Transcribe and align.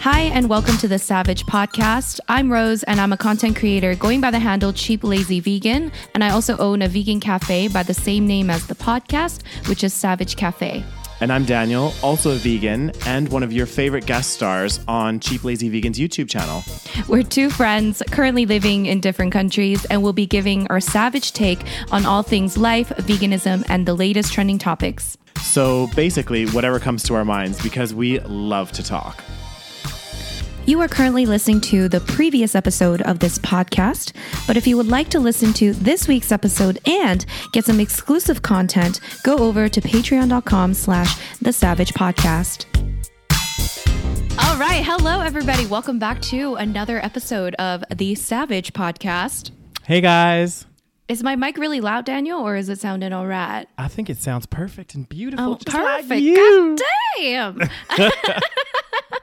Hi, 0.00 0.22
and 0.32 0.48
welcome 0.48 0.78
to 0.78 0.88
the 0.88 0.94
Saveg 0.94 1.44
Podcast. 1.44 2.20
I'm 2.26 2.50
Rose, 2.50 2.82
and 2.84 2.98
I'm 2.98 3.12
a 3.12 3.18
content 3.18 3.54
creator 3.54 3.94
going 3.94 4.22
by 4.22 4.30
the 4.30 4.38
handle 4.38 4.72
Cheap 4.72 5.04
Lazy 5.04 5.40
Vegan. 5.40 5.92
And 6.14 6.24
I 6.24 6.30
also 6.30 6.56
own 6.56 6.80
a 6.80 6.88
vegan 6.88 7.20
cafe 7.20 7.68
by 7.68 7.82
the 7.82 7.92
same 7.92 8.26
name 8.26 8.48
as 8.48 8.66
the 8.66 8.74
podcast, 8.74 9.42
which 9.68 9.84
is 9.84 9.92
Saveg 9.92 10.34
Cafe. 10.38 10.82
And 11.20 11.30
I'm 11.30 11.44
Daniel, 11.44 11.92
also 12.02 12.30
a 12.30 12.36
vegan 12.36 12.92
and 13.04 13.28
one 13.28 13.42
of 13.42 13.52
your 13.52 13.66
favorite 13.66 14.06
guest 14.06 14.30
stars 14.30 14.80
on 14.88 15.20
Cheap 15.20 15.44
Lazy 15.44 15.68
Vegan's 15.68 15.98
YouTube 15.98 16.30
channel. 16.30 16.64
We're 17.06 17.22
two 17.22 17.50
friends 17.50 18.02
currently 18.10 18.46
living 18.46 18.86
in 18.86 19.00
different 19.00 19.32
countries, 19.32 19.84
and 19.84 20.02
we'll 20.02 20.14
be 20.14 20.24
giving 20.24 20.66
our 20.68 20.80
savage 20.80 21.32
take 21.32 21.60
on 21.92 22.06
all 22.06 22.22
things 22.22 22.56
life, 22.56 22.88
veganism, 22.88 23.66
and 23.68 23.84
the 23.84 23.92
latest 23.92 24.32
trending 24.32 24.56
topics. 24.56 25.18
So 25.42 25.88
basically, 25.88 26.46
whatever 26.46 26.80
comes 26.80 27.02
to 27.02 27.14
our 27.16 27.26
minds 27.26 27.62
because 27.62 27.92
we 27.92 28.18
love 28.20 28.72
to 28.72 28.82
talk. 28.82 29.22
You 30.66 30.80
are 30.82 30.88
currently 30.88 31.26
listening 31.26 31.60
to 31.62 31.88
the 31.88 32.00
previous 32.00 32.54
episode 32.54 33.02
of 33.02 33.18
this 33.18 33.38
podcast, 33.38 34.12
but 34.46 34.56
if 34.56 34.66
you 34.66 34.76
would 34.76 34.86
like 34.86 35.08
to 35.10 35.18
listen 35.18 35.52
to 35.54 35.72
this 35.74 36.06
week's 36.06 36.30
episode 36.30 36.78
and 36.86 37.26
get 37.52 37.64
some 37.64 37.80
exclusive 37.80 38.42
content, 38.42 39.00
go 39.24 39.38
over 39.38 39.68
to 39.68 39.80
patreon.com 39.80 40.74
slash 40.74 41.16
the 41.40 41.50
saveg 41.50 41.92
podcast. 41.92 42.66
All 44.38 44.56
right. 44.58 44.84
Hello, 44.84 45.20
everybody. 45.20 45.66
Welcome 45.66 45.98
back 45.98 46.20
to 46.22 46.54
another 46.54 47.04
episode 47.04 47.54
of 47.56 47.82
the 47.94 48.12
Saveg 48.14 48.70
Podcast. 48.72 49.50
Hey 49.84 50.00
guys. 50.00 50.66
Is 51.08 51.22
my 51.24 51.34
mic 51.34 51.58
really 51.58 51.80
loud, 51.80 52.04
Daniel, 52.04 52.38
or 52.40 52.54
is 52.54 52.68
it 52.68 52.78
sounding 52.78 53.12
all 53.12 53.26
right? 53.26 53.66
I 53.76 53.88
think 53.88 54.08
it 54.08 54.18
sounds 54.18 54.46
perfect 54.46 54.94
and 54.94 55.08
beautiful. 55.08 55.44
Oh, 55.44 55.50
like 55.52 55.64
perfect. 55.66 56.20
you. 56.20 56.76
God 56.76 56.80
damn. 57.18 57.58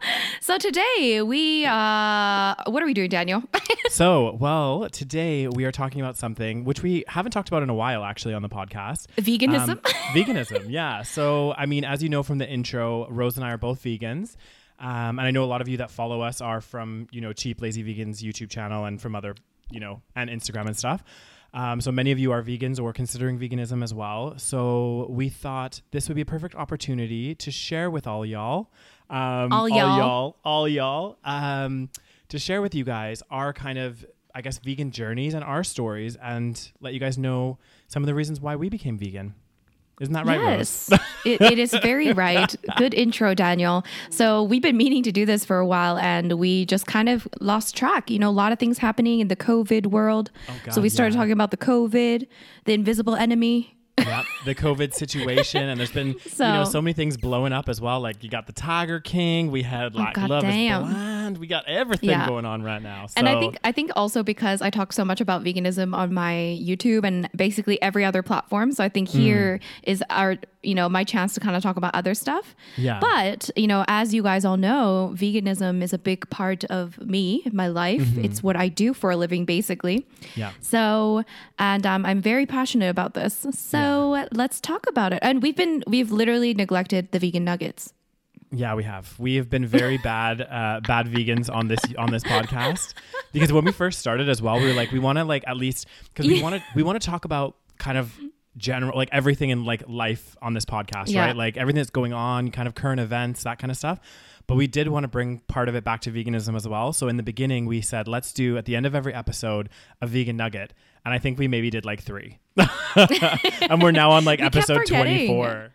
so 0.41 0.57
today 0.57 1.21
we 1.21 1.65
uh 1.65 2.55
what 2.67 2.83
are 2.83 2.85
we 2.85 2.93
doing, 2.93 3.09
Daniel? 3.09 3.43
So, 3.89 4.33
well, 4.33 4.89
today 4.89 5.47
we 5.47 5.63
are 5.63 5.71
talking 5.71 6.01
about 6.01 6.17
something 6.17 6.65
which 6.65 6.83
we 6.83 7.05
haven't 7.07 7.31
talked 7.31 7.47
about 7.47 7.63
in 7.63 7.69
a 7.69 7.73
while 7.73 8.03
actually 8.03 8.33
on 8.33 8.41
the 8.41 8.49
podcast. 8.49 9.07
Veganism? 9.17 9.69
Um, 9.69 9.79
veganism, 10.13 10.65
yeah. 10.69 11.03
So, 11.03 11.53
I 11.53 11.65
mean, 11.65 11.85
as 11.85 12.03
you 12.03 12.09
know 12.09 12.21
from 12.21 12.37
the 12.37 12.47
intro, 12.47 13.09
Rose 13.09 13.37
and 13.37 13.45
I 13.45 13.51
are 13.51 13.57
both 13.57 13.81
vegans. 13.81 14.35
Um, 14.77 15.17
and 15.17 15.21
I 15.21 15.31
know 15.31 15.43
a 15.43 15.47
lot 15.47 15.61
of 15.61 15.67
you 15.67 15.77
that 15.77 15.89
follow 15.89 16.21
us 16.21 16.41
are 16.41 16.61
from, 16.61 17.07
you 17.11 17.21
know, 17.21 17.33
Cheap 17.33 17.61
Lazy 17.61 17.83
Vegans 17.83 18.21
YouTube 18.21 18.49
channel 18.49 18.85
and 18.85 19.01
from 19.01 19.15
other, 19.15 19.35
you 19.71 19.79
know, 19.79 20.01
and 20.15 20.29
Instagram 20.29 20.67
and 20.67 20.77
stuff. 20.77 21.03
Um, 21.53 21.81
so 21.81 21.91
many 21.91 22.11
of 22.11 22.19
you 22.19 22.31
are 22.31 22.43
vegans 22.43 22.79
or 22.79 22.93
considering 22.93 23.39
veganism 23.39 23.83
as 23.83 23.93
well. 23.93 24.37
So 24.37 25.07
we 25.09 25.29
thought 25.29 25.81
this 25.91 26.07
would 26.07 26.15
be 26.15 26.21
a 26.21 26.25
perfect 26.25 26.55
opportunity 26.55 27.33
to 27.35 27.51
share 27.51 27.89
with 27.89 28.05
all 28.05 28.25
y'all, 28.25 28.69
um, 29.09 29.51
All 29.53 29.69
y'all. 29.69 29.79
all 29.79 29.97
y'all, 29.97 30.35
all 30.43 30.67
y'all, 30.67 31.17
um, 31.23 31.89
to 32.29 32.39
share 32.39 32.61
with 32.61 32.75
you 32.75 32.83
guys 32.83 33.23
our 33.29 33.53
kind 33.53 33.77
of, 33.77 34.05
I 34.35 34.41
guess, 34.41 34.57
vegan 34.57 34.91
journeys 34.91 35.33
and 35.33 35.43
our 35.43 35.63
stories, 35.63 36.17
and 36.17 36.71
let 36.81 36.93
you 36.93 36.99
guys 36.99 37.17
know 37.17 37.57
some 37.87 38.03
of 38.03 38.07
the 38.07 38.15
reasons 38.15 38.41
why 38.41 38.55
we 38.55 38.69
became 38.69 38.97
vegan. 38.97 39.33
Isn't 39.99 40.13
that 40.13 40.27
right, 40.27 40.39
Rose? 40.39 40.89
yes. 40.91 41.01
it, 41.25 41.41
it 41.41 41.59
is 41.59 41.73
very 41.81 42.13
right. 42.13 42.55
Good 42.77 42.93
intro, 42.93 43.33
Daniel. 43.33 43.83
So 44.11 44.43
we've 44.43 44.61
been 44.61 44.77
meaning 44.77 45.01
to 45.03 45.11
do 45.11 45.25
this 45.25 45.43
for 45.43 45.57
a 45.57 45.65
while 45.65 45.97
and 45.97 46.33
we 46.33 46.65
just 46.67 46.85
kind 46.85 47.09
of 47.09 47.27
lost 47.41 47.75
track. 47.75 48.11
You 48.11 48.19
know, 48.19 48.29
a 48.29 48.31
lot 48.31 48.51
of 48.51 48.59
things 48.59 48.77
happening 48.77 49.21
in 49.21 49.27
the 49.27 49.35
COVID 49.35 49.87
world. 49.87 50.29
Oh, 50.49 50.55
God, 50.65 50.73
so 50.75 50.81
we 50.81 50.89
started 50.89 51.15
yeah. 51.15 51.21
talking 51.21 51.31
about 51.31 51.49
the 51.49 51.57
COVID, 51.57 52.27
the 52.65 52.73
invisible 52.73 53.15
enemy. 53.15 53.76
Yep, 53.97 54.25
the 54.45 54.55
COVID 54.55 54.93
situation, 54.93 55.69
and 55.69 55.79
there's 55.79 55.91
been 55.91 56.07
you 56.09 56.13
know 56.39 56.63
So- 56.63 56.71
so 56.71 56.81
many 56.81 56.93
things 56.93 57.17
blowing 57.17 57.53
up 57.53 57.69
as 57.69 57.81
well. 57.81 57.99
Like 57.99 58.23
you 58.23 58.29
got 58.29 58.47
the 58.47 58.53
Tiger 58.53 58.99
King, 58.99 59.51
we 59.51 59.63
had 59.63 59.95
like 59.95 60.13
God 60.15 60.29
Love 60.29 60.43
damn. 60.43 60.83
is 60.83 60.89
Blind, 60.89 61.37
we 61.39 61.47
got 61.47 61.65
everything 61.67 62.09
Yeah. 62.09 62.27
going 62.27 62.45
on 62.45 62.61
right 62.63 62.81
now. 62.81 63.07
So, 63.07 63.13
And 63.17 63.27
I 63.27 63.39
think 63.39 63.57
I 63.63 63.71
think 63.71 63.91
also 63.95 64.23
because 64.23 64.61
I 64.61 64.69
talk 64.69 64.93
so 64.93 65.03
much 65.03 65.19
about 65.21 65.43
veganism 65.43 65.95
on 65.95 66.13
my 66.13 66.33
YouTube 66.61 67.03
and 67.05 67.29
basically 67.35 67.81
every 67.81 68.05
other 68.05 68.21
platform. 68.23 68.71
So 68.71 68.83
I 68.83 68.89
think 68.89 69.09
Hmm. 69.09 69.17
here 69.19 69.59
is 69.83 70.03
our 70.09 70.35
you 70.63 70.75
know 70.75 70.89
my 70.89 71.03
chance 71.03 71.33
to 71.33 71.39
kind 71.39 71.55
of 71.55 71.63
talk 71.63 71.77
about 71.77 71.95
other 71.95 72.13
stuff. 72.13 72.55
Yeah. 72.77 72.99
But 72.99 73.49
you 73.55 73.67
know, 73.67 73.85
as 73.87 74.13
you 74.13 74.21
guys 74.23 74.43
all 74.45 74.57
know, 74.57 75.13
veganism 75.15 75.81
is 75.81 75.93
a 75.93 75.97
big 75.97 76.29
part 76.29 76.63
of 76.65 76.99
me, 76.99 77.41
my 77.53 77.67
life. 77.67 78.17
It's 78.17 78.43
what 78.43 78.55
I 78.55 78.67
do 78.67 78.93
for 78.93 79.11
a 79.11 79.15
living, 79.17 79.45
basically. 79.45 79.99
Mm-hmm. 79.99 80.39
Yeah. 80.39 80.51
So, 80.59 81.23
and 81.57 81.85
um, 81.85 82.05
I'm 82.05 82.21
very 82.21 82.45
passionate 82.45 82.89
about 82.89 83.13
this. 83.13 83.45
So 83.53 83.77
let's 83.91 84.59
talk 84.59 84.87
about 84.87 85.13
it. 85.13 85.19
And 85.21 85.41
we've 85.41 85.55
been 85.55 85.83
we've 85.87 86.11
literally 86.11 86.53
neglected 86.53 87.11
the 87.11 87.19
vegan 87.19 87.43
nuggets. 87.43 87.93
Yeah, 88.51 88.75
we 88.75 88.83
have. 88.83 89.13
We 89.19 89.35
have 89.35 89.49
been 89.49 89.65
very 89.65 89.97
bad, 90.13 90.41
uh, 90.41 90.79
bad 90.87 91.07
vegans 91.07 91.53
on 91.53 91.67
this 91.67 91.79
on 91.97 92.11
this 92.11 92.23
podcast 92.23 92.93
because 93.33 93.51
when 93.51 93.65
we 93.65 93.71
first 93.71 93.99
started 93.99 94.29
as 94.29 94.41
well, 94.41 94.59
we 94.59 94.67
were 94.67 94.73
like, 94.73 94.91
we 94.91 94.99
want 94.99 95.17
to 95.17 95.23
like 95.25 95.43
at 95.47 95.57
least 95.57 95.87
because 96.13 96.27
we 96.27 96.41
want 96.41 96.55
to 96.55 96.63
we 96.75 96.83
want 96.83 96.99
to 97.01 97.05
talk 97.05 97.25
about 97.25 97.55
kind 97.77 97.97
of 97.97 98.17
general 98.55 98.97
like 98.97 99.09
everything 99.11 99.49
in 99.51 99.65
like 99.65 99.83
life 99.87 100.35
on 100.41 100.53
this 100.53 100.65
podcast, 100.65 101.09
Yeah. 101.09 101.25
right? 101.27 101.35
Like 101.35 101.57
everything 101.57 101.77
that's 101.79 101.89
going 101.91 102.13
on, 102.13 102.49
kind 102.51 102.67
of 102.67 102.73
current 102.75 102.99
events, 102.99 103.43
that 103.43 103.59
kind 103.59 103.69
of 103.69 103.77
stuff. 103.77 103.99
But 104.47 104.55
we 104.55 104.65
did 104.65 104.87
want 104.87 105.03
to 105.03 105.09
bring 105.09 105.39
part 105.49 105.67
of 105.67 105.75
it 105.75 105.83
back 105.83 105.99
to 106.01 106.11
veganism 106.11 106.55
as 106.55 106.65
well. 106.65 106.93
So 106.93 107.09
in 107.09 107.17
the 107.17 107.23
beginning, 107.23 107.65
we 107.65 107.81
said 107.81 108.07
let's 108.07 108.31
do 108.31 108.57
at 108.57 108.63
the 108.65 108.77
end 108.77 108.85
of 108.85 108.95
every 108.95 109.13
episode 109.13 109.67
a 110.01 110.07
vegan 110.07 110.37
nugget, 110.37 110.73
and 111.07 111.13
I 111.13 111.19
think 111.19 111.39
we 111.39 111.47
maybe 111.47 111.69
did 111.69 111.85
like 111.85 112.01
three, 112.03 112.37
and 113.61 113.81
we're 113.81 113.91
now 113.91 114.11
on 114.11 114.25
like 114.25 114.41
episode 114.41 114.85
twenty 114.85 115.27
four. 115.27 115.69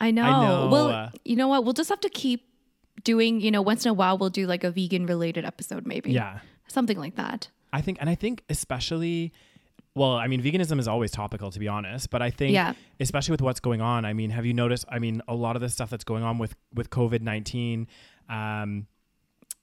I 0.00 0.10
know. 0.10 0.22
know, 0.42 0.68
Well, 0.70 1.12
you 1.24 1.36
know 1.36 1.48
what? 1.48 1.64
We'll 1.64 1.72
just 1.72 1.88
have 1.88 2.00
to 2.00 2.08
keep 2.10 2.44
doing. 3.04 3.40
You 3.40 3.50
know, 3.50 3.62
once 3.62 3.84
in 3.86 3.90
a 3.90 3.94
while, 3.94 4.18
we'll 4.18 4.30
do 4.30 4.46
like 4.46 4.64
a 4.64 4.70
vegan 4.70 5.06
related 5.06 5.44
episode, 5.44 5.86
maybe. 5.86 6.10
Yeah. 6.12 6.40
something 6.66 6.98
like 6.98 7.14
that. 7.16 7.48
I 7.72 7.80
think, 7.80 7.98
and 8.00 8.10
I 8.10 8.14
think 8.16 8.42
especially, 8.48 9.32
well, 9.94 10.12
I 10.14 10.26
mean, 10.26 10.42
veganism 10.42 10.78
is 10.80 10.88
always 10.88 11.10
topical, 11.12 11.50
to 11.52 11.58
be 11.58 11.68
honest. 11.68 12.10
But 12.10 12.22
I 12.22 12.30
think, 12.30 12.52
Yeah. 12.54 12.74
especially 12.98 13.32
with 13.32 13.42
what's 13.42 13.60
going 13.60 13.80
on, 13.80 14.04
I 14.04 14.12
mean, 14.12 14.30
have 14.30 14.44
you 14.44 14.54
noticed? 14.54 14.84
I 14.88 14.98
mean, 14.98 15.22
a 15.28 15.34
lot 15.34 15.54
of 15.56 15.62
the 15.62 15.68
stuff 15.68 15.90
that's 15.90 16.04
going 16.04 16.24
on 16.24 16.38
with 16.38 16.56
with 16.74 16.90
COVID 16.90 17.20
nineteen, 17.20 17.86
um, 18.28 18.86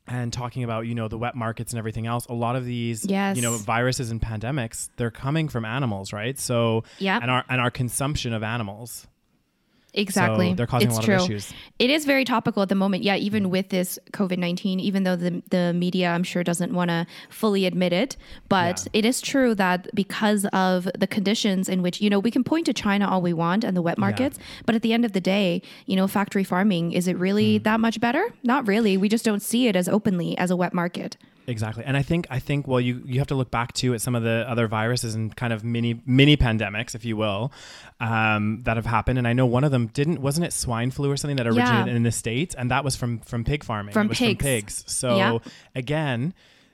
and 0.07 0.33
talking 0.33 0.63
about 0.63 0.87
you 0.87 0.95
know 0.95 1.07
the 1.07 1.17
wet 1.17 1.35
markets 1.35 1.71
and 1.73 1.77
everything 1.79 2.07
else. 2.07 2.25
A 2.27 2.33
lot 2.33 2.55
of 2.55 2.65
these, 2.65 3.05
Yes. 3.05 3.35
you 3.35 3.41
know, 3.41 3.57
viruses 3.57 4.11
and 4.11 4.21
pandemics, 4.21 4.89
they're 4.97 5.11
coming 5.11 5.47
from 5.47 5.63
animals, 5.65 6.11
right? 6.13 6.37
So, 6.37 6.83
Yeah. 6.99 7.19
and 7.21 7.29
our 7.31 7.43
and 7.49 7.61
our 7.61 7.71
consumption 7.71 8.33
of 8.33 8.43
animals. 8.43 9.07
Exactly. 9.93 10.49
So 10.51 10.55
they're 10.55 10.67
causing 10.67 10.87
it's 10.87 10.97
a 10.97 10.99
lot 11.01 11.05
true. 11.05 11.15
of 11.15 11.21
issues. 11.23 11.53
It 11.77 11.89
is 11.89 12.05
very 12.05 12.23
topical 12.23 12.63
at 12.63 12.69
the 12.69 12.75
moment. 12.75 13.03
Yeah, 13.03 13.15
even 13.17 13.49
with 13.49 13.69
this 13.69 13.99
COVID 14.13 14.37
19, 14.37 14.79
even 14.79 15.03
though 15.03 15.15
the, 15.15 15.43
the 15.49 15.73
media, 15.73 16.09
I'm 16.11 16.23
sure, 16.23 16.43
doesn't 16.43 16.73
want 16.73 16.89
to 16.89 17.05
fully 17.29 17.65
admit 17.65 17.91
it. 17.93 18.15
But 18.47 18.83
Yeah. 18.85 18.99
it 18.99 19.05
is 19.05 19.19
true 19.21 19.53
that 19.55 19.93
because 19.93 20.45
of 20.53 20.87
the 20.97 21.07
conditions 21.07 21.67
in 21.67 21.81
which, 21.81 21.99
you 21.99 22.09
know, 22.09 22.19
we 22.19 22.31
can 22.31 22.43
point 22.43 22.65
to 22.67 22.73
China 22.73 23.07
all 23.09 23.21
we 23.21 23.33
want 23.33 23.63
and 23.63 23.75
the 23.75 23.81
wet 23.81 23.97
markets. 23.97 24.39
But 24.65 24.75
at 24.75 24.81
the 24.81 24.93
end 24.93 25.03
of 25.03 25.11
the 25.11 25.21
day, 25.21 25.61
you 25.85 25.95
know, 25.95 26.07
factory 26.07 26.43
farming, 26.43 26.93
is 26.93 27.07
it 27.07 27.17
really 27.17 27.59
Mm. 27.59 27.63
that 27.63 27.79
much 27.79 27.99
better? 27.99 28.23
Not 28.43 28.67
really. 28.67 28.95
We 28.97 29.09
just 29.09 29.25
don't 29.25 29.41
see 29.41 29.67
it 29.67 29.75
as 29.75 29.89
openly 29.89 30.37
as 30.37 30.51
a 30.51 30.55
wet 30.55 30.73
market. 30.73 31.17
Exactly. 31.47 31.83
And 31.85 31.97
I 31.97 32.01
think 32.03 32.27
I 32.29 32.39
think 32.39 32.67
well 32.67 32.79
you 32.79 33.01
you 33.05 33.19
have 33.19 33.27
to 33.27 33.35
look 33.35 33.51
back 33.51 33.73
too 33.73 33.93
at 33.93 34.01
some 34.01 34.15
of 34.15 34.23
the 34.23 34.45
other 34.47 34.67
viruses 34.67 35.15
and 35.15 35.35
kind 35.35 35.51
of 35.51 35.63
mini 35.63 36.01
mini 36.05 36.37
pandemics, 36.37 36.93
if 36.95 37.03
you 37.03 37.17
will, 37.17 37.51
um, 37.99 38.61
that 38.63 38.77
have 38.77 38.85
happened. 38.85 39.17
And 39.17 39.27
I 39.27 39.33
know 39.33 39.45
one 39.45 39.63
of 39.63 39.71
them 39.71 39.87
didn't 39.87 40.21
wasn't 40.21 40.45
it 40.45 40.53
swine 40.53 40.91
flu 40.91 41.11
or 41.11 41.17
something 41.17 41.37
that 41.37 41.47
originated 41.47 41.87
Yeah. 41.87 41.95
in 41.95 42.03
the 42.03 42.11
States? 42.11 42.55
And 42.55 42.69
that 42.71 42.83
was 42.83 42.95
from 42.95 43.19
from 43.19 43.43
pig 43.43 43.63
farming. 43.63 43.93
From 43.93 44.07
it 44.07 44.09
was 44.09 44.17
pigs. 44.19 44.37
from 44.37 44.45
pigs. 44.45 44.83
So 44.87 45.15
Yeah. 45.17 45.37
again, 45.75 46.33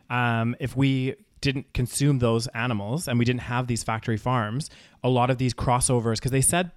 um, 0.09 0.55
if 0.59 0.75
we 0.75 1.15
didn't 1.39 1.71
consume 1.73 2.19
those 2.19 2.47
animals 2.47 3.07
and 3.07 3.19
we 3.19 3.25
didn't 3.25 3.41
have 3.41 3.67
these 3.67 3.83
factory 3.83 4.17
farms, 4.17 4.69
a 5.03 5.09
lot 5.09 5.29
of 5.29 5.37
these 5.37 5.53
crossovers, 5.53 6.15
because 6.15 6.31
they 6.31 6.41
said 6.41 6.71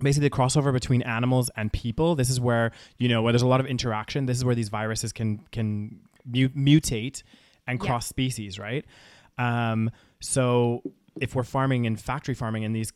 basically 0.00 0.28
the 0.28 0.34
crossover 0.34 0.72
between 0.72 1.02
animals 1.02 1.50
and 1.56 1.72
people 1.72 2.14
this 2.14 2.30
is 2.30 2.38
where 2.40 2.70
you 2.98 3.08
know 3.08 3.20
where 3.20 3.32
there's 3.32 3.42
a 3.42 3.46
lot 3.48 3.58
of 3.58 3.66
interaction 3.66 4.26
this 4.26 4.36
is 4.36 4.44
where 4.44 4.54
these 4.54 4.68
viruses 4.68 5.12
can 5.12 5.40
can 5.50 5.98
mu- 6.32 6.48
mutate 6.50 7.22
and 7.66 7.78
Yeah. 7.80 7.86
cross 7.86 8.06
species 8.06 8.58
right 8.58 8.84
um, 9.38 9.90
so 10.20 10.82
if 11.20 11.34
we're 11.34 11.42
farming 11.44 11.86
and 11.86 12.00
factory 12.00 12.34
farming 12.34 12.62
in 12.64 12.72
these 12.72 12.92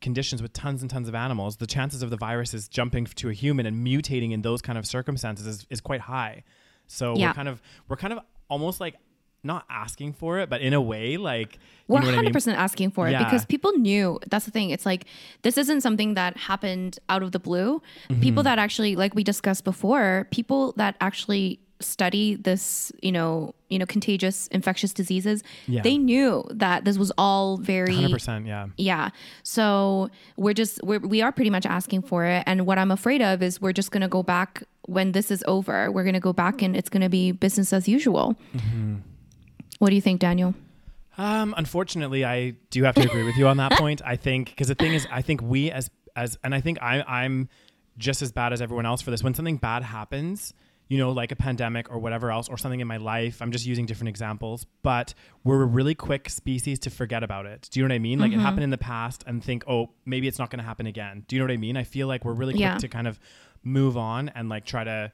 conditions 0.00 0.40
with 0.40 0.52
tons 0.52 0.80
and 0.82 0.90
tons 0.90 1.08
of 1.08 1.14
animals 1.14 1.56
the 1.58 1.66
chances 1.66 2.02
of 2.02 2.10
the 2.10 2.16
viruses 2.16 2.68
jumping 2.68 3.04
to 3.04 3.28
a 3.28 3.32
human 3.32 3.66
and 3.66 3.86
mutating 3.86 4.32
in 4.32 4.42
those 4.42 4.62
kind 4.62 4.78
of 4.78 4.86
circumstances 4.86 5.46
is, 5.46 5.66
is 5.70 5.80
quite 5.80 6.00
high 6.02 6.42
so 6.86 7.14
Yeah. 7.16 7.28
we're 7.28 7.34
kind 7.34 7.48
of 7.48 7.62
we're 7.88 7.96
kind 7.96 8.12
of 8.14 8.20
almost 8.48 8.80
like 8.80 8.96
not 9.42 9.64
asking 9.70 10.12
for 10.14 10.38
it 10.38 10.48
but 10.50 10.60
in 10.60 10.72
a 10.74 10.80
way 10.80 11.16
like 11.16 11.58
We're 11.88 12.00
know 12.00 12.06
what 12.06 12.14
I 12.18 12.22
mean? 12.22 12.32
100% 12.32 12.54
asking 12.56 12.90
for 12.92 13.08
it 13.08 13.12
Yeah. 13.12 13.24
because 13.24 13.44
people 13.46 13.72
knew. 13.72 14.18
That's 14.30 14.44
the 14.44 14.50
thing. 14.50 14.68
It's 14.70 14.84
like 14.84 15.06
this 15.42 15.56
isn't 15.56 15.80
something 15.80 16.12
that 16.14 16.36
happened 16.36 16.98
out 17.08 17.22
of 17.22 17.32
the 17.32 17.38
blue. 17.38 17.80
Mm-hmm. 18.10 18.20
People 18.20 18.42
that 18.42 18.58
actually, 18.58 18.96
like 18.96 19.14
we 19.14 19.24
discussed 19.24 19.64
before, 19.64 20.28
people 20.30 20.72
that 20.76 20.96
actually 21.00 21.58
study 21.80 22.34
this, 22.36 22.92
you 23.02 23.12
know, 23.12 23.54
you 23.68 23.78
know, 23.78 23.86
contagious 23.86 24.46
infectious 24.48 24.92
diseases, 24.92 25.42
Yeah. 25.66 25.82
they 25.82 25.96
knew 25.98 26.44
that 26.50 26.84
this 26.84 26.98
was 26.98 27.10
all 27.18 27.56
very 27.56 27.94
100% 27.94 28.46
yeah 28.46 28.66
yeah. 28.76 29.10
So 29.42 30.10
we're 30.36 30.54
just 30.54 30.80
we're, 30.82 30.98
we 31.00 31.22
are 31.22 31.32
pretty 31.32 31.50
much 31.50 31.66
asking 31.66 32.02
for 32.02 32.24
it, 32.24 32.42
and 32.46 32.66
what 32.66 32.78
I'm 32.78 32.90
afraid 32.90 33.22
of 33.22 33.42
is 33.42 33.60
we're 33.60 33.72
just 33.72 33.90
going 33.90 34.02
to 34.02 34.08
go 34.08 34.22
back 34.22 34.62
when 34.86 35.12
this 35.12 35.30
is 35.30 35.44
over, 35.46 35.90
we're 35.92 36.02
going 36.04 36.14
to 36.14 36.20
go 36.20 36.32
back 36.32 36.62
and 36.62 36.74
it's 36.76 36.88
going 36.88 37.02
to 37.02 37.08
be 37.08 37.30
business 37.32 37.72
as 37.72 37.86
usual. 37.88 38.36
Mm-hmm. 38.54 38.96
What 39.78 39.90
do 39.90 39.94
you 39.94 40.02
think, 40.02 40.20
Daniel? 40.20 40.54
Um, 41.16 41.54
unfortunately, 41.56 42.24
I 42.24 42.54
do 42.70 42.82
have 42.84 42.94
to 42.96 43.02
agree 43.02 43.24
with 43.24 43.36
you 43.36 43.46
on 43.46 43.58
that 43.58 43.72
point. 43.78 44.00
I 44.04 44.16
think 44.16 44.50
because 44.50 44.68
the 44.68 44.74
thing 44.74 44.94
is, 44.94 45.06
I 45.10 45.22
think 45.22 45.42
we 45.42 45.70
as 45.70 45.90
as, 46.16 46.38
and 46.42 46.54
I 46.54 46.60
think 46.60 46.82
I, 46.82 47.02
I'm 47.02 47.48
just 47.98 48.20
as 48.22 48.32
bad 48.32 48.52
as 48.52 48.60
everyone 48.60 48.86
else 48.86 49.00
for 49.02 49.10
this. 49.10 49.22
When 49.22 49.34
something 49.34 49.58
bad 49.58 49.82
happens, 49.82 50.52
you 50.90 50.98
know, 50.98 51.12
like 51.12 51.30
a 51.32 51.36
pandemic 51.36 51.88
or 51.90 51.98
whatever 52.00 52.30
else, 52.32 52.48
or 52.48 52.58
something 52.58 52.80
in 52.80 52.86
my 52.88 52.96
life, 52.98 53.40
I'm 53.40 53.52
just 53.52 53.64
using 53.64 53.86
different 53.86 54.08
examples, 54.08 54.66
but 54.82 55.14
we're 55.44 55.62
a 55.62 55.66
really 55.66 55.94
quick 55.94 56.28
species 56.28 56.80
to 56.80 56.90
forget 56.90 57.22
about 57.22 57.46
it. 57.46 57.68
Do 57.70 57.78
you 57.80 57.86
know 57.86 57.92
what 57.92 57.96
I 57.96 58.00
mean? 58.00 58.18
Like 58.18 58.32
Mm-hmm. 58.32 58.40
it 58.40 58.42
happened 58.42 58.64
in 58.64 58.70
the 58.70 58.76
past 58.78 59.22
and 59.26 59.42
think, 59.42 59.62
oh, 59.68 59.90
maybe 60.04 60.26
it's 60.26 60.38
not 60.40 60.50
going 60.50 60.58
to 60.58 60.64
happen 60.64 60.86
again. 60.86 61.24
Do 61.28 61.36
you 61.36 61.40
know 61.40 61.46
what 61.46 61.52
I 61.52 61.58
mean? 61.58 61.76
I 61.76 61.84
feel 61.84 62.08
like 62.08 62.24
we're 62.24 62.32
really 62.34 62.54
quick 62.54 62.60
Yeah. 62.62 62.76
to 62.78 62.88
kind 62.88 63.06
of 63.06 63.20
move 63.62 63.96
on 63.96 64.30
and 64.30 64.48
like 64.48 64.64
try 64.66 64.82
to 64.82 65.12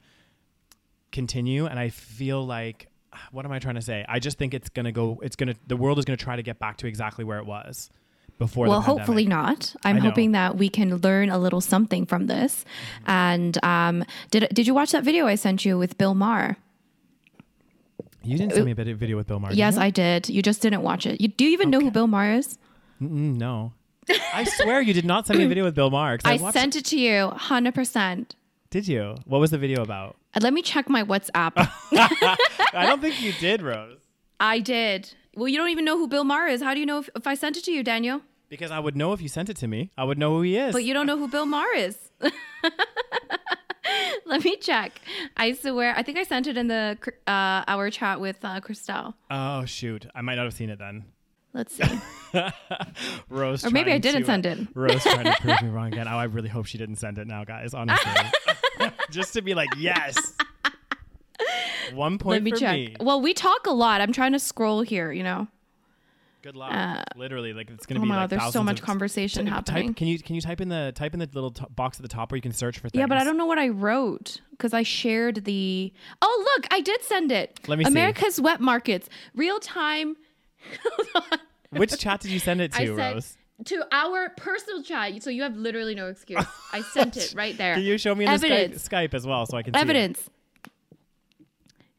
continue. 1.11 1.65
And 1.67 1.77
I 1.79 1.89
feel 1.89 2.45
like, 2.45 2.87
what 3.31 3.45
am 3.45 3.51
I 3.51 3.59
trying 3.59 3.75
to 3.75 3.81
say? 3.81 4.05
I 4.07 4.19
just 4.19 4.37
think 4.37 4.53
it's 4.53 4.69
going 4.69 4.85
to 4.85 4.91
go, 4.91 5.19
it's 5.21 5.35
going 5.35 5.49
to, 5.49 5.55
the 5.67 5.77
world 5.77 5.99
is 5.99 6.05
going 6.05 6.17
to 6.17 6.23
try 6.23 6.35
to 6.35 6.43
get 6.43 6.59
back 6.59 6.77
to 6.77 6.87
exactly 6.87 7.23
where 7.23 7.37
it 7.39 7.45
was 7.45 7.89
before 8.37 8.67
well, 8.67 8.81
hopefully 8.81 9.25
not. 9.25 9.75
I'm 9.83 9.97
hoping 9.97 10.31
that 10.33 10.57
we 10.57 10.69
can 10.69 10.97
learn 10.97 11.29
a 11.29 11.37
little 11.37 11.61
something 11.61 12.05
from 12.05 12.27
this. 12.27 12.65
And 13.05 13.63
um, 13.63 14.03
did 14.31 14.47
did 14.53 14.67
you 14.67 14.73
watch 14.73 14.91
that 14.91 15.03
video 15.03 15.25
I 15.27 15.35
sent 15.35 15.65
you 15.65 15.77
with 15.77 15.97
Bill 15.97 16.13
Maher? 16.13 16.57
You 18.23 18.37
didn't 18.37 18.53
send 18.53 18.65
me 18.65 18.71
a 18.71 18.75
video 18.75 19.15
with 19.15 19.27
Bill 19.27 19.39
Maher. 19.39 19.53
yes? 19.53 19.77
I 19.77 19.89
did. 19.89 20.29
You 20.29 20.41
just 20.41 20.61
didn't 20.61 20.81
watch 20.81 21.05
it. 21.05 21.21
You, 21.21 21.29
do 21.29 21.45
you 21.45 21.51
even 21.51 21.69
know 21.69 21.79
who 21.79 21.89
Bill 21.89 22.07
Maher 22.07 22.33
is? 22.33 22.57
Mm, 23.01 23.37
no. 23.37 23.71
I 24.33 24.43
swear 24.43 24.81
you 24.81 24.93
did 24.93 25.05
not 25.05 25.27
send 25.27 25.39
me 25.39 25.45
a 25.45 25.47
video 25.47 25.63
with 25.63 25.75
Bill 25.75 25.89
Maher. 25.89 26.19
I, 26.25 26.37
watched- 26.37 26.53
sent 26.53 26.75
it 26.75 26.85
to 26.85 26.99
you, 26.99 27.29
hundred 27.29 27.73
percent. 27.73 28.35
Did 28.69 28.87
you? 28.87 29.15
What 29.25 29.39
was 29.39 29.51
the 29.51 29.57
video 29.57 29.81
about? 29.81 30.17
Let 30.39 30.53
me 30.53 30.61
check 30.61 30.89
my 30.89 31.03
WhatsApp. 31.03 31.53
I 31.93 32.85
don't 32.85 33.01
think 33.01 33.21
you 33.21 33.31
did, 33.33 33.61
Rose. 33.61 33.97
I 34.39 34.59
did. 34.59 35.13
Well, 35.35 35.47
you 35.47 35.57
don't 35.57 35.69
even 35.69 35.85
know 35.85 35.97
who 35.97 36.07
Bill 36.07 36.23
Maher 36.25 36.47
is. 36.47 36.61
How 36.61 36.73
do 36.73 36.79
you 36.79 36.85
know 36.85 36.99
if, 36.99 37.09
if 37.15 37.25
I 37.27 37.33
sent 37.33 37.57
it 37.57 37.63
to 37.65 37.71
you, 37.71 37.81
Daniel? 37.83 38.21
Because 38.49 38.71
I 38.71 38.79
would 38.79 38.95
know 38.95 39.13
if 39.13 39.21
you 39.21 39.27
sent 39.27 39.49
it 39.49 39.57
to 39.57 39.67
me. 39.67 39.91
I 39.97 40.03
would 40.03 40.17
know 40.17 40.35
who 40.37 40.41
he 40.41 40.57
is. 40.57 40.71
But 40.73 40.83
you 40.83 40.93
don't 40.93 41.05
know 41.05 41.17
who 41.17 41.27
Bill 41.27 41.45
Maher 41.45 41.73
is. 41.75 41.97
Let 44.25 44.43
me 44.43 44.57
check. 44.57 44.99
I 45.37 45.53
swear, 45.53 45.93
I 45.95 46.03
think 46.03 46.17
I 46.17 46.23
sent 46.23 46.47
it 46.47 46.57
in 46.57 46.67
the 46.67 46.97
uh, 47.27 47.63
our 47.67 47.89
chat 47.89 48.19
with 48.19 48.43
uh, 48.43 48.59
Christelle. 48.59 49.13
oh 49.31 49.65
shoot, 49.65 50.05
I 50.13 50.21
might 50.21 50.35
not 50.35 50.43
have 50.45 50.53
seen 50.53 50.69
it 50.69 50.79
then. 50.79 51.05
Let's 51.53 51.73
see. 51.75 51.83
Rose, 53.29 53.65
Or 53.65 53.71
maybe 53.71 53.91
I 53.91 53.97
didn't 53.97 54.21
to, 54.21 54.25
send 54.27 54.45
uh, 54.45 54.49
it. 54.51 54.67
Rose 54.75 55.01
trying 55.01 55.23
to 55.25 55.35
prove 55.41 55.61
me 55.63 55.69
wrong 55.75 55.87
again. 55.87 56.07
Oh, 56.07 56.17
I 56.17 56.25
really 56.25 56.49
hope 56.49 56.65
she 56.67 56.77
didn't 56.77 56.97
send 56.97 57.17
it 57.17 57.25
now, 57.25 57.45
guys. 57.45 57.73
Honestly, 57.73 58.11
just 59.09 59.33
to 59.33 59.41
be 59.41 59.55
like, 59.55 59.69
yes. 59.77 60.15
One 61.93 62.17
point 62.17 62.35
Let 62.35 62.43
me 62.43 62.51
check. 62.51 62.75
me. 62.75 62.95
Well, 62.99 63.21
we 63.21 63.33
talk 63.33 63.65
a 63.65 63.71
lot. 63.71 64.01
I'm 64.01 64.11
trying 64.11 64.33
to 64.33 64.39
scroll 64.39 64.81
here. 64.81 65.11
You 65.11 65.23
know. 65.23 65.47
Good 66.47 66.55
luck. 66.55 66.73
Uh, 66.73 67.03
literally, 67.17 67.51
like 67.51 67.69
it's 67.69 67.85
gonna 67.85 67.99
Oh 67.99 68.03
be 68.03 68.07
my 68.07 68.21
like 68.21 68.29
there's 68.29 68.53
so 68.53 68.63
much 68.63 68.81
conversation 68.81 69.47
Ty- 69.47 69.51
happening. 69.51 69.87
Type, 69.87 69.97
can 69.97 70.07
you 70.07 70.17
can 70.17 70.33
you 70.33 70.39
type 70.39 70.61
in 70.61 70.69
the 70.69 70.93
type 70.95 71.13
in 71.13 71.19
the 71.19 71.27
little 71.33 71.51
t- 71.51 71.65
box 71.75 71.97
at 71.97 72.03
the 72.03 72.07
top 72.07 72.31
where 72.31 72.37
you 72.37 72.41
can 72.41 72.53
search 72.53 72.79
for 72.79 72.87
things? 72.87 73.01
Yeah, 73.01 73.05
but 73.05 73.17
I 73.17 73.25
don't 73.25 73.35
know 73.35 73.45
what 73.45 73.59
I 73.59 73.67
wrote 73.67 74.39
because 74.51 74.73
I 74.73 74.83
shared 74.83 75.43
the. 75.43 75.91
Oh, 76.21 76.55
look, 76.55 76.65
I 76.71 76.79
did 76.79 77.03
send 77.03 77.33
it. 77.33 77.59
Let 77.67 77.77
me 77.77 77.83
see. 77.83 77.89
America's 77.89 78.39
wet 78.39 78.61
markets, 78.61 79.09
real 79.35 79.59
time. 79.59 80.15
Which 81.71 81.99
chat 81.99 82.21
did 82.21 82.31
you 82.31 82.39
send 82.39 82.61
it 82.61 82.71
to, 82.71 82.81
I 82.81 82.85
said 82.85 83.13
Rose? 83.15 83.37
to 83.65 83.85
our 83.91 84.29
personal 84.37 84.83
chat, 84.83 85.21
so 85.21 85.29
you 85.29 85.43
have 85.43 85.57
literally 85.57 85.95
no 85.95 86.07
excuse. 86.07 86.45
I 86.71 86.79
sent 86.79 87.17
it 87.17 87.33
right 87.35 87.57
there. 87.57 87.73
Can 87.73 87.83
you 87.83 87.97
show 87.97 88.15
me 88.15 88.23
in 88.23 88.31
the 88.31 88.47
Skype, 88.47 88.89
Skype 88.89 89.13
as 89.13 89.27
well 89.27 89.45
so 89.47 89.57
I 89.57 89.63
can 89.63 89.73
see? 89.73 89.81
Evidence. 89.81 90.29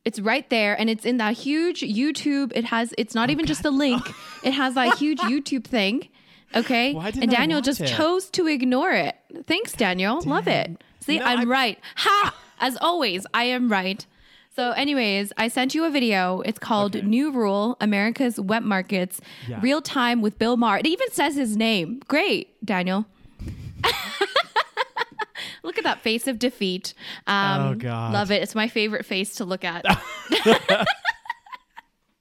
It's 0.05 0.21
right 0.21 0.49
there, 0.49 0.79
and 0.79 0.89
it's 0.89 1.05
in 1.05 1.19
that 1.19 1.35
huge 1.37 1.81
YouTube. 1.83 2.53
It 2.55 2.65
has. 2.67 2.95
It's 2.97 3.15
not 3.15 3.29
oh, 3.29 3.33
even 3.33 3.47
just 3.47 3.65
a 3.65 3.71
link. 3.71 4.03
It 4.45 4.53
has 4.53 4.75
that 4.75 4.97
huge 4.99 5.19
YouTube 5.19 5.65
thing. 5.65 6.09
Okay, 6.55 6.95
Why 6.95 7.11
didn't 7.11 7.25
and 7.25 7.33
Daniel 7.33 7.61
just 7.61 7.81
it? 7.81 7.89
chose 7.89 8.31
to 8.31 8.47
ignore 8.47 8.93
it. 8.93 9.17
Thanks, 9.47 9.73
Daniel. 9.73 10.23
Love 10.23 10.49
it. 10.49 10.83
See, 11.01 11.19
No, 11.19 11.25
I'm 11.27 11.41
I- 11.41 11.45
right. 11.45 11.79
Ha! 11.97 12.35
As 12.61 12.77
always, 12.81 13.27
I 13.35 13.45
am 13.45 13.69
right. 13.69 14.07
So, 14.57 14.71
anyways, 14.73 15.33
I 15.37 15.49
sent 15.49 15.75
you 15.75 15.85
a 15.85 15.91
video. 15.91 16.41
It's 16.41 16.59
called 16.59 16.97
Okay. 16.97 17.07
New 17.07 17.31
Rule 17.31 17.77
America's 17.81 18.41
Wet 18.41 18.63
Markets 18.65 19.21
Yeah. 19.47 19.59
Real 19.61 19.83
Time 19.83 20.21
with 20.23 20.39
Bill 20.39 20.57
Maher. 20.57 20.79
It 20.79 20.87
even 20.87 21.11
says 21.11 21.37
his 21.37 21.57
name. 21.57 22.01
Great, 22.09 22.65
Daniel. 22.65 23.05
Look 25.69 25.77
at 25.77 25.85
that 25.85 26.01
face 26.01 26.27
of 26.27 26.39
defeat. 26.39 26.95
Um, 27.27 27.61
Oh, 27.61 27.75
God. 27.75 28.13
Love 28.15 28.31
it. 28.31 28.43
It's 28.43 28.55
my 28.55 28.69
favorite 28.69 29.05
face 29.05 29.35
to 29.35 29.45
look 29.45 29.65
at. 29.65 29.85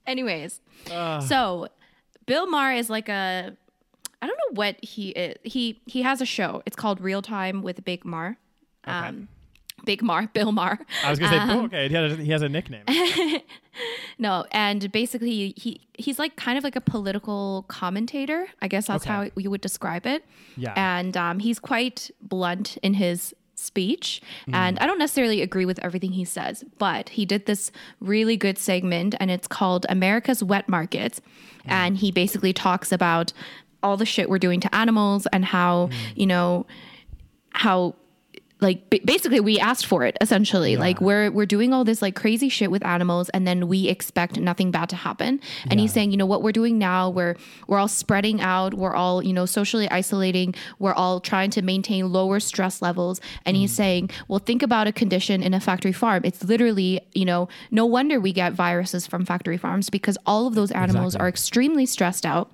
Anyways, 0.06 0.62
so 0.88 1.68
Bill 2.26 2.46
Maher 2.48 2.74
is 2.74 2.90
like 2.90 3.10
a 3.10 3.56
I 4.22 4.28
don't 4.28 4.38
know 4.38 4.56
what 4.56 4.84
he 4.84 5.10
is. 5.12 5.38
He 5.44 5.82
he 5.86 6.02
has 6.02 6.22
a 6.22 6.26
show. 6.26 6.62
It's 6.66 6.76
called 6.76 7.02
Real 7.02 7.22
Time 7.22 7.62
with 7.62 7.84
Big 7.86 8.04
Mar. 8.06 8.38
Um, 8.86 9.28
Big 9.88 10.04
Mar, 10.04 10.28
Bill 10.34 10.52
Maher. 10.52 10.78
I 11.04 11.10
was 11.10 11.18
gonna 11.18 11.32
say, 11.32 11.38
Um, 11.40 11.66
okay, 11.66 11.88
he 11.90 11.96
has, 11.96 12.12
a, 12.12 12.16
he 12.28 12.32
has 12.32 12.42
a 12.44 12.50
nickname. 12.50 12.84
No, 14.20 14.46
and 14.52 14.92
basically 14.92 15.54
he 15.56 15.82
he's 15.94 16.18
like 16.18 16.36
kind 16.36 16.58
of 16.58 16.64
like 16.64 16.76
a 16.76 16.82
political 16.82 17.64
commentator. 17.68 18.48
I 18.60 18.68
guess 18.68 18.88
that's 18.88 19.06
Okay. 19.06 19.14
how 19.14 19.30
you 19.36 19.52
would 19.52 19.62
describe 19.62 20.08
it. 20.08 20.26
Yeah. 20.56 20.74
And 20.76 21.16
um, 21.16 21.38
he's 21.40 21.60
quite 21.60 22.10
blunt 22.22 22.78
in 22.82 22.96
his 22.96 23.36
speech, 23.54 24.22
Mm. 24.48 24.56
and 24.56 24.80
I 24.80 24.88
don't 24.88 24.98
necessarily 25.00 25.42
agree 25.44 25.66
with 25.66 25.78
everything 25.84 26.12
he 26.14 26.26
says, 26.26 26.64
but 26.80 27.10
he 27.10 27.24
did 27.26 27.46
this 27.46 27.72
really 28.00 28.38
good 28.38 28.58
segment, 28.58 29.14
and 29.20 29.30
it's 29.30 29.48
called 29.48 29.86
America's 29.90 30.44
Wet 30.44 30.68
Market, 30.68 31.14
Mm. 31.66 31.72
and 31.72 31.98
he 31.98 32.12
basically 32.12 32.54
talks 32.54 32.92
about 32.92 33.32
all 33.84 33.96
the 33.98 34.06
shit 34.06 34.28
we're 34.30 34.40
doing 34.40 34.60
to 34.62 34.76
animals 34.76 35.28
and 35.34 35.46
how 35.46 35.88
Mm. 35.88 35.94
you 36.16 36.26
know 36.28 36.66
how 37.52 37.96
like 38.60 38.90
ba- 38.90 39.00
basically 39.06 39.40
we 39.40 39.60
asked 39.60 39.86
for 39.86 40.04
it 40.04 40.18
essentially. 40.22 40.78
Like 40.78 41.00
we're 41.00 41.32
we're 41.32 41.46
doing 41.46 41.74
all 41.74 41.84
this 41.84 42.02
like 42.02 42.16
crazy 42.16 42.50
shit 42.50 42.72
with 42.72 42.86
animals 42.86 43.30
and 43.30 43.46
then 43.48 43.68
we 43.68 43.88
expect 43.88 44.40
nothing 44.40 44.72
bad 44.72 44.90
to 44.90 44.96
happen. 44.96 45.40
And 45.70 45.80
he's 45.80 45.94
saying 45.94 46.12
you 46.12 46.18
know 46.18 46.26
what 46.26 46.42
we're 46.42 46.52
doing 46.52 46.78
now 46.78 47.10
we're 47.10 47.36
we're 47.68 47.78
all 47.78 47.88
spreading 47.88 48.42
out 48.42 48.74
we're 48.74 48.96
all 48.96 49.24
you 49.24 49.34
know 49.34 49.46
socially 49.46 49.90
isolating 49.90 50.56
we're 50.80 50.94
all 50.94 51.20
trying 51.20 51.52
to 51.52 51.62
maintain 51.62 52.12
lower 52.12 52.40
stress 52.40 52.82
levels. 52.82 53.22
And 53.46 53.56
he's 53.56 53.74
mm. 53.74 53.78
saying 53.78 54.10
well 54.28 54.40
think 54.40 54.64
about 54.64 54.88
a 54.88 54.92
condition 54.92 55.44
in 55.44 55.54
a 55.54 55.60
factory 55.60 55.94
farm. 55.94 56.22
It's 56.24 56.44
literally 56.44 57.02
you 57.14 57.26
know 57.26 57.48
no 57.72 57.86
wonder 57.86 58.20
we 58.20 58.34
get 58.34 58.54
viruses 58.54 59.06
from 59.06 59.26
factory 59.26 59.58
farms 59.58 59.90
because 59.90 60.18
all 60.26 60.48
of 60.48 60.56
those 60.56 60.72
animals 60.72 61.14
Exactly. 61.14 61.26
are 61.26 61.30
extremely 61.30 61.86
stressed 61.86 62.26
out. 62.26 62.52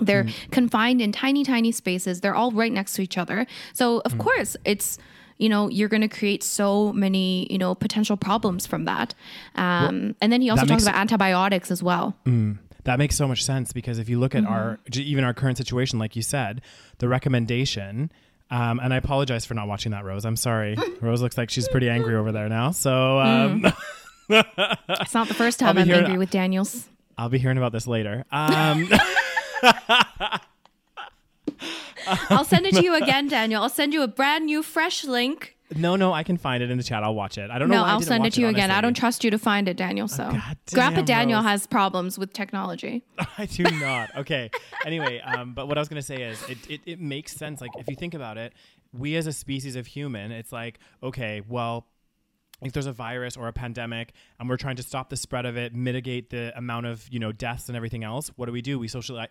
They're 0.00 0.24
mm. 0.24 0.50
confined 0.50 1.00
in 1.00 1.12
tiny, 1.12 1.44
tiny 1.44 1.72
spaces. 1.72 2.20
They're 2.20 2.34
all 2.34 2.52
right 2.52 2.72
next 2.72 2.94
to 2.94 3.02
each 3.02 3.18
other. 3.18 3.46
So, 3.72 4.00
of 4.04 4.14
mm. 4.14 4.18
course, 4.18 4.56
it's, 4.64 4.98
you 5.40 5.48
know, 5.48 5.68
you're 5.68 5.88
going 5.88 6.02
to 6.02 6.08
create 6.08 6.42
so 6.42 6.92
many, 6.92 7.46
you 7.50 7.58
know, 7.58 7.74
potential 7.74 8.16
problems 8.16 8.66
from 8.66 8.84
that. 8.84 9.14
Um, 9.56 10.14
and 10.20 10.32
then 10.32 10.40
he 10.42 10.50
also 10.50 10.66
talks 10.66 10.82
about 10.84 10.94
antibiotics 10.96 11.70
as 11.70 11.82
well. 11.82 12.14
That 12.84 12.98
makes 12.98 13.16
so 13.16 13.26
much 13.28 13.44
sense 13.44 13.72
because 13.72 13.98
if 13.98 14.08
you 14.08 14.18
look 14.18 14.34
at 14.34 14.44
our 14.46 14.72
Mm-hmm. 14.72 14.90
j- 14.90 15.02
even 15.02 15.24
our 15.24 15.34
current 15.34 15.58
situation, 15.58 15.98
like 15.98 16.16
you 16.16 16.22
said, 16.22 16.62
the 16.98 17.08
recommendation. 17.08 18.10
Um, 18.50 18.80
and 18.80 18.92
I 18.92 18.96
apologize 18.96 19.44
for 19.44 19.54
not 19.54 19.68
watching 19.68 19.92
that, 19.92 20.04
Rose. 20.04 20.24
I'm 20.24 20.36
sorry. 20.36 20.76
Rose 21.00 21.20
looks 21.22 21.36
like 21.38 21.50
she's 21.50 21.68
pretty 21.68 21.88
angry 21.88 22.16
over 22.16 22.32
there 22.32 22.48
now. 22.48 22.70
So 22.70 23.18
um, 23.18 23.66
It's 24.30 25.14
not 25.14 25.28
the 25.28 25.34
first 25.34 25.58
time 25.58 25.76
I'm 25.78 25.86
hearing- 25.86 26.04
angry 26.04 26.18
with 26.18 26.30
Daniels. 26.30 26.88
I'll 27.18 27.28
be 27.28 27.38
hearing 27.38 27.58
about 27.58 27.72
this 27.72 27.86
later. 27.86 28.24
Um, 28.32 28.88
I'll 32.30 32.44
send 32.44 32.66
it 32.66 32.74
to 32.74 32.82
you 32.84 32.94
again, 32.94 33.28
Daniel. 33.28 33.62
I'll 33.62 33.68
send 33.68 33.92
you 33.92 34.02
a 34.02 34.08
brand 34.08 34.46
new, 34.46 34.62
fresh 34.62 35.04
link. 35.04 35.56
no, 35.76 35.94
no, 35.96 36.12
I 36.12 36.22
can 36.24 36.36
find 36.36 36.62
it 36.62 36.70
in 36.70 36.78
the 36.78 36.84
chat. 36.84 37.02
I'll 37.04 37.14
watch 37.14 37.38
it. 37.38 37.50
I 37.50 37.58
don't 37.58 37.68
know. 37.68 37.76
No, 37.76 37.84
I'll 37.84 38.00
send 38.00 38.26
it 38.26 38.32
to 38.34 38.40
you 38.40 38.48
again. 38.48 38.70
I 38.70 38.80
don't 38.80 38.94
trust 38.96 39.22
you 39.24 39.30
to 39.30 39.38
find 39.38 39.68
it, 39.68 39.76
Daniel. 39.76 40.08
So, 40.08 40.24
God 40.30 40.56
Grandpa 40.72 41.02
Daniel 41.02 41.42
has 41.42 41.66
problems 41.66 42.18
with 42.18 42.32
technology. 42.32 43.04
I 43.38 43.46
do 43.46 43.62
not. 43.64 44.14
Okay. 44.16 44.50
Anyway, 44.84 45.20
um, 45.20 45.54
but 45.54 45.68
what 45.68 45.78
I 45.78 45.80
was 45.80 45.88
gonna 45.88 46.02
say 46.02 46.22
is, 46.22 46.42
it, 46.48 46.58
it 46.68 46.80
it 46.86 47.00
makes 47.00 47.32
sense. 47.32 47.60
Like 47.60 47.70
if 47.78 47.88
you 47.88 47.94
think 47.96 48.14
about 48.14 48.36
it, 48.38 48.52
we 48.92 49.14
as 49.16 49.26
a 49.26 49.32
species 49.32 49.76
of 49.76 49.86
human, 49.86 50.32
it's 50.32 50.52
like 50.52 50.78
okay, 51.02 51.42
well. 51.48 51.86
If 52.62 52.72
there's 52.72 52.86
a 52.86 52.92
virus 52.92 53.36
or 53.36 53.48
a 53.48 53.52
pandemic 53.52 54.12
and 54.38 54.48
we're 54.48 54.58
trying 54.58 54.76
to 54.76 54.82
stop 54.82 55.08
the 55.08 55.16
spread 55.16 55.46
of 55.46 55.56
it, 55.56 55.74
mitigate 55.74 56.30
the 56.30 56.56
amount 56.56 56.86
of 56.86 57.06
you 57.10 57.18
know 57.18 57.32
deaths 57.32 57.68
and 57.68 57.76
everything 57.76 58.04
else, 58.04 58.30
what 58.36 58.46
do 58.46 58.52
we 58.52 58.62
do? 58.62 58.78
We 58.78 58.88
socially 58.88 59.24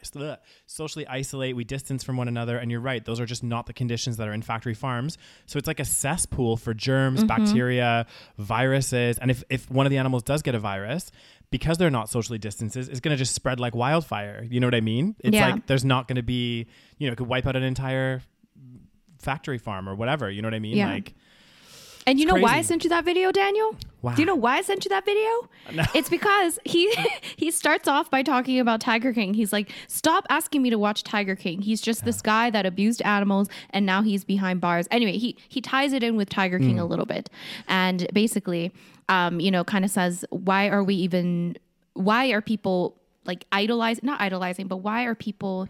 socially 0.66 1.08
isolate, 1.08 1.56
we 1.56 1.64
distance 1.64 2.04
from 2.04 2.18
one 2.18 2.28
another, 2.28 2.58
and 2.58 2.72
you're 2.72 2.80
right; 2.80 3.04
those 3.04 3.20
are 3.20 3.26
just 3.26 3.44
not 3.44 3.66
the 3.68 3.74
conditions 3.74 4.18
that 4.18 4.28
are 4.28 4.34
in 4.34 4.42
factory 4.42 4.74
farms. 4.74 5.18
So 5.46 5.58
it's 5.58 5.68
like 5.68 5.80
a 5.80 5.86
cesspool 5.86 6.58
for 6.58 6.74
germs, 6.74 7.20
mm-hmm. 7.20 7.28
bacteria, 7.28 8.06
viruses, 8.38 9.18
and 9.20 9.30
if 9.30 9.44
if 9.50 9.70
one 9.70 9.86
of 9.86 9.92
the 9.92 9.98
animals 9.98 10.24
does 10.24 10.42
get 10.42 10.56
a 10.56 10.60
virus, 10.60 11.12
because 11.52 11.78
they're 11.78 11.90
not 11.90 12.10
socially 12.10 12.38
distances, 12.38 12.90
it's 12.90 13.00
going 13.00 13.16
to 13.16 13.18
just 13.18 13.34
spread 13.34 13.60
like 13.60 13.76
wildfire. 13.76 14.46
You 14.50 14.60
know 14.60 14.68
what 14.68 14.76
I 14.76 14.82
mean? 14.82 15.16
It's 15.20 15.36
Yeah. 15.36 15.52
like 15.52 15.68
there's 15.68 15.86
not 15.86 16.08
going 16.08 16.18
to 16.18 16.24
be, 16.24 16.68
you 16.98 17.08
know, 17.08 17.14
it 17.14 17.16
could 17.18 17.28
wipe 17.28 17.48
out 17.48 17.56
an 17.56 17.64
entire 17.64 18.22
factory 19.20 19.58
farm 19.58 19.90
or 19.90 19.96
whatever. 19.96 20.30
You 20.30 20.42
know 20.42 20.48
what 20.48 20.54
I 20.54 20.60
mean? 20.60 20.78
Yeah. 20.78 20.90
Like, 20.90 21.16
And 22.10 22.20
you 22.20 22.26
know 22.26 22.36
why 22.36 22.56
I 22.56 22.62
sent 22.64 22.84
you 22.84 22.90
that 22.90 23.06
video, 23.06 23.32
Daniel? 23.32 23.76
Why? 24.02 24.16
Do 24.16 24.22
you 24.24 24.26
know 24.26 24.36
why 24.36 24.58
I 24.58 24.62
sent 24.62 24.84
you 24.84 24.90
that 24.90 25.06
video? 25.06 25.30
No. 25.72 25.84
It's 25.94 26.10
because 26.10 26.58
he 26.66 26.92
he 27.36 27.52
starts 27.52 27.88
off 27.88 28.10
by 28.10 28.24
talking 28.24 28.60
about 28.60 28.82
Tiger 28.82 29.14
King. 29.14 29.36
He's 29.36 29.54
like, 29.54 29.72
"Stop 29.88 30.26
asking 30.28 30.64
me 30.64 30.72
to 30.72 30.80
watch 30.80 31.04
Tiger 31.04 31.36
King. 31.36 31.62
He's 31.62 31.80
just 31.80 32.06
this 32.06 32.24
guy 32.24 32.50
that 32.50 32.66
abused 32.66 33.04
animals 33.04 33.50
and 33.70 33.86
now 33.86 34.02
he's 34.02 34.24
behind 34.24 34.62
bars." 34.62 34.88
Anyway, 34.90 35.20
he 35.20 35.38
he 35.48 35.62
ties 35.62 35.94
it 35.94 36.02
in 36.02 36.16
with 36.16 36.28
Tiger 36.28 36.58
King 36.58 36.80
a 36.80 36.86
little 36.86 37.06
bit. 37.06 37.30
And 37.68 38.08
basically, 38.14 38.72
um, 39.10 39.40
you 39.40 39.52
know, 39.52 39.64
kind 39.64 39.86
of 39.86 39.92
says, 39.92 40.26
"Why 40.32 40.70
are 40.70 40.84
we 40.84 40.96
even 40.96 41.56
why 41.94 42.30
are 42.32 42.42
people 42.42 42.98
like 43.26 43.46
idolizing 43.52 44.06
not 44.08 44.20
idolizing, 44.20 44.66
but 44.66 44.78
why 44.78 45.04
are 45.04 45.14
people 45.14 45.68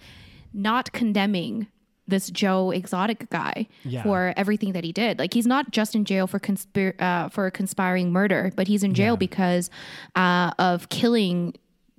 not 0.54 0.94
condemning 0.94 1.68
this 2.10 2.30
Joe 2.30 2.72
Exotic 2.72 3.30
guy 3.30 3.68
Yeah. 3.84 4.04
for 4.04 4.34
everything 4.36 4.74
that 4.74 4.84
he 4.84 4.92
did. 4.92 5.20
Like 5.20 5.34
he's 5.34 5.48
not 5.48 5.72
just 5.72 5.96
in 5.96 6.06
jail 6.06 6.28
for 6.28 6.40
conspir- 6.40 7.00
uh, 7.02 7.30
for 7.30 7.50
conspiring 7.52 8.12
murder, 8.12 8.52
but 8.56 8.68
he's 8.68 8.84
in 8.84 8.94
jail 8.94 9.14
Yeah. 9.14 9.18
because 9.28 9.70
uh, 10.16 10.52
of 10.60 10.90
killing 10.90 11.54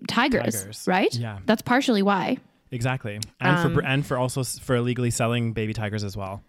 tigers, 0.09 0.61
Tigers. 0.63 0.85
right? 0.87 1.15
Yeah. 1.15 1.39
that's 1.47 1.63
partially 1.63 2.03
why. 2.03 2.39
Exactly, 2.73 3.19
and 3.41 3.57
Um, 3.57 3.75
for 3.75 3.85
and 3.85 4.07
for 4.07 4.17
also 4.17 4.45
for 4.45 4.77
illegally 4.77 5.11
selling 5.11 5.53
baby 5.53 5.73
tigers 5.73 6.05
as 6.05 6.17
well. 6.17 6.43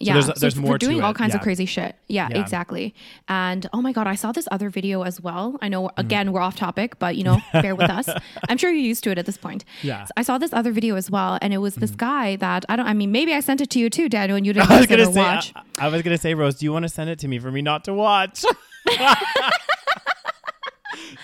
Yeah, 0.00 0.14
there's- 0.14 0.26
so 0.26 0.32
there's 0.40 0.54
for 0.54 0.60
more 0.60 0.78
to 0.78 0.86
doing 0.86 1.02
all 1.02 1.14
kinds 1.14 1.34
of 1.34 1.40
crazy 1.40 1.66
shit. 1.66 1.96
Yeah, 2.08 2.28
Yeah. 2.30 2.40
exactly. 2.40 2.94
And 3.28 3.68
oh 3.72 3.80
my 3.82 3.92
god, 3.92 4.06
I 4.06 4.14
saw 4.14 4.32
this 4.32 4.46
other 4.50 4.70
video 4.70 5.02
as 5.02 5.20
well. 5.20 5.56
I 5.62 5.66
Mm. 5.68 5.70
know 5.70 5.90
again 5.96 6.32
we're 6.32 6.40
off 6.40 6.56
topic, 6.56 6.98
but 6.98 7.16
you 7.16 7.24
know, 7.24 7.38
bear 7.52 7.74
with 7.74 7.90
us. 7.90 8.08
I'm 8.48 8.58
sure 8.58 8.70
you're 8.70 8.80
used 8.80 9.04
to 9.04 9.10
it 9.10 9.18
at 9.18 9.26
this 9.26 9.36
point. 9.38 9.64
Yeah. 9.82 9.96
Mm-hmm. 9.96 10.04
So 10.06 10.12
I 10.16 10.22
saw 10.22 10.38
this 10.38 10.52
other 10.52 10.72
video 10.72 10.96
as 10.96 11.10
well, 11.10 11.38
and 11.42 11.52
it 11.54 11.58
was 11.58 11.76
this 11.76 11.92
guy 11.92 12.36
that 12.36 12.64
I 12.68 12.76
don't. 12.76 12.86
I 12.86 12.94
mean, 12.94 13.12
maybe 13.12 13.32
I 13.34 13.40
sent 13.40 13.60
it 13.60 13.70
to 13.70 13.78
you 13.78 13.88
too, 13.90 14.08
Daniel, 14.08 14.36
and 14.36 14.46
you 14.46 14.52
didn't 14.54 14.70
I 14.70 14.78
was 14.78 14.86
gonna 14.86 15.06
say, 15.12 15.20
watch. 15.20 15.52
I, 15.78 15.86
I 15.86 15.88
was 15.88 16.02
gonna 16.02 16.18
say, 16.18 16.34
Rose, 16.34 16.56
do 16.56 16.66
you 16.66 16.72
want 16.72 16.84
to 16.84 16.88
send 16.88 17.10
it 17.10 17.18
to 17.20 17.28
me 17.28 17.38
for 17.38 17.50
me 17.50 17.62
not 17.62 17.84
to 17.84 17.94
watch? 17.94 18.44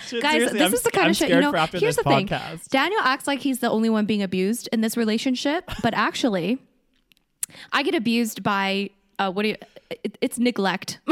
Shit, 0.07 0.21
Guys, 0.21 0.51
this 0.51 0.61
I'm 0.61 0.73
is 0.73 0.81
the 0.81 0.91
kind 0.91 1.05
I'm 1.05 1.11
of 1.11 1.15
shit. 1.17 1.29
You 1.29 1.39
know, 1.39 1.51
here's 1.71 1.95
the 1.95 2.03
thing. 2.03 2.29
Daniel 2.69 2.99
acts 3.03 3.27
like 3.27 3.39
he's 3.39 3.59
the 3.59 3.69
only 3.69 3.89
one 3.89 4.05
being 4.05 4.21
abused 4.21 4.67
in 4.73 4.81
this 4.81 4.97
relationship, 4.97 5.69
but 5.81 5.93
actually, 5.93 6.59
I 7.71 7.83
get 7.83 7.95
abused 7.95 8.43
by 8.43 8.89
uh, 9.19 9.31
what 9.31 9.43
do 9.43 9.49
you? 9.49 9.55
It, 10.03 10.17
it's 10.21 10.37
neglect. 10.39 10.99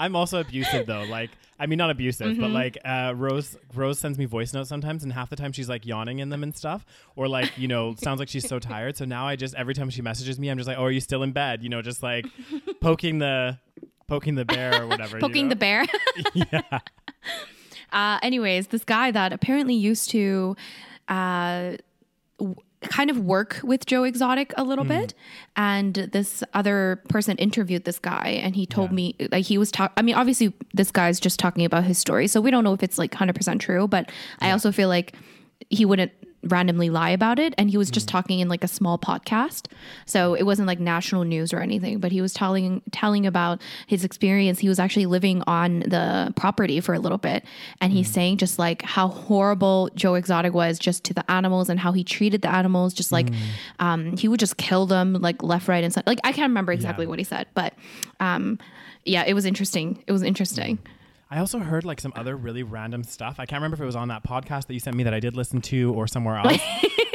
I'm 0.00 0.14
also 0.14 0.40
abusive 0.40 0.86
though. 0.86 1.02
Like, 1.04 1.30
I 1.58 1.66
mean, 1.66 1.76
not 1.78 1.90
abusive, 1.90 2.28
Mm-hmm. 2.28 2.40
but 2.40 2.50
like, 2.52 2.78
uh, 2.84 3.14
Rose 3.16 3.56
Rose 3.74 3.98
sends 3.98 4.16
me 4.16 4.26
voice 4.26 4.52
notes 4.52 4.68
sometimes, 4.68 5.02
and 5.02 5.12
half 5.12 5.28
the 5.28 5.34
time 5.34 5.50
she's 5.50 5.68
like 5.68 5.84
yawning 5.84 6.20
in 6.20 6.28
them 6.28 6.44
and 6.44 6.56
stuff, 6.56 6.86
or 7.16 7.26
like, 7.26 7.58
you 7.58 7.66
know, 7.66 7.96
sounds 7.98 8.20
like 8.20 8.28
she's 8.28 8.46
so 8.46 8.60
tired. 8.60 8.96
So 8.96 9.04
now 9.04 9.26
I 9.26 9.34
just 9.34 9.54
every 9.56 9.74
time 9.74 9.90
she 9.90 10.00
messages 10.02 10.38
me, 10.38 10.50
I'm 10.50 10.56
just 10.58 10.68
like, 10.68 10.78
oh, 10.78 10.84
are 10.84 10.90
you 10.92 11.00
still 11.00 11.24
in 11.24 11.32
bed? 11.32 11.62
You 11.64 11.68
know, 11.68 11.82
just 11.82 12.00
like 12.02 12.26
poking 12.80 13.18
the 13.18 13.58
poking 14.06 14.36
the 14.36 14.44
bear 14.44 14.82
or 14.82 14.86
whatever. 14.86 15.16
you 15.16 15.20
poking 15.20 15.46
know? 15.46 15.50
the 15.50 15.56
bear. 15.56 15.84
yeah. 16.34 16.78
Uh, 17.92 18.18
anyways, 18.22 18.68
this 18.68 18.84
guy 18.84 19.10
that 19.10 19.32
apparently 19.32 19.74
used 19.74 20.10
to 20.10 20.54
uh, 21.08 21.72
w- 22.38 22.54
kind 22.82 23.10
of 23.10 23.18
work 23.18 23.60
with 23.62 23.86
Joe 23.86 24.04
Exotic 24.04 24.52
a 24.56 24.64
little 24.64 24.84
hmm. 24.84 24.90
bit, 24.90 25.14
and 25.56 25.94
this 25.94 26.44
other 26.54 27.02
person 27.08 27.36
interviewed 27.38 27.84
this 27.84 27.98
guy, 27.98 28.40
and 28.42 28.54
he 28.54 28.66
told 28.66 28.90
Yeah. 28.90 28.96
me 28.96 29.16
like 29.32 29.44
he 29.44 29.58
was 29.58 29.70
talking. 29.70 29.94
I 29.96 30.02
mean, 30.02 30.14
obviously, 30.14 30.52
this 30.74 30.90
guy's 30.90 31.18
just 31.18 31.38
talking 31.38 31.64
about 31.64 31.84
his 31.84 31.98
story, 31.98 32.28
so 32.28 32.40
we 32.40 32.50
don't 32.50 32.64
know 32.64 32.72
if 32.72 32.82
it's 32.82 32.98
like 32.98 33.14
hundred 33.14 33.36
percent 33.36 33.60
true. 33.60 33.88
But 33.88 34.10
I 34.40 34.52
also 34.52 34.72
feel 34.72 34.88
like 34.88 35.14
he 35.70 35.84
wouldn't 35.84 36.12
randomly 36.48 36.90
lie 36.90 37.10
about 37.10 37.38
it. 37.38 37.54
And 37.58 37.70
he 37.70 37.76
was 37.76 37.90
just 37.90 38.08
talking 38.08 38.40
in 38.40 38.48
like 38.48 38.64
a 38.64 38.68
small 38.68 38.98
podcast. 38.98 39.66
So 40.06 40.34
it 40.34 40.42
wasn't 40.44 40.66
like 40.68 40.80
national 40.80 41.24
news 41.24 41.52
or 41.52 41.60
anything 41.60 41.98
but 42.00 42.12
he 42.12 42.20
was 42.20 42.32
telling 42.34 42.82
telling 42.92 43.26
about 43.26 43.60
his 43.86 44.04
experience. 44.04 44.58
He 44.58 44.68
was 44.68 44.78
actually 44.78 45.06
living 45.06 45.42
on 45.46 45.80
the 45.80 46.32
property 46.36 46.80
for 46.80 46.94
a 46.94 46.98
little 46.98 47.18
bit. 47.18 47.44
And 47.80 47.92
he's 47.92 48.10
saying 48.10 48.38
just 48.38 48.58
like 48.58 48.82
how 48.82 49.08
horrible 49.08 49.90
joe 49.94 50.14
exotic 50.14 50.52
was 50.54 50.78
just 50.78 51.04
to 51.04 51.14
the 51.14 51.28
animals 51.30 51.68
and 51.68 51.78
how 51.80 51.92
he 51.92 52.04
treated 52.04 52.42
the 52.42 52.50
animals. 52.50 52.94
Just 52.94 53.12
like 53.12 53.28
um 53.78 54.16
he 54.16 54.28
would 54.28 54.40
just 54.40 54.56
kill 54.56 54.86
them 54.86 55.14
like 55.14 55.42
left 55.42 55.68
right 55.68 55.84
and 55.84 55.92
center 55.92 56.04
like 56.08 56.20
i 56.24 56.32
can't 56.32 56.50
remember 56.50 56.72
exactly 56.72 57.04
Yeah. 57.04 57.10
what 57.10 57.18
he 57.18 57.24
said 57.24 57.46
but 57.54 57.74
um 58.20 58.58
yeah 59.04 59.24
it 59.26 59.34
was 59.34 59.44
interesting. 59.46 60.02
It 60.06 60.12
was 60.12 60.22
interesting 60.22 60.78
I 61.30 61.38
also 61.40 61.58
heard 61.58 61.84
like 61.84 62.00
some 62.00 62.12
other 62.16 62.36
really 62.36 62.62
random 62.62 63.04
stuff. 63.04 63.36
I 63.38 63.44
can't 63.46 63.60
remember 63.60 63.74
if 63.74 63.80
it 63.80 63.86
was 63.86 63.96
on 63.96 64.08
that 64.08 64.24
podcast 64.24 64.66
that 64.68 64.74
you 64.74 64.80
sent 64.80 64.96
me 64.96 65.04
that 65.04 65.12
I 65.14 65.20
did 65.20 65.36
listen 65.36 65.60
to 65.62 65.92
or 65.94 66.06
somewhere 66.06 66.36
else. 66.44 66.58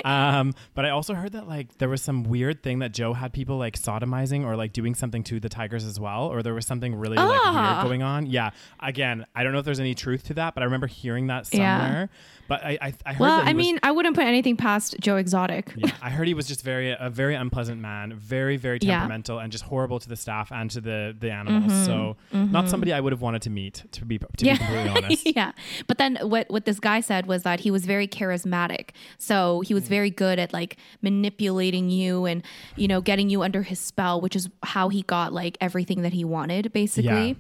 um, 0.06 0.54
but 0.76 0.86
I 0.86 0.90
also 0.92 1.14
heard 1.16 1.32
that 1.32 1.48
like 1.48 1.78
there 1.80 1.90
was 1.90 2.02
some 2.02 2.24
weird 2.24 2.62
thing 2.62 2.80
that 2.80 2.94
Joe 2.94 3.14
had 3.14 3.34
people 3.34 3.58
like 3.58 3.76
sodomizing 3.80 4.46
or 4.46 4.56
like 4.56 4.72
doing 4.74 4.94
something 4.96 5.24
to 5.26 5.40
the 5.40 5.50
tigers 5.50 5.84
as 5.84 6.00
well, 6.00 6.26
or 6.28 6.44
there 6.44 6.54
was 6.54 6.66
something 6.68 6.94
really 6.96 7.18
like 7.18 7.40
Ah. 7.44 7.78
weird 7.82 7.88
going 7.88 8.04
on. 8.04 8.26
Yeah. 8.28 8.52
Again, 8.80 9.26
I 9.36 9.44
don't 9.44 9.54
know 9.54 9.60
if 9.60 9.66
there's 9.66 9.80
any 9.80 9.96
truth 9.96 10.24
to 10.26 10.34
that, 10.36 10.54
but 10.54 10.62
I 10.62 10.66
remember 10.66 10.88
hearing 10.88 11.28
that 11.28 11.48
somewhere. 11.48 12.10
Yeah. 12.12 12.18
But 12.50 12.64
I, 12.64 12.78
I, 12.82 12.94
I 13.06 13.14
heard 13.14 13.20
well 13.22 13.40
i 13.42 13.46
was- 13.46 13.54
mean 13.56 13.80
i 13.84 13.92
wouldn't 13.92 14.16
put 14.16 14.26
anything 14.26 14.58
past 14.58 14.98
joe 15.00 15.16
exotic 15.16 15.72
yeah, 15.78 15.92
I 16.02 16.10
heard 16.10 16.28
he 16.28 16.34
was 16.34 16.46
just 16.46 16.62
very 16.62 16.92
a 16.92 17.10
very 17.10 17.36
unpleasant 17.36 17.80
man, 17.80 18.14
very 18.16 18.58
very 18.58 18.80
Yeah. 18.82 19.00
temperamental, 19.00 19.40
and 19.40 19.50
just 19.52 19.64
horrible 19.64 19.98
to 20.00 20.10
the 20.10 20.18
staff 20.18 20.52
and 20.52 20.70
to 20.72 20.82
the 20.82 21.16
the 21.18 21.32
animals. 21.32 21.72
Mm-hmm. 21.72 21.86
So 21.86 22.18
not 22.34 22.70
somebody 22.70 22.92
I 22.92 23.00
would 23.00 23.14
have 23.14 23.22
wanted 23.22 23.42
to 23.44 23.50
meet, 23.50 23.84
to 23.94 24.03
be 24.06 24.18
to 24.20 24.28
be 24.38 24.58
completely 24.58 24.90
honest. 25.04 25.36
yeah. 25.36 25.52
But 25.88 25.98
then 25.98 26.18
what 26.22 26.50
what 26.50 26.66
this 26.66 26.80
guy 26.80 27.00
said 27.02 27.26
was 27.26 27.44
that 27.44 27.62
he 27.62 27.72
was 27.72 27.86
very 27.86 28.08
charismatic. 28.08 28.90
So 29.18 29.62
he 29.62 29.74
was 29.74 29.88
very 29.88 30.10
good 30.10 30.40
at 30.40 30.54
like 30.54 30.78
manipulating 31.02 31.90
you 31.90 32.26
and 32.26 32.44
you 32.76 32.88
know 32.88 33.02
getting 33.02 33.30
you 33.30 33.42
under 33.44 33.62
his 33.64 33.80
spell, 33.80 34.20
which 34.22 34.36
is 34.36 34.50
how 34.64 34.90
he 34.90 35.02
got 35.04 35.34
like 35.34 35.58
everything 35.62 36.02
that 36.02 36.14
he 36.14 36.24
wanted 36.24 36.72
basically. 36.74 37.28
Yeah. 37.30 37.34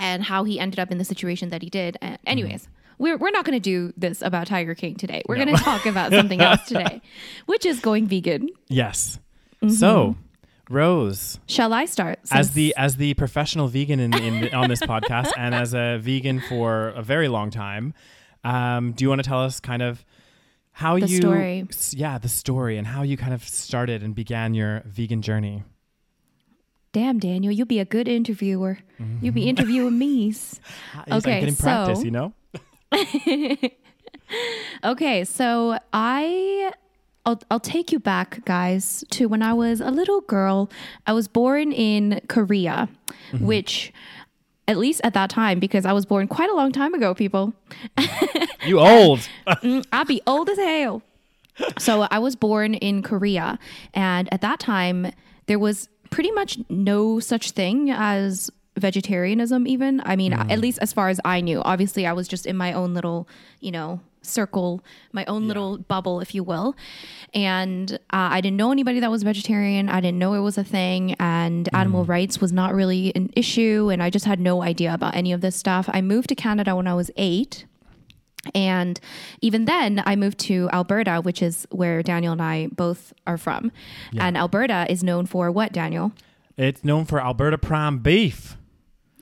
And 0.00 0.24
how 0.24 0.42
he 0.42 0.58
ended 0.58 0.80
up 0.80 0.90
in 0.90 0.98
the 0.98 1.04
situation 1.04 1.50
that 1.50 1.62
he 1.62 1.70
did. 1.70 1.96
Uh, 2.02 2.08
Hmm. 2.08 2.14
anyways, 2.26 2.68
we're, 2.98 3.16
we're 3.16 3.30
not 3.30 3.44
going 3.44 3.54
to 3.56 3.60
do 3.60 3.92
this 3.96 4.22
about 4.22 4.48
Tiger 4.48 4.74
King 4.74 4.96
today. 4.96 5.22
We're 5.28 5.36
No. 5.36 5.44
going 5.44 5.56
to 5.56 5.62
talk 5.62 5.86
about 5.86 6.10
something 6.10 6.40
else 6.48 6.66
today, 6.66 7.00
which 7.46 7.64
is 7.64 7.78
going 7.78 8.08
vegan. 8.08 8.48
Yes. 8.68 9.20
Mm-hmm. 9.62 9.72
So, 9.74 10.16
Rose, 10.70 11.38
Shall 11.46 11.72
I 11.74 11.84
start? 11.84 12.18
as 12.30 12.52
the 12.52 12.74
as 12.76 12.96
the 12.96 13.14
professional 13.14 13.68
vegan 13.68 14.00
in, 14.00 14.14
in 14.14 14.54
on 14.60 14.68
this 14.68 14.80
podcast, 14.80 15.30
and 15.36 15.54
as 15.54 15.74
a 15.74 15.98
vegan 15.98 16.40
for 16.40 16.88
a 16.90 17.02
very 17.02 17.28
long 17.28 17.50
time, 17.50 17.92
um, 18.44 18.92
do 18.92 19.04
you 19.04 19.08
want 19.08 19.22
to 19.22 19.28
tell 19.28 19.40
us 19.42 19.60
kind 19.60 19.82
of 19.82 20.04
how 20.72 20.98
The 20.98 21.06
you, 21.06 21.16
story. 21.18 21.68
yeah, 21.90 22.18
the 22.18 22.28
story, 22.28 22.78
and 22.78 22.86
how 22.86 23.02
you 23.02 23.16
kind 23.16 23.34
of 23.34 23.42
started 23.46 24.02
and 24.02 24.14
began 24.14 24.54
your 24.54 24.82
vegan 24.86 25.20
journey? 25.22 25.62
Damn, 26.92 27.18
Daniel, 27.18 27.52
you'll 27.52 27.66
be 27.66 27.80
a 27.80 27.84
good 27.84 28.06
interviewer. 28.08 28.78
You'll 29.20 29.34
be 29.34 29.48
interviewing 29.48 29.98
me. 29.98 30.26
Yes, 30.28 30.60
I'm 31.08 31.18
Okay, 31.18 31.40
getting 31.40 31.56
practice, 31.56 31.98
so- 31.98 32.04
you 32.04 32.10
know. 32.10 32.32
Okay, 34.82 35.24
so 35.24 35.78
I 35.92 36.72
I'll, 37.26 37.40
I'll 37.50 37.60
take 37.60 37.90
you 37.90 37.98
back, 37.98 38.44
guys, 38.44 39.04
to 39.10 39.26
when 39.26 39.42
I 39.42 39.54
was 39.54 39.80
a 39.80 39.90
little 39.90 40.20
girl. 40.22 40.70
I 41.06 41.12
was 41.12 41.26
born 41.28 41.72
in 41.72 42.20
Korea, 42.28 42.88
mm-hmm. 43.32 43.44
which, 43.44 43.92
at 44.68 44.76
least 44.76 45.00
at 45.04 45.14
that 45.14 45.30
time, 45.30 45.58
because 45.58 45.86
I 45.86 45.92
was 45.92 46.04
born 46.04 46.28
quite 46.28 46.50
a 46.50 46.54
long 46.54 46.70
time 46.70 46.92
ago, 46.92 47.14
people, 47.14 47.54
You 48.66 48.80
old. 48.80 49.20
Mm, 49.46 49.84
I'd 49.92 50.06
be 50.06 50.20
old 50.26 50.48
as 50.48 50.58
hell. 50.58 51.02
So 51.78 52.06
I 52.10 52.18
was 52.18 52.34
born 52.34 52.74
in 52.74 53.02
Korea, 53.02 53.58
and 53.92 54.32
at 54.32 54.40
that 54.40 54.58
time, 54.58 55.12
there 55.46 55.58
was 55.58 55.88
pretty 56.10 56.30
much 56.32 56.58
no 56.68 57.20
such 57.20 57.52
thing 57.52 57.90
as 57.90 58.50
vegetarianism, 58.76 59.66
even. 59.66 60.02
I 60.04 60.16
mean, 60.16 60.32
mm. 60.32 60.50
at 60.50 60.58
least 60.58 60.78
as 60.80 60.92
far 60.92 61.08
as 61.08 61.20
I 61.24 61.40
knew. 61.40 61.62
Obviously, 61.62 62.06
I 62.06 62.12
was 62.12 62.26
just 62.26 62.46
in 62.46 62.56
my 62.56 62.72
own 62.72 62.94
little, 62.94 63.28
you 63.60 63.70
know, 63.70 64.00
circle, 64.26 64.82
my 65.12 65.24
own 65.26 65.48
little 65.48 65.78
bubble, 65.78 66.20
if 66.20 66.34
you 66.34 66.42
will. 66.42 66.74
And 67.32 67.92
uh, 67.92 67.96
I 68.32 68.40
didn't 68.40 68.56
know 68.56 68.72
anybody 68.72 69.00
that 69.00 69.10
was 69.10 69.22
vegetarian. 69.22 69.88
I 69.88 70.00
didn't 70.00 70.18
know 70.18 70.34
it 70.34 70.40
was 70.40 70.58
a 70.58 70.64
thing, 70.64 71.14
and 71.14 71.68
animal 71.74 72.04
rights 72.04 72.40
was 72.40 72.52
not 72.52 72.74
really 72.74 73.12
an 73.14 73.30
issue. 73.36 73.90
And 73.92 74.02
I 74.02 74.10
just 74.10 74.24
had 74.24 74.40
no 74.40 74.62
idea 74.62 74.92
about 74.94 75.14
any 75.14 75.32
of 75.32 75.40
this 75.40 75.56
stuff. 75.56 75.88
I 75.92 76.00
moved 76.00 76.28
to 76.28 76.34
Canada 76.34 76.76
when 76.76 76.86
I 76.86 76.94
was 76.94 77.10
eight. 77.16 77.66
And 78.54 79.00
even 79.40 79.64
then, 79.64 80.02
I 80.04 80.16
moved 80.16 80.38
to 80.40 80.68
Alberta, 80.70 81.20
which 81.22 81.40
is 81.42 81.66
where 81.70 82.02
Daniel 82.02 82.32
and 82.32 82.42
I 82.42 82.68
both 82.68 83.14
are 83.26 83.38
from. 83.38 83.72
And 84.18 84.36
Alberta 84.36 84.86
is 84.90 85.02
known 85.02 85.24
for 85.24 85.50
what, 85.50 85.72
Daniel? 85.72 86.12
It's 86.56 86.84
known 86.84 87.04
for 87.06 87.20
Alberta 87.20 87.58
prime 87.58 87.98
beef. 87.98 88.56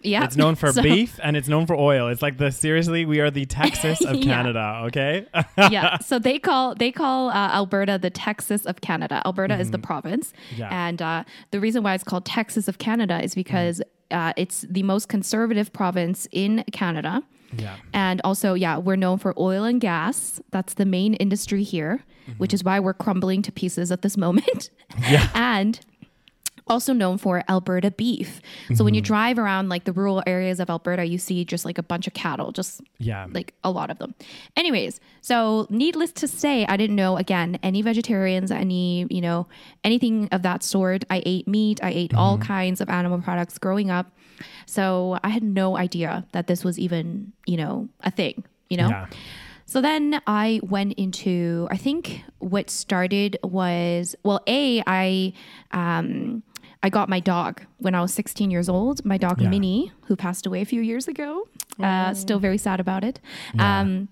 Yeah. 0.02 0.24
It's 0.24 0.36
known 0.36 0.54
for 0.54 0.72
So- 0.72 0.82
beef 0.82 1.18
and 1.22 1.36
it's 1.36 1.48
known 1.48 1.66
for 1.66 1.76
oil. 1.76 2.08
It's 2.08 2.22
like 2.22 2.38
the 2.38 2.50
seriously, 2.50 3.04
we 3.04 3.20
are 3.20 3.30
the 3.30 3.44
Texas 3.46 4.00
of 4.04 4.16
Yeah. 4.22 4.24
Canada. 4.24 4.82
Okay. 4.86 5.26
yeah. 5.70 5.98
So 5.98 6.18
they 6.18 6.38
call 6.38 6.74
they 6.74 6.90
call 6.92 7.30
uh, 7.30 7.50
Alberta 7.52 7.98
the 7.98 8.10
Texas 8.10 8.66
of 8.66 8.80
Canada. 8.80 9.22
Alberta 9.24 9.58
is 9.58 9.70
the 9.70 9.78
province, 9.78 10.32
Mm-hmm. 10.50 10.60
Yeah. 10.60 10.86
and 10.88 11.00
uh, 11.02 11.24
the 11.50 11.60
reason 11.60 11.82
why 11.82 11.94
it's 11.94 12.04
called 12.04 12.24
Texas 12.24 12.68
of 12.68 12.78
Canada 12.78 13.22
is 13.22 13.34
because 13.34 13.80
uh, 14.10 14.32
it's 14.36 14.62
the 14.68 14.82
most 14.82 15.08
conservative 15.08 15.72
province 15.72 16.26
in 16.32 16.64
Canada. 16.72 17.22
yeah. 17.56 17.76
And 17.94 18.20
also, 18.24 18.54
yeah, 18.54 18.78
we're 18.78 18.96
known 18.96 19.18
for 19.18 19.34
oil 19.38 19.64
and 19.64 19.80
gas. 19.80 20.40
That's 20.50 20.74
the 20.74 20.84
main 20.84 21.14
industry 21.14 21.62
here, 21.62 22.04
which 22.38 22.52
is 22.54 22.62
why 22.64 22.78
we're 22.80 22.94
crumbling 22.94 23.42
to 23.42 23.52
pieces 23.52 23.90
at 23.92 24.02
this 24.02 24.16
moment. 24.16 24.70
Yeah. 25.10 25.28
and 25.34 25.80
also 26.72 26.92
known 26.92 27.18
for 27.18 27.44
Alberta 27.48 27.90
beef. 27.90 28.40
So 28.74 28.82
when 28.84 28.94
you 28.94 29.00
drive 29.02 29.38
around 29.38 29.68
like 29.68 29.84
the 29.84 29.92
rural 29.92 30.22
areas 30.26 30.58
of 30.58 30.70
Alberta, 30.70 31.04
you 31.04 31.18
see 31.18 31.44
just 31.44 31.64
like 31.64 31.78
a 31.78 31.82
bunch 31.82 32.06
of 32.06 32.14
cattle, 32.14 32.50
just 32.50 32.80
Yeah. 32.98 33.26
like 33.30 33.54
a 33.62 33.70
lot 33.70 33.90
of 33.90 33.98
them. 33.98 34.14
Anyways, 34.56 34.98
so 35.20 35.66
needless 35.70 36.10
to 36.12 36.26
say, 36.26 36.64
I 36.66 36.76
didn't 36.76 36.96
know 36.96 37.16
again 37.18 37.58
any 37.62 37.82
vegetarians, 37.82 38.50
any, 38.50 39.06
you 39.10 39.20
know, 39.20 39.46
anything 39.84 40.28
of 40.32 40.40
that 40.42 40.62
sort. 40.62 41.04
I 41.10 41.22
ate 41.26 41.46
meat, 41.46 41.78
I 41.82 41.90
ate 41.90 42.14
all 42.14 42.38
kinds 42.38 42.80
of 42.80 42.88
animal 42.88 43.20
products 43.20 43.58
growing 43.58 43.90
up. 43.90 44.06
So 44.66 45.18
I 45.22 45.28
had 45.28 45.42
no 45.42 45.76
idea 45.76 46.26
that 46.32 46.46
this 46.46 46.64
was 46.64 46.78
even, 46.78 47.32
you 47.46 47.56
know, 47.58 47.88
a 48.00 48.10
thing, 48.10 48.44
you 48.70 48.76
know? 48.78 48.88
Yeah. 48.88 49.06
So 49.66 49.80
then 49.80 50.20
I 50.26 50.60
went 50.62 50.92
into, 50.94 51.66
I 51.70 51.76
think 51.78 52.24
what 52.40 52.68
started 52.68 53.38
was, 53.42 54.14
well, 54.22 54.40
A, 54.46 54.82
I, 54.86 55.32
um, 55.70 56.42
I 56.82 56.88
got 56.88 57.08
my 57.08 57.20
dog 57.20 57.62
when 57.78 57.94
I 57.94 58.00
was 58.00 58.12
16 58.12 58.50
years 58.50 58.68
old, 58.68 59.04
my 59.04 59.16
dog 59.16 59.40
Yeah. 59.40 59.48
Minnie, 59.48 59.92
who 60.06 60.16
passed 60.16 60.46
away 60.46 60.60
a 60.62 60.64
few 60.64 60.82
years 60.82 61.06
ago. 61.08 61.46
Uh, 61.80 62.12
still 62.14 62.38
very 62.38 62.58
sad 62.58 62.80
about 62.80 63.04
it. 63.04 63.20
Yeah. 63.54 63.80
Um, 63.80 64.08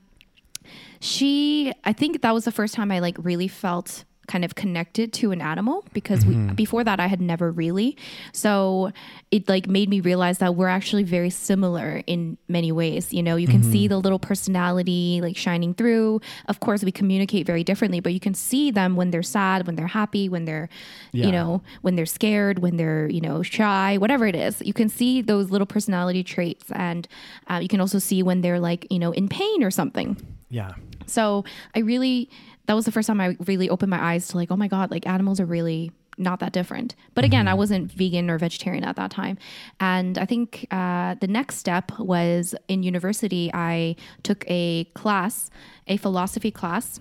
she, 1.01 1.73
I 1.85 1.93
think 1.93 2.23
that 2.23 2.33
was 2.35 2.45
the 2.45 2.53
first 2.53 2.75
time 2.75 2.91
I 2.93 2.99
like 3.01 3.17
really 3.19 3.49
felt 3.49 4.05
kind 4.33 4.45
of 4.45 4.55
connected 4.55 5.13
to 5.21 5.33
an 5.33 5.41
animal 5.43 5.85
because 5.93 6.21
we, 6.29 6.35
before 6.65 6.83
that 6.85 6.99
I 7.01 7.09
had 7.15 7.21
never 7.21 7.51
really. 7.63 7.91
So 8.33 8.93
it 9.31 9.49
like 9.49 9.67
made 9.79 9.89
me 9.95 9.99
realize 10.11 10.39
that 10.39 10.55
we're 10.59 10.69
actually 10.81 11.03
very 11.03 11.31
similar 11.31 12.03
in 12.07 12.39
many 12.57 12.71
ways. 12.81 13.13
You 13.13 13.23
know, 13.27 13.35
you 13.43 13.49
can 13.55 13.63
see 13.73 13.89
the 13.89 13.99
little 13.99 14.21
personality 14.21 15.21
like 15.27 15.37
shining 15.37 15.75
through. 15.75 16.21
Of 16.53 16.61
course, 16.61 16.81
we 16.85 16.93
communicate 16.93 17.45
very 17.53 17.65
differently, 17.65 18.01
but 18.01 18.13
you 18.13 18.21
can 18.21 18.35
see 18.35 18.71
them 18.71 18.91
when 18.95 19.11
they're 19.11 19.31
sad, 19.39 19.67
when 19.67 19.75
they're 19.77 19.95
happy, 20.01 20.29
when 20.29 20.45
they're, 20.45 20.69
Yeah. 21.13 21.27
you 21.27 21.33
know, 21.33 21.63
when 21.83 21.97
they're 21.97 22.07
scared, 22.07 22.57
when 22.61 22.77
they're, 22.77 23.09
you 23.09 23.21
know, 23.21 23.43
shy, 23.43 23.99
whatever 23.99 24.27
it 24.27 24.37
is. 24.37 24.63
You 24.65 24.73
can 24.81 24.89
see 24.89 25.23
those 25.23 25.51
little 25.51 25.67
personality 25.67 26.23
traits. 26.23 26.67
And 26.73 27.09
uh, 27.51 27.59
you 27.65 27.69
can 27.69 27.81
also 27.81 27.99
see 27.99 28.23
when 28.23 28.39
they're 28.43 28.61
like, 28.61 28.87
you 28.91 28.99
know, 28.99 29.13
in 29.13 29.29
pain 29.29 29.63
or 29.63 29.71
something. 29.71 30.17
Yeah. 30.51 30.73
So 31.07 31.45
I 31.75 31.81
really, 31.81 32.31
that 32.71 32.77
was 32.77 32.85
the 32.85 32.93
first 32.93 33.09
time 33.09 33.21
I 33.21 33.37
really 33.47 33.69
opened 33.69 33.91
my 33.91 34.01
eyes 34.01 34.29
to 34.29 34.37
like, 34.37 34.53
oh 34.53 34.57
my 34.57 34.69
God, 34.69 34.93
like 34.93 35.05
animals 35.05 35.41
are 35.41 35.45
really 35.45 35.91
not 36.17 36.39
that 36.39 36.53
different. 36.53 36.95
But 37.17 37.25
again, 37.25 37.49
I 37.49 37.55
wasn't 37.55 37.91
vegan 37.91 38.31
or 38.31 38.39
vegetarian 38.39 38.85
at 38.85 38.95
that 38.95 39.11
time. 39.11 39.39
And 39.81 40.17
I 40.17 40.25
think 40.25 40.69
uh, 40.71 41.17
the 41.21 41.27
next 41.27 41.57
step 41.57 41.91
was 41.99 42.55
in 42.69 42.85
university, 42.85 43.51
I 43.53 43.97
took 44.23 44.45
a 44.47 44.85
class, 44.95 45.51
a 45.89 45.97
philosophy 45.97 46.53
class 46.53 47.01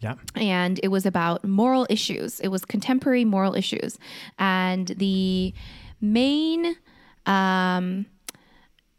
Yeah. 0.00 0.14
and 0.36 0.78
it 0.84 0.88
was 0.88 1.04
about 1.04 1.42
moral 1.44 1.84
issues. 1.90 2.38
It 2.38 2.48
was 2.48 2.64
contemporary 2.64 3.24
moral 3.24 3.56
issues, 3.56 3.98
and 4.38 4.86
the 4.86 5.52
main. 6.00 6.76
Um, 7.26 8.06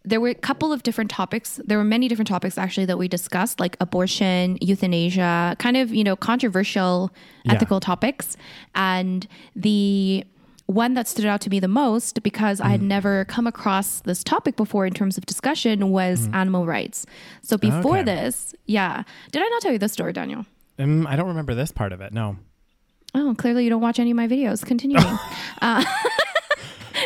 there 0.06 0.20
were 0.20 0.30
a 0.30 0.36
couple 0.36 0.74
of 0.74 0.84
different 0.84 1.10
topics. 1.10 1.60
There 1.64 1.78
were 1.78 1.84
many 1.84 2.08
different 2.08 2.28
topics 2.28 2.58
actually 2.58 2.86
that 2.86 2.98
we 2.98 3.08
discussed, 3.08 3.60
like 3.60 3.78
abortion, 3.80 4.58
euthanasia, 4.62 5.56
kind 5.60 5.78
of 5.78 5.94
you 5.94 6.04
know 6.04 6.16
controversial 6.16 7.12
Yeah. 7.44 7.54
ethical 7.54 7.80
topics, 7.80 8.38
and 8.76 9.28
the 9.56 10.26
one 10.66 10.94
that 10.94 11.08
stood 11.08 11.26
out 11.26 11.42
to 11.42 11.50
me 11.50 11.60
the 11.60 11.68
most 11.68 12.24
because 12.24 12.62
I 12.62 12.70
had 12.70 12.82
mm. 12.82 12.86
never 12.86 13.26
come 13.26 13.46
across 13.48 14.00
this 14.02 14.24
topic 14.24 14.56
before 14.56 14.86
in 14.86 14.94
terms 14.94 15.18
of 15.18 15.26
discussion 15.26 15.90
was 15.90 16.22
mm-hmm. 16.22 16.36
animal 16.36 16.66
rights. 16.66 17.06
So 17.42 17.58
before 17.58 17.98
Okay. 17.98 18.04
this, 18.04 18.56
yeah, 18.66 19.04
did 19.32 19.42
I 19.42 19.48
not 19.50 19.62
tell 19.62 19.74
you 19.74 19.78
this 19.78 19.92
story, 19.92 20.14
Daniel? 20.14 20.46
Um, 20.80 21.06
I 21.06 21.18
don't 21.18 21.28
remember 21.28 21.54
this 21.54 21.72
part 21.72 21.92
of 21.92 22.00
it. 22.00 22.14
No. 22.14 22.38
Oh, 23.14 23.36
clearly 23.38 23.66
you 23.66 23.70
don't 23.70 23.82
watch 23.82 24.00
any 24.00 24.12
of 24.12 24.18
my 24.18 24.28
videos. 24.28 24.66
Continuing. 24.66 25.04
Uh, 25.62 25.82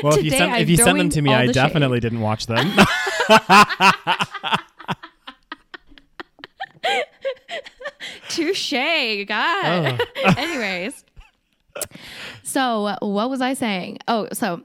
Well, 0.03 0.17
if 0.17 0.23
you 0.23 0.31
sent 0.31 0.57
if 0.61 0.69
you 0.69 0.77
sent 0.77 0.97
them 0.97 1.09
to 1.09 1.21
me, 1.21 1.33
I 1.33 1.47
definitely 1.47 1.99
didn't 1.99 2.21
watch 2.21 2.47
them. 2.47 2.71
Touche, 8.29 9.25
God. 9.27 9.97
Oh. 9.97 9.97
Anyways, 10.37 11.03
so 12.43 12.95
what 13.01 13.29
was 13.29 13.41
I 13.41 13.53
saying? 13.53 13.99
Oh, 14.07 14.27
so 14.33 14.61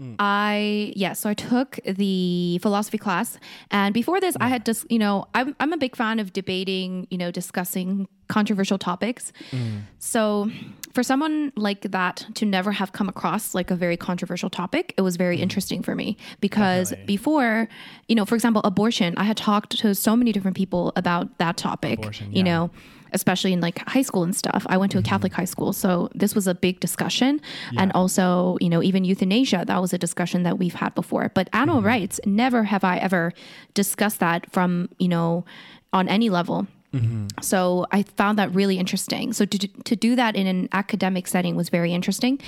mm. 0.00 0.14
I 0.18 0.92
yeah, 0.94 1.14
so 1.14 1.30
I 1.30 1.34
took 1.34 1.78
the 1.84 2.58
philosophy 2.62 2.98
class, 2.98 3.38
and 3.70 3.92
before 3.92 4.20
this, 4.20 4.36
I 4.40 4.46
mm. 4.46 4.50
had 4.50 4.64
just 4.64 4.90
you 4.90 4.98
know 4.98 5.26
I'm 5.34 5.56
I'm 5.60 5.72
a 5.72 5.76
big 5.76 5.96
fan 5.96 6.18
of 6.18 6.32
debating, 6.32 7.06
you 7.10 7.18
know, 7.18 7.30
discussing 7.30 8.08
controversial 8.28 8.78
topics. 8.78 9.32
Mm. 9.50 9.82
So 9.98 10.50
for 10.92 11.02
someone 11.02 11.52
like 11.56 11.82
that 11.92 12.26
to 12.34 12.44
never 12.44 12.72
have 12.72 12.92
come 12.92 13.08
across 13.08 13.54
like 13.54 13.70
a 13.70 13.76
very 13.76 13.96
controversial 13.96 14.50
topic, 14.50 14.94
it 14.96 15.02
was 15.02 15.16
very 15.16 15.38
interesting 15.40 15.82
for 15.82 15.94
me 15.94 16.16
because 16.40 16.90
Definitely. 16.90 17.06
before, 17.06 17.68
you 18.08 18.14
know, 18.14 18.24
for 18.24 18.34
example, 18.34 18.60
abortion, 18.64 19.14
I 19.16 19.24
had 19.24 19.36
talked 19.36 19.78
to 19.78 19.94
so 19.94 20.16
many 20.16 20.32
different 20.32 20.56
people 20.56 20.92
about 20.96 21.38
that 21.38 21.56
topic, 21.56 22.00
Abortion, 22.00 22.32
you 22.32 22.38
yeah. 22.38 22.42
know, 22.42 22.70
especially 23.12 23.52
in 23.52 23.60
like 23.60 23.78
high 23.88 24.02
school 24.02 24.22
and 24.22 24.34
stuff. 24.34 24.66
I 24.68 24.76
went 24.76 24.92
to 24.92 24.98
a 24.98 25.00
Mm-hmm. 25.00 25.08
Catholic 25.08 25.32
high 25.32 25.44
school, 25.44 25.72
so 25.72 26.08
this 26.14 26.34
was 26.34 26.46
a 26.46 26.54
big 26.54 26.78
discussion. 26.80 27.40
And 27.76 27.90
also, 27.92 28.56
you 28.60 28.68
know, 28.68 28.82
even 28.82 29.04
euthanasia, 29.04 29.64
that 29.66 29.80
was 29.80 29.92
a 29.92 29.98
discussion 29.98 30.42
that 30.44 30.58
we've 30.58 30.74
had 30.74 30.94
before. 30.94 31.30
But 31.34 31.48
animal 31.52 31.78
Mm-hmm. 31.78 31.86
rights, 31.86 32.20
never 32.26 32.64
have 32.64 32.84
I 32.84 32.98
ever 32.98 33.32
discussed 33.74 34.20
that 34.20 34.50
from, 34.52 34.88
you 34.98 35.08
know, 35.08 35.44
on 35.92 36.08
any 36.08 36.30
level. 36.30 36.66
Mm-hmm. 36.94 37.26
So 37.40 37.86
I 37.92 38.02
found 38.02 38.38
that 38.38 38.52
really 38.54 38.78
interesting. 38.78 39.32
So 39.32 39.44
to, 39.44 39.58
to 39.58 39.96
do 39.96 40.16
that 40.16 40.34
in 40.34 40.46
an 40.46 40.68
academic 40.72 41.28
setting 41.28 41.54
was 41.54 41.68
very 41.68 41.92
interesting. 41.92 42.40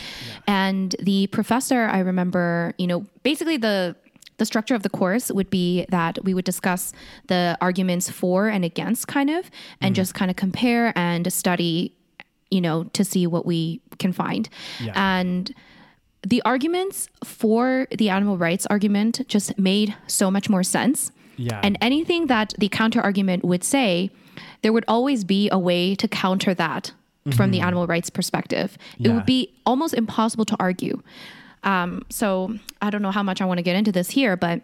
And 0.48 0.96
the 0.98 1.28
professor, 1.28 1.82
I 1.84 2.00
remember, 2.00 2.74
you 2.78 2.86
know, 2.86 3.06
basically 3.22 3.56
the 3.56 3.96
the 4.38 4.46
structure 4.46 4.74
of 4.74 4.82
the 4.82 4.88
course 4.88 5.30
would 5.30 5.50
be 5.50 5.86
that 5.90 6.18
we 6.24 6.34
would 6.34 6.44
discuss 6.44 6.92
the 7.28 7.56
arguments 7.60 8.10
for 8.10 8.48
and 8.48 8.64
against 8.64 9.06
kind 9.06 9.30
of 9.30 9.48
and 9.80 9.94
just 9.94 10.14
kind 10.14 10.30
of 10.32 10.36
compare 10.36 10.92
and 10.96 11.32
study 11.32 11.94
you 12.50 12.60
know 12.60 12.84
to 12.92 13.04
see 13.04 13.24
what 13.26 13.46
we 13.46 13.80
can 13.98 14.12
find 14.12 14.48
Yeah. 14.80 14.94
and 14.96 15.54
the 16.26 16.42
arguments 16.44 17.08
for 17.22 17.86
the 17.96 18.08
animal 18.08 18.36
rights 18.36 18.66
argument 18.66 19.20
just 19.28 19.56
made 19.58 19.94
so 20.08 20.28
much 20.30 20.48
more 20.48 20.64
sense 20.64 21.12
Yeah. 21.36 21.60
and 21.62 21.78
anything 21.80 22.26
that 22.26 22.54
the 22.58 22.68
counter 22.68 23.00
argument 23.00 23.44
would 23.44 23.62
say 23.62 24.10
there 24.62 24.72
would 24.72 24.84
always 24.88 25.24
be 25.24 25.48
a 25.50 25.58
way 25.58 25.94
to 25.96 26.08
counter 26.08 26.54
that 26.54 26.92
from 27.36 27.52
the 27.52 27.60
animal 27.60 27.86
rights 27.86 28.10
perspective. 28.10 28.76
It 28.98 29.08
would 29.10 29.26
be 29.26 29.52
almost 29.64 29.94
impossible 29.94 30.44
to 30.46 30.56
argue. 30.58 31.02
Um, 31.62 32.04
so 32.10 32.56
I 32.80 32.90
don't 32.90 33.02
know 33.02 33.12
how 33.12 33.22
much 33.22 33.40
I 33.40 33.44
want 33.44 33.58
to 33.58 33.62
get 33.62 33.76
into 33.76 33.92
this 33.92 34.10
here, 34.10 34.36
but 34.36 34.60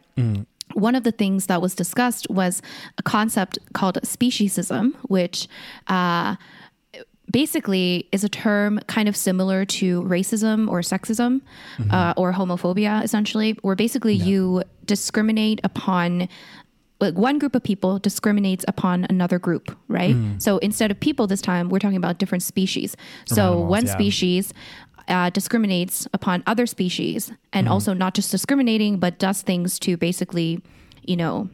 one 0.75 0.95
of 0.97 1.05
the 1.05 1.13
things 1.13 1.47
that 1.47 1.63
was 1.63 1.75
discussed 1.77 2.29
was 2.31 2.61
a 2.99 3.03
concept 3.03 3.59
called 3.75 3.99
speciesism, 4.03 4.95
which 5.03 5.47
uh, 5.87 6.35
basically 7.31 8.09
is 8.11 8.25
a 8.25 8.29
term 8.29 8.81
kind 8.87 9.09
of 9.09 9.17
similar 9.17 9.65
to 9.65 10.03
racism 10.03 10.69
or 10.69 10.81
sexism 10.81 11.41
uh, 11.91 12.15
or 12.17 12.33
homophobia, 12.33 13.05
essentially, 13.05 13.53
where 13.63 13.77
basically 13.77 14.15
you 14.15 14.63
discriminate 14.85 15.61
upon 15.63 16.29
like 17.01 17.15
one 17.15 17.39
group 17.39 17.55
of 17.55 17.63
people 17.63 17.99
discriminates 17.99 18.65
upon 18.67 19.07
another 19.09 19.39
group, 19.39 19.77
right? 19.89 20.17
So 20.39 20.59
instead 20.59 20.91
of 20.91 20.99
people 20.99 21.27
this 21.29 21.41
time, 21.41 21.69
we're 21.69 21.79
talking 21.79 21.97
about 21.97 22.19
different 22.19 22.43
species. 22.43 22.97
So 23.27 23.43
animals, 23.53 23.71
one 23.71 23.87
yeah. 23.87 23.93
species 23.93 24.53
uh, 25.07 25.31
discriminates 25.31 26.07
upon 26.13 26.43
other 26.47 26.67
species, 26.67 27.33
and 27.53 27.69
also 27.69 27.95
not 27.95 28.15
just 28.15 28.31
discriminating, 28.31 28.99
but 28.99 29.19
does 29.19 29.43
things 29.43 29.79
to 29.81 29.97
basically, 29.97 30.61
you 31.03 31.17
know, 31.17 31.49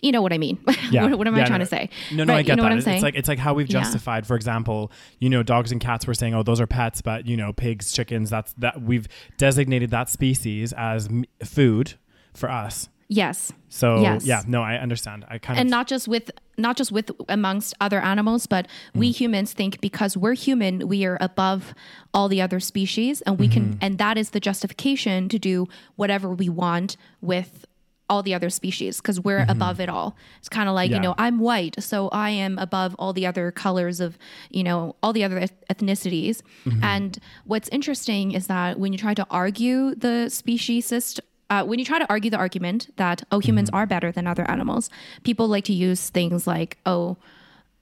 you 0.00 0.12
know 0.12 0.22
what 0.22 0.32
I 0.32 0.38
mean. 0.38 0.58
Yeah. 0.90 1.04
what, 1.06 1.18
what 1.18 1.26
am 1.26 1.34
Yeah, 1.36 1.42
I 1.44 1.46
trying 1.46 1.58
no, 1.60 1.64
to 1.64 1.70
say? 1.70 1.88
No, 2.12 2.24
no, 2.24 2.34
Right, 2.34 2.38
I 2.40 2.42
get 2.42 2.52
you 2.52 2.56
know 2.56 2.62
that. 2.62 2.66
what 2.66 2.72
I'm 2.72 2.78
It's 2.78 2.84
saying? 2.84 3.02
like 3.02 3.14
it's 3.16 3.28
like 3.28 3.38
how 3.38 3.54
we've 3.54 3.68
Yeah. 3.68 3.80
justified, 3.80 4.26
for 4.26 4.36
example, 4.36 4.92
you 5.18 5.28
know, 5.30 5.42
dogs 5.42 5.72
and 5.72 5.80
cats. 5.80 6.06
We're 6.06 6.14
saying, 6.14 6.34
oh, 6.34 6.42
those 6.42 6.60
are 6.60 6.66
pets, 6.66 7.00
but 7.02 7.26
you 7.26 7.36
know, 7.36 7.52
pigs, 7.52 7.90
chickens. 7.90 8.30
That's 8.30 8.52
that 8.58 8.80
we've 8.82 9.08
designated 9.38 9.90
that 9.90 10.08
species 10.10 10.72
as 10.74 11.08
m- 11.08 11.24
food 11.42 11.94
for 12.34 12.50
us. 12.50 12.88
Yes, 13.08 13.52
So 13.68 14.00
Yes. 14.00 14.24
yeah, 14.24 14.42
no, 14.46 14.62
I 14.62 14.76
understand. 14.76 15.24
I 15.28 15.38
kind 15.38 15.58
and 15.58 15.58
of 15.58 15.60
and 15.60 15.70
not 15.70 15.86
just 15.86 16.08
with 16.08 16.30
not 16.56 16.76
just 16.76 16.92
with 16.92 17.10
amongst 17.28 17.74
other 17.80 18.00
animals 18.00 18.46
but 18.46 18.68
we 18.94 19.10
mm. 19.10 19.16
humans 19.16 19.52
think 19.52 19.80
because 19.80 20.16
we're 20.16 20.34
human 20.34 20.86
we 20.86 21.04
are 21.04 21.18
above 21.20 21.74
all 22.12 22.28
the 22.28 22.40
other 22.40 22.60
species 22.60 23.22
and 23.22 23.38
we 23.38 23.48
can 23.48 23.70
mm-hmm. 23.70 23.78
and 23.80 23.98
that 23.98 24.16
is 24.16 24.30
the 24.30 24.40
justification 24.40 25.28
to 25.28 25.38
do 25.38 25.66
whatever 25.96 26.28
we 26.30 26.48
want 26.48 26.96
with 27.20 27.66
all 28.08 28.22
the 28.22 28.34
other 28.34 28.50
species 28.50 28.98
because 28.98 29.18
we're 29.20 29.40
mm-hmm. 29.40 29.50
above 29.50 29.80
it 29.80 29.88
all. 29.88 30.16
It's 30.38 30.48
kind 30.48 30.68
of 30.68 30.74
like 30.74 30.90
you 30.90 31.00
know 31.00 31.14
i'm 31.18 31.38
white 31.38 31.82
so 31.82 32.08
i 32.10 32.30
am 32.30 32.58
above 32.58 32.94
all 32.98 33.12
the 33.12 33.26
other 33.26 33.50
colors 33.50 34.00
of 34.00 34.18
you 34.50 34.62
know 34.62 34.94
all 35.02 35.12
the 35.12 35.24
other 35.24 35.38
eth- 35.38 35.64
ethnicities. 35.70 36.42
Mm-hmm. 36.64 36.84
And 36.84 37.18
what's 37.44 37.68
interesting 37.70 38.32
is 38.32 38.46
that 38.46 38.78
when 38.78 38.92
you 38.92 38.98
try 38.98 39.14
to 39.14 39.26
argue 39.30 39.94
the 39.94 40.26
speciesist 40.28 41.20
uh, 41.54 41.64
when 41.64 41.78
you 41.78 41.84
try 41.84 41.98
to 41.98 42.06
argue 42.08 42.30
the 42.30 42.36
argument 42.36 42.90
that 42.96 43.22
oh 43.30 43.38
humans 43.38 43.70
are 43.72 43.86
better 43.86 44.10
than 44.10 44.26
other 44.26 44.48
animals 44.50 44.90
people 45.22 45.46
like 45.48 45.64
to 45.64 45.72
use 45.72 46.10
things 46.10 46.46
like 46.46 46.78
oh 46.86 47.16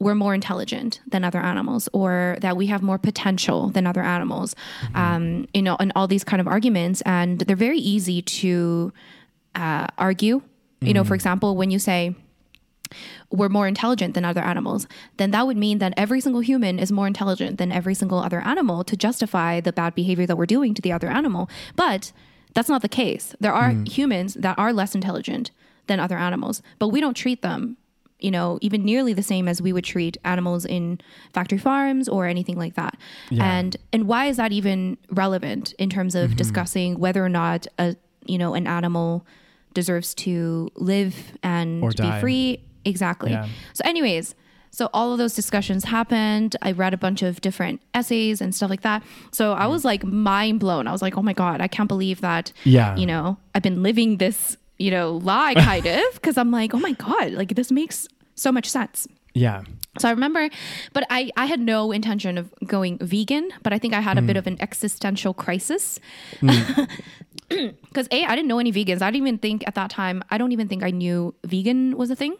we're 0.02 0.14
more 0.16 0.34
intelligent 0.34 1.00
than 1.06 1.22
other 1.22 1.38
animals 1.38 1.88
or 1.92 2.36
that 2.40 2.56
we 2.56 2.66
have 2.66 2.82
more 2.82 2.98
potential 2.98 3.68
than 3.68 3.86
other 3.86 4.02
animals 4.02 4.54
um, 4.94 5.46
you 5.54 5.62
know 5.62 5.76
and 5.78 5.92
all 5.94 6.08
these 6.08 6.24
kind 6.24 6.40
of 6.40 6.48
arguments. 6.48 7.02
And 7.02 7.40
they're 7.40 7.56
very 7.56 7.78
easy 7.78 8.20
to 8.22 8.92
uh, 9.54 9.86
argue. 9.96 10.42
You 10.80 10.92
know 10.92 11.04
for 11.04 11.14
example 11.14 11.54
when 11.54 11.70
you 11.70 11.78
say 11.78 12.16
we're 13.30 13.48
more 13.48 13.68
intelligent 13.68 14.14
than 14.14 14.24
other 14.24 14.42
animals, 14.42 14.86
then 15.16 15.30
that 15.30 15.46
would 15.46 15.56
mean 15.56 15.78
that 15.78 15.94
every 15.96 16.20
single 16.20 16.42
human 16.42 16.78
is 16.78 16.90
more 16.90 17.06
intelligent 17.06 17.56
than 17.58 17.70
every 17.70 17.94
single 17.94 18.18
other 18.18 18.40
animal 18.40 18.82
to 18.84 18.96
justify 18.96 19.60
the 19.60 19.72
bad 19.72 19.94
behavior 19.94 20.26
that 20.26 20.36
we're 20.36 20.44
doing 20.44 20.74
to 20.74 20.82
the 20.82 20.92
other 20.92 21.08
animal. 21.08 21.48
But 21.76 22.12
that's 22.54 22.68
not 22.68 22.82
the 22.82 22.88
case. 22.88 23.34
There 23.40 23.52
are 23.52 23.70
mm. 23.70 23.88
humans 23.88 24.34
that 24.34 24.58
are 24.58 24.72
less 24.72 24.94
intelligent 24.94 25.50
than 25.86 26.00
other 26.00 26.16
animals, 26.16 26.62
but 26.78 26.88
we 26.88 27.00
don't 27.00 27.14
treat 27.14 27.42
them, 27.42 27.76
you 28.18 28.30
know, 28.30 28.58
even 28.60 28.84
nearly 28.84 29.12
the 29.12 29.22
same 29.22 29.48
as 29.48 29.60
we 29.60 29.72
would 29.72 29.84
treat 29.84 30.16
animals 30.24 30.64
in 30.64 31.00
factory 31.32 31.58
farms 31.58 32.08
or 32.08 32.26
anything 32.26 32.56
like 32.56 32.74
that. 32.74 32.96
Yeah. 33.30 33.44
And 33.44 33.76
and 33.92 34.06
why 34.06 34.26
is 34.26 34.36
that 34.36 34.52
even 34.52 34.98
relevant 35.10 35.72
in 35.78 35.90
terms 35.90 36.14
of 36.14 36.30
mm-hmm. 36.30 36.36
discussing 36.36 36.98
whether 36.98 37.24
or 37.24 37.28
not 37.28 37.66
a 37.78 37.96
you 38.24 38.38
know 38.38 38.54
an 38.54 38.66
animal 38.66 39.26
deserves 39.74 40.14
to 40.14 40.70
live 40.76 41.16
and 41.42 41.80
be 41.96 42.20
free? 42.20 42.60
Exactly. 42.84 43.30
Yeah. 43.30 43.48
So, 43.74 43.82
anyways, 43.84 44.34
so 44.72 44.88
all 44.94 45.12
of 45.12 45.18
those 45.18 45.34
discussions 45.34 45.84
happened. 45.84 46.56
I 46.62 46.72
read 46.72 46.94
a 46.94 46.96
bunch 46.96 47.22
of 47.22 47.42
different 47.42 47.82
essays 47.92 48.40
and 48.40 48.54
stuff 48.54 48.70
like 48.70 48.80
that. 48.80 49.02
So 49.30 49.52
I 49.52 49.66
was 49.66 49.84
like 49.84 50.02
mind 50.02 50.60
blown. 50.60 50.88
I 50.88 50.92
was 50.92 51.02
like, 51.02 51.16
oh 51.18 51.22
my 51.22 51.34
God, 51.34 51.60
I 51.60 51.68
can't 51.68 51.88
believe 51.88 52.22
that, 52.22 52.52
Yeah. 52.64 52.96
you 52.96 53.04
know, 53.04 53.36
I've 53.54 53.62
been 53.62 53.82
living 53.82 54.16
this, 54.16 54.56
you 54.78 54.90
know, 54.90 55.18
lie 55.18 55.54
kind 55.58 55.86
of. 55.86 56.22
Cause 56.22 56.38
I'm 56.38 56.50
like, 56.50 56.72
oh 56.72 56.78
my 56.78 56.92
God, 56.92 57.32
like 57.32 57.54
this 57.54 57.70
makes 57.70 58.08
so 58.34 58.50
much 58.50 58.66
sense. 58.66 59.06
Yeah. 59.34 59.62
So 59.98 60.08
I 60.08 60.12
remember, 60.12 60.48
but 60.94 61.06
I, 61.10 61.30
I 61.36 61.44
had 61.44 61.60
no 61.60 61.92
intention 61.92 62.38
of 62.38 62.50
going 62.66 62.96
vegan, 62.96 63.50
but 63.62 63.74
I 63.74 63.78
think 63.78 63.92
I 63.92 64.00
had 64.00 64.16
a 64.16 64.22
mm. 64.22 64.26
bit 64.26 64.38
of 64.38 64.46
an 64.46 64.56
existential 64.60 65.34
crisis. 65.34 66.00
Mm. 66.40 66.88
Because 67.82 68.08
A, 68.10 68.24
I 68.24 68.34
didn't 68.34 68.48
know 68.48 68.58
any 68.58 68.72
vegans. 68.72 69.02
I 69.02 69.10
didn't 69.10 69.26
even 69.26 69.36
think 69.36 69.64
at 69.66 69.74
that 69.74 69.90
time, 69.90 70.24
I 70.30 70.38
don't 70.38 70.52
even 70.52 70.68
think 70.68 70.82
I 70.82 70.90
knew 70.90 71.34
vegan 71.44 71.98
was 71.98 72.10
a 72.10 72.16
thing. 72.16 72.36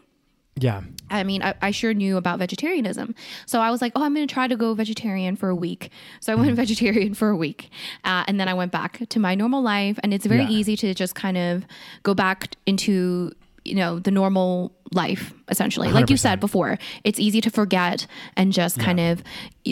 Yeah. 0.55 0.81
I 1.09 1.23
mean, 1.23 1.41
I, 1.43 1.53
I 1.61 1.71
sure 1.71 1.93
knew 1.93 2.17
about 2.17 2.39
vegetarianism. 2.39 3.15
So 3.45 3.59
I 3.59 3.71
was 3.71 3.81
like, 3.81 3.91
oh, 3.95 4.03
I'm 4.03 4.13
going 4.13 4.27
to 4.27 4.33
try 4.33 4.47
to 4.47 4.55
go 4.55 4.73
vegetarian 4.73 5.35
for 5.35 5.49
a 5.49 5.55
week. 5.55 5.89
So 6.21 6.31
I 6.31 6.35
went 6.35 6.47
Mm-hmm. 6.49 6.55
vegetarian 6.55 7.13
for 7.13 7.29
a 7.29 7.35
week. 7.35 7.69
Uh, 8.03 8.23
and 8.27 8.39
then 8.39 8.47
I 8.47 8.53
went 8.53 8.71
back 8.71 9.01
to 9.09 9.19
my 9.19 9.33
normal 9.35 9.61
life. 9.61 9.99
And 10.03 10.13
it's 10.13 10.25
very 10.25 10.43
Yeah. 10.43 10.49
easy 10.49 10.75
to 10.77 10.93
just 10.93 11.15
kind 11.15 11.37
of 11.37 11.65
go 12.03 12.13
back 12.13 12.55
into, 12.65 13.31
you 13.65 13.75
know, 13.75 13.99
the 13.99 14.11
normal 14.11 14.73
life, 14.91 15.33
essentially. 15.49 15.91
Like 15.91 16.09
you 16.09 16.17
said 16.17 16.39
before, 16.39 16.77
it's 17.03 17.19
easy 17.19 17.41
to 17.41 17.49
forget 17.49 18.05
and 18.37 18.53
just 18.53 18.79
kind 18.79 18.99
of 18.99 19.23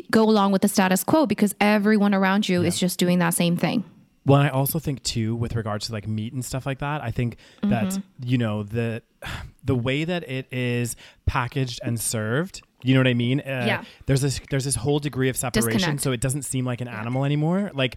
go 0.10 0.24
along 0.24 0.52
with 0.52 0.62
the 0.64 0.68
status 0.68 1.04
quo 1.04 1.26
because 1.28 1.54
everyone 1.62 2.14
around 2.16 2.50
you 2.50 2.64
is 2.64 2.80
just 2.80 2.98
doing 2.98 3.20
that 3.20 3.36
same 3.36 3.56
thing. 3.56 3.84
Well, 4.26 4.40
I 4.40 4.50
also 4.50 4.78
think 4.80 5.02
too, 5.04 5.36
with 5.36 5.56
regards 5.56 5.88
to 5.88 5.94
like 5.94 6.08
meat 6.08 6.32
and 6.34 6.46
stuff 6.46 6.66
like 6.66 6.80
that, 6.80 7.02
I 7.02 7.12
think 7.12 7.38
that 7.64 7.86
Mm-hmm. 7.86 8.02
you 8.28 8.38
know 8.38 8.64
the 8.64 9.02
the 9.64 9.76
way 9.76 10.04
that 10.04 10.28
it 10.30 10.48
is 10.52 10.96
packaged 11.26 11.80
and 11.84 12.00
served. 12.00 12.62
You 12.84 12.94
know 12.96 13.00
what 13.00 13.08
I 13.08 13.14
mean? 13.14 13.40
Uh, 13.42 13.64
Yeah. 13.68 13.84
There's 14.06 14.22
this 14.22 14.40
there's 14.50 14.66
this 14.66 14.76
whole 14.76 15.00
degree 15.00 15.30
of 15.30 15.38
separation, 15.38 15.72
Disconnect. 15.72 16.02
so 16.02 16.12
it 16.12 16.20
doesn't 16.22 16.44
seem 16.44 16.66
like 16.66 16.82
an 16.82 16.88
animal 16.88 17.26
anymore. 17.26 17.72
Like. 17.74 17.96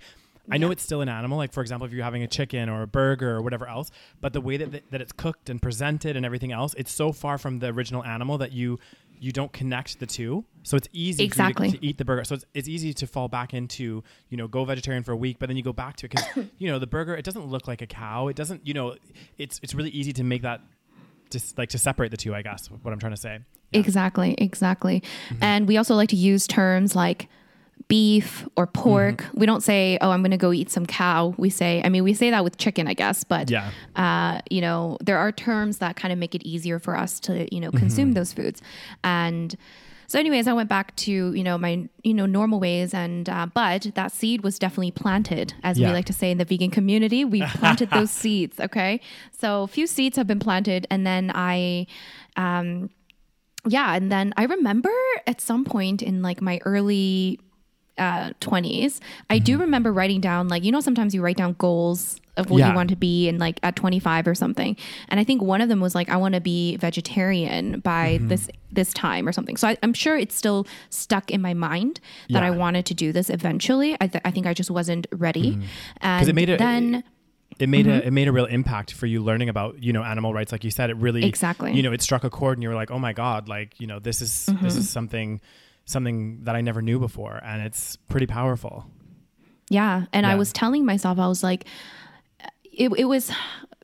I 0.51 0.59
know 0.59 0.71
it's 0.71 0.83
still 0.83 1.01
an 1.01 1.09
animal, 1.09 1.39
like 1.39 1.55
for 1.55 1.63
example, 1.63 1.87
if 1.87 1.93
you're 1.95 2.05
having 2.05 2.23
a 2.23 2.27
chicken 2.27 2.69
or 2.69 2.83
a 2.83 2.87
burger 2.87 3.35
or 3.35 3.41
whatever 3.41 3.67
else, 3.67 3.91
but 4.21 4.35
the 4.35 4.43
way 4.43 4.59
that, 4.59 4.91
that 4.91 5.01
it's 5.01 5.11
cooked 5.11 5.49
and 5.49 5.57
presented 5.63 6.19
and 6.19 6.27
everything 6.27 6.53
else, 6.53 6.75
it's 6.77 6.93
so 6.93 7.13
far 7.13 7.39
from 7.39 7.61
the 7.61 7.69
original 7.69 8.05
animal 8.05 8.37
that 8.37 8.53
you 8.53 8.79
you 9.25 9.33
don't 9.33 9.53
connect 9.55 10.01
the 10.01 10.07
two. 10.07 10.45
So 10.65 10.77
it's 10.77 10.89
easy 10.93 11.25
Exactly. 11.25 11.71
to, 11.71 11.79
to 11.79 11.87
eat 11.87 11.97
the 11.97 12.05
burger. 12.05 12.25
So 12.25 12.35
it's, 12.35 12.45
it's 12.53 12.69
easy 12.69 12.93
to 12.93 13.07
fall 13.07 13.27
back 13.27 13.55
into, 13.55 14.05
you 14.29 14.37
know, 14.37 14.47
go 14.47 14.67
vegetarian 14.67 15.03
for 15.03 15.13
a 15.13 15.17
week, 15.17 15.39
but 15.39 15.49
then 15.49 15.57
you 15.57 15.63
go 15.63 15.73
back 15.73 15.97
to 15.97 16.07
it 16.07 16.11
because, 16.11 16.47
you 16.59 16.71
know, 16.71 16.79
the 16.79 16.87
burger, 16.87 17.17
it 17.17 17.25
doesn't 17.25 17.47
look 17.47 17.67
like 17.67 17.81
a 17.81 17.87
cow. 17.87 18.29
It 18.29 18.37
doesn't, 18.37 18.67
you 18.67 18.75
know, 18.75 18.97
it's 19.39 19.61
it's 19.63 19.75
really 19.75 19.89
easy 19.91 20.13
to 20.13 20.25
make 20.25 20.43
that 20.43 20.61
just 21.31 21.57
like 21.57 21.71
to 21.71 21.79
separate 21.79 22.11
the 22.11 22.19
two, 22.19 22.35
I 22.35 22.43
guess, 22.43 22.69
what 22.83 22.93
I'm 22.93 22.99
trying 22.99 23.15
to 23.15 23.21
say. 23.21 23.39
Exactly, 23.73 24.35
exactly. 24.37 25.03
Mm-hmm. 25.31 25.43
And 25.43 25.69
we 25.69 25.79
also 25.79 25.95
like 25.95 26.11
to 26.11 26.17
use 26.17 26.47
terms 26.47 26.95
like 26.95 27.29
beef 27.89 28.47
or 28.57 28.67
pork. 28.67 29.19
Mm-hmm. 29.23 29.41
We 29.41 29.47
don't 29.47 29.63
say, 29.63 29.99
"Oh, 30.01 30.11
I'm 30.11 30.23
going 30.23 30.31
to 30.31 30.37
go 30.37 30.53
eat 30.53 30.71
some 30.71 30.87
cow." 30.87 31.35
We 31.39 31.51
say, 31.51 31.83
I 31.85 31.89
mean, 31.89 32.05
we 32.05 32.15
say 32.15 32.31
that 32.31 32.43
with 32.45 32.57
chicken, 32.57 32.87
I 32.89 32.95
guess, 32.95 33.25
but 33.25 33.51
Yeah. 33.51 33.71
uh, 33.97 34.41
you 34.51 34.61
know, 34.61 34.99
there 35.03 35.19
are 35.19 35.33
terms 35.33 35.79
that 35.79 35.97
kind 35.97 36.13
of 36.13 36.19
make 36.19 36.35
it 36.35 36.43
easier 36.45 36.79
for 36.79 36.97
us 36.97 37.21
to, 37.21 37.53
you 37.55 37.61
know, 37.61 37.69
Mm-hmm. 37.71 37.79
consume 37.79 38.13
those 38.13 38.33
foods. 38.33 38.63
And 39.03 39.55
so, 40.07 40.19
anyways, 40.19 40.47
I 40.47 40.53
went 40.53 40.69
back 40.69 40.95
to 40.97 41.13
you 41.35 41.43
know 41.43 41.57
my 41.59 41.89
you 42.03 42.13
know 42.15 42.27
normal 42.27 42.61
ways, 42.61 42.93
and 42.95 43.29
uh, 43.29 43.47
but 43.53 43.91
that 43.95 44.13
seed 44.13 44.43
was 44.45 44.59
definitely 44.59 44.91
planted, 44.93 45.55
as 45.63 45.79
we 45.79 45.87
like 45.87 46.05
to 46.07 46.13
say 46.13 46.31
in 46.31 46.39
the 46.39 46.45
vegan 46.45 46.71
community. 46.71 47.25
We 47.25 47.43
planted 47.43 47.91
those 47.91 48.11
seeds. 48.23 48.61
Okay, 48.61 49.01
so 49.33 49.63
a 49.63 49.67
few 49.67 49.87
seeds 49.87 50.17
have 50.19 50.27
been 50.27 50.41
planted, 50.41 50.87
and 50.91 51.07
then 51.07 51.33
I. 51.35 51.87
Um, 52.37 52.91
yeah 53.67 53.95
and 53.97 54.13
then 54.13 54.35
i 54.37 54.45
remember 54.45 54.91
at 55.27 55.41
some 55.41 55.65
point 55.65 56.03
in 56.03 56.21
like 56.21 56.43
my 56.43 56.61
early 56.67 57.41
uh 57.99 58.31
20s 58.41 59.01
i 59.31 59.37
Mm-hmm. 59.37 59.45
do 59.45 59.59
remember 59.59 59.93
writing 59.93 60.21
down 60.21 60.49
like 60.49 60.65
you 60.65 60.73
know 60.73 60.81
sometimes 60.81 61.15
you 61.15 61.23
write 61.23 61.37
down 61.37 61.55
goals 61.59 62.21
of 62.37 62.51
what 62.51 62.59
Yeah. 62.59 62.71
you 62.71 62.75
want 62.75 62.91
to 62.91 62.97
be 62.97 63.29
and 63.29 63.39
like 63.39 63.61
at 63.63 63.77
25 63.77 64.27
or 64.27 64.35
something 64.35 64.77
and 65.09 65.21
i 65.21 65.25
think 65.25 65.41
one 65.43 65.61
of 65.61 65.69
them 65.69 65.81
was 65.81 65.95
like 65.95 66.09
i 66.09 66.17
want 66.17 66.35
to 66.35 66.41
be 66.41 66.77
vegetarian 66.77 67.79
by 67.81 68.17
Mm-hmm. 68.19 68.29
this 68.29 68.49
this 68.73 68.93
time 68.93 69.29
or 69.29 69.33
something 69.33 69.57
so 69.57 69.69
I, 69.69 69.77
i'm 69.85 69.93
sure 69.95 70.17
it's 70.17 70.35
still 70.35 70.67
stuck 70.91 71.31
in 71.31 71.41
my 71.41 71.55
mind 71.55 72.01
that 72.31 72.43
i 72.43 72.51
wanted 72.51 72.87
to 72.87 72.95
do 72.95 73.13
this 73.13 73.31
eventually 73.31 73.97
i, 74.01 74.09
th- 74.09 74.23
I 74.25 74.31
think 74.33 74.47
i 74.47 74.55
just 74.55 74.71
wasn't 74.71 75.07
ready 75.13 75.59
and 76.01 76.27
Mm-hmm. 76.27 76.29
it 76.31 76.35
made 76.35 76.49
it- 76.49 76.59
then 76.59 77.05
It 77.61 77.69
made 77.69 77.87
a 77.87 78.05
it 78.09 78.11
made 78.13 78.27
a 78.27 78.33
real 78.33 78.47
impact 78.47 78.91
for 78.93 79.07
you 79.07 79.23
learning 79.23 79.49
about 79.49 79.81
you 79.81 79.93
know 79.93 80.03
animal 80.03 80.35
rights, 80.35 80.51
like 80.51 80.65
you 80.65 80.73
said. 80.73 80.91
It 80.91 80.97
really 80.97 81.23
Exactly. 81.25 81.69
Mm-hmm. 81.71 81.77
You 81.77 81.83
know, 81.85 81.93
it 81.93 82.03
struck 82.03 82.25
a 82.25 82.31
chord, 82.39 82.59
and 82.59 82.63
you 82.65 82.69
were 82.69 82.75
like, 82.83 82.91
oh 82.91 82.99
my 82.99 83.13
god, 83.13 83.49
like 83.49 83.79
you 83.81 83.87
know, 83.87 84.01
this 84.01 84.21
is 84.21 84.33
this 84.61 84.75
is 84.75 84.91
something 84.91 85.41
something 85.85 86.45
that 86.45 86.57
I 86.57 86.61
never 86.61 86.83
knew 86.83 86.99
before, 86.99 87.41
and 87.45 87.63
it's 87.63 87.97
pretty 88.09 88.27
powerful. 88.27 88.87
Yeah. 89.71 90.05
And 90.13 90.27
I 90.27 90.35
was 90.35 90.53
telling 90.53 90.85
myself, 90.85 91.19
I 91.19 91.27
was 91.27 91.43
like, 91.43 91.67
it, 92.71 92.93
it 92.99 93.05
was, 93.05 93.31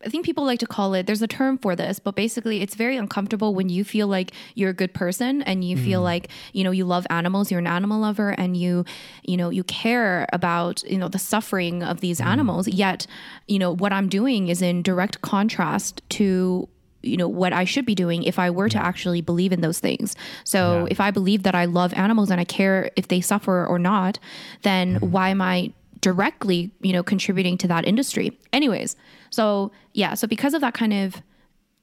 I 0.05 0.09
think 0.09 0.27
people 0.27 0.45
like 0.45 0.59
to 0.61 0.67
call 0.67 0.95
it, 0.95 1.07
there's 1.07 1.23
a 1.23 1.27
term 1.27 1.59
for 1.59 1.75
this, 1.75 1.99
but 1.99 2.15
basically 2.15 2.61
it's 2.61 2.75
very 2.75 2.97
uncomfortable 2.97 3.55
when 3.55 3.69
you 3.69 3.83
feel 3.85 4.07
like 4.07 4.33
you're 4.55 4.71
a 4.71 4.75
good 4.75 4.93
person 4.93 5.43
and 5.43 5.65
you 5.65 5.77
feel 5.77 6.01
mm. 6.01 6.05
like, 6.05 6.29
you 6.53 6.65
know, 6.65 6.71
you 6.71 6.85
love 6.85 7.07
animals, 7.09 7.51
you're 7.51 7.61
an 7.61 7.67
animal 7.67 8.01
lover 8.01 8.31
and 8.31 8.57
you, 8.57 8.85
you 9.25 9.37
know, 9.37 9.51
you 9.51 9.65
care 9.65 10.27
about, 10.33 10.83
you 10.85 10.99
know, 10.99 11.09
the 11.09 11.19
suffering 11.19 11.83
of 11.83 12.01
these 12.01 12.21
mm. 12.21 12.27
animals. 12.27 12.69
Yet, 12.69 13.07
you 13.49 13.59
know, 13.59 13.75
what 13.75 13.93
I'm 13.93 14.09
doing 14.09 14.49
is 14.49 14.61
in 14.61 14.83
direct 14.83 15.23
contrast 15.23 16.03
to 16.11 16.69
you 17.03 17.17
know 17.17 17.29
what 17.29 17.53
I 17.53 17.65
should 17.65 17.87
be 17.87 17.95
doing 17.95 18.23
if 18.25 18.39
I 18.39 18.51
were 18.51 18.69
to 18.69 18.79
actually 18.79 19.21
believe 19.21 19.53
in 19.53 19.61
those 19.61 19.79
things. 19.79 20.17
So 20.45 20.81
Yeah. 20.81 20.89
if 20.91 21.01
I 21.01 21.11
believe 21.11 21.43
that 21.45 21.55
I 21.55 21.65
love 21.65 21.93
animals 21.95 22.31
and 22.31 22.41
I 22.41 22.45
care 22.45 22.91
if 22.97 23.09
they 23.09 23.21
suffer 23.21 23.67
or 23.67 23.79
not, 23.79 24.19
then 24.63 24.97
mm-hmm. 24.97 25.11
why 25.11 25.29
am 25.31 25.41
I 25.41 25.73
directly, 26.01 26.71
you 26.81 26.93
know, 26.93 27.03
contributing 27.03 27.59
to 27.59 27.69
that 27.69 27.85
industry? 27.87 28.39
Anyways, 28.53 28.97
so 29.31 29.71
yeah, 29.95 30.15
so 30.15 30.27
because 30.27 30.55
of 30.55 30.61
that 30.61 30.75
kind 30.75 30.93
of 30.93 31.23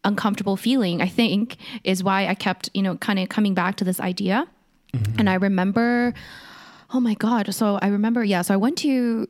uncomfortable 0.04 0.58
feeling, 0.58 1.02
I 1.02 1.08
think 1.08 1.58
is 1.84 2.04
why 2.04 2.28
I 2.28 2.36
kept, 2.36 2.70
you 2.74 2.82
know, 2.82 2.96
kind 2.98 3.20
of 3.20 3.30
coming 3.30 3.54
back 3.54 3.76
to 3.78 3.84
this 3.84 4.00
idea. 4.00 4.48
Mm-hmm. 4.94 5.20
And 5.20 5.30
I 5.30 5.36
remember 5.36 6.14
oh 6.92 7.00
my 7.00 7.16
god, 7.16 7.54
so 7.54 7.78
I 7.82 7.88
remember 7.88 8.24
yeah, 8.24 8.42
so 8.42 8.54
I 8.54 8.58
went 8.58 8.78
to 8.80 9.28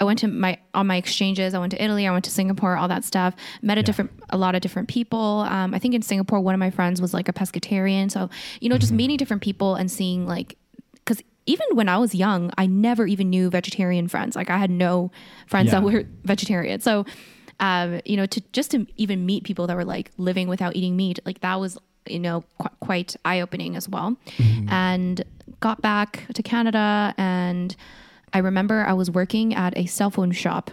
I 0.00 0.04
went 0.04 0.18
to 0.20 0.28
my 0.28 0.58
on 0.74 0.86
my 0.86 0.96
exchanges. 0.96 1.54
I 1.54 1.58
went 1.58 1.72
to 1.72 1.82
Italy. 1.82 2.06
I 2.06 2.12
went 2.12 2.24
to 2.24 2.30
Singapore. 2.30 2.76
All 2.76 2.88
that 2.88 3.04
stuff. 3.04 3.34
Met 3.62 3.78
a 3.78 3.82
different, 3.82 4.10
a 4.30 4.36
lot 4.36 4.54
of 4.54 4.60
different 4.60 4.88
people. 4.88 5.44
Um, 5.48 5.74
I 5.74 5.78
think 5.78 5.94
in 5.94 6.02
Singapore, 6.02 6.40
one 6.40 6.54
of 6.54 6.60
my 6.60 6.70
friends 6.70 7.00
was 7.00 7.12
like 7.12 7.28
a 7.28 7.32
pescatarian. 7.32 8.10
So 8.10 8.30
you 8.60 8.68
know, 8.68 8.78
just 8.78 8.92
meeting 8.92 9.16
different 9.16 9.42
people 9.42 9.74
and 9.74 9.90
seeing 9.90 10.26
like, 10.26 10.56
because 10.94 11.22
even 11.46 11.66
when 11.72 11.88
I 11.88 11.98
was 11.98 12.14
young, 12.14 12.52
I 12.58 12.66
never 12.66 13.06
even 13.06 13.30
knew 13.30 13.50
vegetarian 13.50 14.06
friends. 14.08 14.36
Like 14.36 14.50
I 14.50 14.58
had 14.58 14.70
no 14.70 15.10
friends 15.46 15.70
that 15.72 15.82
were 15.82 16.04
vegetarian. 16.24 16.80
So, 16.80 17.06
um, 17.58 18.00
you 18.04 18.16
know, 18.16 18.26
to 18.26 18.40
just 18.52 18.70
to 18.72 18.86
even 18.96 19.26
meet 19.26 19.44
people 19.44 19.66
that 19.66 19.76
were 19.76 19.84
like 19.84 20.12
living 20.16 20.46
without 20.48 20.76
eating 20.76 20.96
meat, 20.96 21.18
like 21.24 21.40
that 21.40 21.58
was 21.58 21.76
you 22.06 22.20
know 22.20 22.44
qu- 22.60 22.68
quite 22.80 23.16
eye 23.24 23.40
opening 23.40 23.74
as 23.76 23.88
well. 23.88 24.16
And 24.70 25.24
got 25.60 25.82
back 25.82 26.24
to 26.34 26.42
Canada 26.42 27.14
and 27.18 27.74
I 28.32 28.38
remember 28.38 28.84
I 28.84 28.92
was 28.92 29.10
working 29.10 29.54
at 29.54 29.76
a 29.76 29.86
cell 29.86 30.10
phone 30.10 30.32
shop 30.32 30.70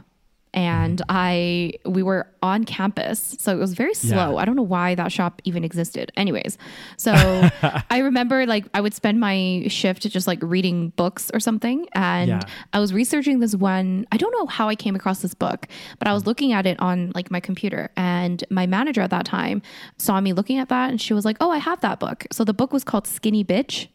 and 0.55 0.99
mm-hmm. 0.99 1.11
I 1.11 1.73
we 1.85 2.01
were 2.01 2.27
on 2.41 2.63
campus, 2.63 3.35
so 3.37 3.51
it 3.51 3.59
was 3.59 3.73
very 3.73 3.93
slow. 3.93 4.31
Yeah. 4.31 4.35
I 4.37 4.45
don't 4.45 4.55
know 4.55 4.63
why 4.63 4.95
that 4.95 5.11
shop 5.11 5.41
even 5.43 5.63
existed. 5.63 6.11
Anyways, 6.15 6.57
so 6.97 7.11
I 7.89 7.99
remember 7.99 8.45
like 8.45 8.65
I 8.73 8.79
would 8.81 8.93
spend 8.93 9.19
my 9.19 9.65
shift 9.67 10.09
just 10.09 10.27
like 10.27 10.39
reading 10.41 10.89
books 10.95 11.29
or 11.33 11.39
something, 11.39 11.87
and 11.93 12.29
Yeah. 12.29 12.41
I 12.71 12.79
was 12.79 12.93
researching 12.93 13.39
this 13.39 13.53
one. 13.53 14.07
I 14.11 14.17
don't 14.17 14.31
know 14.31 14.45
how 14.47 14.69
I 14.69 14.75
came 14.75 14.95
across 14.95 15.21
this 15.21 15.33
book, 15.33 15.67
but 15.99 16.07
I 16.07 16.13
was 16.13 16.23
mm. 16.23 16.27
looking 16.27 16.53
at 16.53 16.65
it 16.65 16.79
on 16.79 17.11
like 17.13 17.29
my 17.29 17.41
computer, 17.41 17.91
and 17.97 18.41
my 18.49 18.65
manager 18.65 19.01
at 19.01 19.09
that 19.09 19.25
time 19.25 19.61
saw 19.97 20.21
me 20.21 20.31
looking 20.31 20.57
at 20.57 20.69
that, 20.69 20.89
and 20.89 21.01
she 21.01 21.13
was 21.13 21.25
like, 21.25 21.35
"Oh, 21.41 21.51
I 21.51 21.57
have 21.57 21.81
that 21.81 21.99
book." 21.99 22.25
So 22.31 22.45
the 22.45 22.53
book 22.53 22.71
was 22.71 22.85
called 22.85 23.07
Skinny 23.07 23.43
Bitch. 23.43 23.89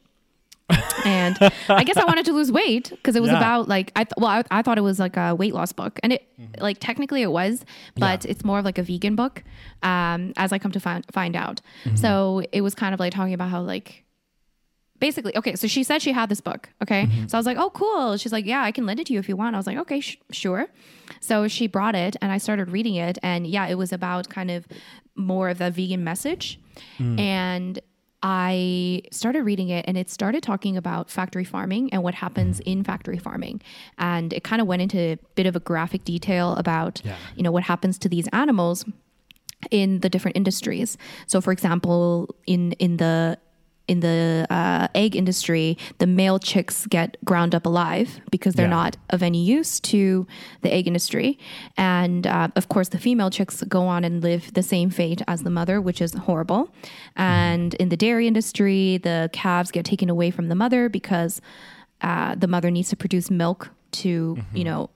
And 1.04 1.38
I 1.68 1.85
guess 1.85 1.96
I 1.96 2.04
wanted 2.04 2.26
to 2.26 2.33
lose 2.33 2.50
weight 2.52 2.90
because 2.90 3.16
it 3.16 3.22
was 3.22 3.30
Yeah. 3.30 3.38
about 3.38 3.68
like 3.68 3.92
I 3.96 4.04
th- 4.04 4.14
well 4.16 4.30
I, 4.30 4.44
I 4.50 4.62
thought 4.62 4.78
it 4.78 4.83
was 4.83 4.98
like 4.98 5.16
a 5.16 5.35
weight 5.35 5.54
loss 5.54 5.72
book. 5.72 5.98
And 6.02 6.12
it 6.12 6.26
mm-hmm. 6.40 6.62
like 6.62 6.78
technically 6.80 7.22
it 7.22 7.30
was 7.30 7.64
but 7.96 8.24
Yeah. 8.24 8.30
it's 8.30 8.44
more 8.44 8.59
of 8.59 8.64
like 8.64 8.78
a 8.78 8.83
vegan 8.83 9.16
book 9.16 9.42
um 9.83 10.33
as 10.37 10.52
I 10.52 10.59
come 10.59 10.72
to 10.72 10.80
find 10.80 11.04
find 11.12 11.37
out. 11.37 11.61
Mm-hmm. 11.85 11.96
So 11.96 12.42
it 12.52 12.61
was 12.61 12.74
kind 12.74 12.94
of 12.94 13.00
like 13.00 13.12
talking 13.12 13.35
about 13.35 13.50
how 13.50 13.62
like 13.62 14.04
basically 14.98 15.35
okay 15.37 15.56
so 15.56 15.66
she 15.66 15.83
said 15.83 16.02
she 16.02 16.12
had 16.12 16.28
this 16.28 16.42
book 16.42 16.68
okay? 16.83 17.06
Mm-hmm. 17.06 17.28
So 17.28 17.37
I 17.37 17.40
was 17.40 17.46
like 17.46 17.59
oh 17.59 17.70
cool. 17.70 18.16
She's 18.16 18.33
like 18.33 18.46
yeah 18.46 18.62
I 18.62 18.72
can 18.72 18.87
lend 18.87 19.00
it 19.00 19.06
to 19.06 19.12
you 19.12 19.18
if 19.18 19.28
you 19.28 19.37
want. 19.37 19.54
I 19.54 19.59
was 19.59 19.66
like 19.66 19.78
okay 19.78 20.00
sh- 20.00 20.18
sure. 20.30 20.68
So 21.20 21.48
she 21.48 21.66
brought 21.66 21.94
it 21.94 22.16
and 22.20 22.30
I 22.30 22.38
started 22.38 22.70
reading 22.70 22.96
it 22.96 23.18
and 23.22 23.46
yeah 23.46 23.66
it 23.66 23.76
was 23.76 23.92
about 23.92 24.28
kind 24.28 24.50
of 24.50 24.66
more 25.16 25.48
of 25.48 25.59
the 25.59 25.70
vegan 25.70 26.04
message. 26.04 26.59
Mm. 26.98 27.20
And 27.20 27.80
I 28.22 29.02
started 29.11 29.44
reading 29.44 29.70
it 29.70 29.85
and 29.88 29.96
it 29.96 30.11
started 30.11 30.42
talking 30.42 30.76
about 30.76 31.11
factory 31.11 31.44
farming 31.44 31.92
and 31.92 32.02
what 32.02 32.14
happens 32.14 32.61
mm-hmm. 32.61 32.70
in 32.70 32.85
factory 32.85 33.18
farming. 33.18 33.62
And 33.98 34.33
it 34.33 34.44
kind 34.44 34.61
of 34.61 34.68
went 34.68 34.83
into 34.83 34.98
a 34.98 35.18
bit 35.35 35.46
of 35.46 35.56
a 35.56 35.61
graphic 35.61 36.04
detail 36.04 36.54
about, 36.56 37.00
Yeah. 37.04 37.16
you 37.37 37.42
know, 37.42 37.52
what 37.52 37.62
happens 37.62 37.98
to 38.00 38.09
these 38.09 38.28
animals 38.28 38.85
in 39.70 40.00
the 40.00 40.09
different 40.09 40.37
industries. 40.37 40.96
So 41.26 41.40
for 41.40 41.52
example, 41.52 42.35
in 42.46 42.72
in 42.72 42.96
the 42.98 43.38
in 43.90 44.00
the 44.00 44.46
uh, 44.50 44.87
egg 44.94 45.12
industry, 45.16 45.76
the 45.98 46.07
male 46.07 46.38
chicks 46.38 46.87
get 46.87 47.16
ground 47.24 47.53
up 47.55 47.66
alive 47.66 48.09
because 48.31 48.55
they're 48.55 48.66
Yeah. 48.66 48.83
not 48.83 48.96
of 49.14 49.20
any 49.22 49.42
use 49.59 49.81
to 49.92 50.26
the 50.62 50.70
egg 50.72 50.87
industry. 50.87 51.38
And 51.76 52.26
uh, 52.26 52.48
of 52.61 52.68
course, 52.68 52.88
the 52.90 52.98
female 52.98 53.31
chicks 53.31 53.62
go 53.76 53.83
on 53.94 54.05
and 54.05 54.22
live 54.22 54.55
the 54.55 54.62
same 54.62 54.90
fate 54.90 55.22
as 55.26 55.42
the 55.42 55.50
mother, 55.50 55.81
which 55.81 56.00
is 56.00 56.14
horrible. 56.14 56.62
And 57.16 57.74
in 57.74 57.88
the 57.88 57.96
dairy 57.96 58.26
industry, 58.26 58.98
the 58.98 59.29
calves 59.33 59.70
get 59.70 59.85
taken 59.85 60.09
away 60.09 60.31
from 60.31 60.48
the 60.48 60.55
mother 60.55 60.88
because 60.88 61.40
uh, 62.03 62.35
the 62.37 62.46
mother 62.46 62.70
needs 62.70 62.88
to 62.90 62.96
produce 62.96 63.31
milk 63.31 63.70
to, 64.03 64.38
you 64.55 64.64
know, 64.64 64.88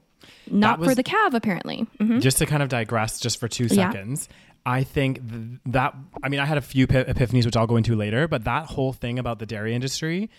not 0.51 0.83
for 0.85 0.95
the 0.95 1.03
calf, 1.03 1.35
apparently. 1.35 1.87
Mhm. 2.01 2.21
just 2.21 2.39
to 2.39 2.47
kind 2.47 2.63
of 2.63 2.69
digress 2.69 3.19
just 3.19 3.41
for 3.41 3.49
two 3.49 3.69
seconds 3.69 4.29
i 4.67 4.83
think 4.83 5.29
th- 5.29 5.43
that 5.67 5.95
i 6.23 6.29
mean 6.29 6.41
i 6.41 6.45
had 6.45 6.59
a 6.59 6.63
few 6.63 6.85
ep- 6.89 7.07
epiphanies 7.07 7.45
which 7.45 7.57
i'll 7.57 7.67
go 7.67 7.77
into 7.77 7.95
later 7.95 8.27
but 8.29 8.45
that 8.45 8.67
whole 8.67 8.93
thing 8.93 9.19
about 9.19 9.39
the 9.39 9.47
dairy 9.47 9.75
industry 9.75 10.31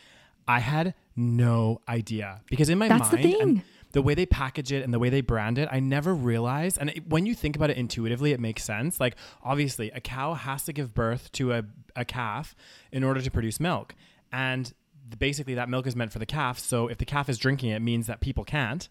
i 0.47 0.59
had 0.59 0.93
no 1.17 1.79
idea. 1.88 2.41
Because 2.47 2.69
in 2.69 2.77
my 2.77 2.89
That's 2.89 3.07
the 3.09 3.15
mind 3.17 3.33
thing. 3.38 3.63
the 3.93 4.01
way 4.01 4.15
they 4.15 4.25
package 4.25 4.73
it 4.73 4.83
and 4.83 4.93
the 4.93 4.99
way 4.99 5.09
they 5.09 5.21
brand 5.21 5.57
it 5.57 5.69
i 5.71 5.79
never 5.79 6.13
realized 6.13 6.77
and 6.79 6.89
it, 6.89 7.07
when 7.07 7.25
you 7.25 7.33
think 7.33 7.55
about 7.55 7.69
it 7.69 7.77
intuitively 7.77 8.31
it 8.33 8.39
makes 8.39 8.63
sense. 8.63 8.99
Like 8.99 9.15
obviously 9.43 9.91
a 9.91 10.01
cow 10.01 10.33
has 10.33 10.63
to 10.65 10.73
give 10.73 10.93
birth 10.93 11.31
to 11.33 11.53
a, 11.53 11.63
a 11.95 12.03
calf 12.03 12.53
in 12.91 13.03
order 13.03 13.21
to 13.21 13.31
produce 13.31 13.59
milk. 13.59 13.95
And 14.31 14.73
basically 15.17 15.55
that 15.55 15.69
milk 15.69 15.88
is 15.88 15.95
meant 15.95 16.11
for 16.11 16.19
the 16.19 16.25
calf. 16.25 16.59
So 16.59 16.88
if 16.89 16.97
the 16.97 17.05
calf 17.05 17.29
is 17.29 17.38
drinking 17.38 17.69
it 17.69 17.81
means 17.81 18.07
that 18.07 18.19
people 18.19 18.43
can't 18.43 18.89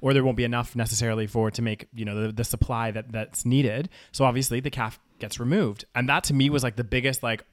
or 0.00 0.12
there 0.12 0.24
won't 0.24 0.36
be 0.36 0.44
enough 0.44 0.76
necessarily 0.76 1.26
for 1.26 1.50
to 1.50 1.62
make 1.62 1.88
you 1.94 2.04
know 2.04 2.26
the, 2.26 2.32
the 2.32 2.44
supply 2.44 2.90
that 2.90 3.10
that's 3.12 3.44
needed 3.44 3.88
so 4.12 4.24
obviously 4.24 4.60
the 4.60 4.70
calf 4.70 4.98
gets 5.18 5.40
removed 5.40 5.84
and 5.94 6.08
that 6.08 6.24
to 6.24 6.34
me 6.34 6.48
was 6.50 6.62
like 6.62 6.76
the 6.76 6.84
biggest 6.84 7.22
like 7.22 7.44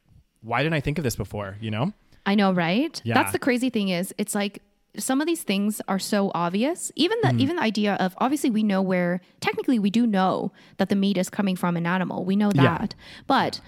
why 0.42 0.62
didn't 0.62 0.76
i 0.76 0.80
think 0.80 0.98
of 0.98 1.04
this 1.04 1.16
before 1.16 1.58
you 1.60 1.72
know 1.72 1.94
I 2.26 2.36
know, 2.36 2.52
right? 2.52 3.00
Yeah. 3.06 3.14
That's 3.14 3.32
the 3.32 3.40
crazy 3.40 3.70
thing 3.70 3.90
is 3.90 4.14
it's 4.18 4.34
like 4.34 4.64
some 4.98 5.22
of 5.22 5.28
these 5.28 5.44
things 5.44 5.82
are 5.88 6.00
so 6.00 6.32
obvious. 6.34 6.92
Even 6.96 7.18
the 7.22 7.30
hmm. 7.30 7.40
even 7.40 7.56
the 7.58 7.62
idea 7.62 7.96
of 7.96 8.16
obviously 8.18 8.50
we 8.50 8.64
know 8.64 8.82
where 8.82 9.22
technically 9.42 9.78
we 9.78 9.90
do 9.90 10.08
know 10.08 10.52
that 10.78 10.90
the 10.90 10.96
meat 10.96 11.18
is 11.18 11.30
coming 11.30 11.56
from 11.56 11.78
an 11.78 11.86
animal. 11.86 12.26
We 12.26 12.36
know 12.36 12.52
Yeah. 12.54 12.64
that. 12.64 12.96
But 13.28 13.62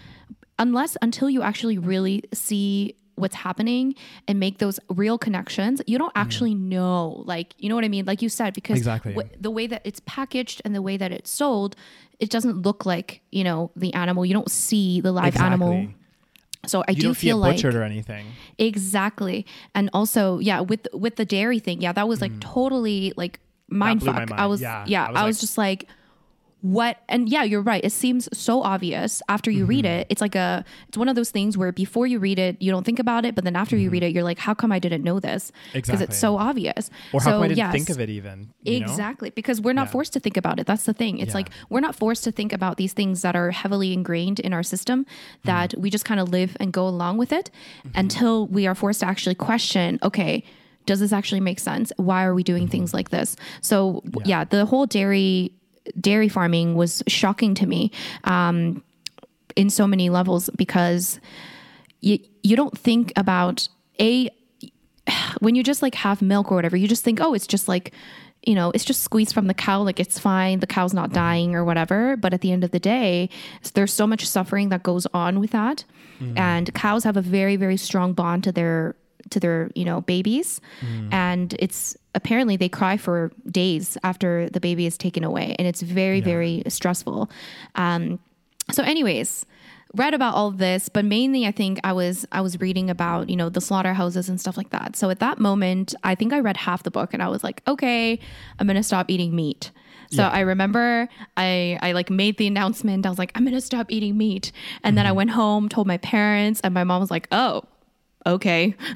unless 0.58 0.98
until 1.02 1.30
you 1.30 1.42
actually 1.42 1.78
really 1.78 2.24
see 2.34 2.96
what's 3.18 3.36
happening 3.36 3.96
and 4.28 4.40
make 4.40 4.60
those 4.60 4.80
real 4.90 5.18
connections, 5.18 5.82
you 5.88 5.98
don't 5.98 6.12
actually 6.16 6.54
know. 6.56 7.24
Like, 7.26 7.54
you 7.58 7.68
know 7.70 7.76
what 7.76 7.84
I 7.84 7.90
mean? 7.90 8.06
Like 8.06 8.22
you 8.22 8.30
said, 8.30 8.54
because 8.54 8.78
Exactly. 8.78 9.14
wh- 9.14 9.42
the 9.42 9.52
way 9.52 9.68
that 9.68 9.82
it's 9.84 10.00
packaged 10.06 10.62
and 10.64 10.74
the 10.76 10.82
way 10.82 10.98
that 10.98 11.12
it's 11.12 11.30
sold, 11.30 11.76
it 12.20 12.30
doesn't 12.30 12.62
look 12.62 12.86
like, 12.86 13.22
you 13.32 13.44
know, 13.44 13.72
the 13.76 13.94
animal. 13.94 14.26
You 14.26 14.34
don't 14.34 14.50
see 14.52 15.02
the 15.02 15.12
live 15.12 15.36
animal. 15.38 15.88
So 16.66 16.84
I 16.88 16.92
you 16.92 17.02
do 17.02 17.14
feel 17.14 17.38
like 17.38 17.56
butchered 17.56 17.76
or 17.76 17.84
anything 17.84 18.26
Exactly. 18.58 19.46
And 19.74 19.90
also, 19.94 20.40
yeah, 20.40 20.60
with 20.62 20.88
with 20.94 21.16
the 21.16 21.26
dairy 21.26 21.60
thing, 21.60 21.82
yeah, 21.82 21.94
that 21.94 22.08
was 22.08 22.20
like 22.22 22.38
totally 22.40 23.14
like 23.16 23.40
mind 23.70 24.02
Mm. 24.02 24.04
blew 24.04 24.14
my 24.14 24.26
fuck. 24.26 24.40
I 24.40 24.46
was 24.48 24.62
Yeah. 24.62 24.84
yeah, 24.88 25.06
I 25.06 25.22
I 25.22 25.26
was 25.26 25.38
was, 25.38 25.38
like- 25.38 25.40
just 25.42 25.58
like 25.58 25.88
what 26.62 26.98
and 27.08 27.30
yeah 27.30 27.44
you're 27.44 27.62
right 27.62 27.84
it 27.86 27.92
seems 27.92 28.28
so 28.34 28.64
obvious 28.64 29.22
after 29.30 29.52
you 29.52 29.64
read 29.66 29.86
Mm-hmm. 29.86 30.00
it 30.00 30.08
it's 30.10 30.22
like 30.22 30.34
a 30.34 30.66
it's 30.88 30.98
one 30.98 31.08
of 31.08 31.16
those 31.16 31.30
things 31.30 31.56
where 31.56 31.72
before 31.72 32.08
you 32.08 32.18
read 32.18 32.40
it 32.40 32.60
you 32.60 32.72
don't 32.72 32.84
think 32.84 32.98
about 32.98 33.26
it 33.26 33.36
but 33.36 33.44
then 33.44 33.56
after 33.56 33.78
you 33.78 33.92
read 33.92 34.02
it 34.02 34.12
you're 34.12 34.24
like 34.24 34.40
how 34.40 34.56
come 34.56 34.72
i 34.72 34.80
didn't 34.80 35.04
know 35.04 35.20
this 35.20 35.52
because 35.52 35.68
Mm-hmm. 35.72 35.78
Exactly. 35.78 36.04
it's 36.06 36.18
so 36.18 36.38
obvious 36.38 36.90
or 37.14 37.22
how 37.22 37.34
come 37.34 37.44
i 37.44 37.48
didn't 37.50 37.60
yes, 37.60 37.72
think 37.72 37.90
of 37.92 38.00
it 38.00 38.10
even 38.10 38.50
you 38.64 38.80
know? 38.80 38.86
Exactly, 38.88 39.30
because 39.30 39.62
we're 39.62 39.74
not 39.74 39.88
Yeah. 39.88 39.92
forced 39.92 40.14
to 40.14 40.20
think 40.20 40.36
about 40.36 40.60
it. 40.60 40.66
That's 40.66 40.84
the 40.84 40.94
thing. 40.94 41.20
It's 41.20 41.30
Yeah. 41.30 41.36
like 41.36 41.50
we're 41.70 41.80
not 41.80 41.96
forced 41.96 42.24
to 42.26 42.32
think 42.32 42.52
about 42.52 42.78
these 42.78 42.92
things 42.94 43.22
that 43.22 43.36
are 43.36 43.52
heavily 43.52 43.94
ingrained 43.94 44.40
in 44.42 44.52
our 44.52 44.64
system 44.64 45.06
that 45.46 45.70
Mm-hmm. 45.72 45.82
we 45.84 45.90
just 45.90 46.06
kind 46.06 46.20
of 46.20 46.30
live 46.30 46.58
and 46.60 46.74
go 46.74 46.88
along 46.88 47.18
with 47.18 47.32
it 47.32 47.50
until 47.96 48.48
we 48.48 48.68
are 48.68 48.76
forced 48.76 49.00
to 49.02 49.08
actually 49.08 49.36
question, 49.36 50.00
okay, 50.04 50.44
does 50.86 51.00
this 51.00 51.14
actually 51.14 51.40
make 51.42 51.60
sense? 51.60 51.94
Why 51.98 52.24
are 52.26 52.34
we 52.34 52.44
doing 52.44 52.64
Mm-hmm. 52.64 52.72
things 52.72 52.94
like 52.94 53.10
this? 53.10 53.36
So, 53.62 54.02
yeah. 54.26 54.44
the 54.44 54.66
whole 54.66 54.86
dairy 54.86 55.52
dairy 56.00 56.30
farming 56.30 56.76
was 56.76 57.04
shocking 57.08 57.54
to 57.56 57.66
me 57.66 57.92
um, 58.24 58.84
in 59.56 59.70
so 59.70 59.88
many 59.88 60.10
levels 60.10 60.50
because 60.56 61.20
you 62.02 62.20
you 62.44 62.56
don't 62.56 62.78
think 62.78 63.12
about 63.16 63.68
a 64.00 64.30
when 65.40 65.56
you 65.56 65.64
just 65.64 65.82
like 65.82 65.96
have 65.96 66.22
milk 66.22 66.52
or 66.52 66.56
whatever, 66.56 66.78
you 66.78 66.88
just 66.88 67.04
think, 67.04 67.20
oh, 67.22 67.34
it's 67.34 67.48
just 67.48 67.68
like, 67.68 67.94
you 68.46 68.56
know, 68.56 68.72
it's 68.72 68.86
just 68.86 69.02
squeezed 69.04 69.34
from 69.34 69.48
the 69.48 69.54
cow, 69.54 69.82
like 69.82 70.00
it's 70.00 70.20
fine, 70.20 70.60
the 70.60 70.68
cow's 70.68 70.94
not 70.94 71.12
dying 71.12 71.56
or 71.56 71.64
whatever. 71.64 72.16
But 72.16 72.34
at 72.34 72.42
the 72.42 72.52
end 72.52 72.64
of 72.64 72.72
the 72.72 72.80
day, 72.80 73.30
there's 73.74 73.94
so 73.94 74.06
much 74.08 74.26
suffering 74.28 74.70
that 74.70 74.84
goes 74.84 75.08
on 75.14 75.40
with 75.40 75.52
that. 75.52 75.86
And 76.38 76.74
cows 76.74 77.04
have 77.04 77.18
a 77.18 77.22
very, 77.22 77.56
very 77.56 77.78
strong 77.78 78.14
bond 78.14 78.44
to 78.46 78.52
their 78.52 78.96
to 79.32 79.40
their, 79.40 79.70
you 79.76 79.86
know, 79.86 80.02
babies. 80.02 80.62
And 81.12 81.56
it's 81.60 81.96
apparently 82.16 82.58
they 82.58 82.70
cry 82.70 82.98
for 82.98 83.32
days 83.50 83.98
after 84.04 84.50
the 84.50 84.60
baby 84.60 84.86
is 84.86 84.98
taken 84.98 85.24
away. 85.24 85.56
And 85.60 85.68
it's 85.68 85.82
very, 85.82 86.22
very 86.22 86.64
stressful. 86.68 87.30
Um, 87.76 88.20
so 88.72 88.84
anyways 88.84 89.46
read 89.96 90.14
about 90.14 90.34
all 90.36 90.50
of 90.50 90.58
this 90.58 90.90
but 90.90 91.06
mainly 91.06 91.48
i 91.48 91.52
think 91.52 91.80
i 91.86 91.94
was 91.94 92.26
i 92.34 92.42
was 92.42 92.60
reading 92.60 92.90
about 92.90 93.30
you 93.30 93.38
know 93.38 93.48
the 93.48 93.62
slaughterhouses 93.62 94.28
and 94.28 94.38
stuff 94.40 94.58
like 94.58 94.70
that 94.72 94.98
so 94.98 95.10
at 95.10 95.20
that 95.22 95.40
moment 95.40 95.96
i 96.04 96.14
think 96.14 96.34
i 96.34 96.40
read 96.42 96.58
half 96.58 96.84
the 96.84 96.92
book 96.92 97.14
and 97.14 97.24
i 97.24 97.30
was 97.30 97.42
like 97.42 97.62
okay 97.70 98.20
i'm 98.60 98.68
gonna 98.68 98.84
stop 98.84 99.10
eating 99.10 99.34
meat 99.34 99.72
so 100.12 100.24
Yeah. 100.24 100.30
i 100.30 100.42
remember 100.42 101.08
i 101.38 101.80
i 101.82 101.94
like 101.94 102.10
made 102.10 102.38
the 102.38 102.48
announcement 102.48 103.06
i 103.06 103.10
was 103.10 103.18
like 103.18 103.32
i'm 103.36 103.46
gonna 103.46 103.62
stop 103.62 103.90
eating 103.90 104.18
meat 104.18 104.52
and 104.84 104.98
then 104.98 105.06
i 105.06 105.14
went 105.14 105.30
home 105.30 105.70
told 105.70 105.88
my 105.88 105.98
parents 105.98 106.60
and 106.66 106.74
my 106.74 106.84
mom 106.84 107.00
was 107.00 107.10
like 107.10 107.30
oh 107.32 107.64
okay 108.28 108.76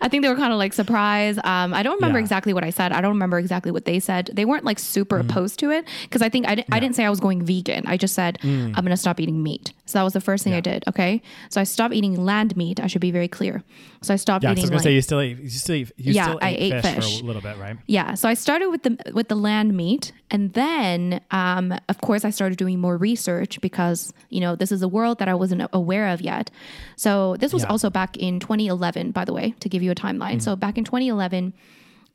I 0.00 0.08
think 0.08 0.22
they 0.22 0.28
were 0.30 0.36
kind 0.36 0.52
of 0.52 0.58
like 0.58 0.72
surprised. 0.72 1.38
Um, 1.44 1.74
I 1.74 1.82
don't 1.82 1.96
remember 1.96 2.18
Yeah. 2.18 2.22
exactly 2.24 2.54
what 2.54 2.64
I 2.64 2.70
said. 2.70 2.92
I 2.92 3.00
don't 3.02 3.12
remember 3.12 3.38
exactly 3.38 3.70
what 3.70 3.84
they 3.84 4.00
said. 4.00 4.30
They 4.32 4.44
weren't 4.46 4.64
like 4.64 4.78
super 4.78 5.18
Mm. 5.18 5.28
opposed 5.30 5.58
to 5.60 5.70
it 5.70 5.86
because 6.04 6.22
I 6.22 6.28
think 6.30 6.48
I, 6.48 6.54
di- 6.56 6.64
I 6.72 6.80
didn't 6.80 6.96
say 6.96 7.04
I 7.04 7.10
was 7.10 7.20
going 7.20 7.44
vegan. 7.44 7.84
I 7.86 7.96
just 7.98 8.14
said 8.14 8.38
I'm 8.42 8.72
going 8.72 8.86
to 8.86 8.96
stop 8.96 9.20
eating 9.20 9.42
meat. 9.42 9.72
So 9.84 9.98
that 9.98 10.02
was 10.04 10.12
the 10.14 10.20
first 10.20 10.44
thing 10.44 10.54
I 10.54 10.60
Mm. 10.60 10.64
Did. 10.64 10.84
Okay, 10.88 11.20
so 11.50 11.60
I 11.60 11.64
stopped 11.64 11.92
eating 11.94 12.14
land 12.24 12.56
meat. 12.56 12.80
I 12.80 12.86
should 12.86 13.02
be 13.02 13.10
very 13.10 13.28
clear. 13.28 13.62
So 14.02 14.12
I 14.14 14.16
stopped 14.16 14.42
yeah 14.44 14.50
'cause 14.54 14.58
i 14.58 14.62
was 14.62 14.70
gonna 14.70 14.76
like 14.76 14.82
say 14.84 14.94
you 14.94 15.02
still 15.02 15.20
ate, 15.20 15.38
you 15.38 15.48
still 15.50 15.74
eat, 15.76 15.92
you 15.96 16.12
Yeah, 16.12 16.24
still 16.24 16.38
I 16.42 16.50
ate, 16.50 16.72
ate 16.72 16.82
fish, 16.82 16.94
fish. 16.94 17.18
for 17.18 17.24
a 17.24 17.26
little 17.26 17.42
bit 17.42 17.56
right 17.58 17.76
yeah, 17.86 18.14
so 18.14 18.28
I 18.28 18.34
started 18.34 18.68
with 18.70 18.82
the 18.82 18.96
with 19.12 19.28
the 19.28 19.36
land 19.36 19.74
meat, 19.76 20.12
and 20.30 20.52
then, 20.52 21.20
um, 21.30 21.74
of 21.88 22.00
course, 22.00 22.24
I 22.24 22.30
started 22.30 22.58
doing 22.58 22.78
more 22.80 22.96
research 22.96 23.60
because 23.60 24.12
you 24.30 24.40
know 24.40 24.56
this 24.56 24.70
is 24.72 24.82
a 24.82 24.88
world 24.88 25.18
that 25.20 25.28
I 25.28 25.34
wasn't 25.34 25.62
aware 25.72 26.08
of 26.08 26.20
yet. 26.20 26.50
So 26.96 27.36
this 27.38 27.52
was 27.52 27.62
Yeah. 27.62 27.68
also 27.70 27.90
back 27.90 28.16
in 28.16 28.40
2011, 28.40 29.10
by 29.12 29.24
the 29.24 29.32
way, 29.32 29.54
to 29.60 29.68
give 29.68 29.82
you 29.82 29.90
a 29.90 29.94
timeline. 29.94 30.40
So 30.42 30.56
back 30.56 30.76
in 30.78 30.84
2011 30.84 31.52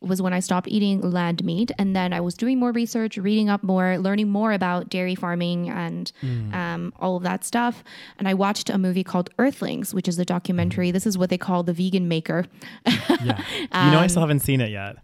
was 0.02 0.22
when 0.22 0.34
I 0.34 0.40
stopped 0.40 0.68
eating 0.68 1.00
land 1.02 1.44
meat, 1.44 1.72
and 1.78 1.96
then 1.96 2.12
I 2.12 2.22
was 2.22 2.34
doing 2.34 2.60
more 2.60 2.72
research, 2.72 3.18
reading 3.18 3.50
up 3.50 3.64
more, 3.64 3.98
learning 3.98 4.30
more 4.30 4.52
about 4.52 4.90
dairy 4.90 5.16
farming 5.16 5.70
and 5.70 6.12
mm. 6.22 6.54
um, 6.54 6.94
all 7.00 7.16
of 7.18 7.24
that 7.24 7.46
stuff. 7.46 7.84
And 8.18 8.28
I 8.28 8.34
watched 8.34 8.70
a 8.70 8.78
movie 8.78 9.04
called 9.04 9.30
Earthlings, 9.38 9.94
which 9.94 10.08
is 10.08 10.18
a 10.20 10.26
documentary. 10.26 10.90
Mm. 10.90 10.94
This 10.94 11.06
is 11.06 11.18
what 11.18 11.30
they 11.30 11.38
call 11.38 11.64
the 11.64 11.74
vegan 11.74 12.08
maker. 12.08 12.46
yeah 12.86 13.44
you 13.60 13.68
know 13.92 14.00
i 14.00 14.08
still 14.08 14.24
um, 14.24 14.30
haven't 14.30 14.40
seen 14.40 14.62
it 14.62 14.72
yet 14.72 14.98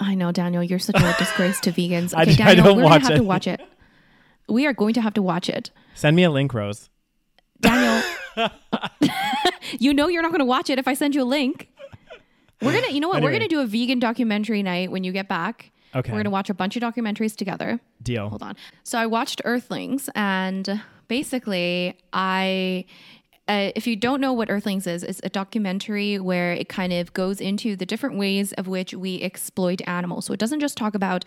I 0.00 0.14
know, 0.14 0.30
Daniel, 0.30 0.62
you're 0.62 0.78
such 0.78 1.00
a 1.00 1.14
disgrace 1.18 1.60
to 1.60 1.72
vegans. 1.72 2.14
I 2.16 2.22
Okay, 2.22 2.32
I 2.42 2.54
Daniel, 2.54 2.66
don't 2.66 2.76
we're 2.76 2.84
watch 2.84 3.02
gonna 3.02 3.04
have 3.04 3.12
it. 3.14 3.16
to 3.16 3.24
watch 3.24 3.46
it. 3.46 3.60
We 4.48 4.66
are 4.66 4.72
going 4.72 4.94
to 4.94 5.00
have 5.00 5.14
to 5.14 5.22
watch 5.22 5.48
it. 5.48 5.70
Send 5.94 6.14
me 6.16 6.22
a 6.22 6.30
link, 6.30 6.54
Rose. 6.54 6.88
Daniel, 7.60 8.02
you 9.80 9.92
know 9.92 10.06
you're 10.06 10.22
not 10.22 10.30
going 10.30 10.38
to 10.38 10.44
watch 10.44 10.70
it 10.70 10.78
if 10.78 10.86
I 10.86 10.94
send 10.94 11.16
you 11.16 11.22
a 11.22 11.24
link. 11.24 11.68
We're 12.60 12.72
gonna, 12.72 12.92
you 12.92 13.00
know 13.00 13.08
what? 13.08 13.22
We're 13.22 13.32
gonna 13.32 13.48
do 13.48 13.60
a 13.60 13.66
vegan 13.66 13.98
documentary 13.98 14.62
night 14.62 14.90
when 14.90 15.04
you 15.04 15.12
get 15.12 15.28
back. 15.28 15.70
Okay. 15.94 16.12
We're 16.12 16.18
gonna 16.18 16.30
watch 16.30 16.50
a 16.50 16.54
bunch 16.54 16.76
of 16.76 16.82
documentaries 16.82 17.34
together. 17.36 17.80
Deal. 18.02 18.28
Hold 18.28 18.42
on. 18.42 18.56
So 18.84 18.98
I 18.98 19.06
watched 19.06 19.40
Earthlings, 19.44 20.10
and 20.14 20.82
basically, 21.08 21.96
I. 22.12 22.84
Uh, 23.48 23.72
if 23.74 23.86
you 23.86 23.96
don't 23.96 24.20
know 24.20 24.32
what 24.32 24.50
Earthlings 24.50 24.86
is, 24.86 25.02
it's 25.02 25.20
a 25.24 25.30
documentary 25.30 26.18
where 26.18 26.52
it 26.52 26.68
kind 26.68 26.92
of 26.92 27.14
goes 27.14 27.40
into 27.40 27.76
the 27.76 27.86
different 27.86 28.18
ways 28.18 28.52
of 28.52 28.68
which 28.68 28.92
we 28.92 29.22
exploit 29.22 29.80
animals. 29.86 30.26
So 30.26 30.34
it 30.34 30.38
doesn't 30.38 30.60
just 30.60 30.76
talk 30.76 30.94
about, 30.94 31.24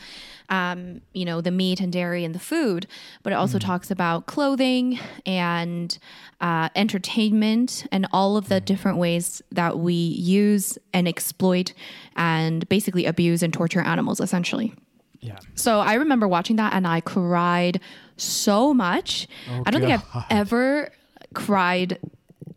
um, 0.49 1.01
you 1.13 1.25
know, 1.25 1.41
the 1.41 1.49
meat 1.49 1.79
and 1.79 1.91
dairy 1.91 2.23
and 2.23 2.35
the 2.35 2.39
food, 2.39 2.85
but 3.23 3.33
it 3.33 3.35
also 3.37 3.57
talks 3.57 3.89
about 3.89 4.27
clothing 4.27 4.99
and 5.25 5.97
uh, 6.39 6.69
entertainment 6.75 7.87
and 7.91 8.07
all 8.13 8.37
of 8.37 8.49
the 8.49 8.61
different 8.61 8.99
ways 8.99 9.41
that 9.51 9.79
we 9.79 9.93
use 9.93 10.77
and 10.93 11.07
exploit 11.07 11.73
and 12.15 12.69
basically 12.69 13.07
abuse 13.07 13.41
and 13.41 13.51
torture 13.51 13.81
animals, 13.81 14.19
essentially. 14.19 14.75
Yeah. 15.21 15.39
So 15.55 15.79
I 15.79 15.95
remember 15.95 16.27
watching 16.27 16.55
that 16.57 16.73
and 16.73 16.87
I 16.87 17.01
cried 17.01 17.79
so 18.17 18.73
much. 18.73 19.27
I 19.65 19.71
don't 19.71 19.81
think 19.81 19.93
I've 20.15 20.25
ever 20.29 20.91
cried. 21.33 21.99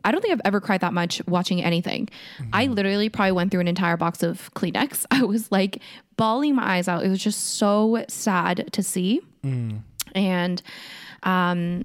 I 0.05 0.13
don't 0.13 0.21
think 0.21 0.33
I've 0.33 0.41
ever 0.45 0.61
cried 0.61 0.83
that 0.83 0.93
much 0.93 1.23
watching 1.27 1.63
anything. 1.63 2.09
I 2.53 2.67
literally 2.67 3.09
probably 3.09 3.33
went 3.33 3.51
through 3.51 3.61
an 3.61 3.69
entire 3.69 3.97
box 3.97 4.23
of 4.23 4.53
Kleenex. 4.55 5.07
I 5.11 5.23
was 5.23 5.51
like 5.51 5.81
bawling 6.17 6.55
my 6.55 6.77
eyes 6.77 6.89
out. 6.89 7.05
It 7.05 7.09
was 7.09 7.23
just 7.23 7.57
so 7.57 8.05
sad 8.09 8.71
to 8.73 8.83
see. 8.83 9.21
And 10.15 10.63
um 11.23 11.85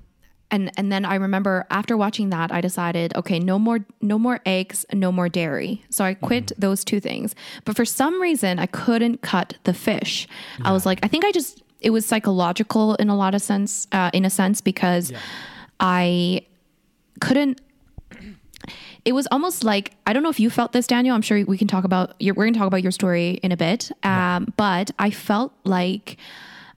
and 0.52 0.72
and 0.78 0.92
then 0.92 1.06
I 1.06 1.16
remember 1.16 1.66
after 1.70 1.96
watching 1.96 2.30
that 2.32 2.52
I 2.52 2.62
decided 2.62 3.16
okay 3.16 3.40
no 3.40 3.58
more 3.60 3.80
no 4.02 4.18
more 4.20 4.40
eggs 4.46 4.86
no 4.94 5.12
more 5.12 5.30
dairy 5.30 5.84
so 5.90 6.04
I 6.04 6.14
quit 6.16 6.52
those 6.58 6.84
two 6.84 7.00
things 7.00 7.36
but 7.66 7.76
for 7.76 7.86
some 7.86 8.22
reason 8.22 8.60
I 8.60 8.66
couldn't 8.66 9.22
cut 9.22 9.58
the 9.64 9.74
fish 9.74 10.28
I 10.64 10.72
was 10.72 10.86
like 10.86 11.00
I 11.04 11.08
think 11.08 11.24
I 11.26 11.32
just 11.32 11.62
it 11.82 11.92
was 11.92 12.06
psychological 12.06 12.96
in 12.96 13.10
a 13.10 13.16
lot 13.16 13.36
of 13.36 13.42
sense 13.42 13.88
uh, 13.92 14.10
in 14.14 14.26
a 14.26 14.30
sense 14.30 14.60
because 14.62 15.12
I 15.80 16.46
couldn't 17.20 17.62
it 19.06 19.14
was 19.14 19.28
almost 19.32 19.64
like 19.64 19.94
I 20.06 20.14
don't 20.14 20.24
know 20.24 20.30
if 20.30 20.40
you 20.40 20.50
felt 20.50 20.72
this, 20.72 20.88
Daniel. 20.88 21.16
I'm 21.16 21.22
sure 21.22 21.44
we 21.46 21.58
can 21.58 21.68
talk 21.68 21.84
about 21.84 22.14
your. 22.20 22.36
We're 22.36 22.46
going 22.46 22.54
to 22.54 22.60
talk 22.60 22.68
about 22.68 22.84
your 22.84 22.92
story 22.92 23.40
in 23.42 23.52
a 23.52 23.58
bit. 23.58 23.92
Um, 24.04 24.54
But 24.58 24.92
I 25.00 25.10
felt 25.12 25.54
like 25.64 26.18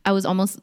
I 0.05 0.13
was 0.13 0.25
almost 0.25 0.61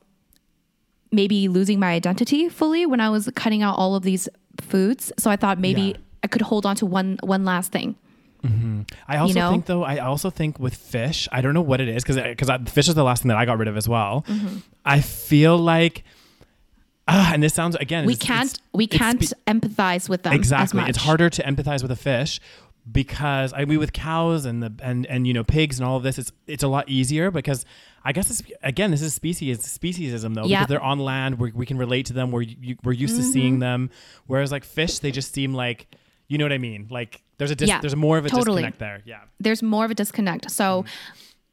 maybe 1.11 1.47
losing 1.47 1.79
my 1.79 1.91
identity 1.91 2.49
fully 2.49 2.85
when 2.85 3.01
I 3.01 3.09
was 3.09 3.29
cutting 3.35 3.61
out 3.61 3.77
all 3.77 3.95
of 3.95 4.03
these 4.03 4.29
foods. 4.61 5.11
So 5.17 5.29
I 5.29 5.35
thought 5.35 5.59
maybe 5.59 5.81
Yeah. 5.81 5.97
I 6.23 6.27
could 6.27 6.41
hold 6.41 6.65
on 6.65 6.75
to 6.77 6.85
one 6.85 7.17
one 7.21 7.45
last 7.45 7.71
thing. 7.71 7.95
I 9.07 9.17
also 9.17 9.33
know? 9.33 9.51
think 9.51 9.65
though. 9.65 9.83
I 9.83 9.97
also 9.97 10.29
think 10.29 10.59
with 10.59 10.75
fish, 10.75 11.27
I 11.31 11.41
don't 11.41 11.53
know 11.53 11.61
what 11.61 11.81
it 11.81 11.89
is 11.89 12.03
because 12.03 12.15
because 12.15 12.49
fish 12.71 12.87
is 12.87 12.95
the 12.95 13.03
last 13.03 13.23
thing 13.23 13.29
that 13.29 13.37
I 13.37 13.45
got 13.45 13.57
rid 13.57 13.67
of 13.67 13.75
as 13.75 13.89
well. 13.89 14.23
Mm-hmm. 14.27 14.57
I 14.85 15.01
feel 15.01 15.57
like, 15.57 16.03
ah, 17.09 17.31
and 17.33 17.41
this 17.43 17.53
sounds 17.53 17.75
again. 17.75 18.05
We 18.05 18.13
it's- 18.13 18.27
can't 18.27 18.49
it's- 18.53 18.61
we 18.73 18.87
can't 18.87 19.23
spe- 19.23 19.33
empathize 19.47 20.07
with 20.09 20.23
them 20.23 20.33
as 20.33 20.39
exactly. 20.39 20.83
It's 20.87 20.99
harder 20.99 21.29
to 21.29 21.43
empathize 21.43 21.81
with 21.81 21.91
a 21.91 21.95
fish 21.95 22.39
because 22.91 23.53
I 23.53 23.65
mean 23.65 23.79
with 23.79 23.93
cows 23.93 24.45
and 24.45 24.63
the 24.63 24.71
and 24.81 25.05
and 25.07 25.27
you 25.27 25.33
know 25.33 25.43
pigs 25.43 25.79
and 25.79 25.87
all 25.87 25.97
of 25.97 26.03
this, 26.03 26.17
it's 26.17 26.31
it's 26.47 26.63
a 26.63 26.67
lot 26.67 26.87
easier 26.89 27.29
because 27.31 27.65
I 28.03 28.13
guess 28.13 28.29
it's, 28.31 28.41
again 28.63 28.91
this 28.91 29.01
is 29.01 29.13
species 29.13 29.59
speciesism 29.59 30.33
though 30.33 30.45
Yep. 30.45 30.47
Mm-hmm. 30.47 30.49
because 30.49 30.67
they're 30.69 30.81
on 30.81 30.99
land 30.99 31.37
where 31.39 31.51
we 31.53 31.65
can 31.65 31.77
relate 31.77 32.05
to 32.07 32.13
them. 32.13 32.31
We're 32.31 32.41
you, 32.43 32.77
we're 32.83 32.93
used 32.93 33.17
to 33.17 33.23
seeing 33.23 33.59
them, 33.59 33.89
whereas 34.27 34.51
like 34.51 34.63
fish, 34.63 34.99
they 34.99 35.11
just 35.11 35.33
seem 35.33 35.53
like 35.53 35.87
you 36.27 36.37
know 36.37 36.45
what 36.45 36.53
I 36.53 36.57
mean. 36.59 36.87
Like 36.89 37.21
there's 37.37 37.51
a 37.51 37.55
dis- 37.55 37.69
Yeah, 37.69 37.79
there's 37.81 37.95
more 37.95 38.17
of 38.17 38.25
a 38.25 38.29
totally. 38.29 38.61
disconnect 38.61 38.79
there. 38.79 39.01
Yeah. 39.05 39.21
there's 39.39 39.61
more 39.63 39.85
of 39.85 39.91
a 39.91 39.95
disconnect. 39.95 40.49
So 40.51 40.85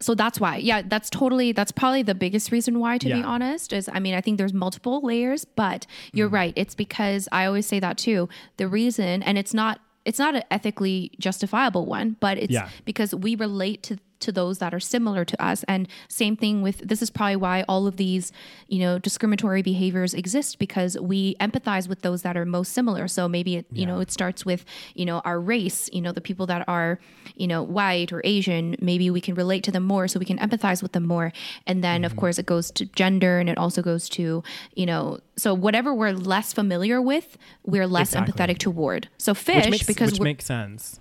so 0.00 0.14
that's 0.14 0.38
why. 0.38 0.56
Yeah, 0.56 0.82
that's 0.86 1.08
totally 1.08 1.52
that's 1.52 1.72
probably 1.72 2.02
the 2.02 2.14
biggest 2.14 2.52
reason 2.52 2.78
why 2.78 2.98
to 2.98 3.06
be 3.06 3.22
honest 3.22 3.72
is 3.72 3.88
I 3.92 3.98
mean, 3.98 4.14
I 4.14 4.20
think 4.20 4.36
there's 4.36 4.52
multiple 4.52 5.00
layers, 5.02 5.44
but 5.44 5.86
you're 6.12 6.28
mm. 6.28 6.34
right. 6.34 6.52
It's 6.56 6.74
because 6.74 7.28
I 7.32 7.46
always 7.46 7.66
say 7.66 7.80
that 7.80 7.96
too. 7.96 8.28
The 8.58 8.68
reason 8.68 9.22
and 9.22 9.38
it's 9.38 9.54
not 9.54 9.80
it's 10.04 10.18
not 10.20 10.36
an 10.36 10.44
ethically 10.50 11.10
justifiable 11.18 11.84
one, 11.84 12.16
but 12.20 12.38
it's 12.38 12.52
Yeah. 12.52 12.68
because 12.84 13.14
we 13.14 13.34
relate 13.34 13.82
to 13.84 13.98
to 14.20 14.32
those 14.32 14.58
that 14.58 14.74
are 14.74 14.80
similar 14.80 15.24
to 15.24 15.42
us. 15.42 15.64
And 15.68 15.88
same 16.08 16.36
thing 16.36 16.62
with 16.62 16.78
this 16.78 17.02
is 17.02 17.10
probably 17.10 17.36
why 17.36 17.64
all 17.68 17.86
of 17.86 17.96
these 17.96 18.32
you 18.68 18.78
know 18.80 18.98
discriminatory 18.98 19.62
behaviors 19.62 20.14
exist 20.14 20.58
because 20.58 20.98
we 20.98 21.34
empathize 21.36 21.88
with 21.88 22.02
those 22.02 22.22
that 22.22 22.36
are 22.36 22.44
most 22.44 22.72
similar. 22.72 23.08
So 23.08 23.28
maybe 23.28 23.56
it 23.56 23.66
you 23.70 23.86
know 23.86 24.00
it 24.00 24.10
starts 24.10 24.44
with 24.44 24.64
you 24.94 25.04
know 25.04 25.20
our 25.24 25.40
race 25.40 25.88
you 25.92 26.00
know 26.00 26.12
the 26.12 26.20
people 26.20 26.46
that 26.46 26.64
are 26.68 26.98
you 27.34 27.46
know 27.46 27.62
white 27.62 28.12
or 28.12 28.20
asian 28.24 28.76
maybe 28.80 29.10
we 29.10 29.20
can 29.20 29.34
relate 29.34 29.62
to 29.64 29.70
them 29.70 29.82
more 29.82 30.08
so 30.08 30.18
we 30.18 30.26
can 30.26 30.38
empathize 30.38 30.82
with 30.82 30.92
them 30.92 31.06
more. 31.06 31.32
And 31.66 31.82
then 31.82 32.04
of 32.04 32.12
mm-hmm. 32.12 32.20
course 32.20 32.38
it 32.38 32.46
goes 32.46 32.70
to 32.72 32.86
gender 32.86 33.38
and 33.38 33.48
it 33.48 33.58
also 33.58 33.82
goes 33.82 34.08
to 34.10 34.42
you 34.74 34.86
know 34.86 35.18
so 35.36 35.54
whatever 35.54 35.94
we're 35.94 36.12
less 36.12 36.52
familiar 36.52 37.00
with 37.00 37.36
we're 37.64 37.86
less 37.86 38.14
Exactly. 38.14 38.32
empathetic 38.32 38.58
toward. 38.58 39.08
So 39.18 39.34
fish 39.34 39.64
which 39.64 39.70
makes, 39.70 39.86
because 39.86 40.12
which 40.12 40.20
makes 40.20 40.44
sense. 40.44 41.00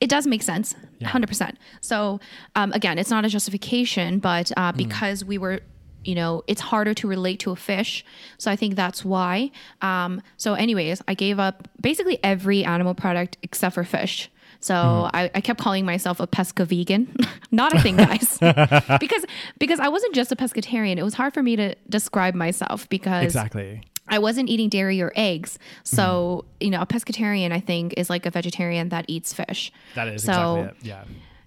It 0.00 0.08
does 0.08 0.26
make 0.26 0.42
sense, 0.42 0.74
hundred 1.04 1.28
percent. 1.28 1.58
So 1.80 2.20
um, 2.56 2.72
again, 2.72 2.98
it's 2.98 3.10
not 3.10 3.24
a 3.24 3.28
justification, 3.28 4.18
but 4.18 4.50
uh, 4.56 4.72
because 4.72 5.24
we 5.24 5.36
were, 5.38 5.60
you 6.04 6.14
know, 6.14 6.42
it's 6.46 6.62
harder 6.62 6.94
to 6.94 7.06
relate 7.06 7.38
to 7.40 7.50
a 7.50 7.56
fish. 7.56 8.04
So 8.38 8.50
I 8.50 8.56
think 8.56 8.76
that's 8.76 9.04
why. 9.04 9.50
Um, 9.82 10.22
so, 10.38 10.54
anyways, 10.54 11.02
I 11.06 11.14
gave 11.14 11.38
up 11.38 11.68
basically 11.80 12.18
every 12.24 12.64
animal 12.64 12.94
product 12.94 13.36
except 13.42 13.74
for 13.74 13.84
fish. 13.84 14.30
So 14.62 15.08
I, 15.14 15.30
I 15.34 15.40
kept 15.40 15.58
calling 15.58 15.86
myself 15.86 16.20
a 16.20 16.26
pesca 16.26 16.66
vegan, 16.66 17.14
not 17.50 17.74
a 17.74 17.80
thing, 17.80 17.96
guys, 17.96 18.38
because 19.00 19.24
because 19.58 19.80
I 19.80 19.88
wasn't 19.88 20.14
just 20.14 20.30
a 20.32 20.36
pescatarian. 20.36 20.98
It 20.98 21.02
was 21.02 21.14
hard 21.14 21.32
for 21.32 21.42
me 21.42 21.56
to 21.56 21.74
describe 21.88 22.34
myself 22.34 22.86
because 22.90 23.24
Exactly. 23.24 23.82
I 24.10 24.18
wasn't 24.18 24.48
eating 24.50 24.68
dairy 24.68 25.00
or 25.00 25.12
eggs. 25.16 25.58
So, 25.84 26.44
Mm-hmm. 26.44 26.64
you 26.64 26.70
know, 26.70 26.80
a 26.82 26.86
pescatarian, 26.86 27.52
I 27.52 27.60
think, 27.60 27.94
is 27.96 28.10
like 28.10 28.26
a 28.26 28.30
vegetarian 28.30 28.90
that 28.90 29.04
eats 29.08 29.32
fish. 29.32 29.72
That 29.94 30.08
is 30.08 30.22
So, 30.24 30.32
exactly 30.56 30.62
it. 30.80 30.86
Yeah. 30.86 31.04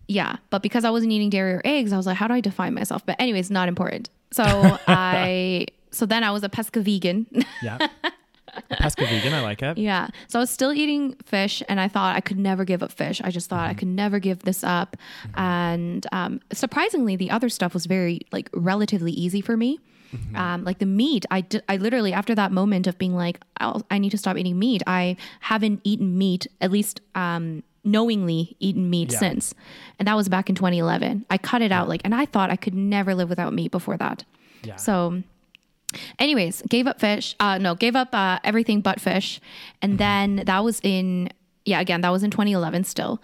Yeah. 0.07 0.35
But 0.49 0.63
because 0.63 0.83
I 0.85 0.89
wasn't 0.89 1.11
eating 1.11 1.29
dairy 1.29 1.53
or 1.53 1.61
eggs, 1.65 1.93
I 1.93 1.97
was 1.97 2.05
like, 2.07 2.17
how 2.17 2.27
do 2.27 2.33
I 2.33 2.39
define 2.41 2.73
myself? 2.73 3.05
But, 3.05 3.19
anyways, 3.19 3.51
not 3.51 3.67
important. 3.67 4.09
So, 4.31 4.43
I, 4.87 5.67
so 5.91 6.05
then 6.05 6.23
I 6.23 6.31
was 6.31 6.43
a 6.43 6.49
pesca 6.49 6.81
vegan. 6.81 7.27
Yeah. 7.61 7.87
Pesca 8.69 9.05
vegan, 9.07 9.33
I 9.33 9.41
like 9.41 9.63
it. 9.63 9.79
yeah. 9.79 10.09
So 10.27 10.37
I 10.37 10.41
was 10.41 10.51
still 10.51 10.71
eating 10.73 11.15
fish 11.25 11.63
and 11.67 11.79
I 11.79 11.87
thought 11.87 12.15
I 12.15 12.19
could 12.21 12.37
never 12.37 12.65
give 12.65 12.83
up 12.83 12.91
fish. 12.91 13.19
I 13.23 13.31
just 13.31 13.49
thought 13.49 13.67
I 13.67 13.73
could 13.73 13.87
never 13.87 14.19
give 14.19 14.39
this 14.43 14.63
up. 14.63 14.95
And 15.33 16.05
um, 16.11 16.39
surprisingly, 16.51 17.15
the 17.15 17.31
other 17.31 17.49
stuff 17.49 17.73
was 17.73 17.87
very, 17.87 18.21
like, 18.31 18.49
relatively 18.53 19.11
easy 19.11 19.41
for 19.41 19.57
me. 19.57 19.79
Um, 20.35 20.63
like 20.63 20.79
the 20.79 20.85
meat, 20.85 21.25
I, 21.31 21.45
I 21.69 21.77
literally, 21.77 22.13
after 22.13 22.35
that 22.35 22.51
moment 22.51 22.87
of 22.87 22.97
being 22.97 23.15
like, 23.15 23.39
I'll, 23.57 23.85
I 23.91 23.97
need 23.97 24.11
to 24.11 24.17
stop 24.17 24.37
eating 24.37 24.57
meat, 24.59 24.81
I 24.87 25.15
haven't 25.41 25.81
eaten 25.83 26.17
meat, 26.17 26.47
at 26.61 26.71
least 26.71 27.01
um, 27.15 27.63
knowingly 27.83 28.55
eaten 28.59 28.89
meat 28.89 29.11
Yeah. 29.11 29.19
since. 29.19 29.53
And 29.99 30.07
that 30.07 30.15
was 30.15 30.29
back 30.29 30.49
in 30.49 30.55
2011. 30.55 31.25
I 31.29 31.37
cut 31.37 31.61
it 31.61 31.71
out, 31.71 31.87
like, 31.89 32.01
and 32.03 32.13
I 32.15 32.25
thought 32.25 32.49
I 32.49 32.55
could 32.55 32.73
never 32.75 33.13
live 33.15 33.29
without 33.29 33.53
meat 33.53 33.71
before 33.71 33.97
that. 33.97 34.23
Yeah. 34.63 34.75
So, 34.77 35.23
anyways, 36.19 36.61
gave 36.69 36.87
up 36.87 36.99
fish. 36.99 37.35
Uh, 37.39 37.57
no, 37.57 37.75
gave 37.75 37.95
up 37.95 38.13
uh, 38.13 38.39
everything 38.43 38.81
but 38.81 38.99
fish. 38.99 39.39
And 39.81 39.97
then 39.97 40.43
that 40.45 40.63
was 40.63 40.79
in, 40.83 41.29
yeah, 41.65 41.79
again, 41.79 42.01
that 42.01 42.09
was 42.11 42.23
in 42.23 42.31
2011 42.31 42.83
still. 42.85 43.21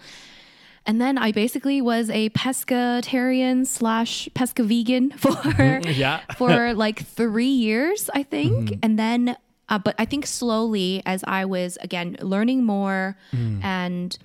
And 0.86 1.00
then 1.00 1.18
I 1.18 1.30
basically 1.32 1.80
was 1.82 2.08
a 2.10 2.30
pescatarian 2.30 3.66
slash 3.66 4.28
pesca 4.34 4.62
vegan 4.62 5.10
for 5.16 5.80
Yeah. 5.84 6.20
for 6.36 6.74
like 6.74 7.00
three 7.04 7.46
years, 7.52 8.10
I 8.14 8.22
think. 8.22 8.78
And 8.82 8.98
then, 8.98 9.36
uh, 9.68 9.78
but 9.78 9.94
I 9.98 10.04
think 10.04 10.26
slowly 10.26 11.02
as 11.06 11.22
I 11.26 11.44
was 11.44 11.78
again 11.82 12.16
learning 12.20 12.64
more 12.64 13.16
and 13.62 14.16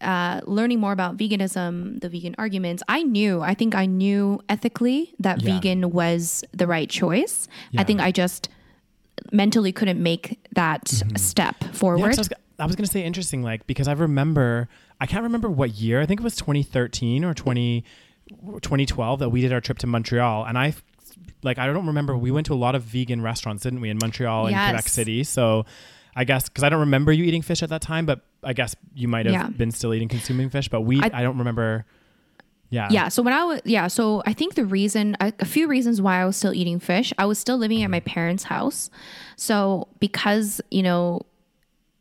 uh, 0.00 0.40
learning 0.46 0.78
more 0.78 0.92
about 0.92 1.16
veganism, 1.16 2.00
the 2.00 2.08
vegan 2.08 2.34
arguments, 2.38 2.82
I 2.88 3.02
knew, 3.02 3.40
I 3.40 3.54
think 3.54 3.74
I 3.74 3.86
knew 3.86 4.40
ethically 4.48 5.14
that 5.18 5.42
Yeah. 5.42 5.54
vegan 5.54 5.90
was 5.90 6.44
the 6.52 6.66
right 6.68 6.88
choice. 6.88 7.48
I 7.76 7.82
think 7.82 8.00
I 8.00 8.12
just 8.12 8.48
mentally 9.32 9.72
couldn't 9.72 10.00
make 10.00 10.38
that 10.54 10.86
step 11.16 11.56
Yeah, 11.62 11.72
forward. 11.72 12.14
'cause 12.14 12.28
I 12.58 12.66
was, 12.66 12.76
going 12.76 12.84
to 12.84 12.90
say 12.90 13.04
interesting, 13.04 13.42
like, 13.42 13.66
because 13.66 13.88
I 13.88 13.92
remember, 13.92 14.68
I 15.00 15.06
can't 15.06 15.22
remember 15.22 15.48
what 15.48 15.70
year, 15.70 16.00
I 16.00 16.06
think 16.06 16.20
it 16.20 16.24
was 16.24 16.36
2013 16.36 17.24
or 17.24 17.34
20, 17.34 17.84
2012 18.28 19.20
that 19.20 19.28
we 19.28 19.40
did 19.40 19.52
our 19.52 19.60
trip 19.60 19.78
to 19.78 19.86
Montreal. 19.86 20.44
And 20.44 20.58
I, 20.58 20.74
like, 21.42 21.58
I 21.58 21.66
don't 21.66 21.86
remember, 21.86 22.16
we 22.16 22.30
went 22.30 22.46
to 22.46 22.54
a 22.54 22.56
lot 22.56 22.74
of 22.74 22.82
vegan 22.82 23.22
restaurants, 23.22 23.62
didn't 23.62 23.80
we, 23.80 23.90
in 23.90 23.98
Montreal 24.00 24.46
and 24.46 24.56
Quebec 24.56 24.88
City. 24.88 25.24
So 25.24 25.66
I 26.18 26.24
guess, 26.24 26.48
because 26.48 26.64
I 26.64 26.68
don't 26.68 26.80
remember 26.80 27.12
you 27.12 27.22
eating 27.22 27.42
fish 27.42 27.62
at 27.62 27.68
that 27.68 27.80
time, 27.80 28.04
but 28.04 28.22
I 28.42 28.52
guess 28.52 28.74
you 28.92 29.06
might 29.06 29.26
have 29.26 29.32
Yeah. 29.32 29.48
been 29.48 29.70
still 29.70 29.94
eating, 29.94 30.08
consuming 30.08 30.50
fish. 30.50 30.68
But 30.68 30.80
we, 30.80 31.00
I- 31.00 31.10
I, 31.12 31.22
don't 31.22 31.38
remember. 31.38 31.86
Yeah. 32.70 32.88
Yeah. 32.90 33.06
So 33.08 33.22
when 33.22 33.32
I 33.32 33.44
was, 33.44 33.60
yeah. 33.64 33.86
So 33.86 34.24
I 34.26 34.32
think 34.32 34.56
the 34.56 34.64
reason, 34.64 35.16
a, 35.20 35.32
a 35.38 35.44
few 35.44 35.68
reasons 35.68 36.02
why 36.02 36.20
I 36.20 36.24
was 36.24 36.36
still 36.36 36.52
eating 36.52 36.80
fish, 36.80 37.12
I 37.18 37.26
was 37.26 37.38
still 37.38 37.56
living 37.56 37.84
at 37.84 37.90
my 37.90 38.00
mm-hmm. 38.00 38.10
parents' 38.10 38.42
house. 38.42 38.90
So 39.36 39.86
because, 40.00 40.60
you 40.72 40.82
know, 40.82 41.22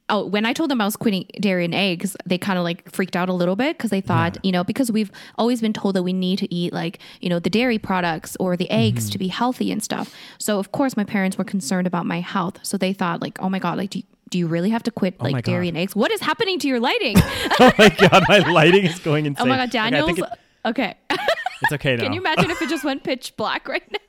oh, 0.09 0.25
when 0.25 0.45
I 0.45 0.53
told 0.53 0.71
them 0.71 0.79
I 0.81 0.85
was 0.85 0.95
quitting 0.95 1.25
dairy 1.39 1.65
and 1.65 1.75
eggs, 1.75 2.15
they 2.25 2.37
kind 2.37 2.57
of 2.57 2.63
like 2.63 2.89
freaked 2.91 3.15
out 3.15 3.29
a 3.29 3.33
little 3.33 3.55
bit 3.55 3.77
because 3.77 3.89
they 3.89 4.01
thought, 4.01 4.35
Yeah. 4.35 4.41
you 4.43 4.51
know, 4.51 4.63
because 4.63 4.91
we've 4.91 5.11
always 5.37 5.61
been 5.61 5.73
told 5.73 5.95
that 5.95 6.03
we 6.03 6.13
need 6.13 6.39
to 6.39 6.53
eat 6.53 6.73
like, 6.73 6.99
you 7.19 7.29
know, 7.29 7.39
the 7.39 7.49
dairy 7.49 7.77
products 7.77 8.37
or 8.39 8.55
the 8.55 8.69
eggs 8.69 9.05
mm-hmm. 9.05 9.11
to 9.11 9.17
be 9.17 9.27
healthy 9.27 9.71
and 9.71 9.83
stuff. 9.83 10.13
So 10.37 10.59
of 10.59 10.71
course 10.71 10.95
my 10.95 11.03
parents 11.03 11.37
were 11.37 11.43
concerned 11.43 11.87
about 11.87 12.05
my 12.05 12.21
health. 12.21 12.59
So 12.63 12.77
they 12.77 12.93
thought 12.93 13.21
like, 13.21 13.41
oh 13.41 13.49
my 13.49 13.59
God, 13.59 13.77
like, 13.77 13.89
do 13.89 13.99
you, 13.99 14.05
do 14.29 14.37
you 14.37 14.47
really 14.47 14.69
have 14.69 14.83
to 14.83 14.91
quit 14.91 15.15
oh 15.19 15.25
my 15.25 15.29
like 15.31 15.45
dairy 15.45 15.67
and 15.67 15.77
eggs? 15.77 15.95
What 15.95 16.11
is 16.11 16.21
happening 16.21 16.59
to 16.59 16.67
your 16.67 16.79
lighting? 16.79 17.15
oh 17.59 17.71
my 17.77 17.89
god, 17.89 18.23
my 18.27 18.39
lighting 18.39 18.85
is 18.85 18.99
going 18.99 19.25
insane. 19.25 19.45
oh 19.45 19.49
my 19.49 19.57
God, 19.57 19.69
Okay, 19.69 19.89
Daniel's. 19.89 20.05
think 20.05 20.19
it- 20.19 20.39
Okay. 20.65 20.95
it's 21.09 21.71
okay 21.73 21.95
now. 21.95 22.03
Can 22.03 22.13
you 22.13 22.19
imagine 22.19 22.51
if 22.51 22.61
it 22.61 22.67
just 22.69 22.83
went 22.83 23.03
pitch 23.03 23.35
black 23.37 23.67
right 23.69 23.89
now? 23.89 23.99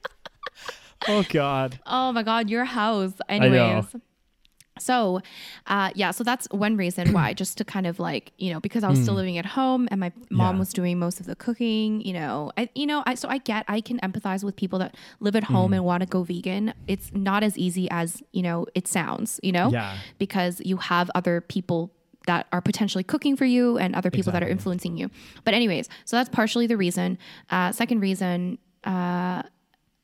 oh 1.07 1.25
god. 1.29 1.79
Oh 1.87 2.11
my 2.13 2.25
God, 2.25 2.51
your 2.51 2.65
house. 2.65 3.13
Anyways. 3.29 3.85
So, 4.81 5.21
uh, 5.67 5.91
yeah, 5.95 6.11
so 6.13 6.25
that's 6.25 6.47
one 6.51 6.77
reason 6.77 7.13
why, 7.13 7.33
just 7.43 7.59
to 7.59 7.65
kind 7.65 7.87
of 7.87 7.99
like, 7.99 8.33
you 8.39 8.53
know, 8.53 8.61
because 8.61 8.85
I 8.85 8.89
was 8.91 9.01
still 9.03 9.15
living 9.15 9.39
at 9.39 9.47
home 9.47 9.89
and 9.91 10.01
my 10.01 10.13
mom 10.31 10.57
Yeah. 10.57 10.61
was 10.61 10.73
doing 10.73 10.99
most 10.99 11.21
of 11.21 11.27
the 11.27 11.37
cooking, 11.37 12.01
you 12.03 12.13
know, 12.13 12.53
I, 12.57 12.69
you 12.75 12.87
know, 12.87 13.03
I, 13.07 13.15
so 13.15 13.29
I 13.29 13.39
get, 13.39 13.65
I 13.69 13.81
can 13.81 13.99
empathize 14.01 14.43
with 14.45 14.57
people 14.57 14.79
that 14.81 14.95
live 15.21 15.37
at 15.37 15.45
home 15.45 15.73
and 15.73 15.85
want 15.85 16.03
to 16.03 16.07
go 16.09 16.23
vegan. 16.23 16.75
It's 16.87 17.11
not 17.13 17.43
as 17.43 17.57
easy 17.59 17.89
as, 17.91 18.23
you 18.33 18.43
know, 18.43 18.67
it 18.75 18.87
sounds, 18.89 19.41
you 19.43 19.53
know, 19.53 19.71
Yeah. 19.73 19.97
because 20.19 20.61
you 20.65 20.77
have 20.79 21.11
other 21.15 21.41
people 21.41 21.93
that 22.27 22.47
are 22.53 22.61
potentially 22.61 23.03
cooking 23.05 23.37
for 23.37 23.47
you 23.47 23.79
and 23.79 23.95
other 23.95 24.11
people 24.11 24.33
that 24.33 24.43
are 24.43 24.49
influencing 24.49 24.97
you. 24.99 25.11
But 25.45 25.55
anyways, 25.55 25.89
so 26.05 26.17
that's 26.17 26.29
partially 26.29 26.67
the 26.67 26.77
reason. 26.77 27.17
Uh, 27.49 27.73
second 27.73 28.01
reason, 28.01 28.59
uh, 28.85 29.43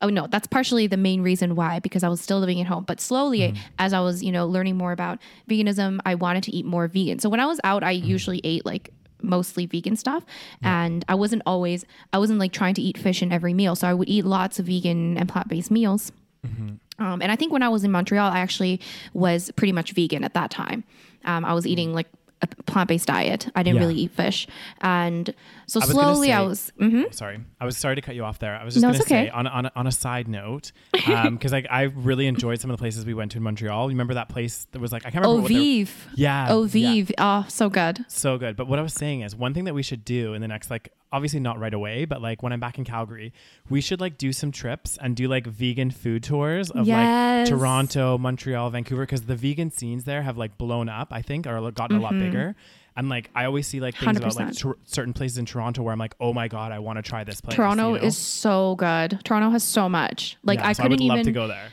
oh 0.05 0.09
no, 0.09 0.27
that's 0.27 0.47
partially 0.47 0.85
the 0.87 0.97
main 0.97 1.21
reason 1.21 1.55
why 1.55 1.79
because 1.79 2.03
I 2.03 2.09
was 2.09 2.21
still 2.21 2.39
living 2.39 2.59
at 2.61 2.67
home. 2.67 2.83
But 2.91 3.01
slowly, 3.01 3.39
Mm-hmm. 3.39 3.57
as 3.85 3.91
I 3.93 3.99
was 4.01 4.21
you 4.23 4.31
know 4.31 4.45
learning 4.55 4.77
more 4.77 4.91
about 4.91 5.19
veganism, 5.49 5.99
I 6.05 6.13
wanted 6.15 6.43
to 6.43 6.51
eat 6.57 6.65
more 6.65 6.87
vegan. 6.87 7.19
So 7.19 7.27
when 7.29 7.39
I 7.39 7.47
was 7.47 7.59
out, 7.63 7.83
I 7.83 7.93
Mm-hmm. 7.95 8.07
usually 8.15 8.41
ate 8.43 8.65
like 8.65 8.91
mostly 9.21 9.65
vegan 9.65 9.95
stuff 9.95 10.23
and 10.61 11.03
I 11.09 11.15
wasn't 11.15 11.41
always 11.45 11.83
I 12.13 12.19
wasn't 12.19 12.37
like 12.37 12.51
trying 12.51 12.75
to 12.75 12.81
eat 12.81 12.97
fish 12.97 13.23
in 13.23 13.31
every 13.31 13.53
meal 13.55 13.73
so 13.75 13.87
I 13.87 13.93
would 13.93 14.07
eat 14.09 14.23
lots 14.25 14.59
of 14.59 14.67
vegan 14.67 15.17
and 15.17 15.27
plant-based 15.27 15.71
meals 15.71 16.11
Mm-hmm. 16.45 17.03
um, 17.03 17.21
and 17.23 17.31
I 17.31 17.35
think 17.35 17.51
when 17.51 17.63
I 17.63 17.69
was 17.69 17.83
in 17.83 17.91
Montreal, 17.91 18.29
I 18.31 18.39
actually 18.39 18.79
was 19.13 19.49
pretty 19.55 19.71
much 19.71 19.93
vegan 19.93 20.23
at 20.23 20.35
that 20.35 20.51
time. 20.51 20.83
Um, 21.23 21.43
I 21.43 21.53
was 21.55 21.65
eating 21.65 21.91
like 21.99 22.07
a 22.43 22.47
plant 22.71 22.87
based 22.89 23.07
diet. 23.07 23.49
I 23.55 23.63
didn't 23.63 23.77
Yeah. 23.77 23.81
really 23.87 23.95
eat 24.03 24.11
fish. 24.11 24.45
And 24.81 25.33
so 25.67 25.81
I 25.81 25.85
slowly 25.85 26.31
I 26.33 26.39
say- 26.41 26.47
was. 26.47 26.73
mhm. 26.79 27.13
Sorry, 27.13 27.39
I 27.59 27.65
was 27.65 27.77
sorry 27.77 27.95
to 27.95 28.01
cut 28.01 28.15
you 28.15 28.23
off 28.23 28.39
there. 28.39 28.55
I 28.55 28.63
was 28.63 28.73
just 28.75 28.81
No, 28.81 28.89
going 28.89 28.99
to 28.99 29.03
okay. 29.05 29.25
say 29.25 29.29
on, 29.29 29.47
on 29.47 29.69
on 29.75 29.87
a 29.87 29.91
side 29.91 30.27
note, 30.27 30.71
um, 31.07 31.35
because 31.35 31.51
like 31.51 31.67
I 31.69 31.83
really 31.83 32.27
enjoyed 32.27 32.59
some 32.61 32.69
of 32.69 32.77
the 32.77 32.81
places 32.81 33.05
we 33.05 33.13
went 33.13 33.31
to 33.31 33.37
in 33.37 33.43
Montreal. 33.43 33.83
You 33.89 33.95
remember 33.95 34.13
that 34.15 34.29
place 34.29 34.67
that 34.71 34.79
was 34.79 34.91
like 34.91 35.05
I 35.05 35.11
can't 35.11 35.25
remember 35.25 35.39
Oh, 35.39 35.41
what 35.43 35.51
Vive. 35.51 36.07
Yeah, 36.15 36.47
Oh, 36.49 36.65
yeah. 36.65 37.03
Oh, 37.17 37.45
so 37.47 37.69
good. 37.69 38.05
so 38.07 38.37
good. 38.37 38.55
But 38.55 38.67
what 38.67 38.79
I 38.79 38.81
was 38.81 38.93
saying 38.93 39.21
is 39.21 39.35
one 39.35 39.53
thing 39.53 39.65
that 39.65 39.73
we 39.73 39.83
should 39.83 40.03
do 40.05 40.33
in 40.33 40.41
the 40.41 40.47
next 40.47 40.69
like 40.69 40.91
obviously 41.11 41.39
not 41.39 41.57
right 41.59 41.73
away, 41.73 42.03
but 42.03 42.21
like 42.21 42.43
when 42.43 42.51
I'm 42.51 42.59
back 42.59 42.77
in 42.77 42.83
Calgary, 42.83 43.31
we 43.69 43.79
should 43.79 44.01
like 44.01 44.17
do 44.17 44.33
some 44.33 44.51
trips 44.51 44.97
and 45.01 45.15
do 45.15 45.29
like 45.29 45.47
vegan 45.47 45.89
food 45.91 46.23
tours 46.23 46.69
of 46.71 46.85
Yes. 46.87 47.47
like 47.49 47.57
Toronto, 47.57 48.17
Montreal, 48.17 48.69
Vancouver 48.69 49.03
because 49.03 49.21
the 49.21 49.35
vegan 49.35 49.71
scenes 49.71 50.03
there 50.03 50.23
have 50.23 50.37
like 50.37 50.57
blown 50.57 50.89
up, 50.89 51.09
I 51.11 51.21
think, 51.21 51.47
or 51.47 51.71
gotten 51.71 51.97
a 51.97 52.01
lot 52.01 52.11
mm-hmm. 52.13 52.25
bigger. 52.25 52.55
And 52.97 53.09
like 53.09 53.29
I 53.35 53.45
always 53.45 53.67
see 53.67 53.79
like 53.81 53.95
things 53.95 54.17
about 54.17 54.35
like 54.35 54.47
100%. 54.53 54.75
certain 54.85 55.13
places 55.13 55.37
in 55.37 55.45
Toronto 55.45 55.83
where 55.83 55.91
I'm 55.91 55.99
like, 55.99 56.15
"Oh 56.19 56.31
my 56.33 56.47
god, 56.47 56.71
I 56.71 56.79
want 56.79 56.97
to 56.97 57.01
try 57.03 57.23
this 57.25 57.41
place." 57.41 57.55
Toronto 57.55 57.95
you 57.95 57.99
know? 57.99 58.05
is 58.07 58.17
so 58.17 58.75
good. 58.75 59.19
Toronto 59.25 59.49
has 59.49 59.63
so 59.63 59.89
much. 59.89 60.37
Like 60.43 60.59
Yeah, 60.59 60.67
I 60.69 60.73
so 60.73 60.83
couldn't 60.83 61.01
I 61.01 61.13
would 61.13 61.19
even. 61.19 61.25
to 61.25 61.31
go 61.33 61.47
there. 61.47 61.69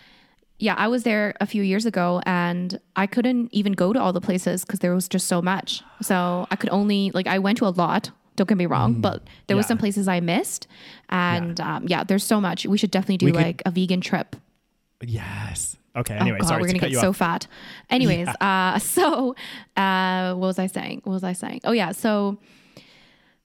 Yeah, 0.59 0.75
I 0.77 0.89
was 0.89 1.03
there 1.05 1.35
a 1.41 1.47
few 1.47 1.63
years 1.63 1.87
ago 1.87 2.21
and 2.25 2.79
I 2.97 3.07
couldn't 3.07 3.53
even 3.53 3.73
go 3.73 3.93
to 3.93 4.01
all 4.01 4.13
the 4.13 4.21
places 4.21 4.65
because 4.65 4.79
there 4.81 4.95
was 4.95 5.09
just 5.09 5.27
so 5.29 5.43
much. 5.43 5.83
So 6.01 6.47
I 6.51 6.57
could 6.57 6.71
only 6.71 7.11
like 7.13 7.27
I 7.29 7.39
went 7.39 7.59
to 7.59 7.67
a 7.67 7.71
lot. 7.71 8.11
Don't 8.35 8.49
get 8.49 8.57
me 8.59 8.67
wrong, 8.67 9.01
but 9.01 9.23
there 9.47 9.57
were 9.57 9.63
Mm-hmm. 9.63 9.69
Some 9.69 9.79
places 9.79 10.09
I 10.09 10.21
missed, 10.21 10.67
and 11.11 11.59
yeah. 11.59 11.77
Um, 11.77 11.85
yeah, 11.87 12.03
there's 12.03 12.25
so 12.25 12.41
much. 12.41 12.65
We 12.67 12.79
should 12.79 12.91
definitely 12.91 13.19
do 13.19 13.27
We 13.27 13.33
could- 13.33 13.43
like 13.43 13.63
a 13.67 13.71
vegan 13.71 14.01
trip. 14.01 14.35
Yes. 15.03 15.77
Okay. 15.95 16.15
Anyway, 16.15 16.39
oh 16.39 16.43
God, 16.43 16.49
sorry 16.49 16.63
we're 16.63 16.69
to 16.69 16.79
gonna 16.79 16.91
get 16.93 17.01
so 17.01 17.11
off. 17.11 17.17
fat. 17.19 17.47
Anyways, 17.91 18.29
uh, 18.41 18.79
so 18.97 19.35
uh, 19.77 20.35
what 20.35 20.47
was 20.47 20.59
I 20.59 20.67
saying? 20.67 21.03
What 21.05 21.13
was 21.15 21.25
I 21.25 21.33
saying? 21.35 21.61
Oh 21.65 21.73
yeah, 21.73 21.93
so 21.93 22.39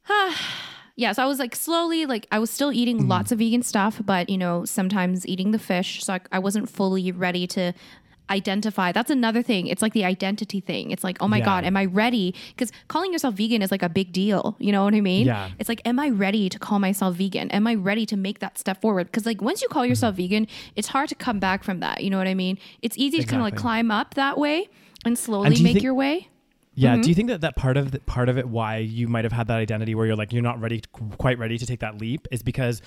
uh, 0.09 0.33
yeah, 0.95 1.11
so 1.11 1.23
I 1.23 1.25
was 1.25 1.39
like 1.39 1.55
slowly 1.55 2.05
like 2.05 2.25
I 2.31 2.39
was 2.39 2.49
still 2.49 2.71
eating 2.71 2.99
Mm-hmm. 2.99 3.09
lots 3.09 3.31
of 3.31 3.39
vegan 3.39 3.63
stuff, 3.63 4.01
but 4.05 4.29
you 4.29 4.37
know 4.37 4.65
sometimes 4.65 5.27
eating 5.27 5.51
the 5.51 5.59
fish, 5.59 6.03
so 6.03 6.13
I, 6.13 6.19
I 6.31 6.39
wasn't 6.39 6.69
fully 6.69 7.11
ready 7.11 7.47
to 7.47 7.73
identify. 8.29 8.91
That's 8.91 9.09
another 9.11 9.41
thing. 9.41 9.67
It's 9.67 9.81
like 9.81 9.93
the 9.93 10.05
identity 10.05 10.59
thing. 10.59 10.91
It's 10.91 11.03
like, 11.03 11.17
oh 11.21 11.27
my 11.27 11.37
Yeah. 11.37 11.45
god, 11.45 11.63
am 11.65 11.77
I 11.77 11.85
ready? 11.85 12.33
Because 12.49 12.71
calling 12.87 13.11
yourself 13.11 13.35
vegan 13.35 13.61
is 13.61 13.71
like 13.71 13.83
a 13.83 13.89
big 13.89 14.11
deal. 14.11 14.55
You 14.59 14.71
know 14.71 14.83
what 14.83 14.93
I 14.93 15.01
mean? 15.01 15.27
Yeah. 15.27 15.49
It's 15.59 15.69
like, 15.69 15.81
am 15.85 15.99
I 15.99 16.09
ready 16.09 16.49
to 16.49 16.59
call 16.59 16.79
myself 16.79 17.15
vegan? 17.15 17.49
Am 17.51 17.67
I 17.67 17.75
ready 17.75 18.05
to 18.07 18.17
make 18.17 18.39
that 18.39 18.57
step 18.57 18.81
forward? 18.81 19.07
Because 19.07 19.25
like 19.25 19.41
once 19.41 19.61
you 19.61 19.67
call 19.69 19.85
yourself 19.85 20.15
vegan, 20.15 20.47
it's 20.75 20.87
hard 20.89 21.09
to 21.09 21.15
come 21.15 21.39
back 21.39 21.63
from 21.63 21.79
that. 21.79 22.03
You 22.03 22.09
know 22.09 22.17
what 22.17 22.27
I 22.27 22.33
mean? 22.33 22.57
It's 22.81 22.97
easy 22.97 23.19
to 23.19 23.25
kind 23.25 23.41
of 23.41 23.45
like 23.45 23.55
climb 23.55 23.91
up 23.91 24.13
that 24.15 24.37
way 24.37 24.69
and 25.05 25.17
slowly 25.17 25.49
do 25.49 25.55
you 25.55 25.63
make 25.63 25.73
think- 25.73 25.83
your 25.83 25.93
way. 25.93 26.27
Yeah. 26.79 26.93
Mm-hmm. 26.93 27.01
Do 27.01 27.09
you 27.09 27.15
think 27.15 27.29
that 27.29 27.41
that 27.41 27.55
part 27.55 27.75
of 27.75 27.89
the, 27.91 27.99
part 28.01 28.29
of 28.29 28.37
it 28.37 28.47
why 28.47 28.77
you 28.77 29.07
might 29.07 29.23
have 29.25 29.31
had 29.33 29.47
that 29.47 29.57
identity 29.57 29.95
where 29.95 30.05
you're 30.05 30.15
like 30.15 30.31
you're 30.31 30.43
not 30.43 30.61
ready 30.61 30.81
quite 31.17 31.39
ready 31.39 31.57
to 31.57 31.65
take 31.65 31.79
that 31.79 31.99
leap 31.99 32.27
is 32.29 32.43
because 32.43 32.83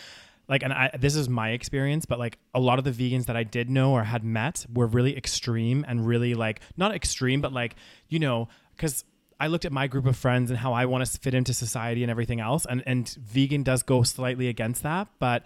like 0.48 0.62
and 0.62 0.72
I 0.72 0.90
this 0.98 1.16
is 1.16 1.28
my 1.28 1.50
experience 1.50 2.06
but 2.06 2.18
like 2.18 2.38
a 2.54 2.60
lot 2.60 2.78
of 2.78 2.84
the 2.84 2.90
vegans 2.90 3.26
that 3.26 3.36
I 3.36 3.44
did 3.44 3.70
know 3.70 3.92
or 3.92 4.04
had 4.04 4.24
met 4.24 4.66
were 4.72 4.86
really 4.86 5.16
extreme 5.16 5.84
and 5.88 6.06
really 6.06 6.34
like 6.34 6.60
not 6.76 6.94
extreme 6.94 7.40
but 7.40 7.52
like 7.52 7.76
you 8.08 8.18
know 8.18 8.48
cuz 8.76 9.04
I 9.38 9.46
looked 9.46 9.64
at 9.64 9.72
my 9.72 9.86
group 9.86 10.04
of 10.06 10.16
friends 10.16 10.50
and 10.50 10.58
how 10.58 10.74
I 10.74 10.84
want 10.84 11.06
to 11.06 11.18
fit 11.18 11.32
into 11.32 11.54
society 11.54 12.02
and 12.02 12.10
everything 12.10 12.40
else 12.40 12.66
and 12.66 12.82
and 12.86 13.08
vegan 13.08 13.62
does 13.62 13.82
go 13.82 14.02
slightly 14.02 14.48
against 14.48 14.82
that 14.82 15.08
but 15.18 15.44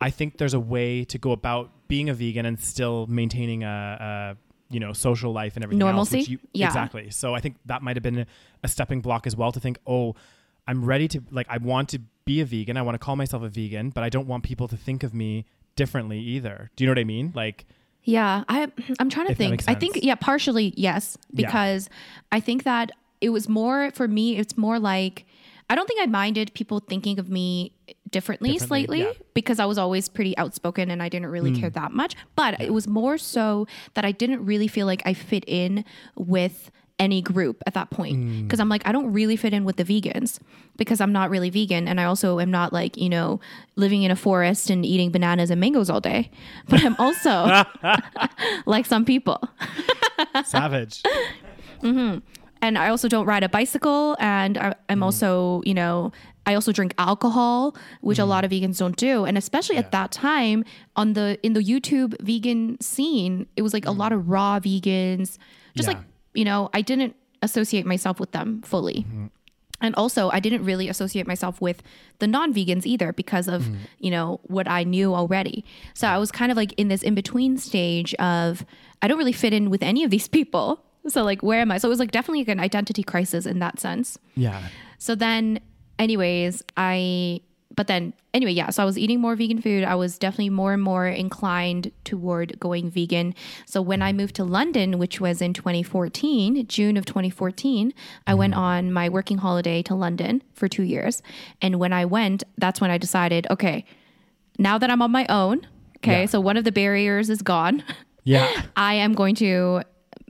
I 0.00 0.10
think 0.10 0.38
there's 0.38 0.54
a 0.54 0.60
way 0.60 1.04
to 1.04 1.18
go 1.18 1.32
about 1.32 1.70
being 1.88 2.08
a 2.08 2.14
vegan 2.14 2.46
and 2.46 2.58
still 2.58 3.06
maintaining 3.06 3.64
a, 3.64 4.36
a 4.38 4.74
you 4.74 4.80
know 4.80 4.92
social 4.92 5.32
life 5.32 5.56
and 5.56 5.64
everything 5.64 5.82
else, 5.82 6.12
Normalcy? 6.12 6.32
you, 6.32 6.38
Yeah. 6.52 6.66
exactly 6.66 7.10
so 7.10 7.34
I 7.34 7.40
think 7.40 7.56
that 7.66 7.82
might 7.82 7.96
have 7.96 8.02
been 8.02 8.26
a 8.62 8.68
stepping 8.68 9.00
block 9.00 9.26
as 9.26 9.36
well 9.36 9.52
to 9.52 9.60
think, 9.60 9.78
oh, 9.86 10.14
I'm 10.66 10.84
ready 10.84 11.08
to 11.08 11.22
like 11.30 11.46
I 11.50 11.58
want 11.58 11.90
to 11.90 12.00
be 12.30 12.40
a 12.40 12.44
vegan. 12.44 12.76
I 12.76 12.82
want 12.82 12.94
to 12.94 12.98
call 12.98 13.16
myself 13.16 13.42
a 13.42 13.48
vegan, 13.48 13.90
but 13.90 14.04
I 14.04 14.08
don't 14.08 14.28
want 14.28 14.44
people 14.44 14.68
to 14.68 14.76
think 14.76 15.02
of 15.02 15.12
me 15.12 15.46
differently 15.74 16.20
either. 16.20 16.70
Do 16.76 16.84
you 16.84 16.86
know 16.86 16.92
what 16.92 16.98
I 17.00 17.04
mean? 17.04 17.32
Like 17.34 17.66
Yeah, 18.04 18.44
I 18.48 18.70
I'm 19.00 19.10
trying 19.10 19.28
to 19.28 19.34
think. 19.34 19.64
I 19.66 19.74
think 19.74 19.98
yeah, 20.02 20.14
partially 20.14 20.72
yes, 20.76 21.18
Yeah. 21.32 21.46
because 21.46 21.88
I 22.30 22.40
think 22.40 22.62
that 22.64 22.92
it 23.20 23.30
was 23.30 23.48
more 23.48 23.90
for 23.92 24.06
me. 24.06 24.36
It's 24.38 24.56
more 24.56 24.78
like 24.78 25.26
I 25.68 25.74
don't 25.76 25.86
think 25.86 26.00
I 26.00 26.06
minded 26.06 26.52
people 26.54 26.80
thinking 26.80 27.18
of 27.20 27.28
me 27.30 27.72
differently, 28.10 28.52
Differently, 28.52 28.58
slightly 28.58 29.00
yeah. 29.00 29.12
Hmm. 29.12 29.22
because 29.34 29.58
I 29.60 29.66
was 29.66 29.78
always 29.78 30.08
pretty 30.08 30.36
outspoken 30.36 30.90
and 30.90 31.00
I 31.02 31.08
didn't 31.08 31.30
really 31.30 31.52
care 31.60 31.70
that 31.70 31.92
much. 31.92 32.16
But 32.34 32.60
it 32.60 32.72
was 32.72 32.86
more 32.88 33.18
so 33.18 33.66
that 33.94 34.04
I 34.04 34.12
didn't 34.12 34.44
really 34.44 34.68
feel 34.68 34.86
like 34.86 35.02
I 35.04 35.14
fit 35.14 35.44
in 35.46 35.84
with 36.16 36.70
any 37.00 37.20
group 37.22 37.62
at 37.66 37.74
that 37.74 37.90
point. 37.90 38.16
Hmm. 38.16 38.42
because 38.42 38.60
I'm 38.60 38.68
like 38.68 38.86
I 38.86 38.92
don't 38.92 39.12
really 39.12 39.36
fit 39.36 39.52
in 39.52 39.64
with 39.64 39.76
the 39.76 39.84
vegans 39.84 40.38
because 40.76 41.00
I'm 41.00 41.12
not 41.12 41.30
really 41.30 41.50
vegan. 41.50 41.88
And 41.88 41.98
I 41.98 42.04
also 42.04 42.38
am 42.38 42.52
not 42.52 42.72
like 42.72 42.96
you 42.96 43.08
know 43.08 43.40
living 43.74 44.04
in 44.04 44.12
a 44.12 44.16
forest 44.16 44.70
and 44.70 44.86
eating 44.86 45.10
bananas 45.10 45.50
and 45.50 45.60
mangoes 45.60 45.90
all 45.90 46.00
day. 46.00 46.30
But 46.68 46.84
I'm 46.84 46.94
also 46.98 47.64
like 48.66 48.86
some 48.86 49.04
people. 49.04 49.42
Savage. 50.44 51.02
Mm-hmm. 51.82 52.18
and 52.60 52.76
I 52.76 52.90
also 52.90 53.08
don't 53.08 53.24
ride 53.24 53.42
a 53.42 53.48
bicycle, 53.48 54.14
and 54.20 54.58
I, 54.58 54.74
I'm 54.90 55.00
mm. 55.00 55.04
also, 55.04 55.62
you 55.64 55.72
know, 55.72 56.12
I 56.44 56.54
also 56.54 56.72
drink 56.72 56.92
alcohol, 56.98 57.74
which 58.02 58.18
a 58.18 58.22
mm. 58.22 58.28
lot 58.28 58.44
of 58.44 58.50
vegans 58.50 58.76
don't 58.78 58.96
do, 58.96 59.24
and 59.24 59.38
especially 59.38 59.78
at 59.78 59.90
that 59.92 60.12
time 60.12 60.64
on 60.94 61.14
the 61.14 61.38
in 61.42 61.54
the 61.54 61.60
YouTube 61.60 62.20
vegan 62.20 62.78
scene, 62.80 63.46
it 63.56 63.62
was 63.62 63.72
like 63.72 63.86
a 63.86 63.88
mm. 63.88 63.96
lot 63.96 64.12
of 64.12 64.28
raw 64.28 64.60
vegans, 64.60 65.38
just 65.74 65.88
Yeah. 65.88 65.94
like 65.94 66.09
you 66.34 66.44
know, 66.44 66.70
I 66.72 66.82
didn't 66.82 67.16
associate 67.42 67.86
myself 67.86 68.20
with 68.20 68.32
them 68.32 68.62
fully. 68.62 69.06
Mm-hmm. 69.08 69.26
And 69.82 69.94
also, 69.94 70.28
I 70.30 70.40
didn't 70.40 70.64
really 70.64 70.88
associate 70.88 71.26
myself 71.26 71.60
with 71.60 71.82
the 72.18 72.26
non-vegans 72.26 72.84
either 72.84 73.14
because 73.14 73.48
of 73.48 73.62
mm-hmm. 73.62 73.76
you 73.98 74.10
know 74.10 74.40
what 74.44 74.68
I 74.68 74.84
knew 74.84 75.14
already. 75.14 75.64
So 75.94 76.06
I 76.06 76.18
was 76.18 76.30
kind 76.30 76.52
of 76.52 76.56
like 76.56 76.72
in 76.74 76.88
this 76.88 77.02
in-between 77.02 77.56
stage 77.56 78.14
of 78.14 78.64
I 79.00 79.08
don't 79.08 79.16
really 79.16 79.32
fit 79.32 79.54
in 79.54 79.70
with 79.70 79.82
any 79.82 80.04
of 80.04 80.10
these 80.10 80.28
people. 80.38 80.84
So 81.08 81.22
like, 81.24 81.42
where 81.42 81.60
am 81.60 81.72
I? 81.72 81.78
So 81.78 81.88
it 81.88 81.90
was 81.90 81.98
like 81.98 82.10
definitely 82.10 82.40
like 82.40 82.48
an 82.48 82.60
identity 82.60 83.02
crisis 83.02 83.46
in 83.46 83.58
that 83.60 83.80
sense. 83.80 84.18
Yeah. 84.34 84.62
So 84.98 85.14
then, 85.14 85.60
anyways, 85.98 86.62
I 86.76 87.40
but 87.74 87.86
then 87.86 88.12
anyway, 88.34 88.52
yeah. 88.52 88.70
So 88.70 88.82
I 88.82 88.86
was 88.86 88.98
eating 88.98 89.20
more 89.20 89.36
vegan 89.36 89.60
food. 89.62 89.84
I 89.84 89.94
was 89.94 90.18
definitely 90.18 90.50
more 90.50 90.72
and 90.72 90.82
more 90.82 91.06
inclined 91.06 91.92
toward 92.04 92.58
going 92.58 92.90
vegan. 92.90 93.34
So 93.64 93.80
when 93.80 94.02
I 94.02 94.12
moved 94.12 94.34
to 94.36 94.44
London, 94.44 94.98
which 94.98 95.20
was 95.20 95.40
in 95.40 95.54
2014, 95.54 96.66
June 96.66 96.96
of 96.96 97.04
2014, 97.06 97.94
I 98.26 98.34
went 98.34 98.54
mm-hmm. 98.54 98.62
on 98.62 98.92
my 98.92 99.08
working 99.08 99.38
holiday 99.38 99.82
to 99.84 99.94
London 99.94 100.42
for 100.52 100.68
two 100.68 100.82
years. 100.82 101.22
And 101.62 101.78
when 101.78 101.92
I 101.92 102.04
went, 102.04 102.42
that's 102.58 102.80
when 102.80 102.90
I 102.90 102.98
decided, 102.98 103.46
okay, 103.50 103.84
now 104.58 104.76
that 104.78 104.90
I'm 104.90 105.00
on 105.00 105.10
my 105.12 105.26
own, 105.28 105.66
okay, 105.98 106.20
Yeah. 106.20 106.26
so 106.26 106.40
one 106.40 106.56
of 106.56 106.64
the 106.64 106.72
barriers 106.72 107.30
is 107.30 107.40
gone. 107.40 107.84
Yeah. 108.24 108.62
I 108.76 108.94
am 108.94 109.14
going 109.14 109.36
to 109.36 109.82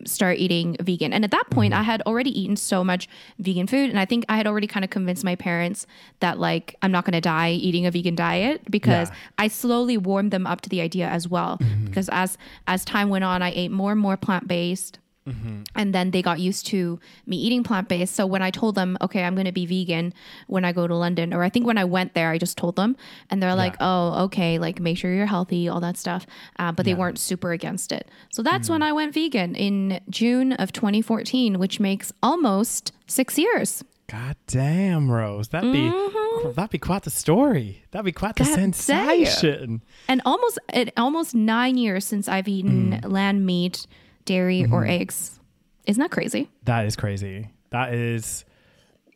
start 0.07 0.39
eating 0.39 0.77
vegan. 0.81 1.13
And 1.13 1.25
at 1.25 1.31
that 1.31 1.51
point, 1.51 1.73
mm-hmm. 1.73 1.81
I 1.81 1.85
had 1.85 2.03
already 2.03 2.39
eaten 2.39 2.57
so 2.57 2.83
much 2.85 3.09
vegan 3.39 3.67
food. 3.67 3.91
And 3.91 3.99
I 3.99 4.05
think 4.05 4.25
I 4.29 4.37
had 4.37 4.47
already 4.47 4.67
kind 4.67 4.85
of 4.85 4.91
convinced 4.91 5.25
my 5.25 5.37
parents 5.37 5.87
that, 6.21 6.39
like, 6.39 6.77
I'm 6.83 6.93
not 6.93 7.05
going 7.05 7.13
to 7.13 7.21
die 7.21 7.51
eating 7.51 7.87
a 7.87 7.91
vegan 7.91 8.15
diet 8.15 8.71
because 8.71 9.11
Yeah. 9.11 9.17
I 9.39 9.49
slowly 9.49 9.97
warmed 9.97 10.31
them 10.31 10.47
up 10.47 10.61
to 10.63 10.69
the 10.69 10.81
idea 10.81 11.09
as 11.09 11.29
well. 11.29 11.59
Mm-hmm. 11.59 11.87
Because 11.87 12.09
as, 12.11 12.39
as 12.67 12.85
time 12.85 13.09
went 13.09 13.25
on, 13.25 13.43
I 13.43 13.53
ate 13.55 13.71
more 13.71 13.93
and 13.93 14.01
more 14.01 14.17
plant 14.17 14.49
based. 14.49 14.99
And 15.27 15.95
then 15.95 16.11
they 16.11 16.23
got 16.23 16.41
used 16.41 16.67
to 16.69 16.99
me 17.27 17.37
eating 17.37 17.63
plant 17.63 17.89
based. 17.89 18.15
So 18.15 18.27
when 18.27 18.43
I 18.43 18.51
told 18.51 18.75
them, 18.75 18.97
okay, 19.01 19.23
I'm 19.25 19.35
going 19.35 19.47
to 19.47 19.53
be 19.53 19.67
vegan 19.67 20.15
when 20.47 20.65
I 20.65 20.73
go 20.73 20.87
to 20.87 20.95
London, 20.95 21.35
or 21.35 21.43
I 21.43 21.49
think 21.49 21.67
when 21.67 21.79
I 21.79 21.85
went 21.85 22.15
there, 22.15 22.31
I 22.31 22.39
just 22.39 22.57
told 22.57 22.77
them, 22.77 22.97
and 23.29 23.43
they're 23.43 23.55
like, 23.55 23.77
oh, 23.81 24.25
okay, 24.25 24.59
like 24.59 24.81
make 24.81 24.99
sure 24.99 25.13
you're 25.13 25.27
healthy, 25.27 25.69
all 25.69 25.81
that 25.81 25.97
stuff. 25.97 26.27
Uh, 26.59 26.73
but 26.73 26.85
they 26.85 26.95
weren't 26.95 27.19
super 27.19 27.53
against 27.53 27.93
it. 27.93 28.09
So 28.31 28.43
that's 28.43 28.69
mm. 28.69 28.73
when 28.73 28.83
I 28.83 28.93
went 28.93 29.15
vegan 29.15 29.55
in 29.55 30.01
June 30.09 30.53
of 30.55 30.73
2014, 30.73 31.59
which 31.59 31.81
makes 31.81 32.13
almost 32.23 32.93
six 33.07 33.39
years. 33.39 33.85
God 34.11 34.37
damn, 34.49 35.09
Rose. 35.09 35.49
That'd 35.49 35.73
be 35.73 35.83
mm-hmm. 35.83 36.53
that'd 36.55 36.71
be 36.71 36.79
quite 36.79 37.05
the 37.05 37.11
story. 37.11 37.85
That'd 37.93 38.05
be 38.05 38.11
quite 38.11 38.35
the 38.35 38.43
God 38.43 38.57
damn. 38.57 38.73
sensation. 38.73 39.83
And 40.09 40.21
almost 40.25 40.59
it 40.75 40.93
almost 40.97 41.33
nine 41.33 41.79
years 41.79 42.07
since 42.07 42.27
I've 42.27 42.49
eaten 42.49 42.99
mm. 43.01 43.09
land 43.09 43.47
meat, 43.47 43.87
dairy, 44.25 44.67
or 44.71 44.87
eggs. 44.87 45.39
Isn't 45.87 46.01
that 46.01 46.11
crazy? 46.11 46.49
That 46.65 46.87
is 46.87 46.97
crazy. 46.97 47.49
That 47.71 47.95
is 47.95 48.45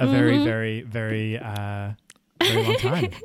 a 0.00 0.06
very, 0.06 0.34
Mm-hmm. 0.36 0.44
very, 0.44 0.80
very, 0.82 1.38
uh, 1.38 1.90
very 2.42 2.62
long 2.62 2.76
time. 2.76 3.10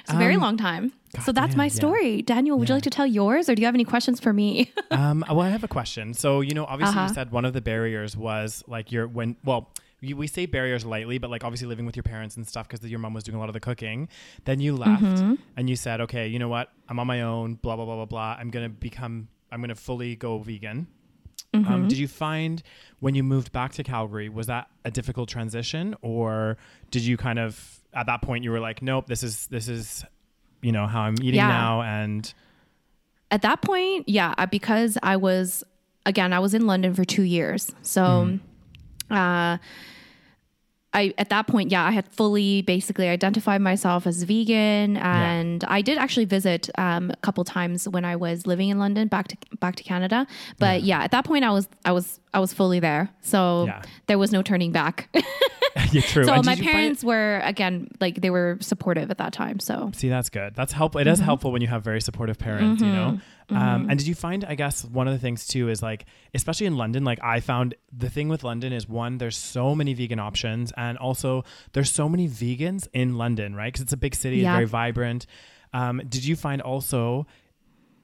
It's 0.00 0.12
a 0.12 0.16
very 0.16 0.36
long 0.36 0.56
time. 0.56 0.92
so 1.24 1.32
that's 1.32 1.50
damn, 1.50 1.58
my 1.58 1.64
yeah. 1.64 1.70
story. 1.70 2.22
Daniel, 2.22 2.58
would 2.58 2.68
you 2.68 2.74
like 2.74 2.84
to 2.84 2.90
tell 2.90 3.06
yours 3.06 3.48
or 3.48 3.54
do 3.54 3.60
you 3.60 3.66
have 3.66 3.74
any 3.74 3.84
questions 3.84 4.20
for 4.20 4.32
me? 4.32 4.72
um, 4.90 5.24
well, 5.28 5.40
I 5.42 5.48
have 5.50 5.64
a 5.64 5.68
question. 5.68 6.14
So, 6.14 6.40
you 6.40 6.54
know, 6.54 6.64
obviously 6.64 6.96
Uh-huh. 6.96 7.08
you 7.08 7.14
said 7.14 7.30
one 7.32 7.44
of 7.44 7.52
the 7.52 7.60
barriers 7.60 8.16
was 8.16 8.62
like 8.66 8.92
your 8.92 9.06
when, 9.08 9.36
well, 9.44 9.70
you, 10.00 10.16
we 10.16 10.26
say 10.26 10.46
barriers 10.46 10.84
lightly, 10.84 11.18
but 11.18 11.30
like 11.30 11.42
obviously 11.44 11.66
living 11.68 11.84
with 11.86 11.96
your 11.96 12.02
parents 12.02 12.36
and 12.36 12.46
stuff 12.46 12.68
because 12.68 12.86
your 12.88 12.98
mom 13.00 13.12
was 13.14 13.24
doing 13.24 13.36
a 13.36 13.38
lot 13.40 13.48
of 13.48 13.54
the 13.54 13.60
cooking. 13.60 14.08
Then 14.44 14.60
you 14.60 14.76
left 14.76 15.02
Mm-hmm. 15.02 15.34
and 15.56 15.68
you 15.68 15.76
said, 15.76 16.00
okay, 16.02 16.26
you 16.28 16.38
know 16.38 16.48
what? 16.48 16.70
I'm 16.88 16.98
on 16.98 17.06
my 17.06 17.22
own, 17.22 17.54
blah, 17.54 17.76
blah, 17.76 17.84
blah, 17.84 17.96
blah, 17.96 18.04
blah. 18.06 18.36
I'm 18.38 18.50
going 18.50 18.64
to 18.66 18.70
become, 18.74 19.28
I'm 19.54 19.60
going 19.60 19.68
to 19.70 19.74
fully 19.74 20.16
go 20.16 20.38
vegan. 20.38 20.88
Mm-hmm. 21.54 21.72
Um, 21.72 21.88
did 21.88 21.98
you 21.98 22.08
find 22.08 22.62
when 22.98 23.14
you 23.14 23.22
moved 23.22 23.52
back 23.52 23.72
to 23.74 23.84
Calgary, 23.84 24.28
was 24.28 24.48
that 24.48 24.68
a 24.84 24.90
difficult 24.90 25.28
transition 25.28 25.94
or 26.02 26.56
did 26.90 27.02
you 27.02 27.16
kind 27.16 27.38
of, 27.38 27.80
at 27.92 28.06
that 28.06 28.22
point 28.22 28.42
you 28.44 28.50
were 28.50 28.58
like, 28.60 28.82
nope, 28.82 29.06
this 29.06 29.22
is, 29.22 29.46
this 29.46 29.68
is, 29.68 30.04
you 30.62 30.72
know, 30.72 30.86
how 30.86 31.02
I'm 31.02 31.14
eating 31.22 31.34
Yeah. 31.36 31.46
now. 31.48 31.82
And 31.82 32.32
At 33.30 33.42
that 33.42 33.62
point, 33.62 34.08
yeah, 34.08 34.34
because 34.46 34.98
I 35.02 35.16
was 35.16 35.62
again, 36.06 36.32
I 36.32 36.38
was 36.40 36.54
in 36.54 36.66
London 36.66 36.92
for 36.94 37.04
2 37.04 37.22
years. 37.22 37.72
So 37.82 38.02
Mm-hmm. 38.02 39.14
uh 39.14 39.58
I 40.94 41.12
at 41.18 41.28
that 41.30 41.46
point, 41.46 41.70
yeah, 41.70 41.84
I 41.84 41.90
had 41.90 42.06
fully 42.08 42.62
basically 42.62 43.08
identified 43.08 43.60
myself 43.60 44.06
as 44.06 44.22
vegan, 44.22 44.96
and 44.96 45.64
I 45.64 45.82
did 45.82 45.98
actually 45.98 46.24
visit 46.24 46.70
um, 46.78 47.10
a 47.10 47.16
couple 47.16 47.44
times 47.44 47.88
when 47.88 48.04
I 48.04 48.16
was 48.16 48.46
living 48.46 48.68
in 48.68 48.78
London, 48.78 49.08
back 49.08 49.28
to 49.28 49.36
back 49.60 49.76
to 49.76 49.82
Canada. 49.82 50.26
But 50.58 50.82
yeah, 50.82 51.02
at 51.02 51.10
that 51.10 51.24
point, 51.24 51.44
I 51.44 51.50
was 51.50 51.68
I 51.84 51.92
was 51.92 52.20
I 52.34 52.40
was 52.40 52.52
fully 52.52 52.80
there, 52.80 53.08
so 53.22 53.64
Yeah. 53.66 53.82
there 54.08 54.18
was 54.18 54.32
no 54.32 54.42
turning 54.42 54.72
back. 54.72 55.08
yeah, 55.92 56.02
true. 56.02 56.24
so 56.24 56.32
And 56.34 56.44
my 56.46 56.52
you 56.52 56.62
find 56.62 56.70
parents 56.70 57.02
were 57.02 57.40
again 57.44 57.88
like 58.00 58.20
they 58.20 58.30
were 58.30 58.58
supportive 58.60 59.10
at 59.10 59.18
that 59.18 59.32
time. 59.32 59.58
So 59.60 59.90
See, 59.94 60.08
that's 60.08 60.28
good. 60.30 60.54
That's 60.54 60.72
helpful. 60.72 61.00
It 61.00 61.06
is 61.08 61.18
Mm-hmm. 61.18 61.24
helpful 61.24 61.50
when 61.52 61.62
you 61.62 61.68
have 61.68 61.82
very 61.82 62.00
supportive 62.00 62.38
parents, 62.38 62.80
you 62.82 62.88
know? 62.92 63.18
Um, 63.50 63.88
and 63.90 63.98
did 63.98 64.06
you 64.06 64.14
find, 64.14 64.44
I 64.44 64.54
guess, 64.54 64.84
one 64.84 65.06
of 65.08 65.12
the 65.14 65.18
things 65.18 65.46
too 65.46 65.68
is 65.68 65.82
like, 65.82 66.06
especially 66.32 66.66
in 66.66 66.76
London, 66.76 67.04
like 67.04 67.18
I 67.22 67.40
found 67.40 67.74
the 67.92 68.08
thing 68.08 68.28
with 68.28 68.42
London 68.44 68.72
is 68.72 68.88
one, 68.88 69.18
there's 69.18 69.36
so 69.36 69.74
many 69.74 69.94
vegan 69.94 70.18
options. 70.20 70.72
And 70.76 70.96
also, 70.98 71.44
there's 71.72 71.90
so 71.90 72.08
many 72.08 72.28
vegans 72.28 72.86
in 72.92 73.16
London, 73.18 73.54
right? 73.54 73.66
Because 73.72 73.82
it's 73.82 73.92
a 73.92 73.96
big 73.98 74.14
city, 74.14 74.38
Yeah. 74.38 74.52
very 74.54 74.64
vibrant. 74.66 75.26
Um, 75.72 76.00
did 76.08 76.24
you 76.24 76.36
find 76.36 76.62
also, 76.62 77.26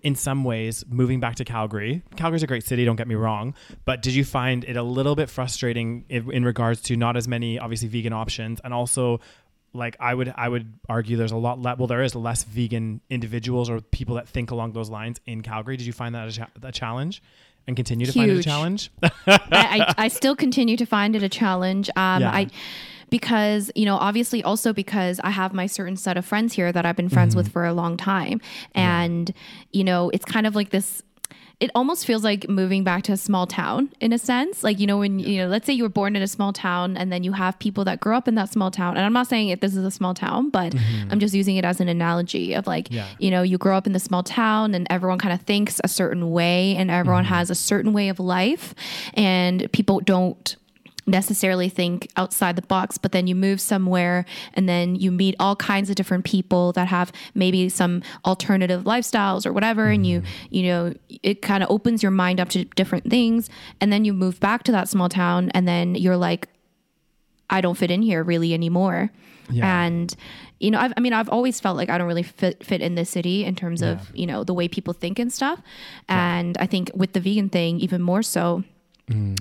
in 0.03 0.15
some 0.15 0.45
ways, 0.45 0.85
moving 0.89 1.21
back 1.21 1.37
to 1.37 1.45
Calgary, 1.45 2.03
Calgary's 2.17 2.43
a 2.43 2.47
great 2.47 2.65
city, 2.65 2.85
don't 2.85 2.97
get 2.97 3.07
me 3.09 3.15
wrong, 3.15 3.55
but 3.85 4.03
did 4.03 4.15
you 4.15 4.25
find 4.25 4.65
it 4.65 4.77
a 4.77 4.83
little 4.83 5.15
bit 5.15 5.29
frustrating 5.31 6.05
in, 6.09 6.31
in 6.33 6.45
regards 6.45 6.81
to 6.83 6.97
not 6.97 7.17
as 7.17 7.29
many, 7.29 7.59
obviously, 7.59 7.89
vegan 7.89 8.13
options 8.13 8.61
and 8.65 8.73
also 8.75 9.21
like 9.73 9.97
I 10.01 10.13
would 10.15 10.35
I 10.37 10.49
would 10.49 10.73
argue 10.89 11.17
there's 11.17 11.31
a 11.31 11.37
lot 11.37 11.61
le- 11.61 11.77
well 11.77 11.87
there 11.87 12.03
is 12.03 12.15
less 12.17 12.43
vegan 12.43 13.01
individuals 13.09 13.71
or 13.71 13.81
people 13.81 14.17
that 14.17 14.29
think 14.29 14.51
along 14.51 14.73
those 14.73 14.91
lines 14.91 15.21
in 15.27 15.43
Calgary. 15.43 15.77
Did 15.77 15.87
you 15.87 15.93
find 15.93 16.15
that 16.17 16.27
a, 16.29 16.33
cha- 16.33 16.49
a 16.63 16.73
challenge 16.73 17.23
and 17.69 17.77
continue 17.77 18.05
to 18.07 18.13
find 18.13 18.31
it 18.33 18.39
a 18.39 18.43
challenge? 18.43 18.91
I, 19.03 19.11
I, 19.53 19.95
I 19.97 20.09
still 20.09 20.35
continue 20.35 20.77
to 20.77 20.87
find 20.87 21.15
it 21.15 21.23
a 21.23 21.29
challenge. 21.29 21.89
Um, 21.95 22.23
Yeah. 22.23 22.31
I 22.33 22.49
because 23.11 23.71
you 23.75 23.85
know 23.85 23.97
obviously 23.97 24.43
also 24.43 24.73
because 24.73 25.21
I 25.21 25.31
have 25.31 25.53
my 25.53 25.67
certain 25.67 25.97
set 25.97 26.17
of 26.17 26.25
friends 26.25 26.55
here 26.55 26.73
that 26.73 26.87
I've 26.87 26.97
been 26.97 27.09
friends 27.09 27.37
with 27.37 27.47
mm-hmm. 27.47 27.53
for 27.53 27.65
a 27.67 27.73
long 27.73 27.97
time, 27.97 28.41
and 28.75 29.33
you 29.73 29.85
know 29.85 30.11
it's 30.11 30.25
kind 30.25 30.47
of 30.47 30.55
like 30.55 30.71
this. 30.71 31.03
It 31.59 31.71
almost 31.75 32.07
feels 32.07 32.25
like 32.25 32.49
moving 32.49 32.85
back 32.85 33.03
to 33.03 33.13
a 33.13 33.19
small 33.19 33.47
town 33.47 33.93
in 34.01 34.15
a 34.15 34.19
sense. 34.19 34.65
Like, 34.65 34.81
you 34.81 34.87
know, 34.87 34.97
when, 34.97 35.19
you 35.19 35.43
know, 35.43 35.47
let's 35.47 35.67
say 35.67 35.75
you 35.75 35.83
were 35.83 35.91
born 35.91 36.17
in 36.17 36.23
a 36.23 36.27
small 36.27 36.55
town 36.55 36.97
and 36.97 37.13
then 37.13 37.23
you 37.23 37.33
have 37.33 37.59
people 37.59 37.85
that 37.85 38.01
grew 38.01 38.17
up 38.17 38.27
in 38.27 38.35
that 38.37 38.51
small 38.51 38.71
town. 38.71 38.97
And 38.97 39.05
I'm 39.05 39.13
not 39.13 39.27
saying 39.27 39.51
it, 39.51 39.61
this 39.61 39.77
is 39.77 39.85
a 39.85 39.91
small 39.91 40.15
town, 40.15 40.49
but 40.49 40.73
mm-hmm. 40.73 41.13
I'm 41.13 41.21
just 41.21 41.35
using 41.35 41.57
it 41.57 41.67
as 41.67 41.79
an 41.79 41.91
analogy 41.91 42.55
of 42.55 42.67
like, 42.67 42.91
Yeah. 42.91 43.07
you 43.19 43.31
know, 43.31 43.43
you 43.43 43.59
grow 43.59 43.77
up 43.77 43.87
in 43.87 43.93
the 43.93 44.01
small 44.01 44.23
town 44.23 44.75
and 44.75 44.87
everyone 44.89 45.19
kind 45.19 45.35
of 45.35 45.43
thinks 45.43 45.83
a 45.85 45.89
certain 45.89 46.31
way 46.31 46.77
and 46.77 46.91
everyone 46.91 47.25
mm-hmm. 47.25 47.35
has 47.35 47.51
a 47.51 47.55
certain 47.55 47.93
way 47.93 48.09
of 48.09 48.19
life 48.19 48.75
and 49.13 49.71
people 49.71 50.01
don't 50.01 50.57
necessarily 51.11 51.69
think 51.69 52.11
outside 52.17 52.57
the 52.57 52.63
box 52.63 52.99
but 52.99 53.13
then 53.13 53.27
you 53.27 53.35
move 53.35 53.61
somewhere 53.61 54.25
and 54.55 54.69
then 54.69 54.95
you 54.95 55.11
meet 55.11 55.35
all 55.39 55.57
kinds 55.57 55.91
of 55.91 55.97
different 55.97 56.25
people 56.25 56.73
that 56.73 56.89
have 56.89 57.13
maybe 57.35 57.69
some 57.69 58.03
alternative 58.25 58.85
lifestyles 58.85 59.45
or 59.45 59.53
whatever 59.53 59.87
and 59.87 60.07
you 60.07 60.21
mm-hmm. 60.21 60.55
you 60.55 60.63
know 60.63 60.95
it 61.23 61.43
kind 61.43 61.63
of 61.63 61.71
opens 61.71 62.03
your 62.03 62.13
mind 62.13 62.41
up 62.41 62.49
to 62.49 62.65
different 62.77 63.09
things 63.11 63.51
and 63.81 63.93
then 63.93 64.05
you 64.05 64.13
move 64.13 64.41
back 64.41 64.63
to 64.63 64.73
that 64.73 64.89
small 64.89 65.09
town 65.09 65.51
and 65.51 65.67
then 65.67 65.95
you're 65.95 66.17
like 66.17 66.49
I 67.51 67.61
don't 67.61 67.77
fit 67.77 67.91
in 67.91 68.01
here 68.01 68.23
really 68.23 68.55
anymore. 68.55 69.11
Yeah. 69.51 69.85
And 69.85 70.15
you 70.61 70.71
know, 70.71 70.79
I've, 70.79 70.93
I 70.97 71.01
mean, 71.01 71.13
I've 71.13 71.29
always 71.29 71.59
felt 71.59 71.77
like 71.77 71.91
I 71.91 71.99
don't 71.99 72.07
really 72.07 72.23
fit 72.23 72.65
fit 72.65 72.81
in 72.81 72.95
this 72.95 73.11
city 73.11 73.45
in 73.45 73.57
terms 73.57 73.83
of 73.83 74.15
you 74.15 74.27
know 74.27 74.45
the 74.45 74.55
way 74.55 74.69
people 74.69 74.95
think 74.95 75.19
and 75.19 75.33
stuff. 75.33 75.61
And 76.09 76.57
I 76.59 76.67
think 76.67 76.91
with 76.95 77.13
the 77.13 77.21
vegan 77.21 77.51
thing, 77.51 77.81
even 77.81 78.01
more 78.01 78.23
so. 78.23 78.65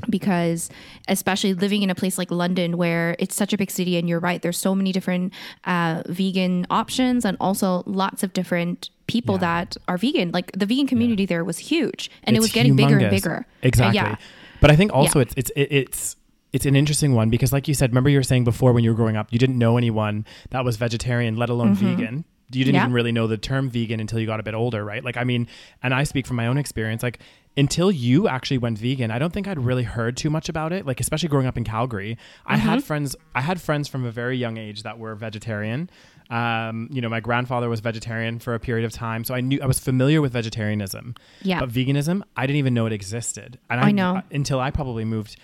Because, 0.10 0.70
especially 1.08 1.54
living 1.54 1.82
in 1.84 1.90
a 1.90 1.96
place 1.96 2.18
like 2.18 2.32
London, 2.32 2.78
where 2.78 3.16
it's 3.20 3.36
such 3.36 3.54
a 3.54 3.58
big 3.58 3.70
city, 3.72 3.98
and 3.98 4.08
you're 4.10 4.20
right, 4.20 4.42
there's 4.42 4.58
so 4.58 4.74
many 4.74 4.92
different 4.92 5.34
uh, 5.66 6.04
vegan 6.08 6.66
options, 6.70 7.26
and 7.26 7.38
also 7.40 7.84
lots 7.86 8.24
of 8.24 8.34
different 8.34 8.90
people 9.08 9.36
Yeah. 9.36 9.40
that 9.64 9.78
are 9.88 9.98
vegan. 9.98 10.32
Like 10.32 10.52
the 10.54 10.66
vegan 10.66 10.88
community 10.88 11.26
there 11.26 11.44
was 11.44 11.58
huge, 11.60 12.10
and 12.24 12.36
it 12.36 12.40
was 12.40 12.52
getting 12.52 12.76
bigger 12.76 12.98
and 12.98 13.08
humongous. 13.08 13.10
bigger. 13.12 13.46
Uh, 13.48 13.68
Exactly. 13.68 13.96
yeah. 13.96 14.16
But 14.62 14.72
I 14.72 14.76
think 14.76 14.92
also 14.94 15.20
Yeah. 15.20 15.24
it's 15.24 15.34
it's 15.38 15.52
it's 15.56 16.16
it's 16.52 16.66
an 16.66 16.76
interesting 16.76 17.14
one 17.14 17.30
because 17.30 17.54
like 17.54 17.68
you 17.68 17.74
said, 17.74 17.92
remember 17.92 18.10
you 18.10 18.18
were 18.18 18.24
saying 18.24 18.44
before 18.44 18.74
when 18.74 18.84
you 18.84 18.90
were 18.92 18.96
growing 18.96 19.16
up, 19.18 19.28
you 19.32 19.38
didn't 19.40 19.58
know 19.58 19.78
anyone 19.78 20.26
that 20.50 20.66
was 20.66 20.78
vegetarian, 20.78 21.36
let 21.38 21.50
alone 21.50 21.76
vegan. 21.76 22.26
You 22.52 22.64
didn't 22.66 22.70
Mm-hmm. 22.70 22.76
Yeah. 22.76 22.82
even 22.84 22.94
really 22.94 23.12
know 23.12 23.28
the 23.28 23.38
term 23.38 23.70
vegan 23.70 24.00
until 24.00 24.20
you 24.20 24.26
got 24.26 24.40
a 24.40 24.44
bit 24.44 24.54
older, 24.54 24.84
right? 24.84 25.04
Like 25.04 25.18
I 25.18 25.24
mean, 25.24 25.48
and 25.84 25.94
I 25.94 26.04
speak 26.04 26.26
from 26.28 26.36
my 26.38 26.48
own 26.48 26.58
experience, 26.58 27.04
like 27.04 27.20
until 27.58 27.92
you 27.92 28.28
actually 28.28 28.58
went 28.60 28.78
vegan, 28.78 29.12
I 29.12 29.20
don't 29.20 29.34
think 29.34 29.48
I'd 29.48 29.60
really 29.60 29.84
heard 29.84 30.16
too 30.16 30.30
much 30.30 30.50
about 30.50 30.72
it. 30.72 30.86
Like 30.86 31.00
especially 31.00 31.30
growing 31.30 31.48
up 31.48 31.58
in 31.58 31.64
Calgary, 31.64 32.18
I 32.46 32.56
Mm-hmm. 32.58 32.68
had 32.70 32.84
friends 32.84 33.16
I 33.36 33.42
had 33.42 33.60
friends 33.62 33.88
from 33.88 34.06
a 34.06 34.12
very 34.12 34.38
young 34.38 34.58
age 34.58 34.84
that 34.84 34.98
were 35.00 35.16
vegetarian. 35.16 35.90
Um, 36.30 36.90
you 36.92 37.02
know, 37.02 37.10
my 37.10 37.20
grandfather 37.20 37.70
was 37.70 37.80
vegetarian 37.80 38.38
for 38.40 38.54
a 38.54 38.60
period 38.60 38.86
of 38.86 38.92
time, 38.92 39.24
so 39.24 39.34
I 39.34 39.42
knew 39.42 39.60
I 39.62 39.66
was 39.66 39.80
familiar 39.80 40.22
with 40.22 40.32
vegetarianism. 40.32 41.16
Yeah. 41.42 41.60
But 41.60 41.70
veganism, 41.70 42.22
I 42.38 42.46
didn't 42.46 42.58
even 42.58 42.74
know 42.76 42.86
it 42.86 42.94
existed. 42.94 43.58
And 43.70 43.82
I 43.82 43.92
know. 43.92 44.22
until 44.32 44.60
I 44.60 44.70
probably 44.70 45.06
moved 45.06 45.38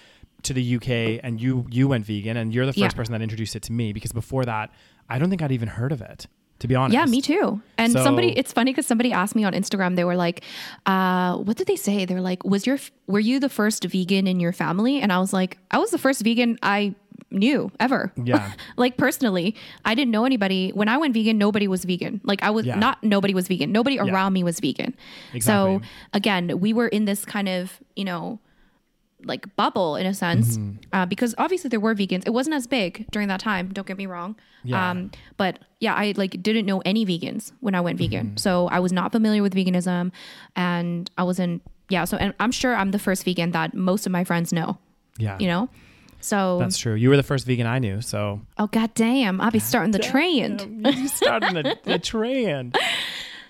to 0.43 0.53
the 0.53 0.75
UK 0.75 1.19
and 1.23 1.41
you 1.41 1.65
you 1.71 1.87
went 1.87 2.05
vegan 2.05 2.37
and 2.37 2.53
you're 2.53 2.67
the 2.67 2.73
first 2.73 2.79
Yeah. 2.79 2.89
person 2.89 3.13
that 3.13 3.21
introduced 3.23 3.55
it 3.55 3.63
to 3.63 3.71
me 3.71 3.93
because 3.93 4.11
before 4.11 4.45
that, 4.45 4.69
I 5.09 5.17
don't 5.17 5.29
think 5.31 5.41
I'd 5.41 5.51
even 5.51 5.69
heard 5.69 5.91
of 5.91 6.01
it. 6.01 6.27
To 6.59 6.67
be 6.67 6.75
honest. 6.75 6.93
Yeah, 6.93 7.05
me 7.05 7.21
too. 7.21 7.61
And 7.77 7.91
So- 7.91 8.03
somebody, 8.03 8.29
it's 8.37 8.53
funny 8.53 8.71
because 8.71 8.87
somebody 8.87 9.11
asked 9.11 9.35
me 9.35 9.43
on 9.43 9.53
Instagram. 9.53 9.95
They 9.97 10.05
were 10.05 10.15
like, 10.15 10.41
uh, 10.85 11.35
"What 11.37 11.57
did 11.57 11.67
they 11.67 11.75
say?" 11.75 12.05
They're 12.05 12.21
like, 12.21 12.43
"Was 12.45 12.65
your 12.65 12.77
were 13.07 13.19
you 13.19 13.39
the 13.39 13.49
first 13.49 13.83
vegan 13.83 14.25
in 14.25 14.39
your 14.39 14.53
family?" 14.53 15.01
And 15.01 15.11
I 15.11 15.19
was 15.19 15.33
like, 15.33 15.57
"I 15.71 15.77
was 15.79 15.91
the 15.91 15.97
first 15.97 16.21
vegan 16.23 16.57
I 16.63 16.95
knew 17.31 17.69
ever. 17.79 18.13
Yeah. 18.23 18.51
like 18.77 18.95
personally, 18.97 19.55
I 19.83 19.95
didn't 19.95 20.11
know 20.11 20.23
anybody. 20.25 20.71
When 20.73 20.87
I 20.87 20.95
went 20.97 21.13
vegan, 21.13 21.37
nobody 21.37 21.67
was 21.67 21.83
vegan. 21.83 22.21
Like 22.23 22.41
I 22.41 22.49
was 22.51 22.65
Yeah. 22.65 22.75
not 22.75 23.03
nobody 23.03 23.33
was 23.33 23.47
vegan. 23.49 23.71
Nobody 23.73 23.99
around 23.99 24.31
me 24.33 24.43
was 24.43 24.59
vegan. 24.61 24.95
Exactly. 25.33 25.79
So 25.79 25.81
again, 26.13 26.59
we 26.61 26.71
were 26.71 26.87
in 26.87 27.03
this 27.05 27.25
kind 27.25 27.49
of, 27.49 27.79
you 27.97 28.05
know, 28.05 28.39
like 29.26 29.53
bubble 29.55 29.95
in 29.95 30.05
a 30.05 30.13
sense, 30.13 30.57
Mm-hmm. 30.57 30.78
uh, 30.93 31.05
because 31.05 31.36
obviously 31.38 31.67
there 31.69 31.80
were 31.80 31.93
vegans. 31.95 32.23
It 32.26 32.30
wasn't 32.34 32.55
as 32.55 32.67
big 32.67 33.05
during 33.11 33.28
that 33.28 33.39
time. 33.39 33.69
Don't 33.73 33.86
get 33.88 33.97
me 33.97 34.05
wrong. 34.05 34.36
Yeah. 34.63 34.91
Um, 34.91 35.11
but 35.38 35.59
yeah, 35.80 35.93
I 35.95 36.13
like 36.15 36.41
didn't 36.41 36.65
know 36.65 36.82
any 36.86 37.05
vegans 37.05 37.51
when 37.59 37.76
I 37.76 37.82
went 37.82 37.99
Mm-hmm. 37.99 38.11
vegan, 38.11 38.38
so 38.38 38.67
I 38.69 38.80
was 38.80 38.91
not 38.93 39.11
familiar 39.11 39.41
with 39.41 39.53
veganism, 39.55 40.11
and 40.55 41.09
I 41.17 41.23
wasn't. 41.23 41.61
Yeah, 41.89 42.05
so 42.05 42.17
and 42.17 42.34
I'm 42.39 42.51
sure 42.51 42.76
I'm 42.76 42.91
the 42.91 42.99
first 42.99 43.26
vegan 43.26 43.51
that 43.51 43.73
most 43.73 44.05
of 44.05 44.11
my 44.11 44.23
friends 44.23 44.51
know. 44.53 44.78
Yeah. 45.17 45.38
You 45.39 45.47
know, 45.47 45.69
so 46.19 46.57
That's 46.59 46.78
true. 46.78 46.95
You 46.95 47.09
were 47.09 47.17
the 47.17 47.23
first 47.23 47.45
vegan 47.45 47.67
I 47.67 47.80
knew, 47.80 48.01
so 48.01 48.41
oh 48.57 48.67
god 48.67 48.93
damn, 48.95 49.39
I'll 49.39 49.51
be 49.51 49.59
starting 49.59 49.91
the 49.91 49.99
trend. 49.99 50.65
you 50.86 51.07
started 51.07 51.55
a, 51.88 51.93
a 51.93 51.99
trend. 51.99 52.76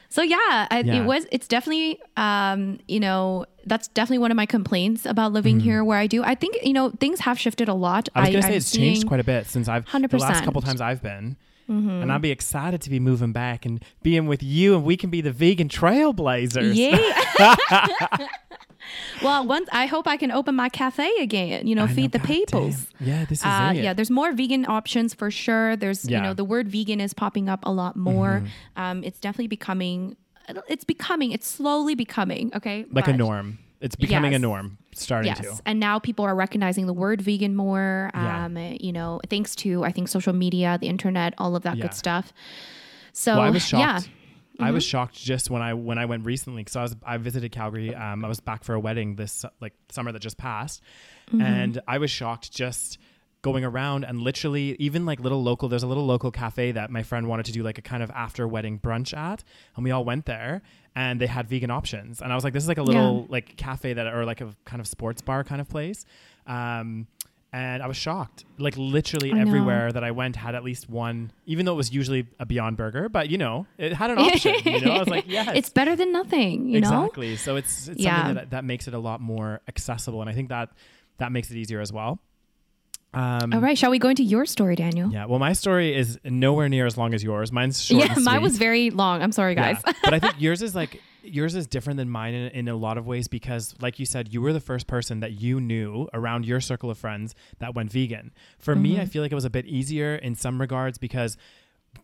So 0.10 0.22
yeah, 0.22 0.38
I, 0.72 0.84
Yeah. 0.86 1.02
it 1.02 1.06
was. 1.06 1.26
It's 1.32 1.48
definitely, 1.48 2.00
um, 2.18 2.80
you 2.88 3.00
know, 3.00 3.46
that's 3.66 3.88
definitely 3.90 4.20
one 4.20 4.32
of 4.32 4.38
my 4.38 4.46
complaints 4.46 5.06
about 5.06 5.34
living 5.34 5.60
here 5.60 5.84
where 5.84 5.98
I 5.98 6.08
do. 6.08 6.24
I 6.24 6.36
think 6.36 6.58
you 6.64 6.74
know 6.74 6.92
things 6.92 7.20
have 7.22 7.40
shifted 7.40 7.68
a 7.68 7.74
lot. 7.74 8.06
Mm-hmm. 8.06 8.18
I 8.18 8.22
was 8.22 8.30
gonna 8.30 8.46
I'm 8.46 8.52
say 8.52 8.58
it's 8.58 8.72
changed 8.72 9.08
quite 9.08 9.20
a 9.20 9.24
bit 9.24 9.48
since 9.48 9.68
I've 9.68 9.86
the 9.86 10.18
last 10.18 10.42
100%. 10.42 10.46
couple 10.46 10.62
times 10.62 10.82
I've 10.82 11.02
been. 11.02 11.38
And 11.68 12.12
I'll 12.12 12.20
be 12.20 12.30
excited 12.30 12.82
to 12.82 12.92
be 12.92 13.00
moving 13.00 13.32
back 13.32 13.66
and 13.66 13.84
being 14.04 14.28
with 14.28 14.44
you, 14.44 14.76
and 14.76 14.84
we 14.84 14.96
can 14.96 15.10
be 15.10 15.22
the 15.22 15.32
vegan 15.32 15.68
trailblazers. 15.68 16.76
Yeah. 16.76 17.56
well, 19.24 19.46
once 19.46 19.68
I 19.72 19.86
hope 19.86 20.08
I 20.08 20.18
can 20.18 20.32
open 20.32 20.56
my 20.56 20.70
cafe 20.70 21.10
again. 21.20 21.68
You 21.68 21.76
know, 21.76 21.84
I 21.84 21.88
know, 21.88 21.94
feed 21.94 22.12
the 22.12 22.20
God 22.20 22.28
peoples. 22.28 22.88
damn. 23.00 23.08
Yeah, 23.08 23.26
this 23.26 23.40
is 23.40 23.46
Uh, 23.46 23.74
it. 23.76 23.84
yeah, 23.84 23.94
there's 23.94 24.10
more 24.12 24.32
vegan 24.34 24.66
options 24.68 25.14
for 25.14 25.30
sure. 25.32 25.76
There's, 25.76 26.06
you 26.06 26.12
Yeah. 26.12 26.18
Mm-hmm. 26.20 26.26
know, 26.28 26.34
the 26.34 26.44
word 26.46 26.68
vegan 26.70 27.00
is 27.02 27.14
popping 27.14 27.50
up 27.50 27.62
a 27.64 27.72
lot 27.72 27.96
more. 27.96 28.44
Um, 28.76 29.04
it's 29.04 29.20
definitely 29.20 29.48
becoming, 29.48 30.16
it's 30.68 30.84
becoming, 30.84 31.32
it's 31.32 31.48
slowly 31.48 31.96
becoming, 31.96 32.52
okay? 32.56 32.86
like 32.92 33.08
a 33.08 33.14
norm. 33.14 33.60
It's 33.82 33.96
becoming 33.96 34.34
a 34.34 34.40
norm. 34.40 34.78
Starting 34.94 35.28
Yes, 35.36 35.42
to. 35.42 35.62
and 35.66 35.80
now 35.80 36.00
people 36.00 36.24
are 36.26 36.34
recognizing 36.34 36.88
the 36.88 36.94
word 36.94 37.22
vegan 37.22 37.56
more. 37.56 38.10
Yeah. 38.14 38.46
Um, 38.46 38.58
you 38.80 38.94
know, 38.94 39.20
thanks 39.30 39.54
to 39.58 39.84
I 39.84 39.92
think 39.92 40.08
social 40.08 40.32
media, 40.34 40.78
the 40.80 40.88
internet, 40.88 41.34
all 41.38 41.56
of 41.56 41.64
that 41.64 41.76
Yeah. 41.78 41.84
good 41.84 41.94
stuff. 41.94 42.32
So 43.12 43.34
Well, 43.36 43.42
I 43.42 43.50
was 43.50 43.72
yeah, 43.74 44.00
Mm-hmm. 44.56 44.64
I 44.64 44.72
was 44.72 44.84
shocked 44.84 45.16
just 45.16 45.50
when 45.50 45.62
I 45.62 45.74
when 45.74 45.98
I 45.98 46.06
went 46.06 46.26
recently 46.26 46.62
because 46.64 46.76
I 46.76 46.82
was 46.82 46.96
I 47.06 47.18
visited 47.18 47.52
Calgary. 47.52 47.94
Um, 47.94 48.24
I 48.26 48.28
was 48.28 48.40
back 48.40 48.64
for 48.64 48.74
a 48.74 48.80
wedding 48.80 49.16
this 49.16 49.46
like 49.62 49.74
summer 49.90 50.12
that 50.12 50.20
just 50.22 50.38
passed, 50.38 50.82
Mm-hmm. 51.28 51.42
and 51.42 51.82
I 51.88 51.98
was 51.98 52.10
shocked 52.12 52.52
just 52.52 52.98
going 53.42 53.64
around 53.64 54.04
and 54.06 54.22
literally 54.22 54.76
even 54.80 55.06
like 55.06 55.20
little 55.20 55.44
local. 55.44 55.70
There's 55.70 55.84
a 55.84 55.88
little 55.88 56.06
local 56.06 56.32
cafe 56.32 56.72
that 56.72 56.90
my 56.90 57.04
friend 57.04 57.28
wanted 57.28 57.46
to 57.48 57.52
do 57.52 57.62
like 57.64 57.78
a 57.78 57.82
kind 57.82 58.02
of 58.02 58.10
after 58.12 58.48
wedding 58.48 58.80
brunch 58.80 59.16
at, 59.16 59.44
and 59.76 59.84
we 59.84 59.92
all 59.92 60.04
went 60.06 60.26
there 60.26 60.62
and 60.96 61.20
they 61.20 61.28
had 61.28 61.48
vegan 61.50 61.70
options, 61.72 62.22
and 62.22 62.32
I 62.32 62.36
was 62.36 62.44
like, 62.44 62.54
this 62.54 62.64
is 62.64 62.70
like 62.70 62.78
a 62.78 62.84
little 62.84 63.26
like 63.30 63.58
cafe 63.58 63.94
that 63.94 64.08
or 64.08 64.24
like 64.26 64.42
a 64.42 64.56
kind 64.66 64.80
of 64.80 64.88
sports 64.88 65.22
bar 65.22 65.44
kind 65.44 65.60
of 65.62 65.68
place. 65.70 66.06
Um, 66.48 67.08
and 67.56 67.82
I 67.82 67.88
was 67.88 67.96
shocked. 67.96 68.44
Like 68.58 68.76
literally 68.76 69.32
I 69.32 69.36
know. 69.36 69.42
everywhere 69.42 69.90
that 69.90 70.04
I 70.04 70.12
went 70.12 70.36
had 70.36 70.56
at 70.56 70.64
least 70.66 70.90
one, 70.90 71.32
even 71.46 71.66
though 71.66 71.72
it 71.72 71.78
was 71.78 71.94
usually 71.94 72.28
a 72.38 72.46
Beyond 72.46 72.76
Burger, 72.76 73.08
but 73.08 73.30
you 73.30 73.38
know, 73.38 73.66
it 73.78 73.94
had 73.94 74.12
an 74.12 74.18
option. 74.18 74.56
you 74.66 74.82
know, 74.82 74.92
I 74.92 75.00
was 75.00 75.08
like, 75.08 75.24
yes, 75.28 75.50
it's 75.56 75.70
better 75.70 75.96
than 75.96 76.12
nothing. 76.12 76.68
You 76.68 76.82
know, 76.82 76.88
exactly. 76.90 77.38
So 77.38 77.56
it's, 77.56 77.88
it's 77.88 78.02
Yeah. 78.02 78.18
something 78.18 78.36
that 78.36 78.50
that 78.50 78.66
makes 78.66 78.90
it 78.90 78.94
a 78.94 79.00
lot 79.00 79.22
more 79.22 79.62
accessible, 79.70 80.20
and 80.20 80.30
I 80.30 80.34
think 80.34 80.50
that 80.50 80.70
that 81.18 81.32
makes 81.32 81.50
it 81.50 81.56
easier 81.56 81.80
as 81.80 81.94
well. 81.94 82.20
Um, 83.14 83.54
all 83.54 83.62
right. 83.62 83.78
Shall 83.78 83.92
we 83.92 84.00
go 84.00 84.10
into 84.10 84.24
your 84.24 84.46
story, 84.46 84.76
Daniel? 84.76 85.10
Yeah. 85.10 85.26
Well, 85.26 85.40
my 85.40 85.54
story 85.54 85.96
is 85.96 86.20
nowhere 86.26 86.68
near 86.68 86.86
as 86.86 86.98
long 86.98 87.14
as 87.14 87.24
yours. 87.24 87.54
Mine's 87.54 87.82
short. 87.82 88.04
Yeah, 88.06 88.16
mine 88.22 88.42
was 88.42 88.58
very 88.58 88.90
long. 88.90 89.22
I'm 89.22 89.32
sorry, 89.32 89.56
guys. 89.56 89.78
Yeah. 89.88 89.94
but 90.04 90.14
I 90.14 90.20
think 90.20 90.34
yours 90.40 90.62
is 90.62 90.76
like 90.76 91.02
yours 91.28 91.56
is 91.56 91.68
different 91.68 91.98
than 91.98 92.10
mine 92.10 92.34
in, 92.34 92.48
in 92.52 92.68
a 92.68 92.76
lot 92.76 92.98
of 92.98 93.06
ways 93.08 93.28
because, 93.28 93.76
like 93.82 94.00
you 94.00 94.06
said, 94.06 94.34
you 94.34 94.42
were 94.42 94.54
the 94.54 94.60
first 94.60 94.88
person 94.88 95.20
that 95.22 95.34
you 95.34 95.60
knew 95.60 96.08
around 96.14 96.46
your 96.46 96.60
circle 96.62 96.90
of 96.90 96.98
friends 96.98 97.36
that 97.60 97.74
went 97.76 97.92
vegan. 97.92 98.32
For 98.60 98.76
me, 98.76 98.94
Mm-hmm. 98.94 99.02
I 99.02 99.06
feel 99.06 99.22
like 99.22 99.32
it 99.32 99.36
was 99.36 99.46
a 99.46 99.50
bit 99.50 99.66
easier 99.66 100.16
in 100.16 100.36
some 100.36 100.60
regards 100.62 100.98
because 100.98 101.38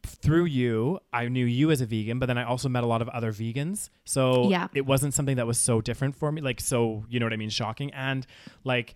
through 0.04 0.46
you, 0.46 1.00
I 1.12 1.28
knew 1.28 1.46
you 1.46 1.70
as 1.72 1.82
a 1.82 1.86
vegan, 1.86 2.18
but 2.20 2.26
then 2.28 2.38
I 2.38 2.44
also 2.44 2.70
met 2.70 2.84
a 2.84 2.88
lot 2.88 3.02
of 3.02 3.10
other 3.10 3.32
vegans. 3.34 3.90
So 4.06 4.50
Yeah. 4.50 4.68
it 4.74 4.86
wasn't 4.86 5.14
something 5.14 5.36
that 5.36 5.46
was 5.48 5.58
so 5.58 5.82
different 5.82 6.16
for 6.16 6.32
me, 6.32 6.42
like 6.42 6.62
so 6.62 7.04
you 7.10 7.20
know 7.20 7.26
what 7.26 7.34
I 7.34 7.38
mean, 7.38 7.50
shocking. 7.50 7.92
And 7.94 8.26
like, 8.64 8.96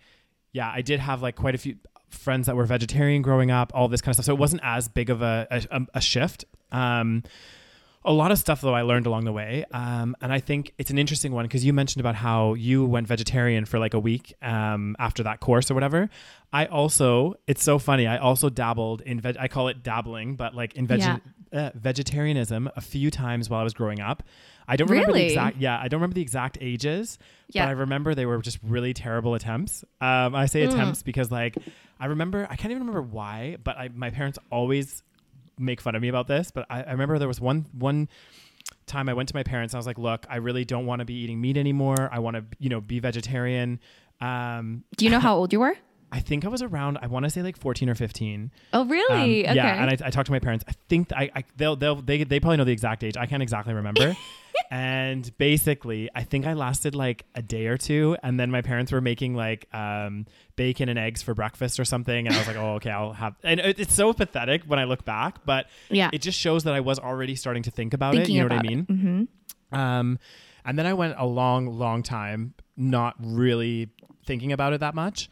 yeah, 0.53 0.71
I 0.73 0.82
did 0.82 0.99
have 1.01 1.21
like 1.21 1.36
quite 1.36 1.53
a 1.53 1.57
few 1.57 1.76
friends 2.09 2.45
that 2.47 2.55
were 2.55 2.63
vegetarian 2.65 3.21
growing 3.21 3.51
up, 3.51 3.71
all 3.76 3.89
this 3.89 3.99
kind 4.01 4.11
of 4.11 4.15
stuff. 4.15 4.26
So 4.28 4.34
it 4.34 4.39
wasn't 4.39 4.61
as 4.63 4.88
big 4.88 5.09
of 5.09 5.21
a 5.21 5.47
a, 5.69 5.82
a 5.95 6.01
shift. 6.01 6.45
Um, 6.71 7.23
a 8.05 8.11
lot 8.13 8.31
of 8.31 8.37
stuff 8.39 8.61
though 8.61 8.73
I 8.75 8.83
learned 8.83 9.05
along 9.07 9.25
the 9.25 9.31
way, 9.31 9.65
um, 9.71 10.15
and 10.21 10.31
I 10.31 10.39
think 10.39 10.73
it's 10.77 10.91
an 10.91 10.97
interesting 10.97 11.31
one 11.31 11.45
because 11.45 11.65
you 11.65 11.73
mentioned 11.73 11.99
about 12.01 12.15
how 12.15 12.53
you 12.53 12.85
went 12.85 13.07
vegetarian 13.07 13.65
for 13.65 13.79
like 13.79 13.93
a 13.93 13.99
week 13.99 14.33
um, 14.41 14.95
after 14.99 15.23
that 15.23 15.39
course 15.39 15.69
or 15.69 15.73
whatever. 15.73 16.09
I 16.53 16.65
also, 16.67 17.35
it's 17.47 17.63
so 17.63 17.79
funny. 17.79 18.07
I 18.07 18.17
also 18.17 18.49
dabbled 18.49 19.01
in 19.01 19.19
veg. 19.19 19.37
I 19.39 19.47
call 19.47 19.67
it 19.67 19.83
dabbling, 19.83 20.35
but 20.35 20.55
like 20.55 20.75
in 20.75 20.87
veg- 20.87 20.99
Yeah. 20.99 21.17
uh, 21.51 21.71
vegetarianism 21.75 22.69
a 22.75 22.81
few 22.81 23.09
times 23.11 23.49
while 23.49 23.59
I 23.59 23.63
was 23.63 23.73
growing 23.73 23.99
up. 23.99 24.23
I 24.67 24.77
don't 24.77 24.89
remember 24.89 25.13
the 25.13 25.25
exact. 25.25 25.57
Yeah, 25.57 25.77
I 25.79 25.87
don't 25.87 25.99
remember 25.99 26.15
the 26.15 26.21
exact 26.21 26.57
ages, 26.61 27.19
Yeah. 27.51 27.65
but 27.65 27.69
I 27.69 27.71
remember 27.73 28.15
they 28.15 28.25
were 28.25 28.37
just 28.41 28.59
really 28.63 28.93
terrible 28.93 29.35
attempts. 29.35 29.83
Um, 30.01 30.33
I 30.35 30.45
say 30.47 30.65
Mm. 30.65 30.69
attempts 30.71 31.03
because 31.03 31.31
like 31.31 31.55
I 31.99 32.07
remember 32.07 32.47
I 32.49 32.55
can't 32.55 32.71
even 32.71 32.79
remember 32.87 33.01
why, 33.03 33.57
but 33.63 33.77
I, 33.77 33.89
my 33.93 34.09
parents 34.09 34.39
always 34.51 35.03
make 35.57 35.81
fun 35.81 35.95
of 35.95 36.01
me 36.01 36.07
about 36.07 36.27
this. 36.27 36.51
But 36.51 36.65
I, 36.69 36.83
I 36.83 36.91
remember 36.91 37.17
there 37.19 37.27
was 37.27 37.41
one 37.41 37.65
one 37.77 38.07
time 38.87 39.09
I 39.09 39.13
went 39.13 39.29
to 39.29 39.35
my 39.35 39.43
parents. 39.43 39.73
And 39.73 39.77
I 39.77 39.79
was 39.79 39.87
like, 39.87 39.97
"Look, 39.97 40.25
I 40.29 40.37
really 40.37 40.65
don't 40.65 40.85
want 40.85 40.99
to 40.99 41.05
be 41.05 41.13
eating 41.15 41.39
meat 41.41 41.57
anymore. 41.57 42.09
I 42.11 42.19
want 42.19 42.35
to, 42.37 42.43
you 42.59 42.69
know, 42.69 42.81
be 42.81 42.99
vegetarian." 42.99 43.79
Um, 44.21 44.83
Do 44.97 45.05
you 45.05 45.11
know 45.11 45.19
how 45.19 45.35
old 45.35 45.51
you 45.53 45.59
were? 45.59 45.75
I 46.11 46.19
think 46.21 46.45
I 46.45 46.47
was 46.47 46.61
around. 46.61 46.97
I 47.01 47.07
want 47.07 47.23
to 47.25 47.29
say 47.29 47.41
like 47.41 47.57
fourteen 47.57 47.89
or 47.89 47.95
fifteen. 47.95 48.51
Oh, 48.71 48.81
Um, 48.81 48.89
really? 48.89 49.45
okay. 49.45 49.55
Yeah, 49.55 49.81
and 49.81 49.89
I, 49.89 50.07
I 50.07 50.09
talked 50.11 50.27
to 50.27 50.31
my 50.31 50.39
parents. 50.39 50.63
I 50.67 50.71
think 50.87 51.11
I, 51.11 51.29
I 51.35 51.43
they'll 51.57 51.75
they'll 51.75 51.95
they 51.95 52.23
they 52.23 52.39
probably 52.39 52.57
know 52.57 52.63
the 52.63 52.71
exact 52.71 53.03
age. 53.03 53.17
I 53.17 53.25
can't 53.25 53.43
exactly 53.43 53.73
remember. 53.73 54.15
and 54.71 55.35
basically, 55.37 56.09
I 56.15 56.23
think 56.23 56.45
I 56.45 56.53
lasted 56.53 56.95
like 56.95 57.25
a 57.35 57.41
day 57.41 57.67
or 57.67 57.77
two, 57.77 58.17
and 58.23 58.39
then 58.39 58.51
my 58.51 58.61
parents 58.61 58.91
were 58.91 59.01
making 59.01 59.35
like 59.35 59.67
um, 59.73 60.25
bacon 60.55 60.89
and 60.89 60.97
eggs 60.99 61.21
for 61.21 61.33
breakfast 61.33 61.79
or 61.79 61.85
something, 61.85 62.27
and 62.27 62.35
I 62.35 62.39
was 62.39 62.47
like, 62.47 62.57
oh 62.57 62.73
okay, 62.75 62.89
I'll 62.91 63.13
have. 63.13 63.35
And 63.43 63.59
it, 63.59 63.79
it's 63.79 63.93
so 63.93 64.13
pathetic 64.13 64.63
when 64.65 64.79
I 64.79 64.83
look 64.85 65.05
back, 65.05 65.45
but 65.45 65.67
Yeah. 65.89 66.09
it 66.13 66.21
just 66.21 66.39
shows 66.39 66.63
that 66.63 66.73
I 66.73 66.79
was 66.79 66.99
already 66.99 67.35
starting 67.35 67.63
to 67.63 67.71
think 67.71 67.93
about 67.93 68.15
it. 68.15 68.29
You 68.29 68.39
know 68.41 68.45
what 68.47 68.59
I 68.59 68.61
mean? 68.61 68.85
Mm-hmm. 68.85 69.75
Um, 69.77 70.19
and 70.63 70.79
then 70.79 70.85
I 70.85 70.93
went 70.93 71.15
a 71.17 71.25
long, 71.25 71.67
long 71.67 72.01
time 72.03 72.53
not 72.77 73.15
really 73.19 73.89
thinking 74.25 74.51
about 74.51 74.73
it 74.73 74.79
that 74.79 74.95
much. 74.95 75.29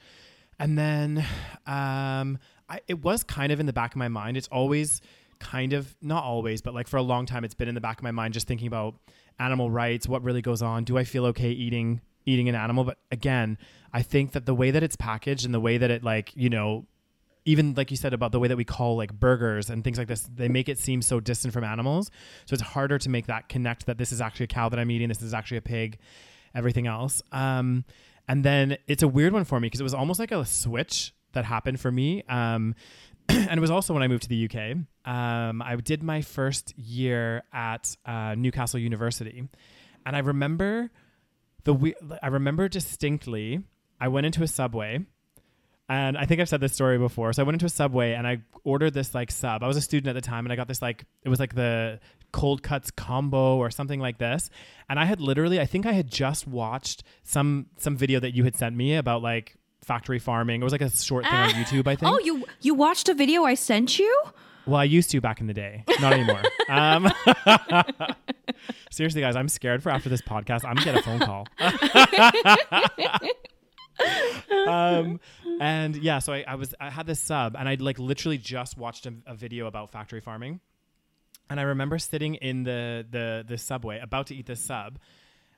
And 0.60 0.78
then 0.78 1.26
um, 1.66 2.38
I, 2.70 2.82
it 2.88 3.04
was 3.04 3.24
kind 3.24 3.52
of 3.52 3.60
in 3.60 3.66
the 3.66 3.74
back 3.74 3.92
of 3.94 3.98
my 3.98 4.08
mind. 4.08 4.38
It's 4.38 4.48
always 4.50 5.02
kind 5.44 5.74
of, 5.74 5.96
not 6.02 6.24
always, 6.24 6.62
but 6.62 6.74
like 6.74 6.88
for 6.88 6.98
a 6.98 7.02
long 7.02 7.26
time, 7.26 7.44
it's 7.44 7.54
been 7.54 7.68
in 7.68 7.76
the 7.76 7.82
back 7.82 7.98
of 7.98 8.04
my 8.04 8.12
mind 8.12 8.34
just 8.34 8.48
thinking 8.48 8.68
about 8.68 8.96
animal 9.40 9.70
rights, 9.70 10.08
what 10.08 10.24
really 10.24 10.42
goes 10.42 10.62
on. 10.62 10.84
Do 10.84 10.98
I 10.98 11.04
feel 11.04 11.26
okay 11.28 11.50
eating 11.50 12.02
eating 12.26 12.48
an 12.48 12.56
animal? 12.56 12.84
But 12.86 12.98
again, 13.12 13.58
I 13.92 14.02
think 14.02 14.32
that 14.32 14.46
the 14.46 14.56
way 14.56 14.72
that 14.72 14.82
it's 14.82 14.96
packaged 14.96 15.46
and 15.46 15.54
the 15.54 15.60
way 15.60 15.78
that 15.78 15.92
it 15.92 16.04
like, 16.04 16.32
you 16.36 16.50
know, 16.50 16.86
even 17.46 17.74
like 17.76 17.92
you 17.92 17.98
said 17.98 18.14
about 18.14 18.32
the 18.32 18.40
way 18.40 18.48
that 18.48 18.56
we 18.56 18.64
call 18.64 18.96
like 18.96 19.12
burgers 19.12 19.70
and 19.70 19.84
things 19.84 19.98
like 19.98 20.08
this, 20.08 20.30
they 20.34 20.48
make 20.48 20.70
it 20.70 20.80
seem 20.80 21.02
so 21.02 21.20
distant 21.20 21.54
from 21.54 21.64
animals. 21.66 22.10
So 22.46 22.54
it's 22.54 22.64
harder 22.64 22.98
to 22.98 23.10
make 23.10 23.28
that 23.28 23.50
connect 23.50 23.86
that 23.88 23.98
this 23.98 24.14
is 24.14 24.22
actually 24.22 24.46
a 24.46 24.48
cow 24.48 24.70
that 24.70 24.80
I'm 24.80 24.90
eating, 24.90 25.10
this 25.10 25.22
is 25.22 25.34
actually 25.34 25.58
a 25.58 25.62
pig, 25.62 26.00
everything 26.56 26.88
else. 26.88 27.22
Um, 27.34 27.84
and 28.28 28.44
then 28.46 28.78
it's 28.88 29.04
a 29.04 29.08
weird 29.08 29.34
one 29.34 29.44
for 29.44 29.60
me 29.60 29.66
because 29.66 29.82
it 29.82 29.84
was 29.84 29.94
almost 29.94 30.20
like 30.20 30.32
a 30.32 30.46
switch 30.46 31.14
that 31.34 31.44
happened 31.46 31.80
for 31.80 31.92
me. 31.92 32.24
Um, 32.30 32.76
and 33.30 33.58
it 33.58 33.60
was 33.60 33.72
also 33.72 33.94
when 33.94 34.04
I 34.04 34.08
moved 34.08 34.24
to 34.24 34.30
the 34.30 34.46
UK. 34.46 34.78
Um, 35.06 35.62
I 35.62 35.76
did 35.76 36.04
my 36.04 36.22
first 36.22 36.78
year 36.78 37.44
at 37.54 37.96
uh, 38.06 38.36
Newcastle 38.36 38.80
University, 38.80 39.48
and 40.06 40.16
I 40.16 40.20
remember 40.20 40.90
the 41.64 41.74
we- 41.74 41.96
I 42.22 42.28
remember 42.28 42.68
distinctly. 42.68 43.62
I 44.00 44.10
went 44.10 44.26
into 44.26 44.44
a 44.44 44.48
subway 44.48 45.00
and 45.90 46.18
I 46.18 46.26
think 46.26 46.40
I've 46.40 46.50
said 46.50 46.62
this 46.62 46.74
story 46.74 46.98
before. 46.98 47.34
So 47.34 47.44
I 47.44 47.46
went 47.46 47.56
into 47.56 47.66
a 47.66 47.70
subway 47.70 48.14
and 48.14 48.26
I 48.26 48.42
ordered 48.64 48.94
this 48.94 49.14
like 49.14 49.32
sub. 49.32 49.64
I 49.64 49.68
was 49.68 49.78
a 49.78 49.82
student 49.82 50.08
at 50.08 50.14
the 50.14 50.28
time 50.28 50.46
and 50.46 50.54
I 50.54 50.56
got 50.56 50.68
this 50.68 50.82
like 50.82 51.06
it 51.24 51.30
was 51.30 51.40
like 51.40 51.56
the 51.56 52.00
cold 52.32 52.64
cuts 52.64 52.90
combo 52.90 53.58
or 53.58 53.70
something 53.70 54.00
like 54.00 54.18
this. 54.18 54.50
And 54.90 55.00
I 55.00 55.06
had 55.06 55.20
literally 55.22 55.60
I 55.60 55.66
think 55.66 55.86
I 55.86 55.92
had 55.92 56.10
just 56.10 56.48
watched 56.48 57.04
some 57.24 57.68
some 57.78 57.98
video 57.98 58.20
that 58.22 58.34
you 58.34 58.44
had 58.44 58.56
sent 58.56 58.76
me 58.76 58.96
about 58.96 59.22
like 59.22 59.56
factory 59.84 60.20
farming. 60.20 60.62
It 60.62 60.64
was 60.64 60.72
like 60.72 60.82
a 60.82 60.90
short 60.90 61.26
thing 61.26 61.34
on 61.34 61.50
YouTube, 61.52 61.88
I 61.88 61.96
think. 61.96 62.12
Oh, 62.12 62.20
you 62.20 62.46
you 62.62 62.74
watched 62.74 63.10
a 63.10 63.14
video 63.14 63.44
I 63.44 63.56
sent 63.56 64.00
you? 64.00 64.24
Well, 64.66 64.80
I 64.80 64.86
used 64.86 65.12
to 65.12 65.20
back 65.20 65.42
in 65.42 65.48
the 65.48 65.54
day, 65.54 65.84
not 66.00 66.14
anymore. 66.14 66.42
um, 66.70 67.12
seriously, 68.92 69.20
guys, 69.22 69.36
I'm 69.36 69.50
scared 69.50 69.84
for 69.84 69.90
after 69.90 70.08
this 70.10 70.22
podcast. 70.22 70.64
I'm 70.64 70.76
gonna 70.76 70.86
get 70.86 70.96
a 70.98 71.02
phone 71.02 71.20
call. 71.20 71.48
um, 74.68 75.20
and 75.60 75.98
yeah, 75.98 76.20
so 76.20 76.32
I, 76.32 76.46
I 76.48 76.56
was 76.56 76.74
I 76.80 76.90
had 76.90 77.06
this 77.06 77.20
sub, 77.20 77.58
and 77.58 77.68
I 77.68 77.76
like 77.76 78.00
literally 78.00 78.38
just 78.38 78.78
watched 78.78 79.06
a, 79.06 79.14
a 79.28 79.36
video 79.36 79.68
about 79.68 79.92
factory 79.92 80.22
farming, 80.22 80.62
and 81.50 81.60
I 81.60 81.64
remember 81.64 82.00
sitting 82.00 82.36
in 82.36 82.64
the 82.64 83.06
the 83.10 83.44
the 83.46 83.58
subway 83.58 84.00
about 84.00 84.28
to 84.28 84.36
eat 84.36 84.46
this 84.46 84.62
sub, 84.62 84.98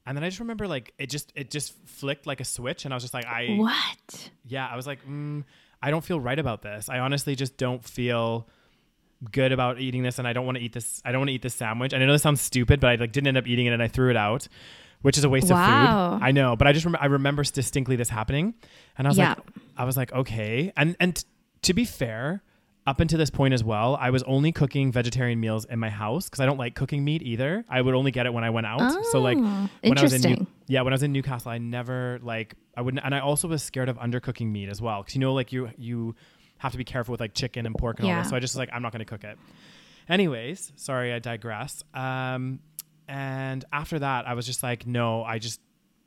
and 0.06 0.16
then 0.18 0.24
I 0.24 0.28
just 0.30 0.39
remember 0.39 0.68
like 0.68 0.93
it 0.97 1.10
just 1.10 1.32
it 1.36 1.49
just 1.51 1.74
flicked 1.88 2.26
like 2.28 2.39
a 2.39 2.45
switch, 2.45 2.86
and 2.86 2.93
I 2.93 2.95
was 2.97 3.03
just 3.03 3.14
like 3.14 3.26
I 3.26 3.56
What? 3.58 4.30
yeah 4.45 4.68
I 4.68 4.76
was 4.76 4.86
like 4.88 5.06
mm, 5.08 5.43
I 5.82 5.91
don't 5.91 6.03
feel 6.03 6.20
right 6.20 6.38
about 6.39 6.62
this. 6.62 6.89
I 6.89 6.99
honestly 6.99 7.36
just 7.36 7.58
don't 7.58 7.84
feel 7.84 8.47
good 9.32 9.51
about 9.51 9.80
eating 9.80 10.03
this, 10.03 10.20
and 10.20 10.28
I 10.28 10.34
don't 10.34 10.45
want 10.45 10.58
to 10.58 10.64
eat 10.64 10.74
this. 10.74 11.01
I 11.06 11.12
don't 11.12 11.22
want 11.22 11.30
to 11.30 11.34
eat 11.34 11.41
this 11.41 11.56
sandwich. 11.56 11.93
And 11.93 12.03
I 12.03 12.06
know 12.06 12.12
this 12.12 12.22
sounds 12.22 12.41
stupid, 12.41 12.80
but 12.80 12.88
I 12.89 12.95
like 12.95 13.12
didn't 13.12 13.28
end 13.28 13.38
up 13.38 13.47
eating 13.47 13.66
it, 13.66 13.74
and 13.74 13.82
I 13.82 13.88
threw 13.88 14.10
it 14.10 14.18
out. 14.18 14.47
Which 15.01 15.20
is 15.20 15.24
a 15.24 15.30
waste 15.30 15.51
Wow. 15.51 16.14
of 16.14 16.20
food. 16.20 16.26
I 16.26 16.32
know, 16.32 16.56
but 16.56 16.66
I 16.68 16.72
just 16.74 16.84
rem- 16.86 16.97
I 16.99 17.06
remember 17.06 17.43
distinctly 17.43 17.95
this 17.95 18.10
happening, 18.10 18.56
and 18.97 19.06
I 19.06 19.10
was 19.10 19.18
Yeah. 19.20 19.30
like, 19.30 19.38
I 19.78 19.86
was 19.86 19.95
like, 19.97 20.12
okay. 20.12 20.74
And 20.76 20.95
and 20.99 21.16
t- 21.18 21.24
to 21.64 21.74
be 21.76 21.86
fair, 21.86 22.41
up 22.88 23.00
until 23.00 23.18
this 23.18 23.32
point 23.32 23.54
as 23.54 23.64
well, 23.64 23.98
I 24.00 24.12
was 24.12 24.22
only 24.24 24.52
cooking 24.52 24.92
vegetarian 24.92 25.40
meals 25.40 25.66
in 25.66 25.80
my 25.80 25.90
house 25.90 26.26
because 26.30 26.40
I 26.40 26.46
don't 26.46 26.60
like 26.60 26.76
cooking 26.76 27.04
meat 27.04 27.24
either. 27.24 27.66
I 27.68 27.82
would 27.82 27.96
only 27.96 28.12
get 28.12 28.26
it 28.28 28.34
when 28.34 28.44
I 28.44 28.52
went 28.52 28.68
out. 28.68 29.04
so 29.12 29.20
like 29.22 29.38
Oh, 29.40 29.70
when 29.84 29.98
I 29.98 30.02
was 30.04 30.14
in 30.14 30.32
New- 30.34 30.48
yeah, 30.68 30.82
when 30.82 30.94
I 30.94 30.96
was 30.96 31.04
in 31.04 31.12
Newcastle, 31.12 31.52
I 31.52 31.58
never 31.58 32.20
like 32.22 32.54
I 32.78 32.82
wouldn't, 32.82 33.04
and 33.04 33.16
I 33.16 33.20
also 33.20 33.48
was 33.48 33.64
scared 33.64 33.90
of 33.90 33.98
undercooking 33.98 34.52
meat 34.52 34.70
as 34.70 34.82
well 34.82 35.02
because 35.02 35.16
you 35.16 35.22
know 35.22 35.34
like 35.34 35.52
you 35.52 35.70
you 35.78 36.16
have 36.60 36.72
to 36.74 36.78
be 36.78 36.84
careful 36.84 37.12
with 37.14 37.20
like 37.22 37.34
chicken 37.34 37.66
and 37.66 37.76
pork 37.76 38.00
and 38.00 38.06
all 38.08 38.14
Yeah. 38.14 38.22
this. 38.22 38.30
So 38.30 38.36
I 38.36 38.40
just 38.40 38.54
was 38.54 38.60
like 38.60 38.70
I'm 38.72 38.82
not 38.84 38.92
going 38.92 39.00
to 39.00 39.06
cook 39.06 39.24
it. 39.24 39.38
Anyways, 40.08 40.72
sorry, 40.76 41.12
I 41.14 41.20
digress. 41.20 41.84
Um, 41.94 42.60
and 43.08 43.66
after 43.74 44.00
that, 44.00 44.28
I 44.28 44.34
was 44.36 44.46
just 44.46 44.62
like, 44.64 44.86
no, 44.86 45.24
I 45.24 45.40
just 45.40 45.60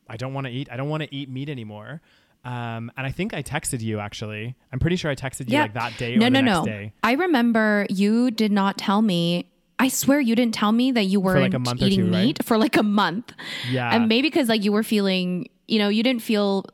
I 0.09 0.16
don't 0.16 0.33
want 0.35 0.47
to 0.47 0.53
eat. 0.53 0.68
I 0.70 0.76
don't 0.76 0.89
want 0.89 1.03
to 1.03 1.14
eat 1.14 1.29
meat 1.29 1.49
anymore. 1.49 2.01
Um, 2.45 2.91
and 2.97 3.07
I 3.07 3.11
think 3.11 3.34
I 3.34 3.43
texted 3.43 3.80
you 3.80 3.99
actually. 3.99 4.55
I'm 4.72 4.78
pretty 4.78 4.97
sure 4.97 5.11
I 5.11 5.14
texted 5.14 5.49
you 5.49 5.55
Yeah. 5.55 5.62
like 5.62 5.74
that 5.74 5.97
day 5.99 6.16
No, 6.16 6.26
or 6.26 6.30
no, 6.30 6.39
the 6.39 6.43
next 6.43 6.59
no. 6.59 6.64
day. 6.64 6.93
I 7.03 7.12
remember 7.12 7.86
you 7.91 8.30
did 8.30 8.53
not 8.53 8.78
tell 8.78 9.03
me. 9.03 9.51
I 9.80 9.89
swear 9.89 10.18
you 10.20 10.34
didn't 10.34 10.55
tell 10.55 10.72
me 10.72 10.91
that 10.93 11.05
you 11.05 11.20
weren't 11.20 11.41
like 11.43 11.55
a 11.55 11.59
month 11.59 11.82
or 11.82 11.86
eating 11.86 12.07
two, 12.07 12.12
right? 12.12 12.24
meat 12.24 12.45
for 12.45 12.59
like 12.59 12.76
a 12.76 12.82
month. 12.82 13.32
Yeah. 13.70 13.91
And 13.95 14.09
maybe 14.09 14.28
because 14.28 14.49
like 14.49 14.64
you 14.64 14.72
were 14.72 14.82
feeling, 14.82 15.49
you 15.68 15.78
know, 15.78 15.89
you 15.89 16.03
didn't 16.03 16.22
feel 16.22 16.64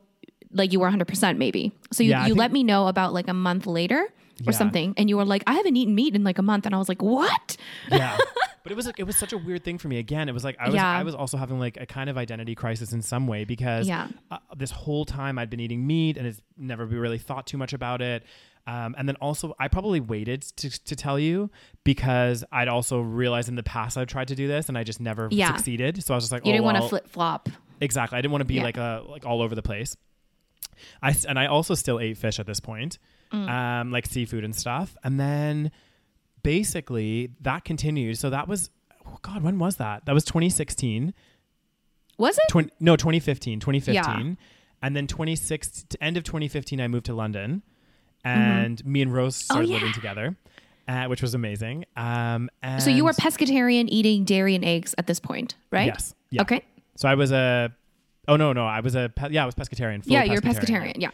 like 0.53 0.71
you 0.73 0.79
were 0.79 0.89
100% 0.89 1.37
maybe. 1.37 1.71
So 1.91 2.01
you, 2.03 2.11
Yeah, 2.11 2.21
you 2.21 2.25
think- 2.29 2.37
let 2.39 2.51
me 2.51 2.63
know 2.63 2.87
about 2.87 3.13
like 3.13 3.27
a 3.27 3.33
month 3.33 3.67
later 3.67 4.07
Yeah. 4.37 4.49
or 4.49 4.53
something. 4.53 4.93
And 4.97 5.09
you 5.09 5.17
were 5.17 5.25
like, 5.25 5.43
I 5.47 5.53
haven't 5.53 5.75
eaten 5.77 5.95
meat 5.95 6.15
in 6.15 6.23
like 6.23 6.37
a 6.37 6.41
month. 6.41 6.65
And 6.65 6.75
I 6.75 6.77
was 6.77 6.89
like, 6.89 7.01
what? 7.01 7.57
yeah 7.91 8.17
but 8.63 8.71
it 8.71 8.75
was 8.75 8.85
like 8.87 8.99
it 8.99 9.03
was 9.03 9.15
such 9.15 9.31
a 9.31 9.37
weird 9.37 9.63
thing 9.63 9.77
for 9.77 9.87
me 9.87 9.99
again 9.99 10.27
it 10.27 10.31
was 10.31 10.43
like 10.43 10.55
i 10.59 10.65
was 10.65 10.73
Yeah. 10.73 10.89
i 10.89 11.03
was 11.03 11.13
also 11.13 11.37
having 11.37 11.59
like 11.59 11.77
a 11.79 11.85
kind 11.85 12.09
of 12.09 12.17
identity 12.17 12.55
crisis 12.55 12.93
in 12.93 13.01
some 13.03 13.27
way 13.27 13.45
because 13.45 13.87
Yeah. 13.87 14.07
uh, 14.31 14.39
this 14.57 14.71
whole 14.71 15.05
time 15.05 15.37
i'd 15.37 15.51
been 15.51 15.59
eating 15.59 15.85
meat 15.85 16.17
and 16.17 16.25
it's 16.25 16.41
never 16.57 16.83
really 16.85 17.19
thought 17.19 17.45
too 17.45 17.57
much 17.59 17.73
about 17.73 18.01
it 18.01 18.23
um, 18.65 18.95
and 18.97 19.07
then 19.07 19.15
also 19.17 19.55
i 19.59 19.67
probably 19.67 19.99
waited 19.99 20.41
to, 20.41 20.83
to 20.83 20.95
tell 20.95 21.19
you 21.19 21.51
because 21.83 22.43
i'd 22.51 22.67
also 22.67 22.99
realized 22.99 23.49
in 23.49 23.55
the 23.55 23.63
past 23.63 23.97
i've 23.99 24.07
tried 24.07 24.27
to 24.29 24.35
do 24.35 24.47
this 24.47 24.67
and 24.67 24.77
i 24.79 24.83
just 24.83 24.99
never 24.99 25.27
Yeah. 25.31 25.55
succeeded 25.55 26.03
so 26.03 26.13
i 26.13 26.17
was 26.17 26.23
just 26.23 26.31
like 26.31 26.43
You 26.45 26.49
oh, 26.51 26.53
didn't 26.53 26.65
want 26.65 26.77
to 26.81 26.89
flip 26.89 27.07
flop. 27.07 27.49
exactly 27.79 28.17
i 28.17 28.21
didn't 28.21 28.31
want 28.31 28.41
to 28.41 28.45
be 28.45 28.55
Yeah. 28.55 28.63
like 28.63 28.77
a 28.77 29.03
like 29.07 29.25
all 29.27 29.41
over 29.43 29.53
the 29.53 29.63
place 29.63 29.95
i 31.03 31.15
and 31.27 31.37
i 31.37 31.45
also 31.45 31.75
still 31.75 31.99
ate 31.99 32.17
fish 32.17 32.39
at 32.39 32.47
this 32.47 32.59
point 32.59 32.97
Mm. 33.35 33.49
um 33.49 33.91
like 33.91 34.05
seafood 34.05 34.43
and 34.43 34.55
stuff 34.55 34.95
and 35.03 35.19
then 35.19 35.71
basically 36.43 37.31
that 37.41 37.65
continued 37.65 38.17
so 38.17 38.29
that 38.29 38.47
was 38.47 38.69
oh 39.07 39.17
god 39.21 39.43
when 39.43 39.57
was 39.59 39.77
that 39.77 40.05
that 40.05 40.13
was 40.13 40.23
2016 40.25 41.13
Was 42.17 42.37
it? 42.37 42.43
20, 42.49 42.69
no 42.79 42.95
2015 42.95 43.59
2015 43.59 44.37
and 44.81 44.95
then 44.95 45.07
26 45.07 45.83
to 45.89 46.03
end 46.03 46.17
of 46.17 46.23
2015 46.23 46.79
i 46.81 46.87
moved 46.87 47.05
to 47.07 47.13
london 47.13 47.63
and 48.23 48.83
me 48.85 49.01
and 49.01 49.13
rose 49.13 49.35
started 49.35 49.65
Mm-hmm. 49.65 49.71
Oh, 49.71 49.75
yeah. 49.75 49.79
living 49.81 49.93
together 49.93 50.35
uh, 50.87 51.05
which 51.07 51.21
was 51.23 51.33
amazing 51.33 51.85
um 51.97 52.49
and 52.61 52.81
so 52.81 52.89
you 52.91 53.03
were 53.03 53.13
pescatarian 53.13 53.85
eating 53.89 54.23
dairy 54.23 54.53
and 54.55 54.63
eggs 54.63 54.93
at 54.99 55.07
this 55.07 55.19
point, 55.19 55.55
right? 55.71 55.87
yes 55.87 56.13
yeah. 56.29 56.41
Okay. 56.43 56.61
so 56.95 57.07
i 57.09 57.15
was 57.15 57.31
a 57.31 57.73
oh 58.27 58.35
no 58.35 58.53
no 58.53 58.65
i 58.67 58.81
was 58.81 58.93
a 58.95 59.11
pe- 59.15 59.31
yeah 59.31 59.41
i 59.43 59.45
was 59.47 59.55
pescatarian 59.55 60.03
full 60.03 60.13
yeah, 60.13 60.23
you're 60.23 60.37
a 60.39 60.41
pescatarian. 60.41 60.93
Yeah. 60.97 61.09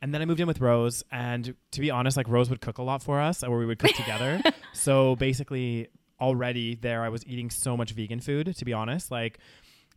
And 0.00 0.14
then 0.14 0.22
I 0.22 0.24
moved 0.26 0.40
in 0.40 0.46
with 0.46 0.60
Rose, 0.60 1.02
and 1.10 1.54
to 1.72 1.80
be 1.80 1.90
honest, 1.90 2.16
like 2.16 2.28
Rose 2.28 2.48
would 2.50 2.60
cook 2.60 2.78
a 2.78 2.82
lot 2.82 3.02
for 3.02 3.20
us, 3.20 3.42
or 3.42 3.58
we 3.58 3.66
would 3.66 3.78
cook 3.78 3.92
together. 3.92 4.40
so 4.72 5.16
basically, 5.16 5.88
already 6.20 6.76
there, 6.76 7.02
I 7.02 7.08
was 7.08 7.26
eating 7.26 7.50
so 7.50 7.76
much 7.76 7.92
vegan 7.92 8.20
food. 8.20 8.54
To 8.56 8.64
be 8.64 8.72
honest, 8.72 9.10
like, 9.10 9.38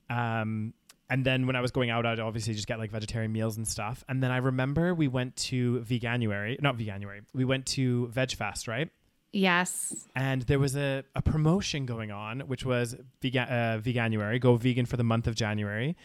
um, 0.09 0.73
and 1.09 1.25
then 1.25 1.45
when 1.45 1.55
I 1.55 1.61
was 1.61 1.71
going 1.71 1.89
out, 1.89 2.05
I'd 2.05 2.19
obviously 2.19 2.53
just 2.53 2.67
get 2.67 2.79
like 2.79 2.89
vegetarian 2.89 3.31
meals 3.31 3.57
and 3.57 3.67
stuff. 3.67 4.03
And 4.07 4.23
then 4.23 4.31
I 4.31 4.37
remember 4.37 4.95
we 4.95 5.07
went 5.07 5.35
to 5.37 5.81
Veganuary, 5.81 6.59
not 6.61 6.77
Veganuary, 6.77 7.21
we 7.33 7.45
went 7.45 7.65
to 7.67 8.07
Veg 8.07 8.31
Fest, 8.31 8.67
right? 8.67 8.89
Yes. 9.33 10.07
and 10.15 10.41
there 10.43 10.59
was 10.59 10.75
a, 10.75 11.03
a 11.15 11.21
promotion 11.21 11.85
going 11.85 12.11
on, 12.11 12.41
which 12.41 12.65
was 12.65 12.95
vegan, 13.21 13.47
uh, 13.47 13.79
Veganuary, 13.81 14.41
go 14.41 14.55
vegan 14.55 14.85
for 14.85 14.97
the 14.97 15.03
month 15.03 15.27
of 15.27 15.35
January. 15.35 15.95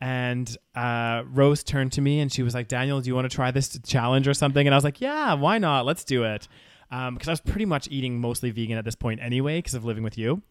And 0.00 0.56
uh, 0.74 1.24
Rose 1.26 1.62
turned 1.62 1.92
to 1.92 2.00
me 2.00 2.20
and 2.20 2.32
she 2.32 2.42
was 2.42 2.54
like, 2.54 2.68
Daniel, 2.68 3.00
do 3.00 3.08
you 3.08 3.14
want 3.14 3.30
to 3.30 3.34
try 3.34 3.50
this 3.50 3.78
challenge 3.84 4.26
or 4.26 4.32
something? 4.32 4.66
And 4.66 4.74
I 4.74 4.76
was 4.76 4.84
like, 4.84 5.00
yeah, 5.00 5.34
why 5.34 5.58
not? 5.58 5.84
Let's 5.84 6.04
do 6.04 6.24
it. 6.24 6.48
Because 6.88 7.28
I 7.28 7.32
was 7.32 7.40
pretty 7.40 7.66
much 7.66 7.86
eating 7.90 8.20
mostly 8.20 8.50
vegan 8.50 8.78
at 8.78 8.84
this 8.84 8.94
point 8.94 9.20
anyway, 9.22 9.58
because 9.58 9.74
of 9.74 9.84
living 9.84 10.02
with 10.02 10.16
you. 10.16 10.42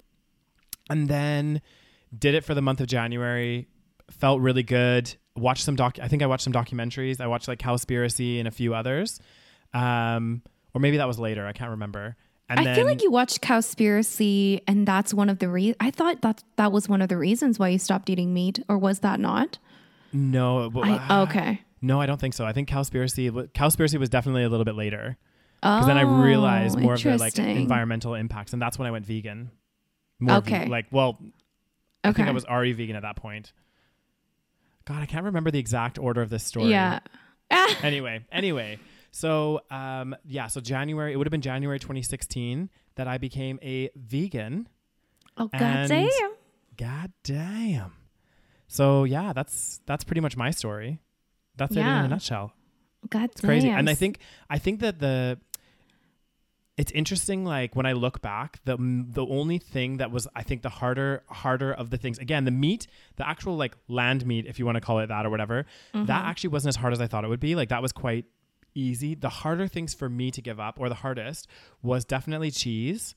And 0.89 1.07
then 1.07 1.61
did 2.17 2.35
it 2.35 2.43
for 2.43 2.53
the 2.53 2.61
month 2.61 2.79
of 2.79 2.87
January. 2.87 3.67
Felt 4.11 4.39
really 4.39 4.63
good. 4.63 5.13
Watched 5.35 5.63
some 5.63 5.75
doc. 5.75 5.97
I 6.01 6.07
think 6.07 6.21
I 6.21 6.27
watched 6.27 6.43
some 6.43 6.53
documentaries. 6.53 7.19
I 7.19 7.27
watched 7.27 7.47
like 7.47 7.59
Cowspiracy 7.59 8.39
and 8.39 8.47
a 8.47 8.51
few 8.51 8.73
others. 8.73 9.19
Um, 9.73 10.41
or 10.73 10.81
maybe 10.81 10.97
that 10.97 11.07
was 11.07 11.19
later. 11.19 11.45
I 11.45 11.53
can't 11.53 11.71
remember. 11.71 12.15
And 12.49 12.59
I 12.59 12.63
then, 12.63 12.75
feel 12.75 12.85
like 12.85 13.03
you 13.03 13.11
watched 13.11 13.41
Cowspiracy, 13.41 14.61
and 14.67 14.87
that's 14.87 15.13
one 15.13 15.29
of 15.29 15.37
the 15.39 15.49
re- 15.49 15.75
I 15.79 15.91
thought 15.91 16.21
that 16.21 16.43
that 16.55 16.71
was 16.71 16.89
one 16.89 17.01
of 17.01 17.09
the 17.09 17.17
reasons 17.17 17.59
why 17.59 17.69
you 17.69 17.77
stopped 17.77 18.09
eating 18.09 18.33
meat, 18.33 18.59
or 18.67 18.77
was 18.77 18.99
that 18.99 19.19
not? 19.19 19.59
no. 20.11 20.69
but- 20.69 20.81
I, 20.85 21.21
okay. 21.29 21.61
No, 21.81 22.01
I 22.01 22.07
don't 22.07 22.19
think 22.19 22.33
so. 22.33 22.45
I 22.45 22.51
think 22.51 22.67
Cowspiracy. 22.67 23.29
Cowspiracy 23.53 23.97
was 23.99 24.09
definitely 24.09 24.43
a 24.43 24.49
little 24.49 24.65
bit 24.65 24.75
later 24.75 25.17
because 25.61 25.87
then 25.87 25.97
I 25.97 26.01
realized 26.01 26.77
Oh, 26.77 26.81
more 26.81 26.93
of 26.95 27.03
the 27.03 27.17
like 27.17 27.37
environmental 27.39 28.15
impacts, 28.15 28.51
and 28.51 28.61
that's 28.61 28.77
when 28.77 28.87
I 28.87 28.91
went 28.91 29.05
vegan. 29.05 29.51
More 30.19 30.41
ve- 30.41 30.53
Okay. 30.55 30.65
like, 30.65 30.87
well, 30.91 31.17
I 32.03 32.09
think 32.11 32.19
Okay. 32.19 32.29
I 32.29 32.31
was 32.33 32.43
already 32.45 32.73
vegan 32.73 32.95
at 32.97 33.03
that 33.03 33.15
point. 33.15 33.53
God, 34.85 35.01
I 35.01 35.05
can't 35.05 35.23
remember 35.25 35.51
the 35.51 35.59
exact 35.59 35.97
order 35.99 36.21
of 36.21 36.29
this 36.29 36.43
story. 36.43 36.69
Yeah. 36.71 36.99
Ah, 37.51 37.77
Anyway, 37.83 38.25
anyway, 38.31 38.79
so 39.11 39.61
um, 39.71 40.15
yeah, 40.25 40.47
so 40.47 40.61
January. 40.61 41.13
It 41.13 41.15
would 41.17 41.27
have 41.27 41.31
been 41.31 41.41
January 41.41 41.79
2016 41.79 42.69
that 42.95 43.07
I 43.07 43.17
became 43.17 43.59
a 43.61 43.89
vegan. 43.95 44.67
oh 45.37 45.47
god 45.47 45.87
damn. 45.89 46.31
God 46.77 47.11
damn. 47.23 47.93
So 48.67 49.03
yeah, 49.03 49.33
that's 49.33 49.81
that's 49.85 50.03
pretty 50.03 50.21
much 50.21 50.37
my 50.37 50.51
story. 50.51 50.99
That's 51.57 51.75
it 51.75 51.79
in 51.79 51.85
a 52.05 52.07
nutshell. 52.09 52.53
God 53.09 53.31
It's 53.31 53.41
crazy. 53.41 53.69
And 53.69 53.89
I 53.89 53.95
think 53.95 54.19
I 54.49 54.57
think 54.59 54.79
that 54.81 54.99
the 54.99 55.39
it's 56.77 56.91
interesting 56.93 57.43
like 57.43 57.75
when 57.75 57.85
I 57.85 57.91
look 57.91 58.21
back, 58.21 58.59
the 58.63 58.77
the 58.77 59.25
only 59.25 59.57
thing 59.57 59.97
that 59.97 60.11
was 60.11 60.27
I 60.35 60.43
think 60.43 60.61
the 60.61 60.69
harder 60.69 61.23
harder 61.27 61.73
of 61.73 61.89
the 61.89 61.97
things 61.97 62.17
again, 62.19 62.45
the 62.45 62.51
meat, 62.51 62.87
the 63.17 63.27
actual 63.27 63.57
like 63.57 63.75
land 63.89 64.25
meat 64.25 64.45
if 64.47 64.59
you 64.59 64.65
want 64.65 64.75
to 64.75 64.81
call 64.81 64.99
it 64.99 65.07
that 65.07 65.25
or 65.25 65.29
whatever, 65.29 65.65
Mm-hmm. 65.93 66.05
that 66.05 66.25
actually 66.25 66.51
wasn't 66.51 66.69
as 66.69 66.75
hard 66.77 66.93
as 66.93 67.01
I 67.01 67.07
thought 67.07 67.25
it 67.25 67.27
would 67.27 67.39
be. 67.41 67.55
Like 67.55 67.69
that 67.69 67.81
was 67.81 67.91
quite 67.91 68.25
easy. 68.75 69.15
The 69.15 69.29
harder 69.29 69.67
things 69.67 69.93
for 69.93 70.09
me 70.09 70.31
to 70.31 70.41
give 70.41 70.59
up 70.59 70.79
or 70.79 70.89
the 70.89 70.95
hardest 70.95 71.47
was 71.81 72.05
definitely 72.05 72.51
cheese. 72.51 73.15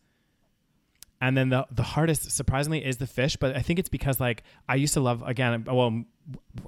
And 1.20 1.36
then 1.36 1.50
the 1.50 1.66
the 1.70 1.84
hardest, 1.84 2.30
surprisingly, 2.32 2.84
is 2.84 2.96
the 2.96 3.06
fish. 3.06 3.36
But 3.36 3.56
I 3.56 3.62
think 3.62 3.78
it's 3.78 3.88
because 3.88 4.18
like 4.18 4.42
I 4.68 4.74
used 4.74 4.94
to 4.94 5.00
love 5.00 5.22
again. 5.22 5.64
Well, 5.64 6.02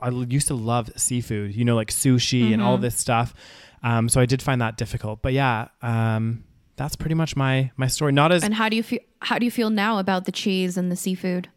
I 0.01 0.11
used 0.11 0.47
to 0.49 0.55
love 0.55 0.91
seafood. 0.97 1.55
You 1.57 1.65
know, 1.65 1.75
like 1.75 1.91
sushi 1.91 2.53
and 2.53 2.63
all 2.63 2.79
this 2.79 2.97
stuff. 2.97 3.35
Um, 3.83 4.09
so 4.09 4.21
I 4.21 4.27
did 4.27 4.41
find 4.43 4.61
that 4.61 4.77
difficult. 4.77 5.23
But 5.23 5.33
yeah, 5.33 5.69
um, 5.83 6.45
that's 6.77 6.95
pretty 6.95 7.17
much 7.17 7.35
my 7.35 7.73
my 7.77 7.89
story. 7.89 8.13
Not 8.13 8.31
as 8.31 8.45
And 8.45 8.55
how 8.55 8.69
do 8.69 8.77
you 8.77 8.85
feel? 8.85 9.01
How 9.23 9.39
do 9.41 9.45
you 9.45 9.51
feel 9.51 9.71
now 9.71 9.99
about 9.99 10.25
the 10.25 10.33
cheese 10.33 10.77
and 10.77 10.91
the 10.93 10.97
seafood? 10.97 11.49